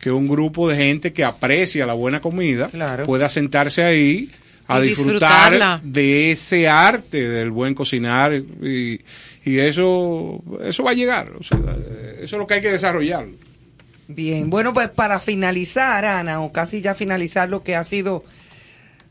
que 0.00 0.10
un 0.10 0.26
grupo 0.26 0.68
de 0.68 0.76
gente 0.76 1.12
que 1.12 1.22
aprecia 1.24 1.86
la 1.86 1.94
buena 1.94 2.20
comida 2.20 2.68
Claro. 2.68 3.04
pueda 3.06 3.28
sentarse 3.28 3.84
ahí 3.84 4.30
a 4.66 4.80
Y 4.80 4.88
disfrutar 4.88 5.52
disfrutarla. 5.52 5.80
de 5.84 6.32
ese 6.32 6.66
arte 6.68 7.28
del 7.28 7.50
buen 7.52 7.72
cocinar 7.74 8.34
y, 8.34 9.00
y 9.44 9.58
eso 9.60 10.42
eso 10.64 10.82
va 10.82 10.90
a 10.90 10.94
llegar 10.94 11.30
o 11.38 11.42
sea, 11.44 11.58
eso 12.16 12.24
es 12.24 12.32
lo 12.32 12.46
que 12.48 12.54
hay 12.54 12.60
que 12.60 12.72
desarrollar 12.72 13.26
Bien, 14.08 14.50
bueno, 14.50 14.72
pues 14.72 14.88
para 14.88 15.18
finalizar, 15.18 16.04
Ana, 16.04 16.40
o 16.40 16.52
casi 16.52 16.80
ya 16.80 16.94
finalizar 16.94 17.48
lo 17.48 17.64
que 17.64 17.74
ha 17.74 17.82
sido, 17.82 18.22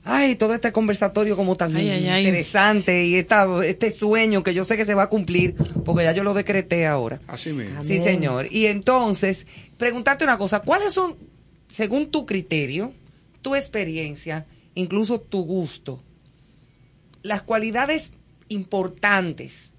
ay, 0.06 0.36
todo 0.36 0.54
este 0.54 0.72
conversatorio 0.72 1.36
como 1.36 1.56
tan 1.56 1.76
Ay, 1.76 1.90
ay, 1.90 2.08
ay. 2.08 2.26
interesante 2.28 3.06
y 3.06 3.16
esta, 3.16 3.48
este 3.66 3.92
sueño 3.92 4.44
que 4.44 4.54
yo 4.54 4.64
sé 4.64 4.78
que 4.78 4.86
se 4.86 4.94
va 4.94 5.04
a 5.04 5.10
cumplir, 5.10 5.56
porque 5.84 6.04
ya 6.04 6.12
yo 6.14 6.24
lo 6.24 6.34
decreté 6.34 6.86
ahora. 6.86 7.20
así 7.28 7.52
mismo 7.52 7.84
Sí, 7.84 8.00
señor. 8.00 8.48
Y 8.52 8.68
entonces, 8.68 9.48
preguntarte 9.78 10.24
una 10.24 10.38
cosa, 10.38 10.60
¿cuáles 10.62 10.94
son, 10.94 11.16
según 11.68 12.12
tu 12.12 12.26
criterio, 12.26 12.94
tu 13.42 13.56
experiencia, 13.56 14.46
incluso 14.76 15.20
tu 15.20 15.44
gusto, 15.44 16.02
las 17.24 17.42
cualidades 17.42 18.12
importantes 18.50 19.72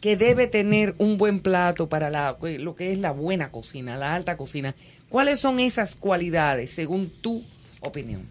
que 0.00 0.16
debe 0.16 0.46
tener 0.46 0.94
un 0.98 1.18
buen 1.18 1.40
plato 1.40 1.88
para 1.88 2.08
la, 2.08 2.38
lo 2.40 2.74
que 2.76 2.92
es 2.92 2.98
la 2.98 3.10
buena 3.10 3.50
cocina, 3.50 3.96
la 3.96 4.14
alta 4.14 4.36
cocina? 4.36 4.76
¿Cuáles 5.08 5.40
son 5.40 5.58
esas 5.58 5.96
cualidades, 5.96 6.70
según 6.70 7.10
tu 7.10 7.42
opinión? 7.80 8.22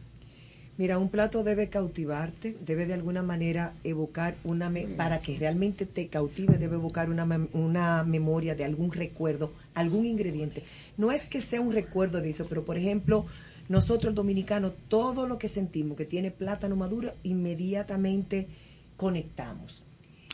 Mira, 0.80 0.98
un 0.98 1.10
plato 1.10 1.44
debe 1.44 1.68
cautivarte, 1.68 2.56
debe 2.66 2.86
de 2.86 2.94
alguna 2.94 3.22
manera 3.22 3.74
evocar 3.84 4.36
una, 4.46 4.70
me- 4.70 4.88
para 4.88 5.20
que 5.20 5.38
realmente 5.38 5.86
te 5.86 6.08
cautive, 6.08 6.58
debe 6.58 6.76
evocar 6.78 7.10
una, 7.10 7.26
mem- 7.26 7.50
una 7.52 8.06
memoria 8.06 8.56
de 8.56 8.64
algún 8.64 8.94
recuerdo, 8.94 9.52
algún 9.74 10.06
ingrediente. 10.06 10.64
No 10.98 11.12
es 11.12 11.24
que 11.24 11.42
sea 11.42 11.60
un 11.60 11.74
recuerdo 11.74 12.22
de 12.22 12.30
eso, 12.30 12.46
pero 12.48 12.64
por 12.64 12.78
ejemplo, 12.78 13.26
nosotros 13.68 14.16
dominicanos, 14.16 14.72
todo 14.88 15.28
lo 15.28 15.38
que 15.38 15.50
sentimos 15.50 15.98
que 15.98 16.06
tiene 16.06 16.32
plátano 16.32 16.78
maduro, 16.78 17.12
inmediatamente 17.24 18.48
conectamos. 18.96 19.84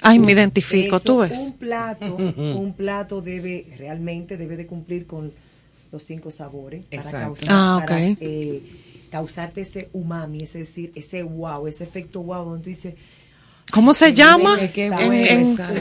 Ay, 0.04 0.20
me 0.20 0.34
identifico, 0.34 0.98
Eso, 0.98 1.06
tú 1.06 1.18
ves. 1.22 1.40
Un 1.40 1.54
plato, 1.54 2.18
un 2.38 2.74
plato 2.74 3.20
debe, 3.20 3.66
realmente 3.80 4.38
debe 4.38 4.58
de 4.58 4.68
cumplir 4.68 5.08
con 5.08 5.32
los 5.92 6.04
cinco 6.04 6.30
sabores 6.30 6.86
para, 6.86 7.12
causar, 7.12 7.50
Ah, 7.50 7.78
para, 7.80 7.98
ok. 7.98 8.18
eh, 8.22 8.62
causarte 9.16 9.62
ese 9.62 9.90
umami, 9.94 10.44
es 10.44 10.54
decir, 10.54 10.92
ese 10.94 11.24
wow, 11.24 11.68
ese 11.68 11.86
efecto 11.86 12.22
wow, 12.22 12.44
donde 12.44 12.64
tú 12.66 12.70
dices, 12.70 12.96
¿Cómo 13.72 13.94
se 13.94 14.14
llama? 14.14 14.58
"Qué 14.60 14.68
Qué 14.68 14.90
bueno 14.92 15.06
bueno 15.08 15.26
en- 15.26 15.40
esa. 15.40 15.72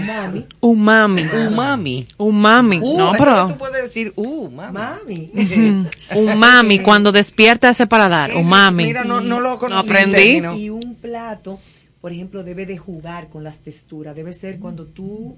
umami, 0.61 1.23
Umami. 1.51 2.07
Umami. 2.17 2.79
Uh, 2.81 2.97
no, 2.97 3.13
pero. 3.19 3.49
tú 3.49 3.59
puedes 3.59 3.83
decir, 3.83 4.13
uh, 4.17 4.49
mami. 4.49 4.73
mami. 4.73 5.31
Umami, 6.15 6.79
cuando 6.79 7.13
despierta 7.13 7.69
ese 7.69 7.87
paladar. 7.87 8.35
Umami. 8.37 8.85
mira, 8.85 9.05
no- 9.05 9.21
no 9.21 9.39
lo 9.41 9.59
conocí, 9.59 9.87
aprendí. 9.87 10.15
término. 10.15 10.57
Y 10.57 10.71
un 10.71 10.95
plato, 10.95 11.59
por 12.01 12.13
ejemplo, 12.13 12.43
debe 12.45 12.65
de 12.67 12.79
jugar 12.79 13.29
con 13.29 13.43
las 13.45 13.59
texturas. 13.61 14.15
Debe 14.17 14.33
ser 14.33 14.59
cuando 14.61 14.87
tú, 14.87 15.37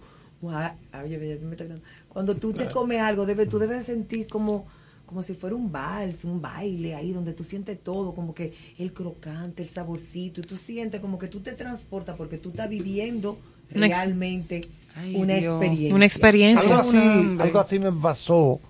cuando 2.09 2.37
tú 2.37 2.53
te 2.53 2.67
comes 2.69 3.01
algo, 3.01 3.27
debe, 3.27 3.47
tú 3.47 3.59
debes 3.59 3.87
sentir 3.87 4.27
como, 4.29 4.67
como 5.07 5.23
si 5.23 5.35
fuera 5.35 5.55
un 5.57 5.71
vals, 5.71 6.25
un 6.25 6.43
baile 6.43 6.95
ahí 6.95 7.13
donde 7.13 7.33
tú 7.33 7.45
sientes 7.45 7.79
todo, 7.83 8.15
como 8.15 8.35
que 8.35 8.53
el 8.79 8.93
crocante, 8.93 9.63
el 9.63 9.69
saborcito, 9.69 10.41
y 10.41 10.45
tú 10.45 10.57
sientes 10.57 11.01
como 11.01 11.19
que 11.19 11.29
tú 11.29 11.41
te 11.41 11.53
transportas 11.53 12.17
porque 12.17 12.39
tú 12.39 12.51
estás 12.51 12.69
viviendo 12.69 13.39
Una 13.75 13.87
ex- 13.87 13.97
realmente 13.97 14.61
Ay, 14.97 15.15
una 15.17 15.35
Dios. 15.37 15.55
experiencia. 15.55 15.95
Una 15.95 16.05
experiencia. 16.07 16.77
Algo 16.79 16.89
así, 16.91 17.37
algo 17.41 17.59
así 17.61 17.79
me 17.79 17.93
pasó, 17.93 18.61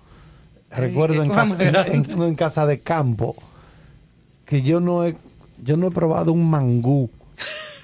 recuerdo 0.69 1.23
en 1.23 1.29
casa, 1.29 1.87
en- 1.87 2.21
en 2.21 2.35
casa 2.35 2.65
de 2.65 2.79
campo, 2.79 3.35
que 4.45 4.61
yo 4.61 4.79
no 4.79 5.05
he, 5.05 5.15
yo 5.63 5.75
no 5.77 5.87
he 5.87 5.91
probado 5.91 6.31
un 6.33 6.49
mangú 6.49 7.09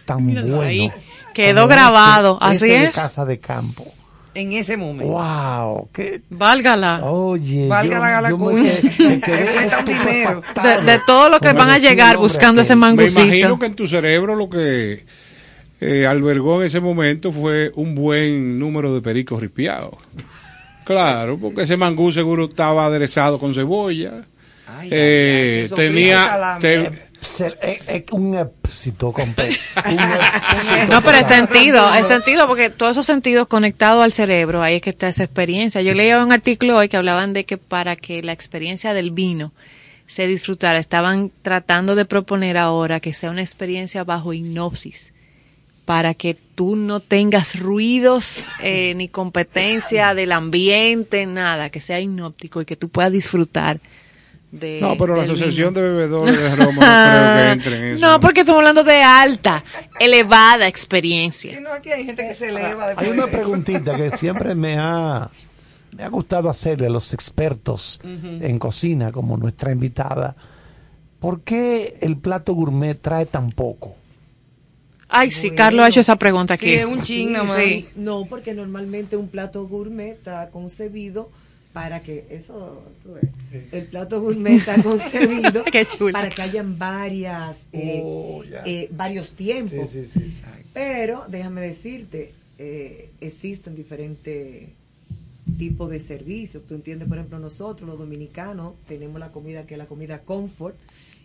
tan 0.06 0.26
bueno. 0.34 0.62
ahí. 0.62 0.92
Quedó 1.34 1.68
grabado, 1.68 2.38
así 2.42 2.66
ese 2.66 2.68
de 2.68 2.84
es. 2.86 2.96
casa 2.96 3.26
de 3.26 3.40
campo. 3.40 3.86
En 4.36 4.52
ese 4.54 4.78
momento. 4.78 5.14
Wow, 5.14 5.90
qué 5.94 6.22
Válgala. 6.30 7.02
Oye, 7.06 7.68
Valga 7.68 8.22
yo- 8.30 8.30
yo 8.30 8.38
me 9.08 9.20
quedé 9.22 9.70
dinero. 9.86 10.42
De, 10.64 10.82
de 10.92 11.00
todo 11.06 11.30
lo 11.30 11.40
que 11.40 11.50
con 11.50 11.58
van 11.58 11.70
a 11.70 11.78
llegar 11.78 12.16
hombre 12.16 12.28
buscando 12.30 12.62
ese 12.62 12.74
aquel. 12.74 12.80
me 12.80 12.88
mangucito. 12.88 13.22
imagino 13.24 13.60
que 13.60 13.66
en 13.68 13.76
tu 13.76 13.88
cerebro 13.88 14.36
lo 14.36 14.50
que 14.50 15.06
eh, 15.82 16.08
albergó 16.08 16.62
en 16.62 16.68
ese 16.68 16.80
momento 16.80 17.32
fue 17.32 17.72
un 17.76 17.94
buen 17.94 18.58
número 18.58 18.94
de 18.96 19.02
pericos 19.02 19.42
ripiados 19.42 19.96
claro 20.86 21.38
porque 21.38 21.64
ese 21.64 21.78
mangú 21.78 22.12
seguro 22.12 22.46
estaba 22.46 22.86
aderezado 22.86 23.38
con 23.40 23.54
cebolla 23.54 24.24
Ay, 24.68 24.90
eh, 24.92 25.68
ay, 25.70 25.76
tenía 25.76 26.58
te- 26.60 26.90
Es, 27.24 27.88
es 27.88 28.04
un 28.12 28.36
éxito 28.36 29.12
completo. 29.12 29.56
No, 30.90 31.02
pero 31.02 31.18
el 31.18 31.24
total. 31.24 31.48
sentido, 31.48 31.94
el 31.94 32.06
sentido, 32.06 32.48
porque 32.48 32.70
todos 32.70 32.94
esos 32.94 33.06
sentidos 33.06 33.48
conectados 33.48 34.04
al 34.04 34.12
cerebro, 34.12 34.62
ahí 34.62 34.76
es 34.76 34.82
que 34.82 34.90
está 34.90 35.08
esa 35.08 35.24
experiencia. 35.24 35.82
Yo 35.82 35.94
leía 35.94 36.24
un 36.24 36.32
artículo 36.32 36.78
hoy 36.78 36.90
que 36.90 36.98
hablaban 36.98 37.34
de 37.34 37.46
que 37.46 37.58
para 37.58 37.96
que 37.96 38.22
la 38.22 38.34
experiencia 38.34 38.94
del 38.94 39.12
vino 39.12 39.52
se 40.06 40.28
disfrutara, 40.28 40.80
estaban 40.80 41.32
tratando 41.42 41.96
de 41.96 42.06
proponer 42.06 42.58
ahora 42.58 43.00
que 43.00 43.14
sea 43.14 43.32
una 43.32 43.42
experiencia 43.42 44.04
bajo 44.04 44.34
hipnosis, 44.34 45.14
para 45.86 46.14
que 46.14 46.36
tú 46.56 46.76
no 46.76 47.00
tengas 47.00 47.60
ruidos 47.60 48.46
eh, 48.62 48.94
ni 48.96 49.08
competencia 49.08 50.14
del 50.14 50.32
ambiente, 50.32 51.26
nada, 51.26 51.70
que 51.70 51.82
sea 51.82 52.00
hipnóptico 52.00 52.62
y 52.62 52.66
que 52.66 52.76
tú 52.76 52.90
puedas 52.90 53.12
disfrutar 53.12 53.80
de 54.54 54.80
no 54.80 54.96
pero 54.98 55.16
la 55.16 55.24
asociación 55.24 55.74
de 55.74 55.82
bebedores 55.82 56.40
de 56.40 56.56
Roma 56.56 56.74
no 56.74 56.80
creo 56.80 57.36
que 57.36 57.52
entre 57.52 57.78
en 57.78 57.98
eso 57.98 58.00
No, 58.00 58.20
porque 58.20 58.42
estamos 58.42 58.60
hablando 58.60 58.84
de 58.84 59.02
alta, 59.02 59.64
elevada 60.00 60.68
experiencia. 60.68 61.56
Sí, 61.56 61.62
no, 61.62 61.72
aquí 61.72 61.90
hay 61.90 62.06
gente 62.06 62.28
que 62.28 62.36
se 62.36 62.50
eleva 62.50 62.94
Hay 62.96 63.10
una 63.10 63.26
preguntita 63.28 63.96
que 63.96 64.12
siempre 64.18 64.54
me 64.54 64.78
ha, 64.78 65.30
me 65.92 66.04
ha 66.04 66.10
gustado 66.10 66.50
hacerle 66.50 66.86
a 66.86 66.92
los 66.92 67.14
expertos 67.14 68.00
en 68.04 68.60
cocina, 68.60 69.12
como 69.12 69.38
nuestra 69.38 69.72
invitada. 69.72 70.36
¿Por 71.20 71.42
qué 71.42 71.98
el 72.02 72.18
plato 72.18 72.54
gourmet 72.54 73.00
trae 73.02 73.26
tan 73.26 73.52
poco? 73.52 73.96
Ay, 75.10 75.32
sí, 75.32 75.48
Bueno. 75.48 75.58
Carlos 75.58 75.86
ha 75.86 75.90
hecho 75.90 76.00
esa 76.00 76.16
pregunta 76.18 76.56
aquí. 76.56 76.66
Sí, 76.66 76.74
es 76.74 76.86
un 76.86 77.02
ching. 77.02 77.36
Sí. 77.56 77.88
No, 77.96 78.26
porque 78.26 78.54
normalmente 78.54 79.16
un 79.18 79.30
plato 79.30 79.66
gourmet 79.68 80.12
está 80.12 80.50
concebido 80.50 81.30
para 81.74 82.04
que 82.04 82.26
eso 82.30 82.84
tú 83.02 83.14
ves, 83.14 83.30
el 83.72 83.86
plato 83.88 84.22
gourmet 84.22 84.54
está 84.58 84.82
concebido 84.82 85.64
Qué 85.72 85.86
chulo. 85.86 86.14
para 86.14 86.30
que 86.30 86.42
hayan 86.44 86.78
varias 86.78 87.64
eh, 87.72 88.02
Oh, 88.04 88.44
eh, 88.66 88.88
varios 88.92 89.32
tiempos 89.32 89.90
sí, 89.90 90.06
sí. 90.06 90.32
pero 90.74 91.26
déjame 91.28 91.62
decirte 91.62 92.32
eh, 92.60 93.10
existen 93.22 93.76
diferentes 93.76 94.70
tipos 95.58 95.90
de 95.90 96.00
servicios 96.00 96.64
tú 96.68 96.76
entiendes 96.76 97.08
por 97.08 97.18
ejemplo 97.18 97.40
nosotros 97.40 97.90
los 97.90 97.98
dominicanos 97.98 98.74
tenemos 98.88 99.20
la 99.20 99.32
comida 99.32 99.66
que 99.66 99.74
es 99.74 99.78
la 99.80 99.88
comida 99.88 100.20
comfort 100.20 100.76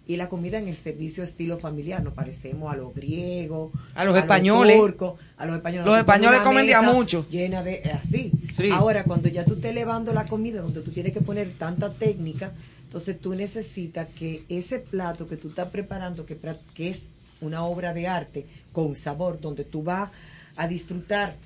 y 0.09 0.17
la 0.17 0.29
comida 0.29 0.59
en 0.59 0.67
el 0.67 0.75
servicio 0.77 1.23
estilo 1.23 1.57
familiar 1.59 2.03
nos 2.03 2.15
parecemos 2.15 2.73
a 2.73 2.77
los 2.77 2.93
griegos 2.95 3.71
A 3.95 4.05
los 4.05 4.17
españoles. 4.17 4.77
turcos, 4.77 5.21
a 5.37 5.47
los 5.47 5.55
españoles 5.57 5.87
Los 5.87 5.99
españoles 5.99 6.41
comen 6.41 6.67
de 6.67 6.75
a 6.75 6.81
mesa 6.81 6.93
mucho. 6.93 7.27
llena 7.31 7.63
de 7.63 7.75
eh, 7.85 7.93
así 7.93 8.33
Sí. 8.57 8.71
ahora 8.73 9.05
cuando 9.05 9.29
ya 9.29 9.45
tú 9.45 9.55
estés 9.55 9.71
elevando 9.71 10.13
la 10.13 10.27
comida 10.27 10.61
donde 10.63 10.81
tú 10.81 10.91
tienes 10.91 11.13
que 11.13 11.21
poner 11.21 11.51
tanta 11.53 11.93
técnica 11.93 12.53
entonces 12.83 13.21
tú 13.21 13.35
necesitas 13.35 14.09
que 14.19 14.43
ese 14.49 14.79
plato 14.81 15.27
que 15.29 15.37
tú 15.37 15.49
estás 15.51 15.69
preparando 15.69 16.25
que, 16.27 16.37
que 16.75 16.89
es 16.89 17.09
una 17.43 17.65
obra 17.65 17.93
de 17.93 18.09
arte 18.09 18.47
con 18.73 18.97
sabor, 18.97 19.41
donde 19.41 19.65
tú 19.65 19.83
vas 19.83 20.11
a 20.57 20.67
disfrutar 20.67 21.37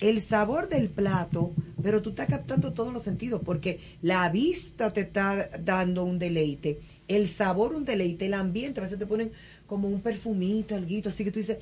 el 0.00 0.22
sabor 0.22 0.68
del 0.68 0.90
plato, 0.90 1.52
pero 1.82 2.02
tú 2.02 2.10
estás 2.10 2.28
captando 2.28 2.72
todos 2.72 2.92
los 2.92 3.02
sentidos, 3.02 3.40
porque 3.44 3.80
la 4.02 4.28
vista 4.30 4.92
te 4.92 5.00
está 5.02 5.48
dando 5.60 6.04
un 6.04 6.18
deleite, 6.18 6.78
el 7.08 7.28
sabor 7.28 7.74
un 7.74 7.84
deleite, 7.84 8.26
el 8.26 8.34
ambiente, 8.34 8.80
a 8.80 8.84
veces 8.84 8.98
te 8.98 9.06
ponen 9.06 9.32
como 9.66 9.88
un 9.88 10.00
perfumito, 10.00 10.74
algo 10.76 11.08
así 11.08 11.24
que 11.24 11.30
tú 11.30 11.38
dices, 11.40 11.58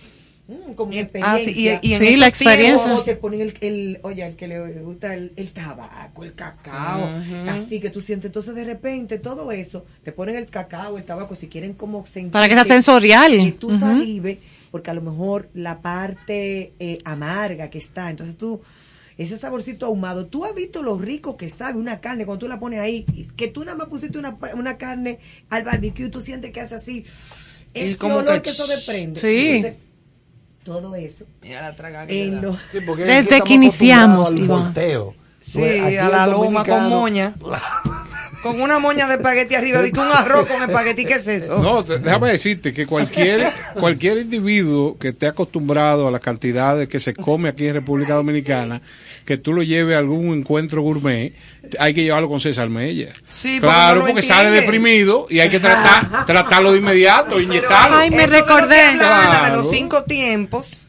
mm, 0.48 0.72
como 0.74 0.92
una 0.92 1.08
Ah, 1.22 1.38
sí, 1.38 1.52
y- 1.56 1.68
experiencia. 1.68 1.80
y 1.82 1.94
en 1.94 2.04
Sí, 2.04 2.16
la 2.16 2.26
experiencia. 2.28 2.94
O 2.96 3.02
te 3.02 3.16
ponen 3.16 3.40
el, 3.40 3.54
el- 3.60 3.98
oye, 4.02 4.24
el 4.26 4.36
que 4.36 4.46
le 4.48 4.80
gusta 4.82 5.14
el, 5.14 5.32
el 5.36 5.50
tabaco, 5.52 6.22
el 6.24 6.34
cacao, 6.34 7.10
así 7.48 7.80
que 7.80 7.90
tú 7.90 8.00
sientes, 8.00 8.28
entonces 8.28 8.54
de 8.54 8.64
repente 8.64 9.18
todo 9.18 9.50
eso, 9.52 9.84
te 10.04 10.12
ponen 10.12 10.36
el 10.36 10.46
cacao, 10.46 10.98
el 10.98 11.04
tabaco, 11.04 11.34
si 11.34 11.48
quieren 11.48 11.72
como 11.74 12.06
sentir 12.06 12.32
Para 12.32 12.48
que 12.48 12.54
sea 12.54 12.64
sensorial. 12.64 13.32
que 13.44 13.52
tú 13.52 13.76
salive, 13.76 14.38
porque 14.70 14.90
a 14.90 14.94
lo 14.94 15.02
mejor 15.02 15.48
la 15.54 15.80
parte 15.80 16.72
eh, 16.78 16.98
amarga 17.04 17.70
que 17.70 17.78
está, 17.78 18.10
entonces 18.10 18.36
tú, 18.36 18.60
ese 19.18 19.38
saborcito 19.38 19.86
ahumado, 19.86 20.26
tú 20.26 20.44
has 20.44 20.54
visto 20.54 20.82
lo 20.82 20.98
rico 20.98 21.36
que 21.36 21.48
sabe 21.48 21.78
una 21.78 22.00
carne 22.00 22.26
cuando 22.26 22.40
tú 22.44 22.48
la 22.48 22.60
pones 22.60 22.80
ahí, 22.80 23.04
que 23.36 23.48
tú 23.48 23.64
nada 23.64 23.76
más 23.78 23.88
pusiste 23.88 24.18
una, 24.18 24.36
pa- 24.36 24.54
una 24.54 24.76
carne 24.76 25.18
al 25.50 25.64
barbecue, 25.64 26.08
tú 26.10 26.20
sientes 26.20 26.50
que 26.52 26.60
hace 26.60 26.74
así, 26.74 27.04
Y 27.74 27.80
ese 27.80 27.96
como 27.96 28.16
olor 28.16 28.36
que- 28.36 28.42
que 28.42 28.50
eso 28.50 28.66
desprende. 28.66 29.20
Sí. 29.20 29.48
Entonces, 29.56 29.74
todo 30.64 30.94
eso 30.96 31.26
Mira 31.42 31.62
la 31.62 31.76
traga 31.76 32.06
que 32.06 32.24
en 32.24 32.30
le 32.30 32.36
da. 32.36 32.42
los 32.42 32.58
Sí, 32.72 32.78
porque 32.84 33.04
Desde 33.04 33.40
que 33.42 33.54
iniciamos, 33.54 34.32
Iván. 34.34 34.48
volteo. 34.64 35.14
Sí, 35.40 35.62
aquí 35.62 35.96
a 35.96 36.06
el 36.06 36.12
la 36.12 36.26
loma 36.26 36.64
con 36.64 36.88
moña. 36.88 37.34
Con 38.42 38.60
una 38.60 38.78
moña 38.78 39.06
de 39.08 39.14
espagueti 39.14 39.54
arriba, 39.54 39.82
de 39.82 39.90
un 39.90 39.98
arroz 40.12 40.48
con 40.48 40.62
espagueti, 40.62 41.04
¿qué 41.04 41.14
es 41.14 41.26
eso? 41.26 41.58
No, 41.58 41.82
déjame 41.82 42.30
decirte 42.32 42.72
que 42.72 42.86
cualquier, 42.86 43.42
cualquier 43.74 44.18
individuo 44.18 44.96
que 44.98 45.08
esté 45.08 45.26
acostumbrado 45.26 46.08
a 46.08 46.10
las 46.10 46.20
cantidades 46.20 46.88
que 46.88 47.00
se 47.00 47.14
come 47.14 47.48
aquí 47.48 47.66
en 47.68 47.74
República 47.74 48.14
Dominicana, 48.14 48.80
que 49.24 49.36
tú 49.36 49.52
lo 49.52 49.62
lleves 49.62 49.96
a 49.96 49.98
algún 49.98 50.26
encuentro 50.38 50.82
gourmet, 50.82 51.32
hay 51.80 51.94
que 51.94 52.04
llevarlo 52.04 52.28
con 52.28 52.40
César 52.40 52.68
Mella. 52.68 53.12
Sí, 53.28 53.58
porque 53.60 53.74
claro, 53.74 54.00
no 54.00 54.06
lo 54.06 54.12
porque 54.12 54.22
sale 54.26 54.50
deprimido 54.50 55.26
y 55.28 55.40
hay 55.40 55.50
que 55.50 55.58
tratar, 55.58 56.24
tratarlo 56.26 56.72
de 56.72 56.78
inmediato, 56.78 57.40
inyectarlo. 57.40 57.96
Ay, 57.96 58.10
me 58.10 58.24
Eso 58.24 58.30
de 58.32 58.38
lo 58.40 58.46
que 58.46 58.52
recordé. 58.52 58.80
habla 58.82 59.22
Ana, 59.22 59.30
de 59.32 59.38
Claro. 59.48 59.62
los 59.62 59.70
cinco 59.70 60.04
tiempos. 60.04 60.86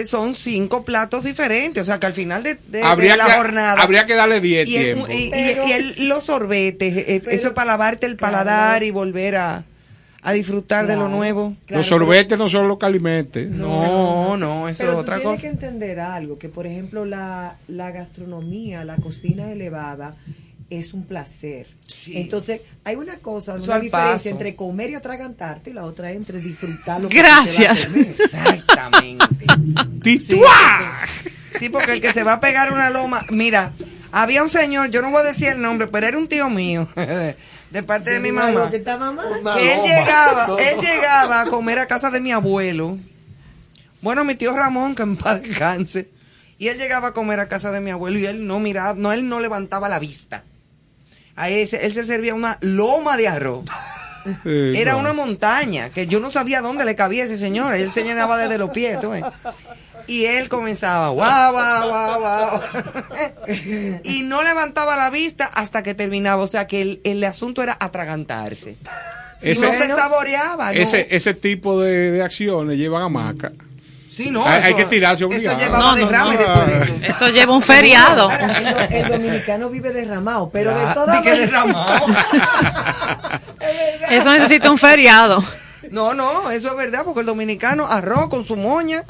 Eh, 0.00 0.04
son 0.04 0.34
cinco 0.34 0.84
platos 0.84 1.24
diferentes, 1.24 1.82
o 1.82 1.84
sea 1.84 1.98
que 2.00 2.06
al 2.06 2.12
final 2.12 2.42
de, 2.42 2.54
de- 2.54 2.78
de 2.78 2.82
habría, 2.82 3.16
la 3.16 3.26
que, 3.26 3.32
jornada 3.32 3.82
habría 3.82 4.06
que 4.06 4.14
darle 4.14 4.40
10 4.40 4.68
y, 4.68 4.76
el- 4.76 4.98
y- 5.10 5.24
y- 5.26 5.30
Pero- 5.30 5.68
y 5.68 5.72
el- 5.72 6.08
los 6.08 6.24
sorbetes, 6.24 6.96
eh, 6.96 7.20
Pero- 7.24 7.30
eso 7.36 7.46
es 7.48 7.52
para 7.54 7.66
lavarte 7.72 8.06
el 8.06 8.16
Claro. 8.16 8.32
paladar 8.32 8.82
y 8.82 8.90
volver 8.90 9.36
a, 9.36 9.64
a 10.22 10.32
disfrutar 10.32 10.86
de 10.86 10.96
lo 10.96 11.08
nuevo. 11.08 11.54
Claro, 11.66 11.80
los 11.80 11.86
sorbetes 11.86 12.38
no 12.38 12.48
son 12.48 12.66
los 12.66 12.78
que 12.78 12.86
alimenten. 12.86 13.58
No, 13.58 14.36
no, 14.38 14.68
eso 14.68 14.78
Pero 14.78 14.90
es 14.92 14.96
tú 14.96 15.00
otra 15.02 15.16
tienes 15.16 15.36
cosa. 15.36 15.42
que 15.42 15.48
entender 15.48 16.00
algo, 16.00 16.38
que 16.38 16.48
por 16.48 16.66
ejemplo 16.66 17.04
la, 17.04 17.56
la 17.68 17.90
gastronomía, 17.90 18.84
la 18.84 18.96
cocina 18.96 19.50
elevada 19.52 20.16
es 20.70 20.92
un 20.94 21.04
placer. 21.04 21.66
Entonces, 22.06 22.60
hay 22.84 22.96
una 22.96 23.18
cosa, 23.18 23.56
Eso 23.56 23.66
una 23.66 23.78
diferencia 23.80 24.14
paso. 24.14 24.28
entre 24.30 24.56
comer 24.56 24.90
y 24.90 24.94
atragantarte 24.94 25.70
y 25.70 25.72
la 25.72 25.84
otra 25.84 26.10
entre 26.12 26.40
disfrutar 26.40 27.00
lo 27.00 27.08
que 27.08 27.18
Gracias. 27.18 27.82
te 27.82 27.86
a 27.86 27.92
comer. 27.92 28.06
Exactamente. 28.18 29.26
Sí, 30.04 30.18
porque- 30.36 31.58
sí, 31.58 31.68
porque 31.70 31.92
el 31.92 32.00
que 32.00 32.12
se 32.12 32.22
va 32.22 32.34
a 32.34 32.40
pegar 32.40 32.72
una 32.72 32.90
loma, 32.90 33.24
mira, 33.30 33.72
había 34.12 34.42
un 34.42 34.48
señor, 34.50 34.90
yo 34.90 35.00
no 35.02 35.10
voy 35.10 35.20
a 35.20 35.24
decir 35.24 35.48
el 35.48 35.62
nombre, 35.62 35.86
pero 35.86 36.06
era 36.06 36.18
un 36.18 36.28
tío 36.28 36.50
mío, 36.50 36.88
de 37.70 37.82
parte 37.82 38.10
de 38.10 38.20
mi 38.20 38.30
mamá. 38.32 38.70
que 38.70 38.76
está 38.76 38.98
mamá. 38.98 39.24
Una 39.40 39.54
que 39.54 39.72
él 39.72 39.78
loma. 39.78 39.88
llegaba, 39.88 40.46
Todo. 40.46 40.58
él 40.58 40.80
llegaba 40.80 41.40
a 41.42 41.46
comer 41.46 41.78
a 41.78 41.86
casa 41.86 42.10
de 42.10 42.20
mi 42.20 42.32
abuelo. 42.32 42.98
Bueno, 44.02 44.24
mi 44.24 44.34
tío 44.34 44.52
Ramón, 44.54 44.94
que 44.94 45.02
en 45.02 45.16
paz 45.16 45.40
descanse. 45.42 46.10
Y 46.58 46.68
él 46.68 46.76
llegaba 46.78 47.08
a 47.08 47.12
comer 47.12 47.40
a 47.40 47.48
casa 47.48 47.70
de 47.72 47.80
mi 47.80 47.90
abuelo 47.90 48.18
y 48.18 48.26
él 48.26 48.46
no 48.46 48.60
miraba, 48.60 48.94
no, 48.94 49.12
él 49.12 49.26
no 49.28 49.40
levantaba 49.40 49.88
la 49.88 49.98
vista. 49.98 50.44
A 51.36 51.48
ese, 51.50 51.84
él 51.86 51.92
se 51.92 52.04
servía 52.06 52.34
una 52.34 52.58
loma 52.60 53.16
de 53.16 53.28
arroz. 53.28 53.64
Sí, 54.42 54.72
Era 54.74 54.96
una 54.96 55.12
montaña 55.12 55.90
que 55.90 56.06
yo 56.06 56.18
no 56.18 56.30
sabía 56.30 56.62
dónde 56.62 56.86
le 56.86 56.96
cabía 56.96 57.24
ese 57.24 57.36
señor. 57.36 57.74
Él 57.74 57.92
se 57.92 58.04
llenaba 58.04 58.38
desde 58.38 58.56
los 58.56 58.70
pies, 58.70 58.98
tú 58.98 59.10
ves. 59.10 59.22
Y 60.06 60.24
él 60.24 60.48
comenzaba, 60.48 61.10
guau, 61.10 61.52
guau, 61.52 61.88
guau, 61.90 62.20
guau. 62.20 62.60
y 64.02 64.22
no 64.22 64.42
levantaba 64.42 64.96
la 64.96 65.10
vista 65.10 65.44
hasta 65.44 65.82
que 65.82 65.92
terminaba. 65.94 66.42
O 66.42 66.46
sea 66.46 66.66
que 66.66 66.80
el, 66.80 67.00
el 67.04 67.22
asunto 67.22 67.62
era 67.62 67.76
atragantarse. 67.78 68.76
Y 69.42 69.50
Ese- 69.50 69.66
no 69.66 69.72
se 69.74 69.88
saboreaba. 69.88 70.72
¿no? 70.72 70.78
Ese, 70.78 71.06
ese 71.14 71.34
tipo 71.34 71.78
de, 71.82 72.10
de 72.12 72.22
acciones 72.22 72.78
llevan 72.78 73.02
a 73.02 73.08
maca. 73.10 73.52
Sí, 74.16 74.30
no, 74.30 74.46
hay- 74.46 74.62
hay 74.62 74.68
eso- 74.68 74.76
que 74.76 74.84
tirarse 74.86 75.24
Eso 75.24 75.26
obligado. 75.26 75.58
llevaba 75.58 75.78
No, 75.82 75.90
no, 75.92 75.96
derrame 76.06 76.34
no. 76.34 76.38
después 76.40 76.66
de 76.66 76.76
eso. 76.76 76.94
Eso 77.12 77.28
lleva 77.30 77.52
un 77.54 77.62
feriado. 77.62 78.30
El, 78.30 78.64
do- 78.64 78.80
el 78.90 79.08
dominicano 79.12 79.70
vive 79.70 79.92
derramado, 79.92 80.50
pero 80.50 80.76
de 80.76 80.94
todas 80.94 81.16
maneras- 81.16 81.38
derramado. 81.38 82.06
Eso 84.10 84.32
necesita 84.32 84.70
un 84.70 84.78
feriado. 84.78 85.42
No, 85.90 86.14
no, 86.14 86.50
eso 86.50 86.68
es 86.68 86.76
verdad, 86.76 87.02
porque 87.04 87.20
el 87.20 87.26
dominicano 87.26 87.86
arroz 87.86 88.28
con 88.28 88.44
su 88.44 88.56
moña 88.56 89.04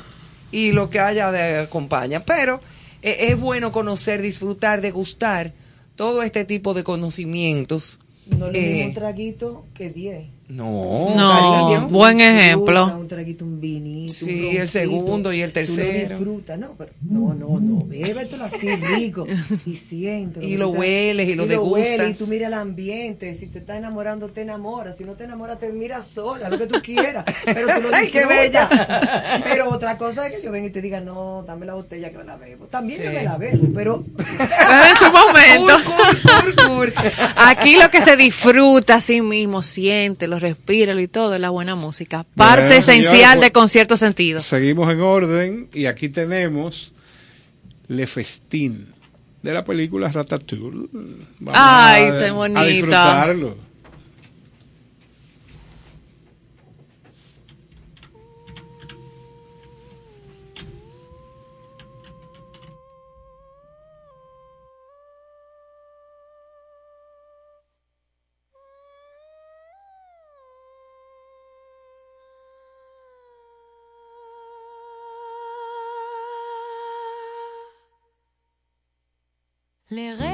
y 0.51 0.73
lo 0.73 0.91
que 0.91 1.01
haya 1.01 1.31
de 1.31 1.61
acompaña. 1.61 2.21
Pero 2.21 2.61
eh, 3.03 3.29
es 3.31 3.41
bueno 3.41 3.73
conocer, 3.73 4.21
disfrutar, 4.23 4.81
degustar 4.81 5.53
todo 5.97 6.23
este 6.23 6.45
tipo 6.45 6.75
de 6.75 6.85
conocimientos. 6.85 8.01
No 8.27 8.51
le 8.51 8.83
Eh, 8.83 8.87
un 8.87 8.95
traguito 8.95 9.65
que 9.75 9.91
10. 9.91 10.27
No, 10.47 11.15
No, 11.16 11.89
buen 11.89 12.21
ejemplo. 12.21 12.97
Un 12.99 13.09
traguito, 13.09 13.45
un 13.47 13.61
vinito. 13.61 14.15
Sí, 14.15 14.51
un 14.53 14.61
el 14.61 14.69
segundo 14.69 15.33
y 15.33 15.41
el 15.41 15.53
tercero. 15.53 16.19
no, 16.59 16.75
pero 16.77 16.91
no, 17.01 17.33
no, 17.35 17.59
no, 17.61 17.85
bébetelo 17.87 18.45
así 18.45 18.69
rico 18.77 19.27
y 19.65 19.77
siéntelo. 19.77 20.47
Y 20.47 20.57
lo 20.59 20.69
hueles 20.69 21.29
y 21.29 21.35
lo 21.35 21.45
hueles, 21.45 21.59
degustas. 21.59 22.11
y 22.11 22.15
tú 22.15 22.27
miras 22.27 22.49
el 22.49 22.55
ambiente, 22.55 23.35
si 23.37 23.47
te 23.47 23.59
está 23.59 23.79
enamorando 23.79 24.29
te 24.29 24.43
enamoras, 24.43 24.99
si 24.99 25.05
no 25.05 25.15
te 25.15 25.25
enamoras 25.25 25.59
te 25.59 25.71
miras 25.71 26.07
sola, 26.07 26.51
lo 26.51 26.59
que 26.59 26.66
tú 26.66 26.81
quieras, 26.83 27.25
pero 27.47 27.66
tú 27.77 27.89
lo 27.89 27.89
Ay, 27.95 28.11
qué 28.11 28.27
bella. 28.27 28.69
Pero 29.45 29.71
otra 29.71 29.97
cosa 29.97 30.27
es 30.27 30.33
que 30.37 30.43
yo 30.43 30.51
venga 30.51 30.69
y 30.69 30.71
te 30.71 30.83
diga, 30.83 31.01
no, 31.01 31.43
dame 31.47 31.65
la 31.66 31.75
botella 31.75 32.11
que 32.11 32.19
me 32.19 32.25
la 32.25 32.37
bebo. 32.37 32.66
También 32.66 33.01
yo 33.03 33.09
Sí. 33.11 33.16
me 33.16 33.23
la 33.25 33.37
bebo, 33.39 33.69
pero 33.75 34.05
en 34.19 34.97
su 34.97 35.11
momento. 35.11 35.77
Cur, 35.85 36.55
cur, 36.55 36.66
cur. 36.66 36.93
Aquí 37.37 37.77
lo 37.77 37.91
que 37.91 38.03
se 38.03 38.16
disfruta 38.16 38.97
a 38.97 39.01
sí 39.01 39.21
mismo, 39.21 39.62
siente, 39.62 40.27
lo 40.35 40.40
respira 40.40 41.01
y 41.01 41.09
todo 41.09 41.35
es 41.35 41.40
la 41.40 41.51
buena 41.51 41.74
música. 41.74 42.24
Parte 42.35 42.66
Bueno, 42.66 42.81
esencial 42.81 43.12
señores, 43.12 43.35
de 43.35 43.39
pues, 43.40 43.52
concierto 43.52 43.97
sentido. 43.97 44.40
Seguimos 44.40 44.90
en 44.93 45.01
orden 45.01 45.69
y 45.73 45.86
aquí 45.86 46.09
tenemos 46.09 46.93
Le 47.89 48.06
Festín 48.06 48.86
de 49.43 49.52
la 49.52 49.65
película 49.65 50.09
Ratatouille. 50.09 50.89
Vamos 51.39 51.55
Ay, 51.55 52.05
a, 52.05 52.61
a 52.61 52.65
disfrutarlo. 52.65 53.56
Les 79.95 80.11
rêves 80.11 80.34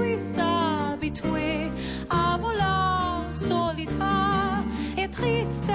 puisse 0.00 0.38
habituer 0.38 1.68
à 2.08 2.38
mon 2.38 2.50
lent 2.50 3.34
solitaire 3.34 4.64
et 4.96 5.08
triste. 5.08 5.70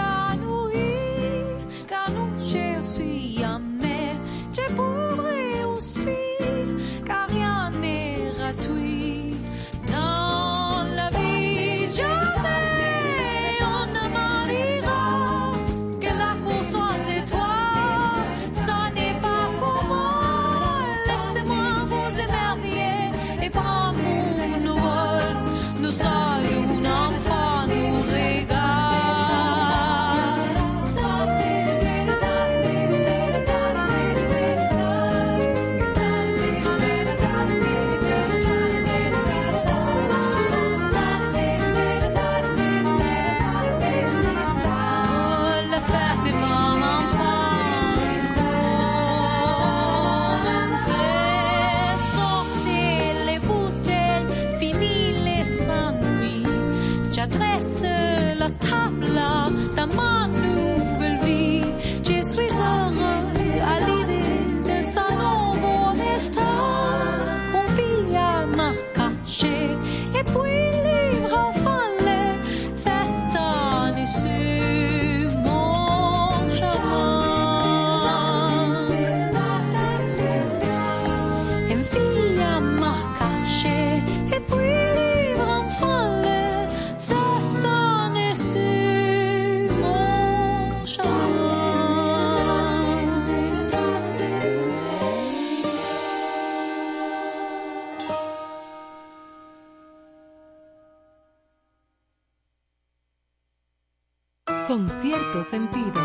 Sentido. 105.56 106.02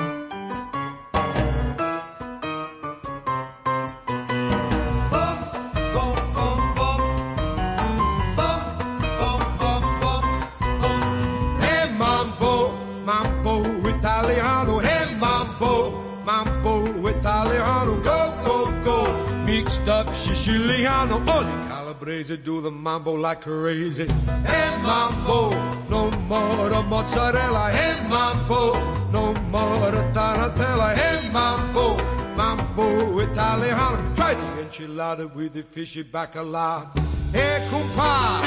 Hey 11.61 11.89
mambo, 11.99 12.73
mambo 13.05 13.63
italiano. 13.89 14.81
Mambo, 15.19 15.93
mambo 16.25 17.09
italiano. 17.09 18.01
Go, 18.03 18.33
go, 18.45 18.57
go. 18.85 18.99
Mixed 19.45 19.89
up 19.89 20.09
Siciliano. 20.15 21.19
Calabrese 22.01 22.39
do 22.39 22.63
the 22.63 22.71
mambo 22.71 23.13
like 23.13 23.43
crazy. 23.43 24.07
Hey 24.07 24.83
mambo, 24.83 25.51
no 25.91 26.11
more 26.29 26.83
mozzarella. 26.83 27.71
Hey 27.71 28.01
mambo, 28.09 28.73
no 29.11 29.35
more 29.51 30.03
tagliatella. 30.15 30.95
Hey 30.95 31.29
mambo, 31.31 31.99
mambo 32.35 33.21
italiano. 33.21 34.15
Try 34.15 34.33
the 34.33 34.63
enchilada 34.63 35.35
with 35.35 35.53
the 35.53 35.63
fishy 35.63 36.03
bacala. 36.03 36.89
Hey 37.35 37.69
compa. 37.69 38.41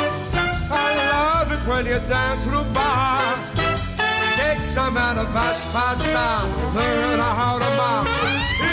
I 0.71 0.95
love 1.11 1.51
it 1.51 1.67
when 1.67 1.85
you 1.85 1.99
dance 2.09 2.43
to 2.45 2.49
the 2.49 2.63
bar. 2.73 3.37
Take 4.35 4.63
some 4.63 4.97
out 4.97 5.19
of 5.19 5.27
Paspasano, 5.27 6.73
learn 6.73 7.19
how 7.19 7.59
to 7.59 7.69
mambo. 7.77 8.72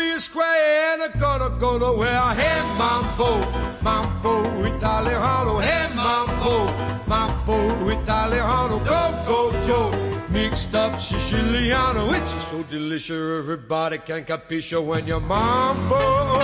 Gonna 0.00 0.12
be 0.12 0.16
a 0.16 0.20
square, 0.20 0.92
and 0.92 1.02
you're 1.02 1.20
gonna 1.20 1.50
go 1.58 1.76
nowhere. 1.76 2.34
Hey, 2.34 2.62
mambo, 2.78 3.44
mambo 3.82 4.64
italiano. 4.64 5.58
Hey, 5.58 5.88
mambo, 5.94 6.72
mambo 7.06 7.90
italiano. 7.90 8.78
Go, 8.78 9.02
go, 9.26 9.52
Joe. 9.66 9.90
Mixed 10.30 10.74
up 10.74 10.94
Siciliano, 10.94 12.08
is 12.34 12.44
so 12.44 12.62
delicious. 12.62 13.40
Everybody 13.40 13.98
can 13.98 14.24
capisce 14.24 14.82
when 14.82 15.06
you're 15.06 15.20
mambo 15.20 16.40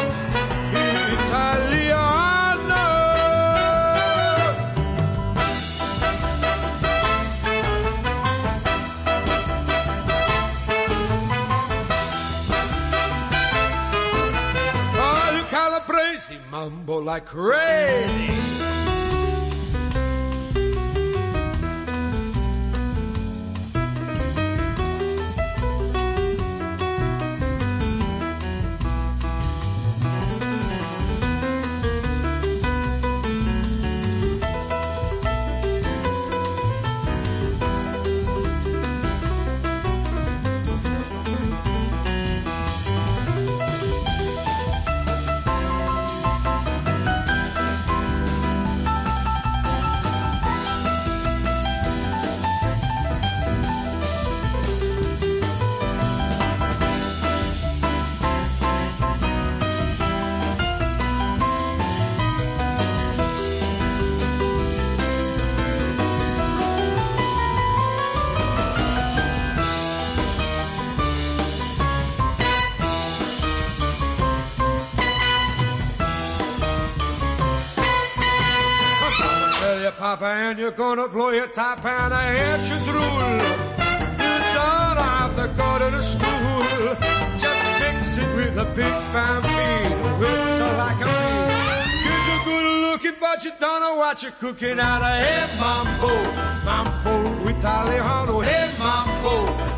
italiano. 1.24 2.15
Mambo 16.56 17.02
like 17.02 17.26
crazy. 17.26 18.55
Papa 80.18 80.32
and 80.32 80.58
you're 80.58 80.70
gonna 80.70 81.08
blow 81.08 81.28
your 81.28 81.46
top 81.46 81.84
and 81.84 82.14
I 82.14 82.24
hate 82.38 82.64
you 82.70 82.78
drool. 82.88 83.36
You 84.24 84.36
don't 84.56 84.96
have 84.96 85.36
to 85.36 85.46
go 85.60 85.78
to 85.78 85.88
the 85.94 86.00
school. 86.00 86.96
Just 87.36 87.62
mix 87.80 88.16
it 88.16 88.28
with 88.34 88.56
a 88.56 88.64
big 88.64 88.96
bambino. 89.12 89.96
Whips 90.18 90.60
are 90.64 90.76
like 90.78 91.00
a 91.02 91.10
bee. 91.16 92.08
Cause 92.08 92.24
you're 92.28 92.44
good 92.48 92.66
looking, 92.86 93.20
but 93.20 93.44
you 93.44 93.52
don't 93.60 93.80
know 93.82 93.96
what 93.96 94.22
you're 94.22 94.32
cooking 94.32 94.78
out 94.78 95.02
of. 95.02 95.16
Hey, 95.26 95.44
mambo, 95.60 96.12
mambo 96.64 97.48
italiano. 97.50 98.40
Hey, 98.40 98.72
mambo, 98.78 99.34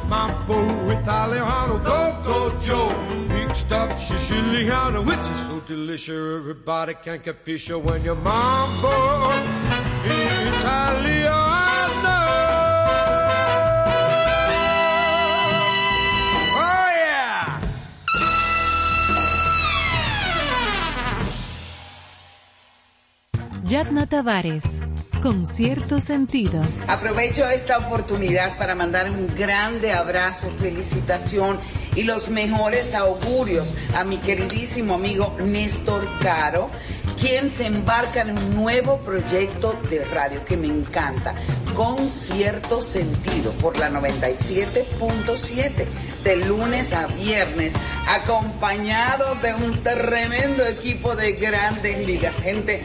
mambo 0.07 0.91
italiano. 1.01 1.79
Go, 1.83 2.17
go, 2.25 2.57
Joe. 2.61 2.95
Mixed 3.27 3.73
up 3.73 3.91
Siciliano, 3.99 5.05
which 5.05 5.19
is 5.19 5.41
so 5.49 5.59
delicious. 5.67 6.39
Everybody 6.41 6.95
can 6.95 7.19
capisce 7.19 7.75
when 7.83 8.05
you're 8.05 8.15
mambo 8.15 9.58
italiano. 10.05 11.39
Oh, 16.55 16.89
yeah. 16.91 17.61
Yadna 23.65 24.07
Tavares, 24.07 24.65
con 25.23 25.47
cierto 25.47 26.01
sentido. 26.01 26.63
Aprovecho 26.87 27.49
esta 27.49 27.79
oportunidad 27.79 28.57
para 28.57 28.75
mandar 28.75 29.11
un 29.11 29.27
grande 29.37 29.93
abrazo, 29.93 30.49
felicitación 30.61 31.59
y 31.97 32.05
los 32.05 32.29
mejores 32.29 32.95
augurios 32.95 33.69
a 33.97 34.05
mi 34.05 34.19
queridísimo 34.19 34.95
amigo 34.95 35.37
Néstor 35.41 36.07
Caro, 36.21 36.71
quien 37.21 37.51
se 37.51 37.67
embarca 37.67 38.23
en 38.23 38.39
un 38.39 38.57
nuevo 38.57 38.99
proyecto 38.99 39.79
de 39.91 40.05
radio 40.05 40.45
que 40.45 40.57
me 40.57 40.69
encanta, 40.69 41.35
con 41.75 41.99
cierto 42.11 42.81
sentido, 42.81 43.53
por 43.53 43.77
la 43.79 43.91
97.7, 43.91 45.87
de 46.25 46.37
lunes 46.37 46.93
a 46.93 47.07
viernes, 47.09 47.73
acompañado 48.09 49.35
de 49.37 49.55
un 49.55 49.83
tremendo 49.83 50.65
equipo 50.67 51.17
de 51.17 51.33
grandes 51.33 52.07
ligas, 52.07 52.37
gente 52.37 52.85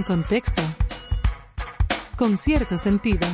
En 0.00 0.04
contexto, 0.04 0.62
con 2.16 2.38
cierto 2.38 2.78
sentido. 2.78 3.26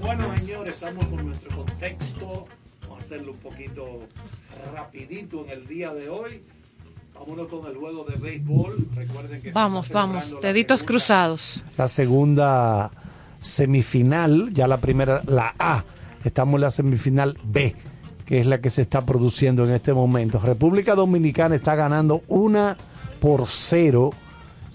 Bueno, 0.00 0.24
señores, 0.36 0.74
estamos 0.74 1.04
con 1.06 1.26
nuestro 1.26 1.56
contexto. 1.56 2.46
Vamos 2.82 2.98
a 3.00 3.04
hacerlo 3.04 3.32
un 3.32 3.38
poquito 3.38 3.98
rapidito 4.72 5.44
en 5.44 5.50
el 5.50 5.66
día 5.66 5.92
de 5.92 6.08
hoy. 6.08 6.44
Vámonos 7.12 7.48
con 7.48 7.66
el 7.66 7.76
juego 7.76 8.04
de 8.04 8.14
béisbol. 8.16 8.88
Recuerden 8.94 9.42
que 9.42 9.50
Vamos, 9.52 9.90
vamos, 9.90 10.40
deditos 10.40 10.80
segunda- 10.80 10.86
cruzados. 10.92 11.64
La 11.76 11.88
segunda 11.88 12.90
semifinal, 13.40 14.52
ya 14.52 14.68
la 14.68 14.76
primera, 14.76 15.22
la 15.26 15.54
A. 15.58 15.84
Estamos 16.24 16.54
en 16.54 16.60
la 16.60 16.70
semifinal 16.70 17.36
B, 17.42 17.74
que 18.24 18.40
es 18.40 18.46
la 18.46 18.60
que 18.60 18.70
se 18.70 18.82
está 18.82 19.04
produciendo 19.04 19.64
en 19.64 19.72
este 19.72 19.92
momento. 19.92 20.38
República 20.38 20.94
Dominicana 20.94 21.56
está 21.56 21.74
ganando 21.74 22.22
una 22.28 22.76
por 23.20 23.48
cero 23.48 24.10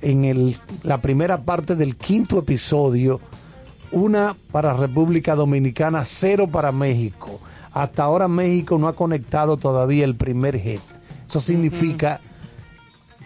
en 0.01 0.25
el, 0.25 0.57
la 0.83 1.01
primera 1.01 1.43
parte 1.43 1.75
del 1.75 1.95
quinto 1.95 2.39
episodio. 2.39 3.19
Una 3.91 4.35
para 4.51 4.73
República 4.73 5.35
Dominicana, 5.35 6.03
cero 6.03 6.47
para 6.47 6.71
México. 6.71 7.39
Hasta 7.71 8.03
ahora 8.03 8.27
México 8.27 8.77
no 8.77 8.87
ha 8.87 8.93
conectado 8.93 9.57
todavía 9.57 10.03
el 10.03 10.15
primer 10.15 10.59
hit. 10.59 10.81
Eso 11.27 11.39
significa 11.39 12.19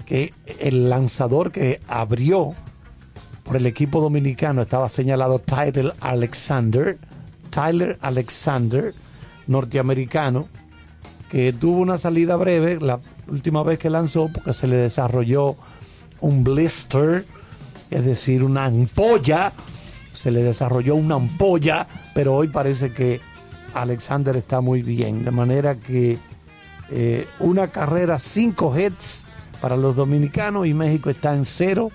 que 0.05 0.33
el 0.59 0.89
lanzador 0.89 1.51
que 1.51 1.79
abrió 1.87 2.53
por 3.43 3.55
el 3.55 3.65
equipo 3.65 4.01
dominicano 4.01 4.61
estaba 4.61 4.89
señalado 4.89 5.39
Tyler 5.39 5.93
Alexander, 5.99 6.97
Tyler 7.49 7.97
Alexander, 8.01 8.93
norteamericano, 9.47 10.47
que 11.29 11.53
tuvo 11.53 11.79
una 11.79 11.97
salida 11.97 12.35
breve 12.35 12.79
la 12.81 12.99
última 13.29 13.63
vez 13.63 13.79
que 13.79 13.89
lanzó 13.89 14.29
porque 14.33 14.53
se 14.53 14.67
le 14.67 14.75
desarrolló 14.75 15.55
un 16.21 16.43
blister, 16.43 17.25
es 17.89 18.05
decir, 18.05 18.43
una 18.43 18.65
ampolla, 18.65 19.51
se 20.13 20.31
le 20.31 20.43
desarrolló 20.43 20.95
una 20.95 21.15
ampolla, 21.15 21.87
pero 22.13 22.35
hoy 22.35 22.47
parece 22.47 22.93
que 22.93 23.19
Alexander 23.73 24.35
está 24.35 24.61
muy 24.61 24.81
bien, 24.81 25.23
de 25.23 25.31
manera 25.31 25.75
que 25.75 26.17
eh, 26.89 27.27
una 27.39 27.69
carrera, 27.69 28.19
cinco 28.19 28.77
hits 28.77 29.23
para 29.61 29.77
los 29.77 29.95
dominicanos 29.95 30.67
y 30.67 30.73
México 30.73 31.09
está 31.09 31.33
en 31.33 31.45
cero, 31.45 31.91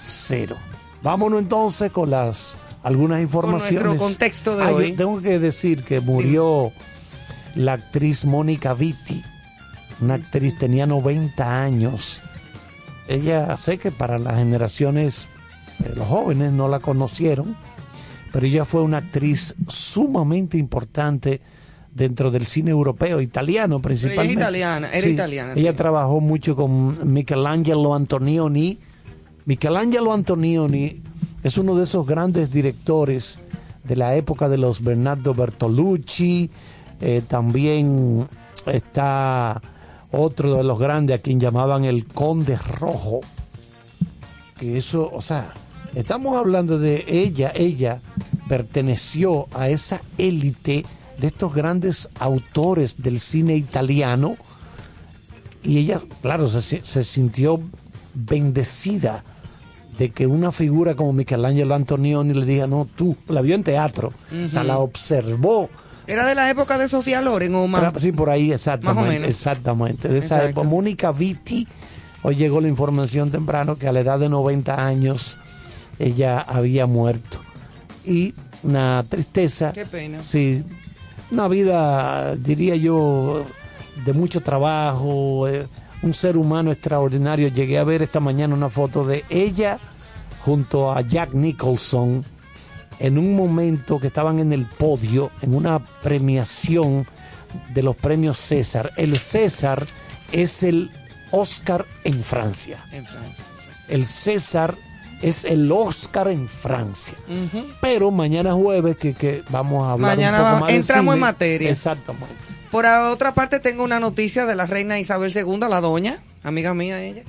cero. 0.00 0.56
Vámonos 1.02 1.40
entonces 1.40 1.90
con 1.90 2.10
las 2.10 2.56
algunas 2.82 3.20
informaciones. 3.20 3.82
nuestro 3.82 3.96
contexto 3.96 4.56
de 4.56 4.64
Ah, 4.64 4.72
yo 4.72 4.96
tengo 4.96 5.20
que 5.20 5.38
decir 5.38 5.84
que 5.84 6.00
murió 6.00 6.72
la 7.54 7.74
actriz 7.74 8.24
Mónica 8.24 8.74
Vitti, 8.74 9.22
una 10.00 10.14
actriz 10.14 10.56
tenía 10.58 10.86
90 10.86 11.62
años. 11.62 12.20
Ella, 13.10 13.56
sé 13.56 13.76
que 13.76 13.90
para 13.90 14.18
las 14.20 14.36
generaciones, 14.36 15.26
eh, 15.84 15.92
los 15.96 16.06
jóvenes 16.06 16.52
no 16.52 16.68
la 16.68 16.78
conocieron, 16.78 17.56
pero 18.32 18.46
ella 18.46 18.64
fue 18.64 18.82
una 18.82 18.98
actriz 18.98 19.56
sumamente 19.66 20.56
importante 20.58 21.40
dentro 21.92 22.30
del 22.30 22.46
cine 22.46 22.70
europeo, 22.70 23.20
italiano 23.20 23.80
principalmente. 23.80 24.34
italiana, 24.34 24.90
era 24.92 25.08
italiana, 25.08 25.52
Ella 25.56 25.72
sí. 25.72 25.76
trabajó 25.76 26.20
mucho 26.20 26.54
con 26.54 27.12
Michelangelo 27.12 27.94
Antonioni. 27.96 28.78
Michelangelo 29.44 30.12
Antonioni 30.12 31.02
es 31.42 31.58
uno 31.58 31.74
de 31.74 31.82
esos 31.84 32.06
grandes 32.06 32.52
directores 32.52 33.40
de 33.82 33.96
la 33.96 34.14
época 34.14 34.48
de 34.48 34.58
los 34.58 34.82
Bernardo 34.84 35.34
Bertolucci. 35.34 36.48
eh, 37.00 37.22
también 37.26 38.28
está 38.66 39.60
otro 40.12 40.54
de 40.56 40.64
los 40.64 40.78
grandes 40.78 41.18
a 41.18 41.22
quien 41.22 41.40
llamaban 41.40 41.84
el 41.84 42.06
Conde 42.06 42.56
Rojo. 42.56 43.20
Que 44.58 44.78
eso, 44.78 45.10
o 45.12 45.22
sea, 45.22 45.52
estamos 45.94 46.36
hablando 46.36 46.78
de 46.78 47.04
ella, 47.08 47.52
ella 47.54 48.00
perteneció 48.48 49.46
a 49.54 49.68
esa 49.68 50.00
élite 50.18 50.84
de 51.18 51.26
estos 51.26 51.54
grandes 51.54 52.08
autores 52.18 52.96
del 52.98 53.20
cine 53.20 53.56
italiano 53.56 54.36
y 55.62 55.78
ella, 55.78 56.00
claro, 56.22 56.48
se, 56.48 56.62
si- 56.62 56.80
se 56.82 57.04
sintió 57.04 57.60
bendecida 58.14 59.24
de 59.98 60.10
que 60.10 60.26
una 60.26 60.50
figura 60.50 60.94
como 60.96 61.12
Michelangelo 61.12 61.74
Antonioni 61.74 62.32
le 62.32 62.46
diga, 62.46 62.66
no, 62.66 62.86
tú, 62.86 63.16
la 63.28 63.42
vio 63.42 63.54
en 63.54 63.62
teatro, 63.64 64.12
o 64.46 64.48
sea, 64.48 64.64
la 64.64 64.78
observó. 64.78 65.68
Era 66.10 66.26
de 66.26 66.34
la 66.34 66.50
época 66.50 66.76
de 66.76 66.88
Sofía 66.88 67.20
Loren 67.20 67.54
o 67.54 67.66
más. 67.68 67.92
Sí, 68.02 68.10
por 68.12 68.30
ahí, 68.30 68.52
exactamente. 68.52 69.00
Más 69.00 69.08
o 69.08 69.12
menos. 69.12 69.28
Exactamente. 69.28 70.08
De 70.08 70.18
esa 70.18 70.36
Exacto. 70.36 70.50
época. 70.62 70.68
Mónica 70.68 71.12
Vitti, 71.12 71.68
hoy 72.22 72.34
llegó 72.34 72.60
la 72.60 72.68
información 72.68 73.30
temprano 73.30 73.76
que 73.76 73.86
a 73.86 73.92
la 73.92 74.00
edad 74.00 74.18
de 74.18 74.28
90 74.28 74.84
años 74.84 75.38
ella 75.98 76.40
había 76.40 76.86
muerto. 76.86 77.38
Y 78.04 78.34
una 78.64 79.04
tristeza. 79.08 79.72
Qué 79.72 79.86
pena. 79.86 80.22
Sí, 80.22 80.64
una 81.30 81.46
vida, 81.46 82.34
diría 82.34 82.74
yo, 82.74 83.44
de 84.04 84.12
mucho 84.12 84.40
trabajo, 84.40 85.46
eh, 85.46 85.66
un 86.02 86.14
ser 86.14 86.36
humano 86.36 86.72
extraordinario. 86.72 87.48
Llegué 87.48 87.78
a 87.78 87.84
ver 87.84 88.02
esta 88.02 88.18
mañana 88.18 88.54
una 88.54 88.68
foto 88.70 89.04
de 89.04 89.24
ella 89.28 89.78
junto 90.44 90.90
a 90.90 91.02
Jack 91.02 91.34
Nicholson 91.34 92.24
en 93.00 93.18
un 93.18 93.34
momento 93.34 93.98
que 93.98 94.06
estaban 94.06 94.38
en 94.38 94.52
el 94.52 94.66
podio, 94.66 95.30
en 95.42 95.54
una 95.54 95.78
premiación 95.80 97.06
de 97.74 97.82
los 97.82 97.96
premios 97.96 98.38
César. 98.38 98.92
El 98.96 99.16
César 99.18 99.86
es 100.32 100.62
el 100.62 100.90
Oscar 101.32 101.84
en 102.04 102.22
Francia. 102.22 102.84
En 102.92 103.06
Francia. 103.06 103.44
El 103.88 104.06
César 104.06 104.74
es 105.22 105.44
el 105.44 105.70
Oscar 105.72 106.28
en 106.28 106.46
Francia. 106.48 107.14
Pero 107.80 108.10
mañana 108.10 108.52
jueves, 108.54 108.96
que, 108.96 109.14
que 109.14 109.42
vamos 109.50 109.86
a 109.86 109.92
hablar 109.92 110.16
Mañana 110.16 110.38
un 110.54 110.58
poco 110.60 110.66
de 110.70 110.76
entramos 110.76 111.14
en 111.14 111.20
materia. 111.20 111.70
Exactamente. 111.70 112.28
Por 112.70 112.86
a- 112.86 113.10
otra 113.10 113.34
parte, 113.34 113.58
tengo 113.60 113.82
una 113.82 113.98
noticia 113.98 114.46
de 114.46 114.54
la 114.54 114.66
reina 114.66 114.98
Isabel 115.00 115.32
II, 115.34 115.58
la 115.68 115.80
doña, 115.80 116.18
amiga 116.44 116.72
mía 116.72 117.02
ella, 117.02 117.22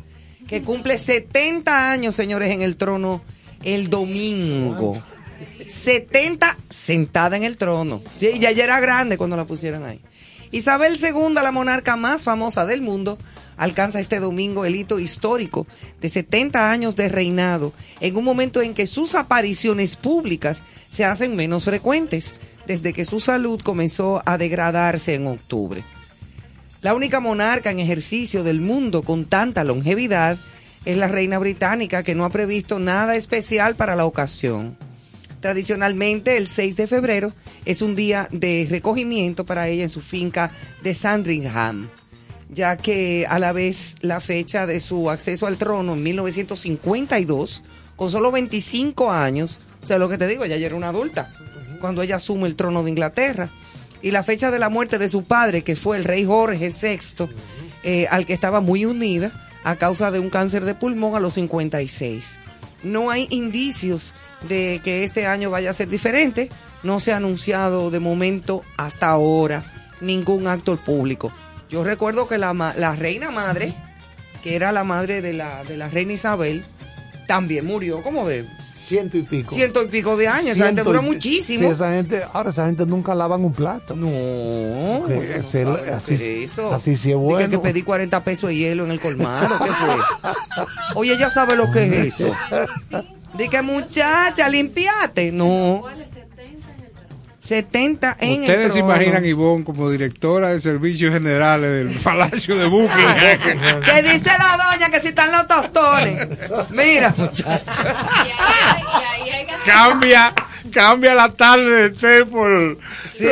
que 0.47 0.61
cumple 0.61 0.97
70 0.97 1.91
años, 1.91 2.13
señores, 2.15 2.51
en 2.51 2.61
el 2.61 2.75
trono 2.77 3.21
el 3.63 3.89
domingo. 3.89 5.01
70 5.71 6.57
sentada 6.69 7.37
en 7.37 7.43
el 7.43 7.57
trono. 7.57 8.01
Sí, 8.17 8.39
ya 8.39 8.51
era 8.51 8.79
grande 8.79 9.17
cuando 9.17 9.37
la 9.37 9.45
pusieron 9.45 9.83
ahí. 9.83 10.01
Isabel 10.51 10.99
II, 11.01 11.33
la 11.35 11.51
monarca 11.51 11.95
más 11.95 12.23
famosa 12.23 12.65
del 12.65 12.81
mundo, 12.81 13.17
alcanza 13.55 14.01
este 14.01 14.19
domingo 14.19 14.65
el 14.65 14.75
hito 14.75 14.99
histórico 14.99 15.65
de 16.01 16.09
70 16.09 16.69
años 16.69 16.97
de 16.97 17.07
reinado, 17.07 17.73
en 18.01 18.17
un 18.17 18.25
momento 18.25 18.61
en 18.61 18.73
que 18.73 18.85
sus 18.85 19.15
apariciones 19.15 19.95
públicas 19.95 20.61
se 20.89 21.05
hacen 21.05 21.37
menos 21.37 21.63
frecuentes, 21.63 22.33
desde 22.67 22.91
que 22.91 23.05
su 23.05 23.21
salud 23.21 23.61
comenzó 23.61 24.21
a 24.25 24.37
degradarse 24.37 25.15
en 25.15 25.27
octubre. 25.27 25.83
La 26.81 26.95
única 26.95 27.19
monarca 27.19 27.71
en 27.71 27.79
ejercicio 27.79 28.43
del 28.43 28.59
mundo 28.59 29.03
con 29.03 29.25
tanta 29.25 29.63
longevidad 29.63 30.37
es 30.83 30.97
la 30.97 31.07
reina 31.07 31.39
británica, 31.39 32.03
que 32.03 32.15
no 32.15 32.25
ha 32.25 32.29
previsto 32.29 32.79
nada 32.79 33.15
especial 33.15 33.75
para 33.75 33.95
la 33.95 34.05
ocasión. 34.05 34.75
Tradicionalmente, 35.41 36.37
el 36.37 36.47
6 36.47 36.77
de 36.77 36.87
febrero 36.87 37.33
es 37.65 37.81
un 37.81 37.95
día 37.95 38.27
de 38.31 38.67
recogimiento 38.69 39.43
para 39.43 39.67
ella 39.67 39.83
en 39.83 39.89
su 39.89 40.01
finca 40.01 40.51
de 40.83 40.93
Sandringham, 40.93 41.89
ya 42.49 42.77
que 42.77 43.25
a 43.27 43.39
la 43.39 43.51
vez 43.51 43.95
la 44.01 44.21
fecha 44.21 44.67
de 44.67 44.79
su 44.79 45.09
acceso 45.09 45.47
al 45.47 45.57
trono 45.57 45.93
en 45.93 46.03
1952, 46.03 47.63
con 47.95 48.11
solo 48.11 48.31
25 48.31 49.11
años, 49.11 49.61
o 49.83 49.87
sea, 49.87 49.97
lo 49.97 50.07
que 50.09 50.19
te 50.19 50.27
digo, 50.27 50.45
ella 50.45 50.57
ya 50.57 50.67
era 50.67 50.75
una 50.75 50.89
adulta 50.89 51.33
cuando 51.81 52.03
ella 52.03 52.17
asume 52.17 52.47
el 52.47 52.55
trono 52.55 52.83
de 52.83 52.91
Inglaterra, 52.91 53.49
y 54.03 54.11
la 54.11 54.23
fecha 54.23 54.51
de 54.51 54.59
la 54.59 54.69
muerte 54.69 54.97
de 54.97 55.09
su 55.09 55.23
padre, 55.23 55.63
que 55.63 55.75
fue 55.75 55.97
el 55.97 56.05
rey 56.05 56.23
Jorge 56.23 56.69
VI, 56.69 57.27
eh, 57.83 58.07
al 58.09 58.25
que 58.25 58.33
estaba 58.33 58.61
muy 58.61 58.85
unida 58.85 59.31
a 59.63 59.75
causa 59.75 60.11
de 60.11 60.19
un 60.19 60.29
cáncer 60.29 60.65
de 60.65 60.75
pulmón 60.75 61.15
a 61.15 61.19
los 61.19 61.33
56. 61.33 62.39
No 62.83 63.11
hay 63.11 63.27
indicios 63.29 64.13
de 64.47 64.81
que 64.83 65.03
este 65.03 65.27
año 65.27 65.49
vaya 65.49 65.69
a 65.69 65.73
ser 65.73 65.87
diferente. 65.87 66.49
No 66.83 66.99
se 66.99 67.13
ha 67.13 67.17
anunciado 67.17 67.91
de 67.91 67.99
momento 67.99 68.63
hasta 68.77 69.09
ahora 69.09 69.63
ningún 70.01 70.47
acto 70.47 70.77
público. 70.77 71.31
Yo 71.69 71.83
recuerdo 71.83 72.27
que 72.27 72.37
la, 72.37 72.53
la 72.53 72.95
reina 72.95 73.31
madre, 73.31 73.73
que 74.43 74.55
era 74.55 74.71
la 74.71 74.83
madre 74.83 75.21
de 75.21 75.33
la, 75.33 75.63
de 75.63 75.77
la 75.77 75.89
reina 75.89 76.13
Isabel, 76.13 76.63
también 77.27 77.65
murió 77.65 78.01
como 78.01 78.27
de 78.27 78.45
Ciento 78.91 79.17
y 79.17 79.21
pico. 79.21 79.55
ciento 79.55 79.81
y 79.83 79.87
pico 79.87 80.17
de 80.17 80.27
años. 80.27 80.55
Esa 80.57 80.65
gente 80.67 80.83
dura 80.83 80.99
muchísimo. 81.01 81.59
Sí, 81.69 81.73
esa 81.73 81.91
gente, 81.93 82.21
ahora 82.33 82.49
esa 82.49 82.65
gente 82.65 82.85
nunca 82.85 83.15
lavan 83.15 83.43
un 83.45 83.53
plato. 83.53 83.95
No, 83.95 84.07
Que 85.07 85.41
saben 85.41 85.93
así, 85.93 86.13
hacer 86.15 86.21
eso. 86.21 86.73
así 86.73 86.91
sí 86.91 86.97
es 86.97 87.03
Dije 87.03 87.15
bueno. 87.15 87.49
que 87.49 87.57
pedí 87.59 87.83
40 87.83 88.21
pesos 88.23 88.49
de 88.49 88.55
hielo 88.57 88.83
en 88.83 88.91
el 88.91 88.99
colmado. 88.99 89.57
¿Qué 89.63 89.71
fue? 89.71 90.63
Oye, 90.95 91.13
ella 91.13 91.29
sabe 91.29 91.55
lo 91.55 91.71
que 91.71 91.85
es 91.85 92.19
eso. 92.19 92.33
Dije, 93.37 93.61
muchacha, 93.61 94.49
limpiate. 94.49 95.31
No. 95.31 95.83
70 97.41 98.17
en 98.19 98.29
el 98.33 98.39
Ustedes 98.41 98.73
se 98.73 98.79
imaginan 98.79 99.23
a 99.23 99.27
Ivonne 99.27 99.63
como 99.63 99.89
directora 99.89 100.49
de 100.49 100.61
servicios 100.61 101.11
generales 101.11 101.71
del 101.71 101.97
Palacio 101.99 102.55
de 102.55 102.65
Buckingham. 102.67 103.15
Que 103.83 104.03
dice 104.03 104.29
la 104.37 104.57
doña 104.71 104.89
que 104.91 104.99
si 105.01 105.07
están 105.07 105.31
los 105.31 105.47
tostones. 105.47 106.27
Mira, 106.69 107.13
muchachos. 107.17 107.85
cambia, 109.65 110.33
cambia 110.71 111.13
la 111.15 111.29
tarde 111.29 111.69
de 111.69 111.89
té 111.89 112.25
por 112.25 112.77
Sí. 113.05 113.27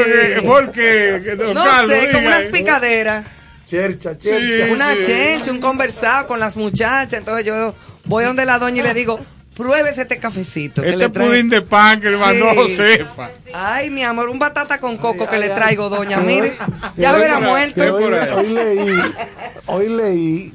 porque, 0.45 1.21
porque 1.37 1.53
No 1.53 1.63
Carlos 1.63 1.91
sé, 1.91 2.11
como 2.11 2.27
unas 2.27 2.43
picaderas. 2.45 3.25
Chercha, 3.67 4.13
Sí, 4.19 4.29
una 4.71 4.95
sí. 4.95 5.03
chencha, 5.05 5.51
un 5.51 5.61
conversado 5.61 6.25
con 6.27 6.39
las 6.39 6.57
muchachas. 6.57 7.13
Entonces 7.13 7.45
yo 7.45 7.75
voy 8.05 8.23
donde 8.25 8.45
la 8.45 8.57
doña 8.57 8.81
y 8.81 8.85
le 8.87 8.93
digo, 8.95 9.19
pruébese 9.59 10.03
este 10.03 10.17
cafecito. 10.17 10.81
que 10.81 10.89
Este 10.91 10.97
le 11.03 11.09
trae". 11.09 11.27
pudín 11.27 11.49
de 11.49 11.61
pan 11.61 11.99
que 11.99 12.09
le 12.09 12.17
mandó 12.17 12.45
Sí. 12.51 12.57
Josefa. 12.77 13.29
Ay, 13.53 13.89
mi 13.89 14.01
amor, 14.03 14.29
un 14.29 14.39
batata 14.39 14.79
con 14.79 14.97
coco 14.97 15.27
que 15.27 15.37
le 15.37 15.49
traigo, 15.49 15.89
doña. 15.89 16.17
Mire, 16.21 16.53
ya 16.97 17.13
hubiera 17.15 17.39
muerto. 17.41 17.81
Hoy, 17.95 18.03
hoy 18.03 18.47
leí, 18.49 18.89
hoy 19.67 19.89
leí, 19.89 20.53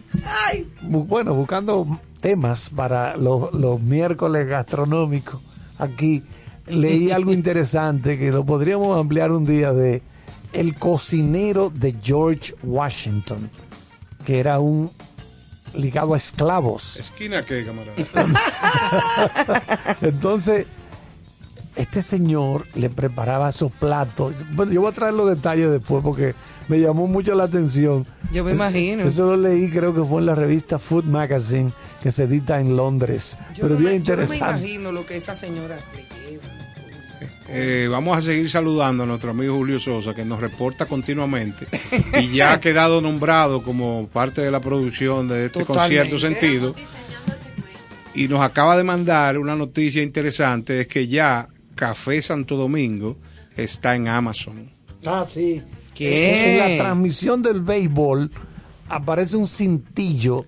bu- 0.83 1.07
bueno, 1.07 1.35
buscando 1.35 1.87
temas 2.21 2.71
para 2.71 3.17
los, 3.19 3.53
los 3.53 3.79
miércoles 3.81 4.49
gastronómicos 4.49 5.41
aquí, 5.79 6.23
leí 6.67 7.11
algo 7.11 7.33
interesante 7.35 8.19
que 8.19 8.31
lo 8.31 8.45
podríamos 8.47 8.99
ampliar 8.99 9.31
un 9.33 9.45
día 9.45 9.73
de 9.75 10.03
el 10.55 10.79
cocinero 10.79 11.69
de 11.69 11.95
George 12.03 12.55
Washington, 12.63 13.51
que 14.25 14.39
era 14.41 14.61
un 14.61 14.91
ligado 15.77 16.15
a 16.15 16.17
esclavos. 16.17 16.97
Esquina 16.97 17.45
que, 17.45 17.65
camarada. 17.65 17.95
Entonces, 20.01 20.67
este 21.77 22.03
señor 22.03 22.67
le 22.75 22.91
preparaba 22.91 23.49
esos 23.51 23.73
platos. 23.73 24.35
Bueno, 24.53 24.73
yo 24.73 24.81
voy 24.83 24.91
a 24.91 24.95
traer 24.95 25.15
los 25.15 25.29
detalles 25.29 25.71
después 25.71 26.03
porque 26.05 26.35
me 26.69 26.81
llamó 26.81 27.07
mucho 27.07 27.35
la 27.35 27.45
atención. 27.45 28.07
Yo 28.33 28.45
me 28.45 28.53
Es- 28.53 28.57
imagino. 28.57 29.05
Eso 29.05 29.27
lo 29.27 29.37
leí, 29.37 29.71
creo 29.71 29.95
que 29.95 30.05
fue 30.05 30.21
en 30.21 30.27
la 30.27 30.35
revista 30.35 30.79
Food 30.79 31.05
Magazine, 31.05 31.73
que 32.03 32.11
se 32.13 32.25
edita 32.25 32.61
en 32.61 32.77
Londres. 32.77 33.37
Yo 33.55 33.63
Pero 33.63 33.75
no 33.75 33.81
bien 33.81 34.01
me- 34.03 34.07
yo 34.07 34.17
no 34.17 34.19
me 34.19 34.25
interesante. 34.25 34.59
imagino 34.61 34.93
lo 34.93 35.05
que 35.05 35.17
esa 35.17 35.35
señora 35.35 35.77
le 35.97 36.31
lleva. 36.31 36.45
Eh, 37.57 37.87
vamos 37.89 38.19
a 38.19 38.21
seguir 38.21 38.51
saludando 38.51 39.05
a 39.05 39.07
nuestro 39.07 39.31
amigo 39.31 39.55
Julio 39.55 39.79
Sosa, 39.79 40.13
que 40.13 40.25
nos 40.25 40.41
reporta 40.41 40.87
continuamente 40.87 41.69
y 42.21 42.35
ya 42.35 42.55
ha 42.55 42.61
quedado 42.61 43.01
nombrado 43.01 43.63
como 43.63 44.09
parte 44.13 44.41
de 44.41 44.51
la 44.51 44.61
producción 44.61 45.29
de 45.29 45.47
este 45.47 45.61
Totalmente. 45.61 46.11
concierto 46.11 46.19
sentido. 46.19 46.75
Y 48.13 48.27
nos 48.27 48.41
acaba 48.41 48.77
de 48.77 48.83
mandar 48.83 49.39
una 49.39 49.55
noticia 49.55 50.03
interesante, 50.03 50.81
es 50.81 50.89
que 50.89 51.07
ya 51.07 51.49
Café 51.77 52.21
Santo 52.23 52.57
Domingo 52.57 53.17
está 53.57 53.95
en 53.95 54.09
Amazon. 54.09 54.69
Ah, 55.07 55.25
sí. 55.27 55.63
¿Qué? 55.95 56.57
En, 56.57 56.63
en 56.63 56.79
la 56.79 56.85
transmisión 56.85 57.41
del 57.41 57.61
béisbol 57.61 58.33
aparece 58.89 59.37
un 59.37 59.47
cintillo 59.47 60.45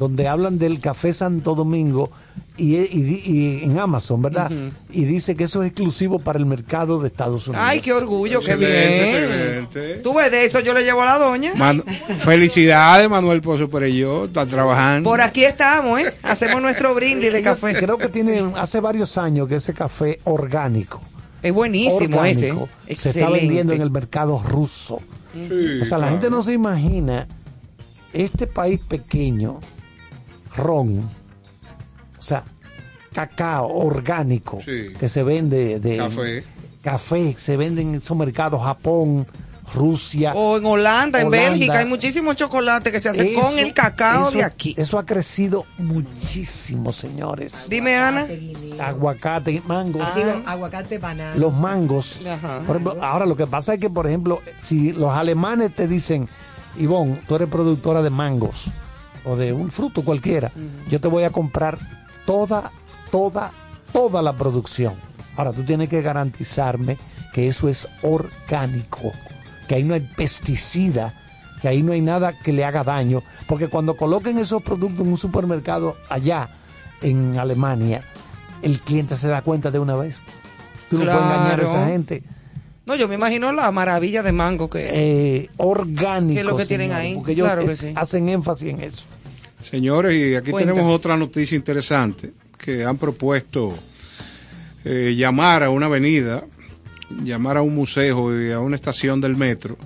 donde 0.00 0.26
hablan 0.26 0.58
del 0.58 0.80
café 0.80 1.12
Santo 1.12 1.54
Domingo 1.54 2.10
y, 2.56 2.76
y- 2.78 3.22
y 3.24 3.64
en 3.64 3.78
Amazon, 3.78 4.22
¿verdad? 4.22 4.50
Y 4.90 5.04
dice 5.04 5.36
que 5.36 5.44
eso 5.44 5.62
es 5.62 5.68
exclusivo 5.68 6.18
para 6.18 6.38
el 6.38 6.46
mercado 6.46 6.98
de 7.00 7.06
Estados 7.08 7.46
Unidos. 7.48 7.64
Ay, 7.68 7.80
qué 7.80 7.92
orgullo, 7.92 8.40
qué 8.40 8.52
Excelente, 8.52 9.26
bien. 9.26 9.64
excelente. 9.64 9.94
Tú 10.02 10.14
ves 10.14 10.30
de 10.30 10.46
eso, 10.46 10.60
yo 10.60 10.72
le 10.72 10.82
llevo 10.84 11.02
a 11.02 11.04
la 11.04 11.18
doña. 11.18 11.52
Felicidades, 12.18 13.08
Manuel 13.10 13.42
Pozo 13.42 13.68
Pereyó, 13.68 14.24
está 14.24 14.46
trabajando. 14.46 15.08
Por 15.08 15.20
aquí 15.20 15.44
estamos, 15.44 16.00
¿eh? 16.00 16.14
Hacemos 16.22 16.60
nuestro 16.62 16.94
brindis 16.94 17.32
de 17.32 17.42
café. 17.42 17.74
Creo 17.74 17.98
que 17.98 18.08
tienen 18.08 18.52
hace 18.56 18.80
varios 18.80 19.18
años 19.18 19.46
que 19.48 19.56
ese 19.56 19.74
café 19.74 20.18
orgánico. 20.24 21.00
Es 21.42 21.52
buenísimo 21.52 22.24
ese. 22.24 22.54
se 22.96 23.10
está 23.10 23.28
vendiendo 23.30 23.72
en 23.74 23.80
el 23.82 23.90
mercado 23.90 24.38
ruso. 24.42 25.00
Sí, 25.34 25.80
O 25.82 25.84
sea, 25.84 25.98
la 25.98 26.08
gente 26.08 26.28
no 26.30 26.42
se 26.42 26.52
imagina 26.54 27.28
este 28.12 28.46
país 28.48 28.80
pequeño, 28.88 29.60
ron, 30.56 30.98
o 32.18 32.22
sea, 32.22 32.42
cacao 33.12 33.68
orgánico 33.68 34.60
Sí. 34.64 34.92
que 34.98 35.08
se 35.08 35.22
vende 35.22 35.80
de 35.80 35.96
Café. 35.96 36.44
café, 36.82 37.34
se 37.38 37.56
vende 37.56 37.82
en 37.82 37.94
esos 37.96 38.16
mercados 38.16 38.62
Japón, 38.62 39.26
Rusia. 39.72 40.32
O 40.34 40.56
en 40.56 40.66
Holanda, 40.66 41.20
en. 41.20 41.30
Bélgica, 41.30 41.78
hay 41.78 41.86
muchísimo 41.86 42.34
chocolate 42.34 42.90
que 42.90 42.98
se 42.98 43.08
hace 43.08 43.34
con 43.34 43.56
el 43.56 43.72
cacao 43.72 44.22
eso- 44.28 44.38
de 44.38 44.42
aquí. 44.42 44.74
Eso 44.76 44.98
ha 44.98 45.06
crecido 45.06 45.64
muchísimo, 45.78 46.92
señores. 46.92 47.68
Dime, 47.70 47.96
Ana. 47.96 48.26
Aguacate, 48.80 49.62
mangos. 49.66 50.04
Digo, 50.16 50.42
aguacate, 50.44 50.98
banana. 50.98 51.36
los 51.36 51.52
mangos. 51.54 52.20
Ajá. 52.26 52.62
Por 52.66 52.76
ejemplo, 52.76 52.98
ahora 53.00 53.26
lo 53.26 53.36
que 53.36 53.46
pasa 53.46 53.74
es 53.74 53.78
que, 53.80 53.88
por 53.90 54.06
ejemplo, 54.08 54.40
si 54.62 54.92
los 54.92 55.12
alemanes 55.12 55.72
te 55.74 55.86
dicen, 55.86 56.28
Ivonne, 56.76 57.20
tú 57.28 57.36
eres 57.36 57.48
productora 57.48 58.02
de 58.02 58.10
mangos 58.10 58.66
o 59.24 59.36
de 59.36 59.52
un 59.52 59.70
fruto 59.70 60.02
cualquiera, 60.02 60.50
yo 60.88 61.00
te 61.00 61.08
voy 61.08 61.24
a 61.24 61.30
comprar 61.30 61.78
toda, 62.26 62.70
toda, 63.10 63.52
toda 63.92 64.22
la 64.22 64.36
producción. 64.36 64.94
Ahora 65.36 65.52
tú 65.52 65.62
tienes 65.62 65.88
que 65.88 66.02
garantizarme 66.02 66.98
que 67.32 67.48
eso 67.48 67.68
es 67.68 67.88
orgánico, 68.02 69.12
que 69.68 69.76
ahí 69.76 69.84
no 69.84 69.94
hay 69.94 70.00
pesticida, 70.00 71.14
que 71.60 71.68
ahí 71.68 71.82
no 71.82 71.92
hay 71.92 72.00
nada 72.00 72.38
que 72.38 72.52
le 72.52 72.64
haga 72.64 72.84
daño, 72.84 73.22
porque 73.46 73.68
cuando 73.68 73.96
coloquen 73.96 74.38
esos 74.38 74.62
productos 74.62 75.00
en 75.00 75.12
un 75.12 75.18
supermercado 75.18 75.96
allá 76.08 76.50
en 77.02 77.38
Alemania, 77.38 78.02
el 78.62 78.80
cliente 78.80 79.16
se 79.16 79.28
da 79.28 79.42
cuenta 79.42 79.70
de 79.70 79.78
una 79.78 79.96
vez. 79.96 80.20
Tú 80.88 80.98
no 80.98 81.04
puedes 81.04 81.20
engañar 81.20 81.60
a 81.60 81.62
esa 81.62 81.86
gente. 81.86 82.24
No, 82.90 82.96
yo 82.96 83.06
me 83.06 83.14
imagino 83.14 83.52
la 83.52 83.70
maravilla 83.70 84.20
de 84.20 84.32
mango 84.32 84.68
que 84.68 84.88
Eh, 84.92 85.48
orgánico. 85.58 86.34
¿Qué 86.34 86.40
es 86.40 86.44
lo 86.46 86.56
que 86.56 86.66
tienen 86.66 86.90
ahí? 86.90 87.14
Porque 87.14 87.32
ellos 87.32 87.46
Claro 87.46 87.64
que 87.64 87.72
es- 87.72 87.78
sí. 87.78 87.92
hacen 87.94 88.28
énfasis 88.28 88.70
en 88.70 88.80
eso. 88.82 89.04
Señores, 89.62 90.12
y 90.16 90.34
aquí 90.34 90.52
tenemos 90.52 90.92
otra 90.92 91.16
noticia 91.16 91.54
interesante, 91.54 92.32
que 92.58 92.84
han 92.84 92.96
propuesto 92.98 93.72
eh, 94.84 95.14
llamar 95.16 95.62
a 95.62 95.70
una 95.70 95.86
avenida, 95.86 96.42
llamar 97.22 97.58
a 97.58 97.62
un 97.62 97.76
museo 97.76 98.44
y 98.44 98.50
a 98.50 98.58
una 98.58 98.74
estación 98.74 99.20
del 99.20 99.36
metro 99.36 99.76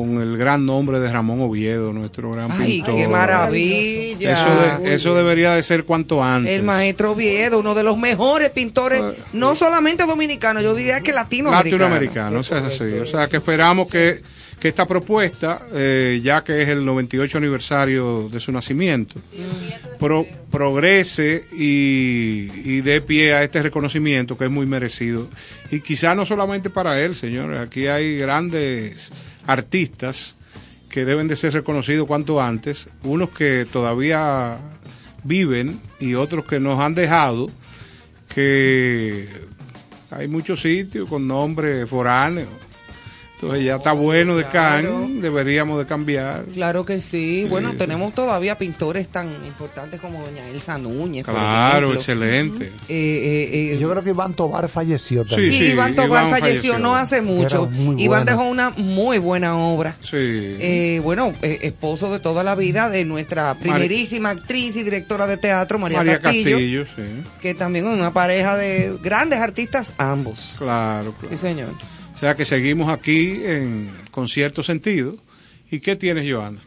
con 0.00 0.20
el 0.22 0.36
gran 0.36 0.64
nombre 0.66 1.00
de 1.00 1.12
Ramón 1.12 1.40
Oviedo, 1.40 1.92
nuestro 1.92 2.30
gran 2.32 2.50
Ay, 2.52 2.76
pintor. 2.82 2.94
qué 2.96 3.08
maravilla. 3.08 4.32
Eso, 4.32 4.82
de- 4.82 4.94
eso 4.94 5.14
debería 5.14 5.52
de 5.54 5.62
ser 5.62 5.84
cuanto 5.84 6.22
antes. 6.22 6.52
El 6.52 6.62
maestro 6.62 7.12
Oviedo, 7.12 7.58
uno 7.58 7.74
de 7.74 7.82
los 7.82 7.98
mejores 7.98 8.50
pintores, 8.50 9.02
no 9.32 9.54
solamente 9.54 10.04
dominicanos, 10.06 10.62
yo 10.62 10.74
diría 10.74 11.00
que 11.00 11.12
latinoamericanos. 11.12 11.80
latinoamericano, 11.80 12.40
o 12.40 12.42
sea, 12.44 12.58
es 12.58 12.64
así. 12.80 12.92
O 12.98 13.06
sea, 13.06 13.26
que 13.28 13.36
esperamos 13.38 13.88
que, 13.90 14.20
que 14.58 14.68
esta 14.68 14.86
propuesta, 14.86 15.62
eh, 15.74 16.20
ya 16.22 16.42
que 16.42 16.62
es 16.62 16.68
el 16.68 16.84
98 16.84 17.38
aniversario 17.38 18.28
de 18.28 18.40
su 18.40 18.50
nacimiento, 18.52 19.14
pro- 19.98 20.26
progrese 20.50 21.42
y, 21.52 22.48
y 22.64 22.80
dé 22.80 23.00
pie 23.00 23.34
a 23.34 23.42
este 23.44 23.62
reconocimiento 23.62 24.36
que 24.36 24.44
es 24.46 24.50
muy 24.50 24.66
merecido. 24.66 25.28
Y 25.70 25.80
quizá 25.80 26.14
no 26.14 26.24
solamente 26.26 26.70
para 26.70 27.00
él, 27.00 27.14
señores, 27.14 27.60
aquí 27.60 27.86
hay 27.86 28.16
grandes 28.18 29.10
artistas 29.48 30.34
que 30.90 31.04
deben 31.04 31.26
de 31.26 31.36
ser 31.36 31.54
reconocidos 31.54 32.06
cuanto 32.06 32.40
antes, 32.40 32.88
unos 33.02 33.30
que 33.30 33.66
todavía 33.70 34.58
viven 35.24 35.80
y 35.98 36.14
otros 36.14 36.44
que 36.44 36.60
nos 36.60 36.78
han 36.80 36.94
dejado, 36.94 37.50
que 38.32 39.26
hay 40.10 40.28
muchos 40.28 40.60
sitios 40.60 41.08
con 41.08 41.26
nombres 41.26 41.88
foráneos. 41.88 42.67
Entonces 43.40 43.64
ya 43.64 43.76
está 43.76 43.92
bueno 43.92 44.36
de 44.36 44.44
can, 44.46 45.20
deberíamos 45.20 45.78
de 45.78 45.86
cambiar. 45.86 46.44
Claro 46.54 46.84
que 46.84 47.00
sí. 47.00 47.46
Bueno, 47.48 47.74
tenemos 47.74 48.12
todavía 48.12 48.58
pintores 48.58 49.06
tan 49.08 49.28
importantes 49.46 50.00
como 50.00 50.20
doña 50.24 50.48
Elsa 50.48 50.76
Núñez. 50.76 51.24
por 51.24 51.34
Claro, 51.34 51.76
ejemplo. 51.92 51.94
excelente. 52.00 52.64
Eh, 52.66 52.70
eh, 52.88 53.74
eh, 53.74 53.78
Yo 53.78 53.88
creo 53.90 54.02
que 54.02 54.10
Iván 54.10 54.34
Tobar 54.34 54.68
falleció 54.68 55.22
Sí, 55.22 55.30
también. 55.30 55.72
Iván 55.72 55.94
Tobar 55.94 56.08
Iván 56.08 56.30
falleció, 56.30 56.72
falleció. 56.72 56.78
no 56.80 56.96
hace 56.96 57.22
mucho. 57.22 57.70
Iván 57.96 58.24
dejó 58.24 58.42
una 58.42 58.70
muy 58.70 59.18
buena 59.18 59.56
obra. 59.56 59.96
Sí. 60.00 60.16
Eh, 60.16 61.00
bueno, 61.04 61.32
eh, 61.42 61.60
esposo 61.62 62.12
de 62.12 62.18
toda 62.18 62.42
la 62.42 62.56
vida 62.56 62.88
de 62.90 63.04
nuestra 63.04 63.54
primerísima 63.54 64.30
actriz 64.30 64.74
y 64.74 64.82
directora 64.82 65.28
de 65.28 65.36
teatro, 65.36 65.78
María, 65.78 65.98
María 65.98 66.20
Castillo, 66.20 66.56
Castillo, 66.56 66.84
sí. 66.96 67.02
que 67.40 67.54
también 67.54 67.86
es 67.86 67.94
una 67.94 68.12
pareja 68.12 68.56
de 68.56 68.96
grandes 69.00 69.38
artistas 69.38 69.92
ambos. 69.98 70.56
Claro, 70.58 71.12
claro. 71.12 71.28
Sí, 71.30 71.38
señor. 71.38 71.68
O 72.18 72.20
sea 72.20 72.34
que 72.34 72.44
seguimos 72.44 72.88
aquí 72.92 73.40
en, 73.44 73.88
con 74.10 74.28
cierto 74.28 74.64
sentido. 74.64 75.16
¿Y 75.70 75.78
qué 75.78 75.94
tienes, 75.94 76.28
Joana? 76.28 76.60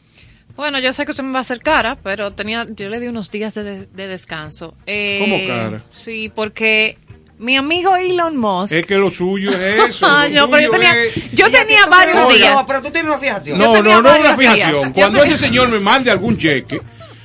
Bueno, 0.56 0.80
yo 0.80 0.94
sé 0.94 1.04
que 1.04 1.12
usted 1.12 1.26
me 1.26 1.34
va 1.34 1.40
a 1.40 1.42
hacer 1.42 1.60
cara, 1.60 1.98
pero 2.02 2.32
tenía, 2.32 2.66
yo 2.74 2.88
le 2.88 3.02
di 3.02 3.08
unos 3.08 3.30
días 3.32 3.54
de, 3.56 3.64
de- 3.64 3.86
de 3.88 4.08
descanso. 4.08 4.76
Eh, 4.86 5.18
¿Cómo 5.20 5.46
cara? 5.48 5.84
Sí, 5.90 6.32
porque 6.34 6.98
mi 7.38 7.58
amigo 7.58 7.98
Elon 7.98 8.38
Musk. 8.38 8.72
Es 8.72 8.86
que 8.88 8.96
lo 8.96 9.12
suyo 9.12 9.50
es 9.52 9.84
eso. 9.90 10.08
No, 10.30 10.50
pero 10.50 10.64
yo 10.68 10.72
tenía, 10.72 11.04
es- 11.04 11.32
yo 11.34 11.52
tenía 11.52 11.86
varios 11.88 12.16
No, 12.18 12.30
días. 12.32 12.54
no, 12.54 12.66
pero 12.66 12.82
tú 12.82 12.90
tienes 12.92 13.10
una 13.12 13.20
fijación. 13.20 13.58
No, 13.60 13.82
no, 13.84 14.02
no 14.02 14.20
una 14.20 14.38
días. 14.38 14.54
fijación. 14.56 14.94
Cuando 14.94 15.22
ese 15.22 15.38
señor 15.38 15.68
me 15.68 15.80
mande 15.82 16.12
algún 16.12 16.38
cheque, 16.38 16.80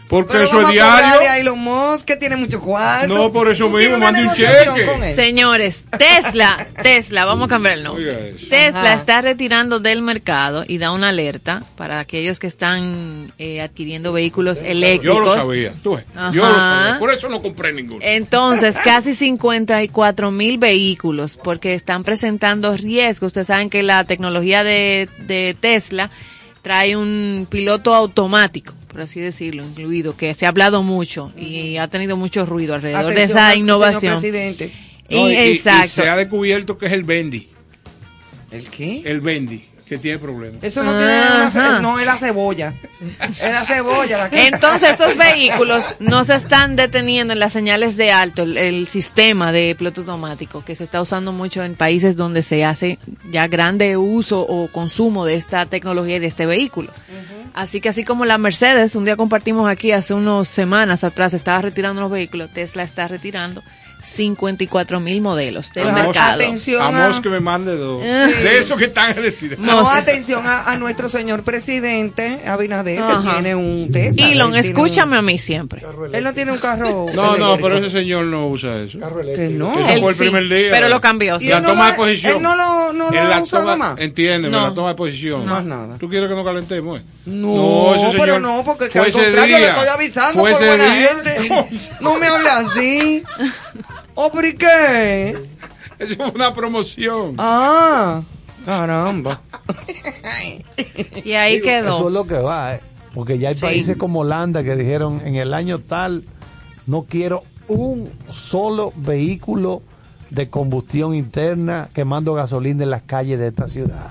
Porque 0.08 0.34
Pero 0.34 0.44
eso 0.44 0.60
es 0.62 0.68
diario. 0.68 1.28
a 1.28 1.38
Elon 1.38 1.58
Musk, 1.58 2.04
que 2.04 2.16
tiene 2.16 2.36
mucho 2.36 2.60
cuarto. 2.60 3.12
No, 3.12 3.32
por 3.32 3.50
eso 3.50 3.68
mismo, 3.68 3.98
mande 3.98 4.24
un 4.24 4.34
cheque. 4.34 5.14
Señores, 5.14 5.86
Tesla, 5.98 6.64
Tesla, 6.80 7.24
vamos 7.24 7.46
a 7.46 7.48
cambiar 7.48 7.78
el 7.78 7.82
nombre. 7.84 8.34
Tesla 8.48 8.92
Ajá. 8.92 8.94
está 8.94 9.20
retirando 9.20 9.80
del 9.80 10.02
mercado 10.02 10.64
y 10.66 10.78
da 10.78 10.92
una 10.92 11.08
alerta 11.08 11.62
para 11.76 11.98
aquellos 11.98 12.38
que 12.38 12.46
están 12.46 13.32
eh, 13.38 13.60
adquiriendo 13.60 14.12
vehículos 14.12 14.62
eléctricos. 14.62 15.16
Yo 15.16 15.24
lo 15.24 15.34
sabía, 15.34 15.72
tú 15.82 15.96
ves, 15.96 16.04
Yo 16.32 16.46
lo 16.46 16.54
sabía. 16.54 16.98
Por 17.00 17.12
eso 17.12 17.28
no 17.28 17.42
compré 17.42 17.72
ninguno. 17.72 18.00
Entonces, 18.02 18.76
casi 18.84 19.12
54 19.14 20.30
mil 20.30 20.58
vehículos, 20.58 21.36
porque 21.36 21.74
están 21.74 22.04
presentando 22.04 22.76
riesgos. 22.76 23.28
Ustedes 23.28 23.48
saben 23.48 23.70
que 23.70 23.82
la 23.82 24.04
tecnología 24.04 24.62
de, 24.62 25.08
de 25.26 25.56
Tesla 25.58 26.10
trae 26.62 26.96
un 26.96 27.46
piloto 27.48 27.94
automático, 27.94 28.74
por 28.96 29.02
así 29.02 29.20
decirlo, 29.20 29.62
incluido, 29.62 30.16
que 30.16 30.32
se 30.32 30.46
ha 30.46 30.48
hablado 30.48 30.82
mucho 30.82 31.30
y 31.36 31.76
ha 31.76 31.86
tenido 31.86 32.16
mucho 32.16 32.46
ruido 32.46 32.74
alrededor 32.74 33.12
de 33.12 33.24
esa 33.24 33.50
señor 33.50 33.58
innovación. 33.58 34.14
presidente. 34.14 34.72
No, 35.10 35.28
Y- 35.28 35.32
y- 35.34 35.36
y 35.36 35.52
exacto. 35.52 36.00
se 36.02 36.08
ha 36.08 36.16
descubierto 36.16 36.78
que 36.78 36.86
es 36.86 36.92
el 36.92 37.02
Bendy. 37.04 37.46
¿El 38.50 38.70
qué? 38.70 39.02
El 39.04 39.20
Bendy, 39.20 39.66
que 39.86 39.98
tiene 39.98 40.18
problemas. 40.18 40.62
Eso 40.64 40.82
no 40.82 40.96
tiene 40.96 41.20
una 41.36 41.80
no 41.80 41.98
es 41.98 42.06
la 42.06 42.16
cebolla. 42.16 42.74
Es 43.40 43.52
la 43.52 43.64
cebolla 43.64 44.18
la 44.18 44.30
que 44.30 44.46
Entonces 44.48 44.90
estos 44.90 45.16
vehículos 45.16 45.96
no 46.00 46.24
se 46.24 46.34
están 46.34 46.74
deteniendo 46.74 47.32
en 47.32 47.38
las 47.38 47.52
señales 47.52 47.96
de 47.96 48.10
alto, 48.10 48.42
el, 48.42 48.58
el 48.58 48.88
sistema 48.88 49.52
de 49.52 49.76
piloto 49.76 50.00
automático 50.00 50.64
que 50.64 50.74
se 50.74 50.84
está 50.84 51.00
usando 51.00 51.32
mucho 51.32 51.62
en 51.62 51.76
países 51.76 52.16
donde 52.16 52.42
se 52.42 52.64
hace 52.64 52.98
ya 53.30 53.46
grande 53.46 53.96
uso 53.96 54.40
o 54.40 54.68
consumo 54.68 55.24
de 55.24 55.36
esta 55.36 55.66
tecnología 55.66 56.16
y 56.16 56.20
de 56.20 56.26
este 56.26 56.46
vehículo. 56.46 56.90
Así 57.54 57.80
que 57.80 57.88
así 57.88 58.04
como 58.04 58.24
la 58.24 58.38
Mercedes, 58.38 58.96
un 58.96 59.04
día 59.04 59.16
compartimos 59.16 59.70
aquí 59.70 59.92
hace 59.92 60.14
unas 60.14 60.48
semanas 60.48 61.04
atrás, 61.04 61.32
estaba 61.32 61.62
retirando 61.62 62.02
los 62.02 62.10
vehículos, 62.10 62.50
Tesla 62.52 62.82
está 62.82 63.08
retirando 63.08 63.62
54 64.06 65.00
mil 65.00 65.20
modelos 65.20 65.72
del 65.72 65.92
mercado. 65.92 66.34
Atención 66.34 66.80
a- 66.82 66.90
Vamos 66.90 67.20
que 67.20 67.28
me 67.28 67.40
mande 67.40 67.76
dos. 67.76 68.02
Sí. 68.02 68.08
De 68.08 68.58
esos 68.58 68.78
que 68.78 68.84
están 68.86 69.14
retirados. 69.16 69.58
No, 69.64 69.90
atención 69.90 70.46
a, 70.46 70.70
a 70.70 70.76
nuestro 70.76 71.08
señor 71.08 71.42
presidente 71.42 72.40
Abinader, 72.46 73.02
que 73.02 73.30
tiene 73.30 73.54
un 73.54 73.90
Tesla. 73.92 74.28
Elon, 74.28 74.54
escúchame 74.54 75.16
a 75.16 75.22
mí 75.22 75.38
siempre. 75.38 75.82
él 76.12 76.22
no 76.24 76.32
tiene 76.34 76.52
un 76.52 76.58
carro. 76.58 77.06
No, 77.14 77.36
no, 77.36 77.56
pero 77.58 77.78
ese 77.78 77.90
señor 77.90 78.24
no 78.26 78.46
usa 78.48 78.76
eso. 78.82 78.98
Que 79.34 79.48
no. 79.48 79.70
Eso 79.72 79.88
Él 79.88 80.00
fue 80.00 80.10
el 80.10 80.14
sí, 80.14 80.20
primer 80.24 80.48
día. 80.48 80.68
pero 80.70 80.88
lo 80.88 81.00
cambió, 81.00 81.38
sí. 81.40 81.48
La 81.48 81.56
él 81.58 81.62
no 81.62 81.68
toma 81.70 81.84
lo- 81.86 81.90
de 81.92 81.96
posición. 81.96 82.36
él 82.36 82.42
no 82.42 82.54
lo- 82.56 82.92
no 82.92 83.10
lo 83.10 83.18
ha 83.34 83.40
usado 83.40 83.62
toma- 83.64 83.76
más. 83.76 83.98
Entiéndeme, 84.00 84.54
No. 84.56 84.68
la 84.68 84.74
toma 84.74 84.88
de 84.90 84.94
posición. 84.94 85.44
Más 85.46 85.64
nada. 85.64 85.98
¿Tú 85.98 86.08
quieres 86.08 86.28
que 86.28 86.34
nos 86.34 86.44
calentemos? 86.44 87.00
eh? 87.00 87.02
No, 87.26 87.94
ese 87.96 88.18
pero 88.18 88.34
señor 88.36 88.40
no, 88.40 88.62
porque 88.64 88.84
al 88.84 88.90
contrario 89.12 89.56
le 89.58 89.58
día. 89.58 89.68
estoy 89.70 89.88
avisando 89.88 90.40
por 90.42 90.52
buena 90.52 90.94
día. 90.94 91.08
gente. 91.08 91.66
No 92.00 92.14
me 92.18 92.26
hable 92.28 92.48
así. 92.50 93.22
¿O 94.16 94.32
por 94.32 94.42
qué? 94.56 95.36
Eso 96.00 96.16
fue 96.16 96.30
una 96.34 96.52
promoción. 96.52 97.36
Ah, 97.38 98.20
caramba. 98.64 99.40
Y 101.24 101.32
ahí 101.32 101.54
Digo, 101.60 101.66
Eso 101.70 101.84
quedó. 101.84 102.08
es 102.08 102.12
lo 102.14 102.26
que 102.26 102.38
va, 102.38 102.74
¿eh? 102.74 102.80
porque 103.14 103.38
ya 103.38 103.48
hay 103.50 103.54
Sí. 103.56 103.62
países 103.62 103.96
como 103.96 104.20
Holanda 104.20 104.62
que 104.62 104.76
dijeron 104.76 105.22
en 105.24 105.36
el 105.36 105.54
año 105.54 105.78
tal 105.78 106.24
no 106.86 107.02
quiero 107.04 107.44
un 107.68 108.10
solo 108.28 108.92
vehículo 108.96 109.82
de 110.30 110.50
combustión 110.50 111.14
interna 111.14 111.88
quemando 111.94 112.34
gasolina 112.34 112.82
en 112.84 112.90
las 112.90 113.02
calles 113.02 113.38
de 113.38 113.46
esta 113.48 113.68
ciudad. 113.68 114.10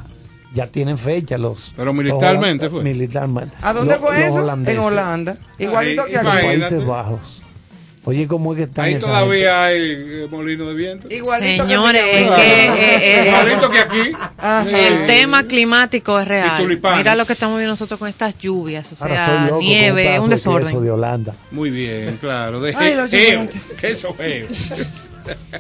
Ya 0.54 0.68
tienen 0.68 0.98
fecha 0.98 1.38
los. 1.38 1.74
Pero 1.76 1.94
militarmente 1.94 2.66
los 2.66 2.74
fue. 2.76 2.84
Militarmente. 2.84 3.54
¿A 3.62 3.74
dónde 3.74 3.94
Los- 3.96 4.02
fue 4.02 4.20
los 4.20 4.28
eso? 4.30 4.36
holandeses. 4.44 4.80
En 4.80 4.84
Holanda. 4.86 5.38
Igualito 5.60 6.04
Ahí, 6.04 6.12
que 6.12 6.18
aquí. 6.18 6.26
imagínate. 6.26 6.60
Países 6.62 6.86
Bajos. 6.86 7.44
Oye, 8.08 8.28
¿cómo 8.28 8.54
es 8.54 8.58
que 8.58 8.64
están 8.66 8.86
Ahí 8.86 9.00
todavía 9.00 9.64
hay 9.64 9.82
eh, 9.82 10.28
molino 10.30 10.68
de 10.68 10.76
viento. 10.76 11.08
Igualito 11.10 11.64
Señores, 11.64 12.04
que 12.04 12.12
que 12.12 12.96
eh, 12.96 13.24
eh, 13.24 13.28
Igualito 13.30 13.70
que 13.72 13.80
aquí. 13.80 14.12
Ajá. 14.38 14.70
Eh, 14.70 14.88
el 14.88 15.08
tema 15.08 15.44
climático 15.46 16.20
es 16.20 16.26
y 16.26 16.30
real. 16.30 16.68
Mira 16.98 17.16
lo 17.16 17.26
que 17.26 17.34
estamos 17.34 17.58
viendo 17.58 17.72
nosotros 17.72 18.00
con 18.00 18.08
estas 18.08 18.38
lluvias, 18.38 18.92
o 18.92 18.96
sea, 18.96 19.46
loco 19.48 19.60
nieve, 19.60 20.20
un 20.20 20.30
desorden. 20.30 20.84
de 20.84 20.92
Holanda. 20.92 21.34
Muy 21.50 21.72
bien, 21.72 22.18
claro. 22.18 22.62
De 22.62 22.76
Ay, 22.76 22.94
los 22.94 23.10
geo. 23.10 23.40
chocolates. 23.46 23.62
Queso 23.80 24.16
geo. 24.16 24.48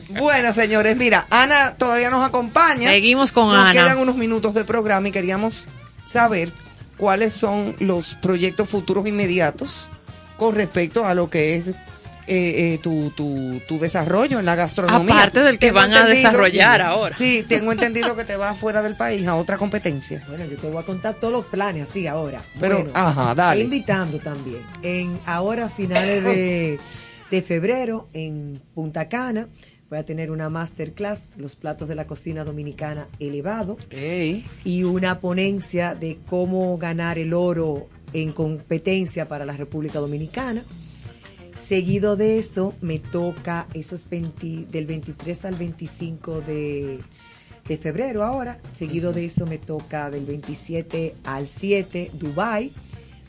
Bueno, 0.10 0.54
señores, 0.54 0.96
mira, 0.96 1.26
Ana 1.32 1.74
todavía 1.76 2.12
nos 2.12 2.24
acompaña. 2.24 2.88
Seguimos 2.92 3.32
con 3.32 3.48
nos 3.48 3.58
Ana. 3.58 3.72
quedan 3.72 3.98
unos 3.98 4.16
minutos 4.16 4.54
de 4.54 4.64
programa 4.64 5.08
y 5.08 5.12
queríamos 5.12 5.68
saber 6.06 6.52
cuáles 6.98 7.34
son 7.34 7.76
los 7.80 8.14
proyectos 8.14 8.70
futuros 8.70 9.08
inmediatos 9.08 9.90
con 10.38 10.54
respecto 10.54 11.06
a 11.06 11.16
lo 11.16 11.32
que 11.32 11.56
es 11.56 11.66
eh, 12.28 12.74
eh, 12.74 12.80
tu, 12.82 13.12
tu, 13.12 13.62
tu 13.68 13.78
desarrollo 13.80 14.40
en 14.40 14.46
la 14.46 14.56
gastronomía. 14.56 15.16
Aparte 15.16 15.42
del 15.42 15.60
que 15.60 15.72
van 15.72 15.94
a 15.94 16.06
desarrollar 16.06 16.82
ahora. 16.82 17.16
Sí, 17.16 17.46
tengo 17.48 17.72
entendido 17.72 18.16
que 18.16 18.24
te 18.24 18.36
vas 18.36 18.58
fuera 18.58 18.82
del 18.82 18.96
país 18.96 19.28
a 19.28 19.36
otra 19.36 19.58
competencia. 19.58 20.24
Bueno, 20.28 20.46
yo 20.46 20.58
te 20.58 20.70
voy 20.70 20.82
a 20.82 20.86
contar 20.86 21.16
todos 21.16 21.34
los 21.34 21.46
planes 21.46 21.90
así 21.90 22.08
ahora. 22.08 22.42
Pero, 22.60 22.80
Bueno, 22.80 22.92
ajá, 22.94 23.36
dale. 23.36 23.62
Invitando 23.62 24.20
también. 24.20 24.62
En 24.82 25.20
ahora 25.26 25.66
a 25.66 25.70
finales 25.70 26.24
de, 26.24 26.80
de 27.32 27.42
febrero 27.42 28.08
en 28.14 28.62
Punta 28.74 29.08
Cana 29.08 29.48
voy 29.90 30.00
a 30.00 30.06
tener 30.06 30.32
una 30.32 30.50
masterclass, 30.50 31.24
los 31.38 31.56
platos 31.56 31.88
de 31.88 31.96
la 31.96 32.06
cocina 32.06 32.44
dominicana 32.44 33.08
elevado 33.20 33.78
y 34.64 34.84
una 34.84 35.20
ponencia 35.20 35.96
de 35.96 36.18
cómo 36.28 36.78
ganar 36.78 37.20
el 37.20 37.34
oro 37.34 37.88
en 38.14 38.32
competencia 38.32 39.28
para 39.28 39.46
la 39.46 39.54
República 39.56 40.00
Dominicana. 40.00 40.64
Seguido 41.57 42.15
de 42.15 42.38
eso, 42.38 42.73
me 42.82 42.99
toca, 42.99 43.68
eso 43.73 43.95
es 43.95 44.10
20 44.10 44.65
del 44.65 44.86
23 44.86 45.45
al 45.45 45.56
25 45.56 46.41
de, 46.41 46.99
de 47.68 47.77
febrero 47.77 48.23
ahora. 48.23 48.60
Seguido 48.77 49.14
de 49.14 49.26
eso, 49.26 49.45
me 49.45 49.57
toca 49.57 50.10
del 50.10 50.26
27 50.26 51.15
al 51.23 51.48
7, 51.48 52.11
Dubai 52.14 52.72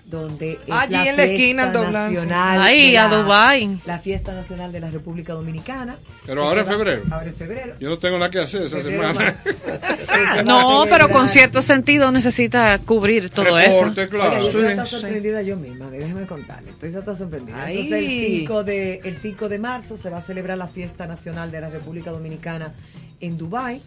donde 0.07 0.53
es 0.67 0.73
Allí 0.73 0.93
la 0.93 1.07
en 1.11 1.17
la 1.17 1.25
esquina, 1.25 1.67
nacional 1.73 2.61
Ay, 2.63 2.93
de 2.93 2.99
a 2.99 3.09
la- 3.09 3.17
Dubái. 3.17 3.81
La 3.87 3.99
fiesta 3.99 4.33
nacional 4.35 4.71
de 4.71 4.79
la 4.81 4.91
República 4.91 5.33
Dominicana. 5.33 5.97
Pero 6.25 6.45
ahora 6.45 6.61
en 6.61 6.67
febrero. 6.69 7.03
Ahora 7.11 7.27
en 7.27 7.35
febrero. 7.35 7.75
Yo 7.81 7.91
no 7.91 7.99
tengo 7.99 8.17
nada 8.17 8.31
que 8.31 8.39
hacer 8.39 8.63
esa 8.63 8.77
Febrero 8.77 9.13
semana. 9.15 9.35
más. 9.37 10.45
No, 10.47 10.85
pero 10.89 11.09
con 11.11 11.29
cierto 11.29 11.61
sentido 11.63 12.11
necesita 12.13 12.79
cubrir 12.79 13.31
todo 13.31 13.59
eso. 13.59 13.81
Reporte, 13.81 14.09
claro. 14.09 14.31
Oiga, 14.31 14.41
yo 14.41 14.47
estoy 14.47 14.63
Sí, 14.63 14.69
hasta 14.69 14.87
sí. 14.87 14.91
sorprendida 15.01 15.43
yo 15.43 15.57
misma, 15.57 15.91
déjeme 15.91 16.27
contarle, 16.27 16.71
estoy 16.71 16.95
hasta 16.95 17.15
sorprendida. 17.17 17.71
Entonces 17.71 17.93
el 17.99 18.07
5, 18.07 18.65
de, 18.65 19.01
el 19.05 19.17
5 19.19 19.49
de 19.49 19.59
marzo 19.59 19.97
se 19.97 20.09
va 20.11 20.19
a 20.19 20.23
celebrar 20.23 20.57
la 20.59 20.69
fiesta 20.69 21.07
nacional 21.07 21.51
de 21.51 21.61
la 21.61 21.69
República 21.71 22.11
Dominicana 22.13 22.75
en 23.21 23.37
Dubái 23.39 23.83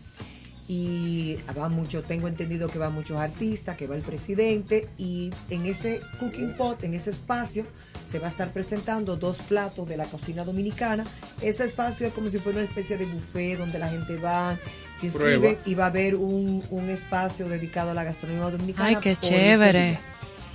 y 0.71 1.35
va 1.57 1.67
mucho, 1.67 2.03
tengo 2.03 2.27
entendido 2.27 2.67
que 2.67 2.77
van 2.77 2.93
muchos 2.93 3.19
artistas, 3.19 3.75
que 3.75 3.87
va 3.87 3.95
el 3.95 4.03
presidente 4.03 4.87
y 4.99 5.31
en 5.49 5.65
ese 5.65 5.99
cooking 6.19 6.53
pot, 6.55 6.83
en 6.83 6.93
ese 6.93 7.09
espacio, 7.09 7.65
se 8.07 8.19
va 8.19 8.27
a 8.27 8.29
estar 8.29 8.53
presentando 8.53 9.15
dos 9.15 9.37
platos 9.47 9.89
de 9.89 9.97
la 9.97 10.05
cocina 10.05 10.43
dominicana. 10.43 11.05
Ese 11.41 11.63
espacio 11.65 12.05
es 12.05 12.13
como 12.13 12.29
si 12.29 12.37
fuera 12.37 12.59
una 12.59 12.67
especie 12.67 12.97
de 12.97 13.05
buffet 13.07 13.57
donde 13.57 13.79
la 13.79 13.89
gente 13.89 14.15
va, 14.17 14.59
se 14.95 15.07
inscribe 15.07 15.39
Prueba. 15.39 15.59
y 15.65 15.73
va 15.73 15.85
a 15.85 15.87
haber 15.87 16.13
un, 16.15 16.63
un 16.69 16.89
espacio 16.91 17.49
dedicado 17.49 17.89
a 17.89 17.93
la 17.95 18.03
gastronomía 18.03 18.51
dominicana. 18.51 18.89
Ay, 18.89 18.97
qué 19.01 19.15
chévere. 19.15 19.97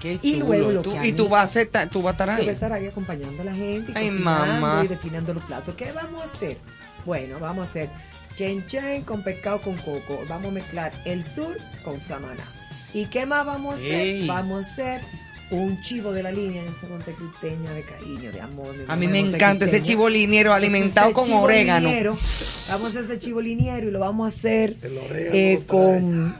Qué 0.01 0.21
Y 0.23 0.37
luego 0.37 0.71
lo 0.71 0.83
Tú- 0.83 0.93
que 0.93 1.09
y 1.09 1.11
a 1.13 1.17
tú 1.17 1.29
vas 1.29 1.57
a, 1.57 1.63
estar, 1.63 1.89
tú 1.89 2.03
vas 2.03 2.11
a 2.13 2.13
estar 2.13 2.29
Yo 2.29 2.35
voy 2.37 2.45
a 2.47 2.49
ahí. 2.51 2.55
estar 2.55 2.73
ahí 2.73 2.87
acompañando 2.87 3.43
a 3.43 3.45
la 3.47 3.53
gente, 3.55 3.91
y 3.91 3.95
Ay, 3.97 4.11
cocinando 4.11 4.47
mamá. 4.61 4.85
y 4.85 4.89
definiendo 4.89 5.35
los 5.35 5.43
platos. 5.43 5.75
¿Qué 5.75 5.91
vamos 5.91 6.23
a 6.23 6.25
hacer? 6.27 6.59
Bueno, 7.05 7.39
vamos 7.41 7.63
a 7.63 7.65
hacer 7.65 7.89
chen 8.37 8.67
chen 8.67 9.03
con 9.03 9.23
pescado 9.23 9.61
con 9.61 9.77
coco. 9.77 10.23
Vamos 10.29 10.49
a 10.49 10.53
mezclar 10.53 10.93
el 11.05 11.25
sur 11.25 11.57
con 11.85 12.01
samaná. 12.01 12.45
¿Y 12.93 13.07
qué 13.07 13.27
más 13.27 13.45
vamos 13.45 13.75
a 13.75 13.77
hacer? 13.77 13.93
Ey. 13.93 14.27
Vamos 14.27 14.67
a 14.67 14.73
hacer 14.73 15.01
un 15.51 15.81
chivo 15.81 16.13
de 16.13 16.23
la 16.23 16.33
línea, 16.33 16.63
esa 16.65 16.87
montecristeña 16.89 17.73
de 17.73 17.83
cariño, 17.83 18.33
de 18.33 18.41
amor. 18.41 18.77
de 18.77 18.85
A 18.89 18.97
mí 18.97 19.07
me 19.09 19.21
encanta 19.21 19.67
ese 19.67 19.83
chivo 19.83 20.09
liniero 20.09 20.53
alimentado 20.53 21.09
Ese 21.09 21.15
con 21.15 21.25
chivo 21.27 21.43
orégano. 21.43 21.87
liniero, 21.87 22.17
vamos 22.69 22.87
a 22.97 22.99
hacer 22.99 23.11
ese 23.11 23.19
chivo 23.19 23.41
liniero 23.41 23.89
y 23.89 23.91
lo 23.91 24.01
vamos 24.01 24.25
a 24.27 24.29
hacer 24.29 24.77
eh, 24.83 25.61
con, 25.67 26.35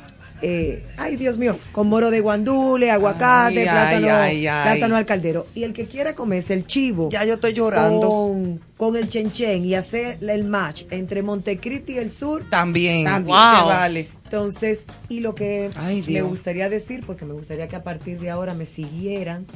eh, 0.47 0.85
ay 0.99 1.17
Dios 1.17 1.39
mío, 1.39 1.57
con 1.73 1.87
moro 1.89 2.11
de 2.11 2.21
guandule, 2.21 2.91
aguacate, 2.91 3.61
Ay, 3.61 3.65
plátano, 3.65 4.09
ay, 4.15 4.47
ay, 4.47 4.63
plátano 4.73 4.97
al 4.97 5.07
caldero. 5.07 5.47
Y 5.55 5.63
el 5.63 5.73
que 5.73 5.87
quiera 5.87 6.15
comerse 6.15 6.53
el 6.53 6.67
chivo 6.67 7.09
Ya 7.11 7.25
yo 7.25 7.35
estoy 7.35 7.55
llorando. 7.55 8.09
con, 8.09 8.61
con 8.77 8.97
el 8.97 9.09
chenchen 9.09 9.65
y 9.65 9.75
hacer 9.75 10.19
el 10.21 10.45
match 10.45 10.83
entre 10.91 11.23
Montecristi 11.23 11.95
y 11.95 11.99
el 11.99 12.11
sur, 12.11 12.45
También. 12.51 13.05
También. 13.05 13.37
Se 13.39 13.57
Wow. 13.61 13.67
vale. 13.69 14.09
entonces, 14.25 14.83
y 15.09 15.21
lo 15.21 15.35
que 15.35 15.71
me 16.09 16.21
gustaría 16.23 16.69
decir, 16.69 17.05
porque 17.07 17.25
me 17.25 17.33
gustaría 17.33 17.67
que 17.69 17.77
a 17.77 17.83
partir 17.83 18.21
de 18.21 18.29
ahora 18.31 18.53
me 18.53 18.67
siguieran, 18.67 19.47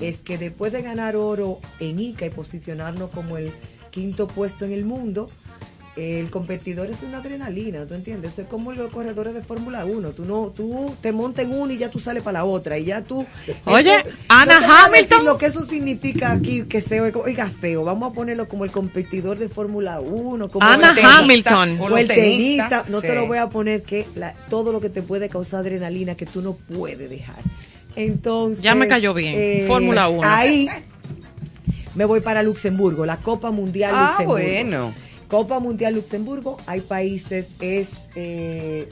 es 0.00 0.18
que 0.20 0.38
después 0.38 0.72
de 0.72 0.82
ganar 0.82 1.16
oro 1.16 1.58
en 1.80 1.98
ICA 1.98 2.26
y 2.26 2.30
posicionarnos 2.30 3.10
como 3.10 3.36
el 3.36 3.50
quinto 3.90 4.26
puesto 4.28 4.64
en 4.64 4.72
el 4.72 4.84
mundo, 4.84 5.28
el 5.96 6.28
competidor 6.30 6.90
es 6.90 7.02
una 7.02 7.18
adrenalina, 7.18 7.86
¿tú 7.86 7.94
entiendes? 7.94 8.32
Eso 8.34 8.42
es 8.42 8.48
como 8.48 8.72
los 8.72 8.90
corredores 8.90 9.32
de 9.32 9.42
Fórmula 9.42 9.84
1. 9.86 10.10
Tú 10.10 10.24
no, 10.26 10.52
tú 10.54 10.94
te 11.00 11.10
montas 11.12 11.46
en 11.46 11.52
uno 11.52 11.72
y 11.72 11.78
ya 11.78 11.88
tú 11.90 11.98
sales 11.98 12.22
para 12.22 12.40
la 12.40 12.44
otra. 12.44 12.78
Y 12.78 12.84
ya 12.84 13.02
tú. 13.02 13.24
Oye, 13.64 13.94
eso- 14.00 14.08
Ana 14.28 14.54
no 14.54 14.60
te 14.60 14.66
voy 14.66 14.74
a 14.76 14.88
decir 14.88 14.94
Hamilton. 15.14 15.24
Lo 15.24 15.38
que 15.38 15.46
eso 15.46 15.64
significa 15.64 16.32
aquí, 16.32 16.64
que 16.64 16.80
se 16.82 17.00
oiga 17.00 17.48
feo. 17.48 17.82
Vamos 17.84 18.10
a 18.10 18.14
ponerlo 18.14 18.46
como 18.46 18.64
el 18.64 18.70
competidor 18.70 19.38
de 19.38 19.48
Fórmula 19.48 20.00
1. 20.00 20.48
Como 20.48 20.66
Ana 20.66 20.90
el 20.90 20.94
tenista, 20.96 21.18
Hamilton. 21.18 21.80
O 21.80 21.96
el 21.98 22.08
tenista. 22.08 22.84
No 22.88 23.00
te 23.00 23.14
lo 23.14 23.26
voy 23.26 23.38
a 23.38 23.48
poner 23.48 23.82
que 23.82 24.06
la- 24.16 24.32
todo 24.50 24.72
lo 24.72 24.80
que 24.80 24.90
te 24.90 25.00
puede 25.02 25.28
causar 25.30 25.60
adrenalina 25.60 26.14
que 26.14 26.26
tú 26.26 26.42
no 26.42 26.52
puedes 26.54 27.08
dejar. 27.08 27.36
Entonces. 27.96 28.62
Ya 28.62 28.74
me 28.74 28.86
cayó 28.86 29.14
bien. 29.14 29.32
eh, 29.34 29.64
Fórmula 29.66 30.08
1. 30.08 30.22
Ahí 30.28 30.68
me 31.94 32.04
voy 32.04 32.20
para 32.20 32.42
Luxemburgo, 32.42 33.06
la 33.06 33.16
Copa 33.16 33.50
Mundial 33.50 33.92
Ah, 33.94 34.06
Luxemburgo. 34.10 34.42
bueno. 34.42 35.05
Copa 35.28 35.58
Mundial 35.58 35.94
Luxemburgo, 35.94 36.56
hay 36.66 36.80
países, 36.80 37.56
es 37.60 38.10
eh, 38.14 38.88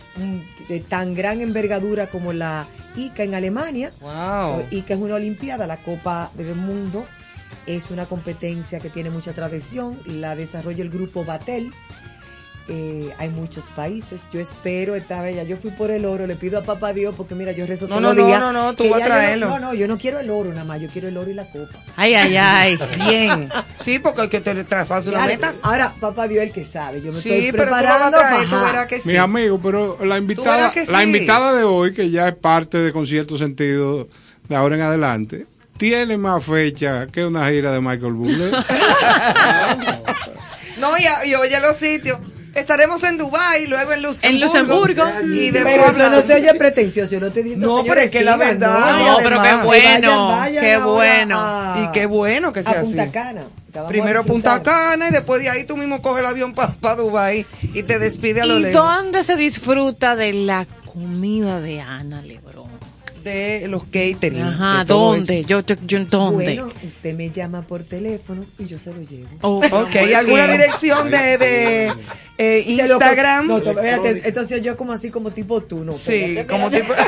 de 0.68 0.80
tan 0.80 1.14
gran 1.14 1.40
envergadura 1.40 2.08
como 2.08 2.32
la 2.32 2.66
ICA 2.96 3.22
en 3.22 3.34
Alemania. 3.34 3.92
Wow. 4.00 4.60
So, 4.60 4.66
ICA 4.70 4.94
es 4.94 5.00
una 5.00 5.14
olimpiada, 5.14 5.66
la 5.66 5.76
Copa 5.76 6.30
del 6.36 6.54
Mundo 6.54 7.06
es 7.66 7.90
una 7.90 8.06
competencia 8.06 8.80
que 8.80 8.90
tiene 8.90 9.10
mucha 9.10 9.32
tradición, 9.32 9.98
la 10.06 10.36
desarrolla 10.36 10.82
el 10.82 10.90
grupo 10.90 11.24
Batel. 11.24 11.72
Eh, 12.66 13.12
hay 13.18 13.28
muchos 13.28 13.64
países, 13.76 14.22
yo 14.32 14.40
espero 14.40 14.94
esta 14.94 15.20
bella, 15.20 15.42
yo 15.42 15.58
fui 15.58 15.70
por 15.70 15.90
el 15.90 16.06
oro, 16.06 16.26
le 16.26 16.34
pido 16.34 16.58
a 16.58 16.62
papá 16.62 16.94
Dios 16.94 17.14
porque 17.14 17.34
mira, 17.34 17.52
yo 17.52 17.66
rezo 17.66 17.84
No, 17.86 17.96
todos 17.96 18.00
no, 18.00 18.08
los 18.08 18.16
no, 18.16 18.26
días 18.26 18.40
no, 18.40 18.52
no, 18.54 18.74
tú 18.74 18.84
que 18.84 18.88
vas 18.88 19.02
a 19.02 19.04
ya 19.04 19.04
yo 19.06 19.10
no- 19.12 19.18
traerlo. 19.20 19.48
No, 19.48 19.58
no, 19.58 19.74
yo 19.74 19.86
no 19.86 19.98
quiero 19.98 20.18
el 20.18 20.30
oro 20.30 20.48
nada 20.48 20.64
más, 20.64 20.80
yo 20.80 20.88
quiero 20.88 21.08
el 21.08 21.16
oro 21.18 21.30
y 21.30 21.34
la 21.34 21.44
copa. 21.44 21.78
Ay, 21.96 22.14
ay, 22.14 22.36
ay. 22.38 22.78
Bien. 23.06 23.50
Sí, 23.80 23.98
porque 23.98 24.22
el 24.22 24.28
que 24.30 24.40
te 24.40 24.64
traspase 24.64 25.10
una 25.10 25.18
Ahora, 25.20 25.32
meta. 25.34 25.54
ahora, 25.60 25.92
papá 26.00 26.26
Dios 26.26 26.42
el 26.42 26.52
que 26.52 26.64
sabe, 26.64 27.02
yo 27.02 27.12
me 27.12 27.20
Sí, 27.20 27.28
estoy 27.30 27.52
pero 27.52 27.64
tú 27.64 27.70
lo 27.70 27.70
vas 27.72 27.82
a 27.82 27.86
preparando 28.10 28.18
traer, 28.18 28.44
tú 28.44 28.50
fajá. 28.50 28.64
verás 28.64 28.86
que 28.86 28.98
sí. 28.98 29.08
Mis 29.10 29.18
amigos, 29.18 29.60
pero 29.62 29.98
la 30.02 30.16
invitada, 30.16 30.70
que 30.70 30.86
la 30.86 30.98
sí. 31.00 31.04
invitada 31.04 31.52
de 31.54 31.64
hoy, 31.64 31.92
que 31.92 32.08
ya 32.08 32.28
es 32.28 32.34
parte 32.34 32.78
de 32.78 32.92
Concierto 32.92 33.36
Sentido 33.36 34.08
de 34.48 34.56
ahora 34.56 34.76
en 34.76 34.80
adelante, 34.80 35.44
tiene 35.76 36.16
más 36.16 36.42
fecha 36.42 37.08
que 37.08 37.26
una 37.26 37.46
gira 37.50 37.72
de 37.72 37.80
Michael 37.82 38.14
Bublé. 38.14 38.52
No, 40.78 40.96
y, 40.98 41.04
y 41.28 41.34
oye 41.34 41.60
los 41.60 41.76
sitios. 41.76 42.18
Estaremos 42.54 43.02
en 43.04 43.18
Dubai, 43.18 43.66
luego 43.66 43.92
en 43.92 44.02
Luxemburgo. 44.02 44.34
En 44.36 44.40
Luxemburgo. 44.40 45.04
Y 45.34 45.50
Pero 45.50 45.64
después 45.68 45.96
eso 45.96 46.10
no 46.10 46.22
se 46.22 46.34
oye 46.34 46.54
pretencioso, 46.54 47.10
yo 47.12 47.20
no 47.20 47.30
te 47.32 47.42
digo 47.42 47.56
No, 47.58 47.84
pero 47.84 48.00
es 48.00 48.10
que 48.12 48.22
la 48.22 48.36
verdad, 48.36 48.92
No, 49.04 49.16
pero 49.22 49.42
qué 49.42 49.54
bueno. 49.64 50.28
vayan, 50.28 50.38
vayan 50.38 50.64
Qué 50.64 50.76
bueno. 50.78 51.36
a- 51.40 51.82
Y 51.84 51.92
qué 51.92 52.06
bueno 52.06 52.52
que 52.52 52.62
sea 52.62 52.78
a 52.78 52.80
Punta 52.82 53.02
así. 53.02 53.10
Cana. 53.12 53.42
Primero 53.88 54.20
a. 54.20 54.22
Punta 54.22 54.62
Cana 54.62 55.08
y 55.08 55.10
después 55.12 55.40
de 55.42 55.50
ahí 55.50 55.64
tú 55.64 55.76
mismo 55.76 56.00
coges 56.00 56.20
el 56.22 56.26
avión 56.26 56.54
para 56.54 56.94
Dubai 56.94 57.44
y 57.62 57.82
te 57.82 57.98
despide 57.98 58.42
a 58.42 58.46
lo 58.46 58.58
¿Y 58.58 58.62
lejos 58.62 58.80
dónde 58.84 59.24
se 59.24 59.34
disfruta 59.34 60.14
de 60.14 60.32
la 60.32 60.64
comida 60.86 61.60
de 61.60 61.80
Ana 61.80 62.22
Lebrón? 62.22 62.63
De 63.24 63.66
los 63.68 63.82
catering. 63.84 64.42
Ajá, 64.42 64.80
de 64.80 64.84
todo 64.84 65.12
¿dónde? 65.14 65.38
eso. 65.40 65.48
Yo, 65.48 65.64
te- 65.64 65.78
yo, 65.86 66.04
¿dónde? 66.04 66.44
Bueno, 66.44 66.68
usted 66.84 67.14
me 67.14 67.30
llama 67.30 67.62
por 67.62 67.82
teléfono 67.82 68.44
y 68.58 68.66
yo 68.66 68.78
se 68.78 68.92
lo 68.92 69.00
llevo. 69.02 69.28
Oh, 69.40 69.58
Ok, 69.72 69.96
¿alguna 70.14 70.46
dirección 70.46 71.10
de, 71.10 71.38
de 71.38 71.92
eh, 72.38 72.64
Instagram? 72.66 73.46
No, 73.48 73.60
to- 73.62 73.70
espérate, 73.70 74.22
entonces 74.28 74.60
yo 74.62 74.76
como 74.76 74.92
así 74.92 75.10
como 75.10 75.30
tipo 75.30 75.62
tú, 75.62 75.82
no. 75.84 75.92
Sí, 75.92 76.12
espérate, 76.36 76.46
como 76.46 76.70
tipo. 76.70 76.92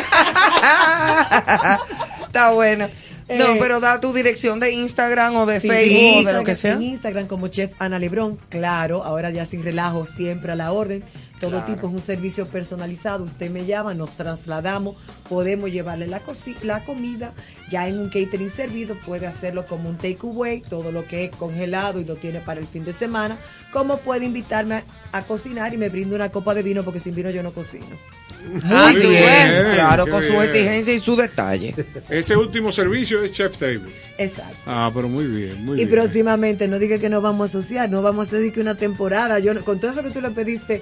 Está 2.27 2.51
bueno. 2.51 2.89
No, 3.29 3.55
Eh, 3.55 3.57
pero 3.59 3.81
da 3.81 4.01
tu 4.01 4.13
dirección 4.13 4.61
de 4.61 4.71
Instagram 4.71 5.35
o 5.35 5.47
de 5.47 5.59
Sí, 5.59 5.67
Facebook 5.67 5.97
sí, 5.97 5.97
o 5.97 5.99
de 5.99 6.13
lo 6.13 6.19
Instagram, 6.19 6.45
que 6.45 6.55
sea. 6.55 6.73
En 6.75 6.83
Instagram 6.83 7.27
como 7.27 7.49
Chef 7.49 7.73
Ana 7.81 7.99
Lebrón, 7.99 8.39
claro, 8.49 9.03
ahora 9.03 9.31
ya 9.31 9.45
sin 9.47 9.65
relajo, 9.65 10.07
siempre 10.07 10.53
a 10.53 10.55
la 10.55 10.71
orden. 10.71 11.03
Todo 11.41 11.63
tipo 11.65 11.87
es 11.89 11.93
un 11.95 12.03
servicio 12.03 12.47
personalizado. 12.47 13.25
Usted 13.25 13.51
me 13.51 13.67
llama, 13.67 13.93
nos 13.95 14.17
trasladamos, 14.17 14.97
podemos 15.29 15.71
llevarle 15.71 16.07
la, 16.07 16.23
la 16.63 16.85
comida 16.85 17.35
ya 17.71 17.89
en 17.89 17.99
un 17.99 18.09
catering 18.09 18.49
servido. 18.49 18.95
Puede 19.05 19.27
hacerlo 19.27 19.67
como 19.67 19.91
un 19.91 19.97
takeaway, 19.99 20.63
todo 20.63 20.93
lo 20.93 21.07
que 21.07 21.25
es 21.27 21.37
congelado 21.37 22.01
y 22.01 22.05
lo 22.05 22.17
tiene 22.17 22.41
para 22.41 22.61
el 22.61 22.67
fin 22.67 22.85
de 22.85 22.93
semana. 22.95 23.37
Como 23.73 23.99
puede 23.99 24.25
invitarme 24.25 24.77
a, 24.77 24.85
a 25.19 25.23
cocinar 25.23 25.75
y 25.75 25.77
me 25.77 25.91
brinda 25.91 26.17
una 26.17 26.31
copa 26.31 26.55
de 26.55 26.63
vino 26.63 26.83
porque 26.85 27.01
sin 27.01 27.15
vino 27.15 27.29
yo 27.31 27.43
no 27.43 27.53
cocino. 27.53 27.85
Muy 28.47 28.63
Muy 28.63 28.95
bien, 28.95 29.11
bien, 29.11 29.75
claro, 29.75 30.05
qué 30.05 30.11
con 30.13 30.23
su 30.23 30.31
bien. 30.31 30.43
exigencia 30.43 30.95
y 30.95 31.01
su 31.01 31.17
detalle. 31.17 31.75
Ese 32.09 32.37
último 32.37 32.71
servicio 32.71 33.23
es 33.25 33.33
Chef 33.33 33.59
Table. 33.59 33.93
Exacto. 34.19 34.57
Ah, 34.67 34.91
pero 34.95 35.09
muy 35.09 35.27
bien, 35.27 35.65
muy 35.65 35.75
Y 35.75 35.85
bien. 35.85 35.91
próximamente, 35.91 36.69
no 36.69 36.79
diga 36.79 36.99
que 36.99 37.09
nos 37.09 37.23
vamos 37.23 37.55
a 37.55 37.59
asociar, 37.59 37.91
no 37.91 38.03
vamos 38.03 38.33
a 38.33 38.37
decir 38.37 38.53
que 38.53 38.61
una 38.61 38.77
temporada. 38.77 39.41
Yo 39.41 39.53
no- 39.53 39.65
con 39.65 39.81
todo 39.81 39.91
eso 39.91 40.03
que 40.05 40.11
tú 40.11 40.21
le 40.21 40.31
pediste 40.31 40.81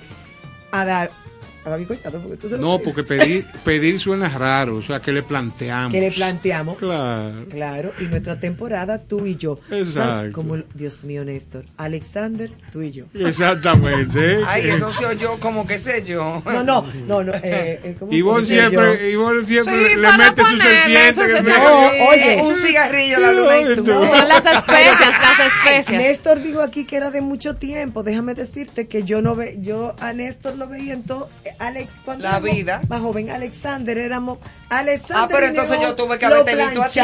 a, 0.75 1.24
Porque 1.65 2.49
se 2.49 2.59
No, 2.59 2.79
porque 2.79 3.03
pedir, 3.03 3.47
pedir 3.65 3.99
suena 3.99 4.29
raro, 4.29 4.77
o 4.77 4.83
sea, 4.83 5.01
que 5.01 5.13
le 5.13 5.23
planteamos. 5.23 5.93
que 5.93 6.01
le 6.01 6.11
planteamos. 6.11 6.77
Claro. 6.79 7.47
Claro, 7.49 7.93
y 8.01 8.05
nuestra 8.05 8.39
temporada, 8.39 8.99
tú 9.03 9.25
y 9.27 9.37
yo. 9.37 9.59
Exacto. 9.71 9.93
¿Sabes? 9.93 10.33
Como, 10.33 10.57
Dios 10.75 11.05
mío, 11.05 11.25
Néstor. 11.25 11.65
Alexander, 11.79 12.51
tú 12.71 12.83
y 12.83 12.93
yo. 12.93 13.05
Exactamente. 13.15 14.39
Ay, 14.47 14.69
eso 14.69 14.93
se 14.93 15.07
oyó 15.07 15.39
como 15.41 15.67
que 15.67 15.79
sé 15.79 16.03
yo. 16.05 16.43
No, 16.45 16.63
no, 16.63 16.85
no, 17.07 17.25
no. 17.25 17.33
Eh, 17.35 17.81
eh, 17.83 17.97
¿cómo 17.99 18.13
Y 18.13 18.21
vos 18.23 18.47
yo? 18.47 18.55
siempre, 18.57 19.11
y 19.11 19.17
vos 19.17 19.33
siempre 19.47 19.95
Sí, 19.95 20.01
le 20.01 20.17
metes 20.17 20.47
su 20.47 20.57
serpiente. 20.59 21.43
se-. 21.43 21.51
No, 21.51 21.87
oye. 22.09 22.43
un 22.43 22.55
cigarrillo, 22.57 23.21
la 23.21 23.33
luna 23.33 23.61
y 23.61 23.75
tú. 23.77 23.85
No. 23.85 24.09
Son 24.11 24.29
las 24.29 24.45
especias, 24.45 25.01
las 25.01 25.55
especias. 25.57 26.03
Néstor 26.03 26.43
dijo 26.43 26.61
aquí 26.61 26.85
que 26.85 26.97
era 26.97 27.11
de 27.11 27.21
mucho 27.21 27.55
tiempo. 27.57 28.03
Déjame 28.03 28.35
decirte 28.35 28.87
que 28.87 29.03
yo 29.03 29.23
no 29.23 29.35
ve, 29.35 29.59
yo 29.61 29.95
a 30.01 30.13
Néstor 30.13 30.57
lo 30.57 30.69
veía 30.69 30.93
en 30.95 31.05
todo. 31.05 31.29
Alex, 31.59 31.93
cuando 32.05 32.25
La 32.25 32.31
éramos 32.39 32.51
vida. 32.55 32.81
Más 32.89 33.01
joven, 33.01 33.31
Alexander 33.31 33.99
éramos. 33.99 34.39
Alexander. 34.69 35.17
Ah, 35.25 35.29
pero 35.31 35.47
entonces 35.47 35.81
yo 35.81 35.95
tuve 35.95 36.19
que 36.19 36.27
haberte 36.27 36.55
visto 36.57 36.83
a 36.83 36.89
ti. 36.89 37.01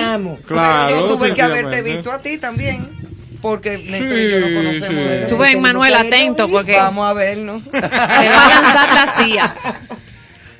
Claro, 0.47 1.01
yo 1.01 1.07
tuve 1.15 1.35
que 1.35 1.43
haberte 1.43 1.83
visto 1.83 2.13
a 2.13 2.19
ti 2.21 2.39
también. 2.39 2.99
Porque 3.41 3.79
Néstor 3.79 4.19
y 4.19 4.31
yo 4.31 4.41
no 4.41 4.47
conocemos 4.55 5.03
sí. 5.03 5.09
de 5.09 5.27
Tú 5.27 5.39
ves, 5.39 5.59
Manuel, 5.59 5.95
atento, 5.95 6.47
porque 6.51 6.77
Vamos 6.77 7.09
a 7.09 7.15
vernos. 7.15 7.63
te 7.65 7.81
va 7.81 7.87
a 7.89 8.49
lanzar 8.63 8.89
la 9.07 9.13
CIA. 9.13 9.55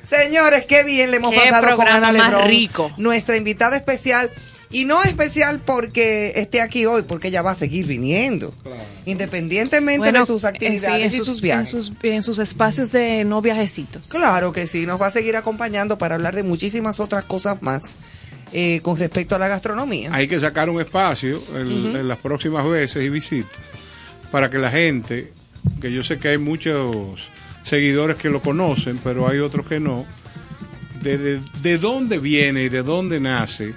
Señores, 0.03 0.65
qué 0.65 0.83
bien 0.83 1.11
le 1.11 1.17
hemos 1.17 1.31
Qué 1.31 1.41
pasado 1.47 1.75
con 1.75 1.87
Ana 1.87 2.11
más 2.11 2.31
Lebrón, 2.31 2.47
rico. 2.47 2.91
nuestra 2.97 3.37
invitada 3.37 3.77
especial. 3.77 4.31
Y 4.71 4.85
no 4.85 5.03
especial 5.03 5.61
porque 5.65 6.33
esté 6.35 6.61
aquí 6.61 6.85
hoy, 6.85 7.01
porque 7.01 7.27
ella 7.27 7.41
va 7.41 7.51
a 7.51 7.55
seguir 7.55 7.85
viniendo. 7.85 8.53
Independientemente 9.05 10.11
de 10.11 10.25
sus 10.25 10.43
eh, 10.43 10.47
actividades 10.47 11.11
sí, 11.11 11.19
y 11.19 11.25
sus 11.25 11.41
viajes. 11.41 11.73
En 11.73 11.83
sus, 11.83 11.91
en 12.03 12.23
sus 12.23 12.39
espacios 12.39 12.91
de 12.91 13.25
no 13.25 13.41
viajecitos. 13.41 14.07
Claro 14.07 14.53
que 14.53 14.67
sí, 14.67 14.85
nos 14.85 15.01
va 15.01 15.07
a 15.07 15.11
seguir 15.11 15.35
acompañando 15.35 15.97
para 15.97 16.15
hablar 16.15 16.35
de 16.35 16.43
muchísimas 16.43 16.99
otras 16.99 17.25
cosas 17.25 17.61
más 17.61 17.95
eh, 18.53 18.79
con 18.81 18.97
respecto 18.97 19.35
a 19.35 19.39
la 19.39 19.47
gastronomía. 19.47 20.09
Hay 20.13 20.27
que 20.27 20.39
sacar 20.39 20.69
un 20.69 20.79
espacio 20.79 21.41
en, 21.53 21.95
en 21.95 22.07
las 22.07 22.17
próximas 22.19 22.65
veces 22.67 23.03
y 23.03 23.09
visitas 23.09 23.51
para 24.31 24.49
que 24.49 24.57
la 24.57 24.71
gente, 24.71 25.33
que 25.81 25.91
yo 25.91 26.03
sé 26.03 26.17
que 26.17 26.29
hay 26.29 26.37
muchos 26.37 27.27
seguidores 27.63 28.15
que 28.15 28.29
lo 28.29 28.41
conocen, 28.41 28.97
pero 29.03 29.27
hay 29.27 29.39
otros 29.39 29.67
que 29.67 29.79
no, 29.79 30.05
de, 31.01 31.17
de, 31.17 31.41
de 31.61 31.77
dónde 31.77 32.19
viene 32.19 32.63
y 32.63 32.69
de 32.69 32.83
dónde 32.83 33.19
nace 33.19 33.73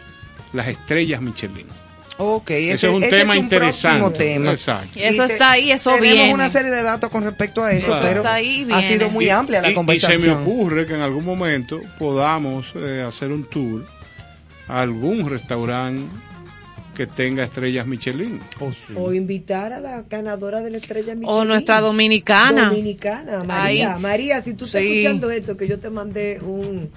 las 0.54 0.68
estrellas 0.68 1.20
Michelin. 1.20 1.66
Ok, 2.16 2.50
Ese 2.50 2.86
es 2.86 2.92
un 2.92 3.00
tema 3.00 3.36
interesante. 3.36 4.18
tema. 4.18 4.52
Exacto. 4.52 4.96
Y 4.98 5.02
eso 5.02 5.26
te- 5.26 5.32
está 5.32 5.50
ahí, 5.50 5.72
eso 5.72 5.90
tenemos 5.96 6.14
viene. 6.16 6.32
una 6.34 6.48
serie 6.48 6.70
de 6.70 6.82
datos 6.82 7.10
con 7.10 7.24
respecto 7.24 7.64
a 7.64 7.72
eso, 7.72 7.88
Claro. 7.88 8.02
pero 8.02 8.16
está 8.18 8.34
ahí, 8.34 8.66
ha 8.70 8.82
sido 8.82 9.10
muy 9.10 9.24
Y- 9.26 9.30
amplia 9.30 9.60
la 9.60 9.70
y- 9.72 9.74
conversación. 9.74 10.20
Y 10.20 10.22
se 10.22 10.28
me 10.28 10.34
ocurre 10.34 10.86
que 10.86 10.94
en 10.94 11.00
algún 11.00 11.24
momento 11.24 11.80
podamos 11.98 12.66
eh, 12.76 13.04
hacer 13.06 13.32
un 13.32 13.44
tour 13.44 13.84
a 14.68 14.80
algún 14.80 15.28
restaurante 15.28 16.02
que 16.94 17.08
tenga 17.08 17.42
estrellas 17.42 17.84
Michelin. 17.88 18.38
O 18.94 19.12
invitar 19.12 19.72
a 19.72 19.80
la 19.80 20.02
ganadora 20.08 20.60
de 20.62 20.70
la 20.70 20.76
estrella 20.76 21.16
Michelin. 21.16 21.28
O 21.40 21.44
nuestra 21.44 21.80
dominicana. 21.80 22.66
Dominicana, 22.68 23.42
María. 23.42 23.94
Ahí. 23.96 24.00
María, 24.00 24.40
si 24.40 24.54
tú 24.54 24.66
estás 24.66 24.82
Sí. 24.82 24.98
escuchando 24.98 25.32
esto, 25.32 25.56
que 25.56 25.66
yo 25.66 25.80
te 25.80 25.90
mandé 25.90 26.38
un, 26.40 26.90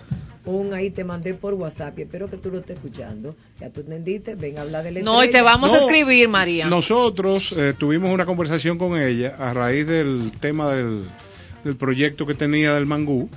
un 0.56 0.74
ahí, 0.74 0.90
te 0.92 1.04
mandé 1.04 1.34
por 1.34 1.54
WhatsApp 1.56 1.98
y 2.00 2.04
espero 2.04 2.30
que 2.30 2.38
tú 2.38 2.50
lo 2.52 2.60
estés 2.60 2.76
escuchando. 2.78 3.36
Ya 3.60 3.70
tú 3.70 3.82
entendiste, 3.82 4.36
ven 4.36 4.58
a 4.58 4.62
hablar 4.62 4.84
de 4.84 4.92
la 4.92 5.02
No, 5.02 5.24
y 5.24 5.30
te 5.30 5.42
vamos 5.42 5.72
a 5.72 5.76
No, 5.76 5.80
escribir, 5.82 6.28
María. 6.30 6.68
Nosotros 6.68 7.54
eh, 7.58 7.74
tuvimos 7.78 8.14
una 8.14 8.26
conversación 8.26 8.78
con 8.78 9.00
ella 9.02 9.36
a 9.40 9.54
raíz 9.54 9.86
del 9.88 10.32
tema 10.40 10.72
del, 10.72 11.04
del 11.64 11.76
proyecto 11.76 12.26
que 12.26 12.34
tenía 12.34 12.74
del 12.74 12.86
mangú. 12.86 13.30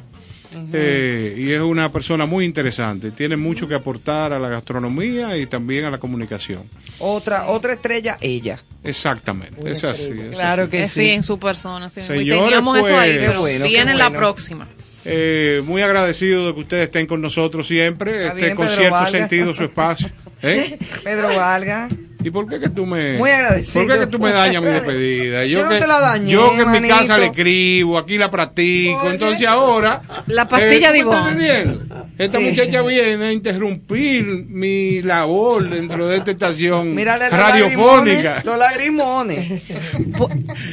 Eh, 0.72 1.36
y 1.38 1.52
es 1.52 1.60
una 1.60 1.92
persona 1.92 2.26
muy 2.26 2.44
interesante, 2.44 3.12
tiene 3.12 3.36
mucho 3.36 3.68
que 3.68 3.74
aportar 3.76 4.32
a 4.32 4.38
la 4.40 4.48
gastronomía 4.48 5.36
y 5.36 5.46
también 5.46 5.84
a 5.84 5.90
la 5.90 5.98
comunicación. 5.98 6.62
Otra, 6.98 7.46
otra 7.50 7.74
estrella, 7.74 8.18
ella. 8.20 8.58
Exactamente, 8.82 9.60
Una 9.60 9.70
es 9.70 9.84
así. 9.84 10.10
es 10.10 10.30
Claro 10.34 10.62
así. 10.64 10.70
que 10.72 10.82
Eh, 10.82 10.88
sí. 10.88 11.02
sí, 11.04 11.10
en 11.10 11.22
su 11.22 11.38
persona. 11.38 11.88
Sí. 11.88 12.00
Y 12.00 12.02
Señores, 12.02 12.42
teníamos 12.42 12.78
eso 12.78 12.98
ahí, 12.98 13.10
pues, 13.10 13.20
pero 13.20 13.32
Qué 13.34 13.38
bueno, 13.38 13.64
qué 13.64 13.68
viene 13.70 13.94
la 13.94 14.08
bueno. 14.08 14.18
próxima. 14.18 14.68
Eh, 15.04 15.62
muy 15.64 15.82
agradecido 15.82 16.48
de 16.48 16.54
que 16.54 16.60
ustedes 16.60 16.84
estén 16.84 17.06
con 17.06 17.20
nosotros 17.22 17.66
siempre, 17.66 18.12
Está 18.16 18.28
este 18.28 18.42
bien, 18.44 18.56
con 18.56 18.66
Pedro 18.66 18.78
cierto 18.80 19.10
sentido 19.10 19.54
su 19.54 19.64
espacio. 19.64 20.08
¿Eh? 20.42 20.78
Pedro 21.04 21.28
Valga. 21.36 21.88
¿Y 22.22 22.28
por 22.28 22.46
qué 22.46 22.60
que 22.60 22.68
tú 22.68 22.84
me 22.84 23.16
Muy 23.16 23.30
agradecido. 23.30 23.86
¿Por 23.86 23.94
qué 23.94 24.00
que 24.00 24.06
tú 24.08 24.18
me 24.18 24.30
dañas 24.30 24.62
mi 24.62 24.68
despedida? 24.68 25.46
Yo 25.46 25.62
no 25.64 25.70
que, 25.70 25.78
te 25.78 25.86
la 25.86 26.00
dañé, 26.00 26.30
Yo 26.30 26.50
que 26.50 26.60
en 26.62 26.66
mi 26.70 26.74
manito. 26.80 26.96
casa 26.98 27.16
le 27.16 27.26
escribo, 27.26 27.96
aquí 27.96 28.18
la 28.18 28.30
practico, 28.30 29.10
entonces 29.10 29.46
ahora 29.46 30.02
La 30.26 30.46
pastilla 30.46 30.90
eh, 30.90 30.92
de 30.92 31.00
¿tú 31.02 31.08
me 31.08 31.16
estás 31.16 31.32
Ivonne. 31.32 31.58
entendiendo? 31.60 32.06
Esta 32.18 32.38
Sí. 32.38 32.44
muchacha 32.44 32.82
viene 32.82 33.24
a 33.24 33.32
interrumpir 33.32 34.24
mi 34.48 35.00
labor 35.00 35.66
dentro 35.70 36.06
de 36.08 36.18
esta 36.18 36.30
estación 36.32 36.94
Mírale 36.94 37.30
los 37.30 37.38
radiofónica. 37.38 38.22
lagrimones, 38.22 38.44
Los 38.44 38.58
lagrimones. 38.58 39.62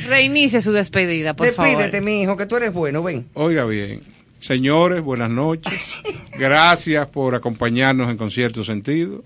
Reinicie 0.09 0.59
su 0.61 0.73
despedida, 0.73 1.33
por 1.33 1.47
Despídete, 1.47 1.91
favor. 1.91 2.01
mi 2.01 2.21
hijo, 2.23 2.35
que 2.35 2.45
tú 2.45 2.57
eres 2.57 2.73
bueno, 2.73 3.01
ven. 3.03 3.25
Oiga 3.35 3.63
bien, 3.63 4.01
señores, 4.39 5.01
buenas 5.01 5.29
noches. 5.29 6.01
Gracias 6.37 7.07
por 7.07 7.35
acompañarnos 7.35 8.09
en 8.09 8.17
Concierto 8.17 8.63
Sentido. 8.63 9.23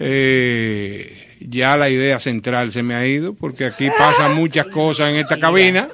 Eh, 0.00 1.36
ya 1.40 1.76
la 1.76 1.90
idea 1.90 2.20
central 2.20 2.70
se 2.70 2.82
me 2.82 2.94
ha 2.94 3.06
ido 3.06 3.34
porque 3.34 3.64
aquí 3.64 3.88
pasan 3.96 4.34
muchas 4.34 4.66
cosas 4.66 5.10
en 5.10 5.16
esta 5.16 5.38
cabina. 5.38 5.88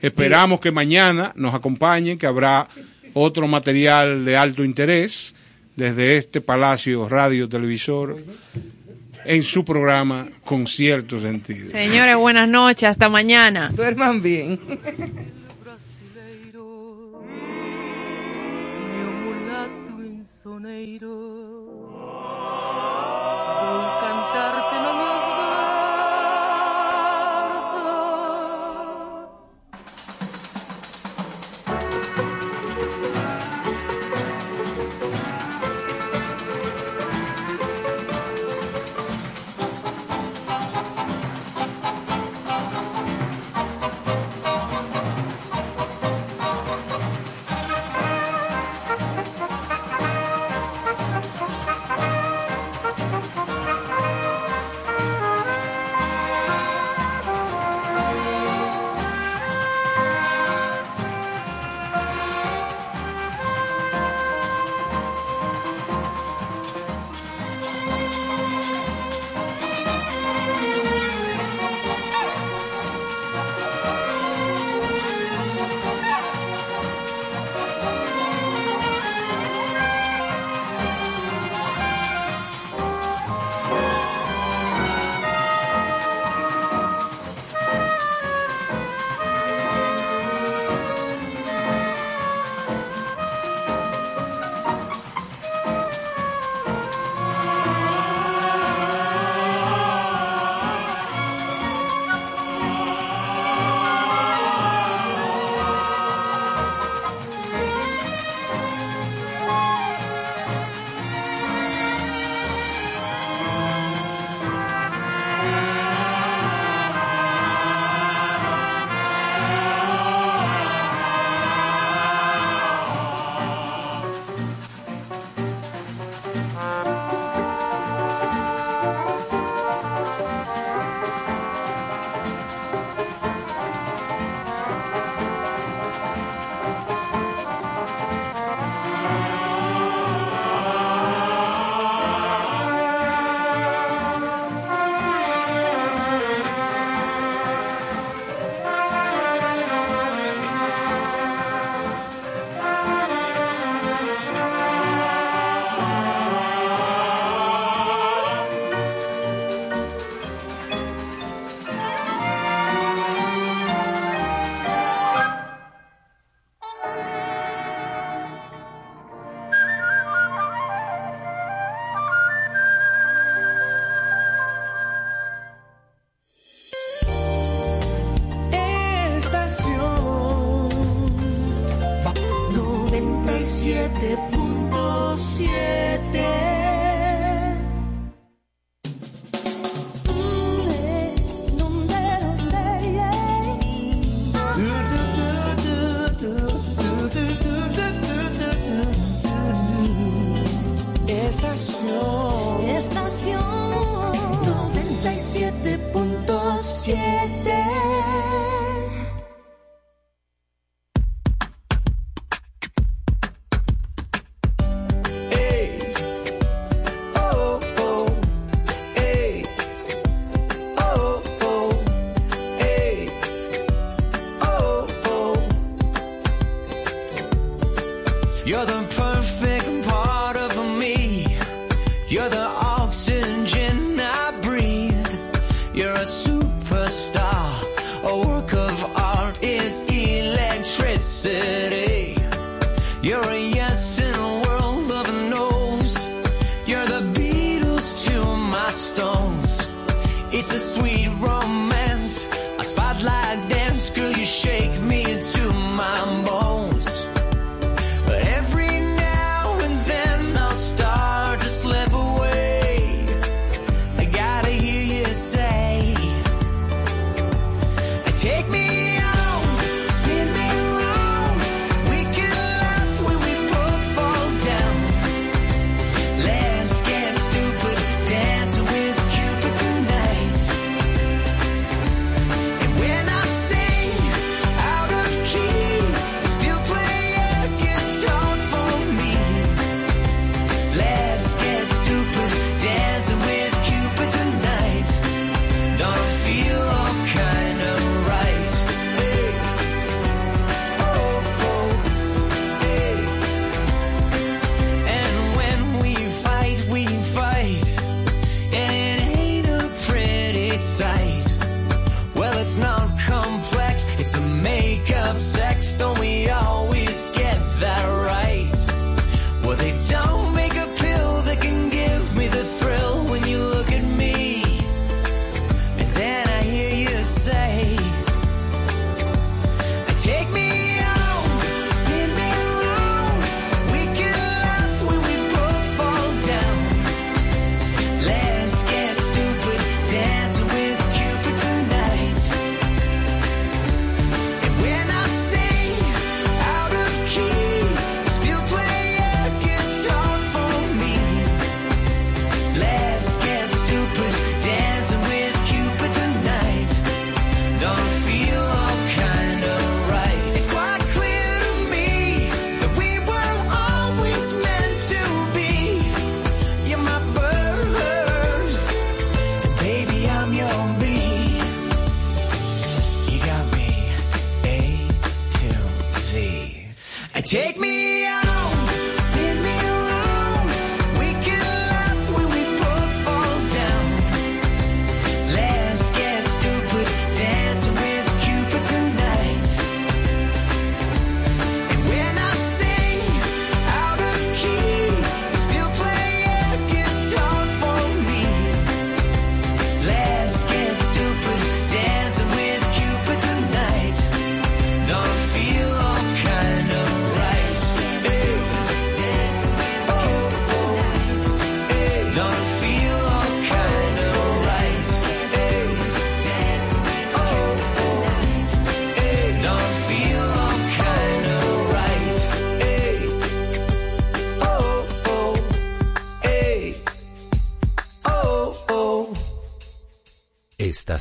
Esperamos 0.00 0.60
que 0.60 0.70
mañana 0.70 1.32
nos 1.34 1.54
acompañen, 1.54 2.18
que 2.18 2.26
habrá 2.26 2.68
otro 3.14 3.48
material 3.48 4.24
de 4.24 4.36
alto 4.36 4.64
interés 4.64 5.34
desde 5.76 6.16
este 6.16 6.40
Palacio 6.40 7.08
Radio 7.08 7.48
Televisor 7.48 8.16
en 9.24 9.42
su 9.42 9.64
programa 9.64 10.28
Concierto 10.44 11.20
Sentido. 11.20 11.66
Señores, 11.66 12.16
buenas 12.16 12.48
noches. 12.48 12.84
Hasta 12.84 13.08
mañana. 13.08 13.70
Duerman 13.74 14.22
bien. 14.22 14.58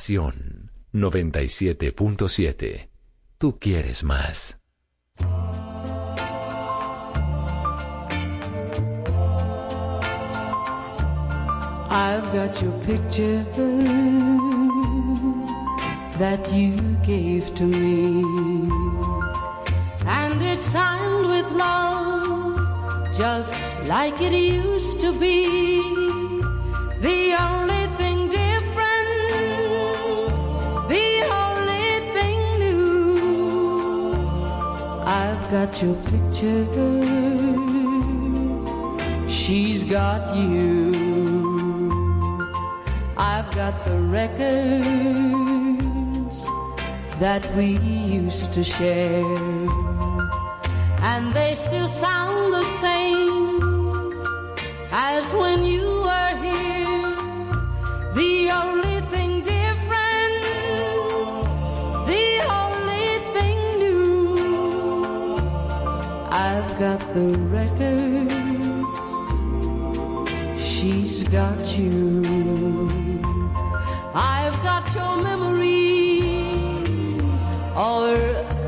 Estación 0.07 0.71
97.7. 0.93 2.89
Tú 3.37 3.59
quieres 3.59 4.05
más. 4.05 4.61
I've 11.89 12.31
got 12.31 12.61
your 12.61 12.71
picture 12.85 13.43
that 16.17 16.49
you 16.53 16.77
gave 17.03 17.53
to 17.55 17.65
me, 17.65 18.23
and 20.05 20.41
it's 20.41 20.67
signed 20.71 21.25
with 21.25 21.51
love, 21.51 23.13
just 23.13 23.57
like 23.87 24.21
it 24.21 24.31
used 24.31 25.01
to 25.01 25.11
be. 25.19 25.49
The 27.01 27.35
only 27.37 27.66
got 35.49 35.81
your 35.81 35.95
picture, 36.11 36.65
she's 39.29 39.83
got 39.85 40.35
you. 40.35 40.91
I've 43.15 43.49
got 43.55 43.85
the 43.85 43.97
records 43.97 44.37
that 47.19 47.55
we 47.55 47.77
used 47.77 48.51
to 48.53 48.63
share, 48.63 49.23
and 51.11 51.31
they 51.33 51.55
still 51.55 51.87
sound 51.87 52.53
the 52.53 52.65
same 52.81 53.61
as 54.91 55.33
when 55.33 55.63
you 55.63 55.87
were 56.03 56.37
here. 56.43 56.66
Got 66.79 66.99
the 67.15 67.35
records, 67.49 69.07
she's 70.61 71.23
got 71.23 71.75
you. 71.75 72.21
I've 74.13 74.61
got 74.61 74.93
your 74.93 75.17
memory, 75.17 76.29
or 77.75 78.15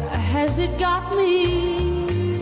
has 0.09 0.57
it 0.57 0.79
got 0.79 1.15
me? 1.15 2.41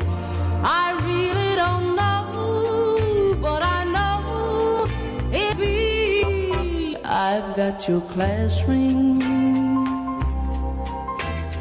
I 0.63 0.93
really 1.03 1.55
don't 1.55 1.95
know, 1.97 3.37
but 3.41 3.61
I 3.61 3.83
know 3.83 4.87
it 5.33 5.57
be. 5.57 6.95
I've 7.03 7.55
got 7.57 7.85
your 7.89 8.01
class 8.01 8.63
ring 8.63 9.19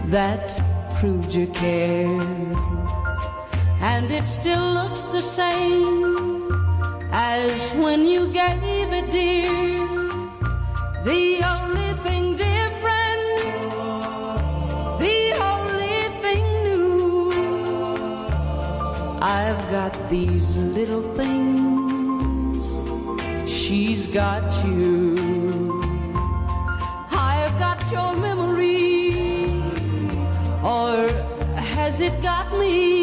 that 0.07 0.63
proved 0.95 1.35
you 1.35 1.49
cared, 1.49 2.46
and 3.97 4.11
it 4.11 4.27
still 4.27 4.67
looks 4.79 5.05
the 5.05 5.23
same 5.23 6.53
as 7.13 7.73
when 7.83 8.07
you 8.07 8.29
gave 8.29 8.89
it, 8.99 9.11
dear. 9.11 9.87
The 11.11 11.25
only 11.55 11.93
thing 12.05 12.25
different, 12.37 13.39
the 15.05 15.21
only 15.53 16.01
thing 16.23 16.45
new. 16.67 17.33
I've 19.23 19.63
got 19.71 19.95
these 20.11 20.55
little 20.77 21.05
things, 21.21 22.65
she's 23.51 24.09
got 24.09 24.47
you. 24.63 25.17
I've 27.11 27.59
got 27.59 27.81
your 27.91 28.13
memory, 28.27 29.53
or 30.75 31.09
has 31.57 32.03
it 32.03 32.21
got 32.21 32.53
me? 32.59 32.96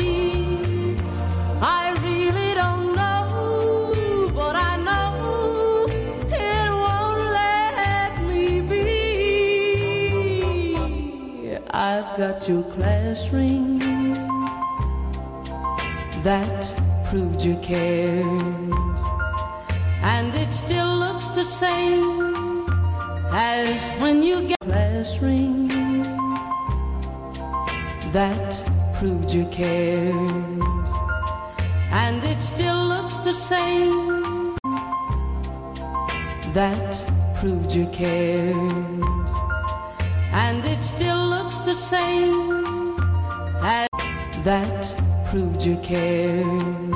I've 12.44 12.50
your 12.50 12.64
class 12.64 13.30
ring. 13.30 13.80
That 16.24 17.08
proved 17.10 17.42
you 17.42 17.56
cared, 17.60 18.74
and 20.02 20.36
it 20.36 20.52
still 20.52 20.94
looks 20.98 21.30
the 21.30 21.46
same 21.46 22.68
as 23.32 24.02
when 24.02 24.24
you 24.24 24.42
get 24.50 24.60
class 24.60 25.20
ring. 25.20 25.70
That 28.12 28.50
proved 29.00 29.32
you 29.32 29.46
cared, 29.46 30.64
and 31.92 32.22
it 32.26 32.42
still 32.42 32.88
looks 32.88 33.20
the 33.20 33.34
same. 33.34 34.58
That 36.54 36.92
proved 37.40 37.74
you 37.74 37.88
cared, 37.88 38.93
and 40.46 40.66
it 40.66 40.82
still 40.82 41.24
looks 41.36 41.58
the 41.70 41.76
same 41.76 42.98
as 43.62 43.88
that 44.44 44.82
proved 45.30 45.62
you 45.64 45.78
cared, 45.78 46.94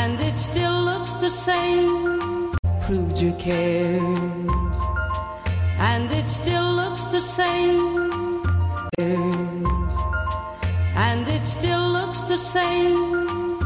and 0.00 0.20
it 0.20 0.36
still 0.36 0.78
looks 0.90 1.14
the 1.24 1.30
same 1.30 2.52
proved 2.86 3.18
you 3.20 3.32
cared, 3.34 4.50
and 5.90 6.10
it 6.12 6.26
still 6.26 6.72
looks 6.80 7.04
the 7.06 7.20
same. 7.20 8.08
And 11.08 11.28
it 11.28 11.44
still 11.44 11.90
looks 11.90 12.24
the 12.24 12.36
same. 12.36 13.60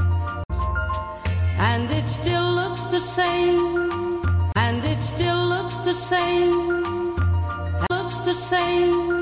And 1.59 1.91
it 1.91 2.07
still 2.07 2.53
looks 2.53 2.85
the 2.87 3.01
same. 3.01 4.23
And 4.57 4.85
it 4.85 5.01
still 5.01 5.47
looks 5.47 5.79
the 5.79 5.95
same. 5.95 6.82
The 8.33 8.39
same. 8.39 9.22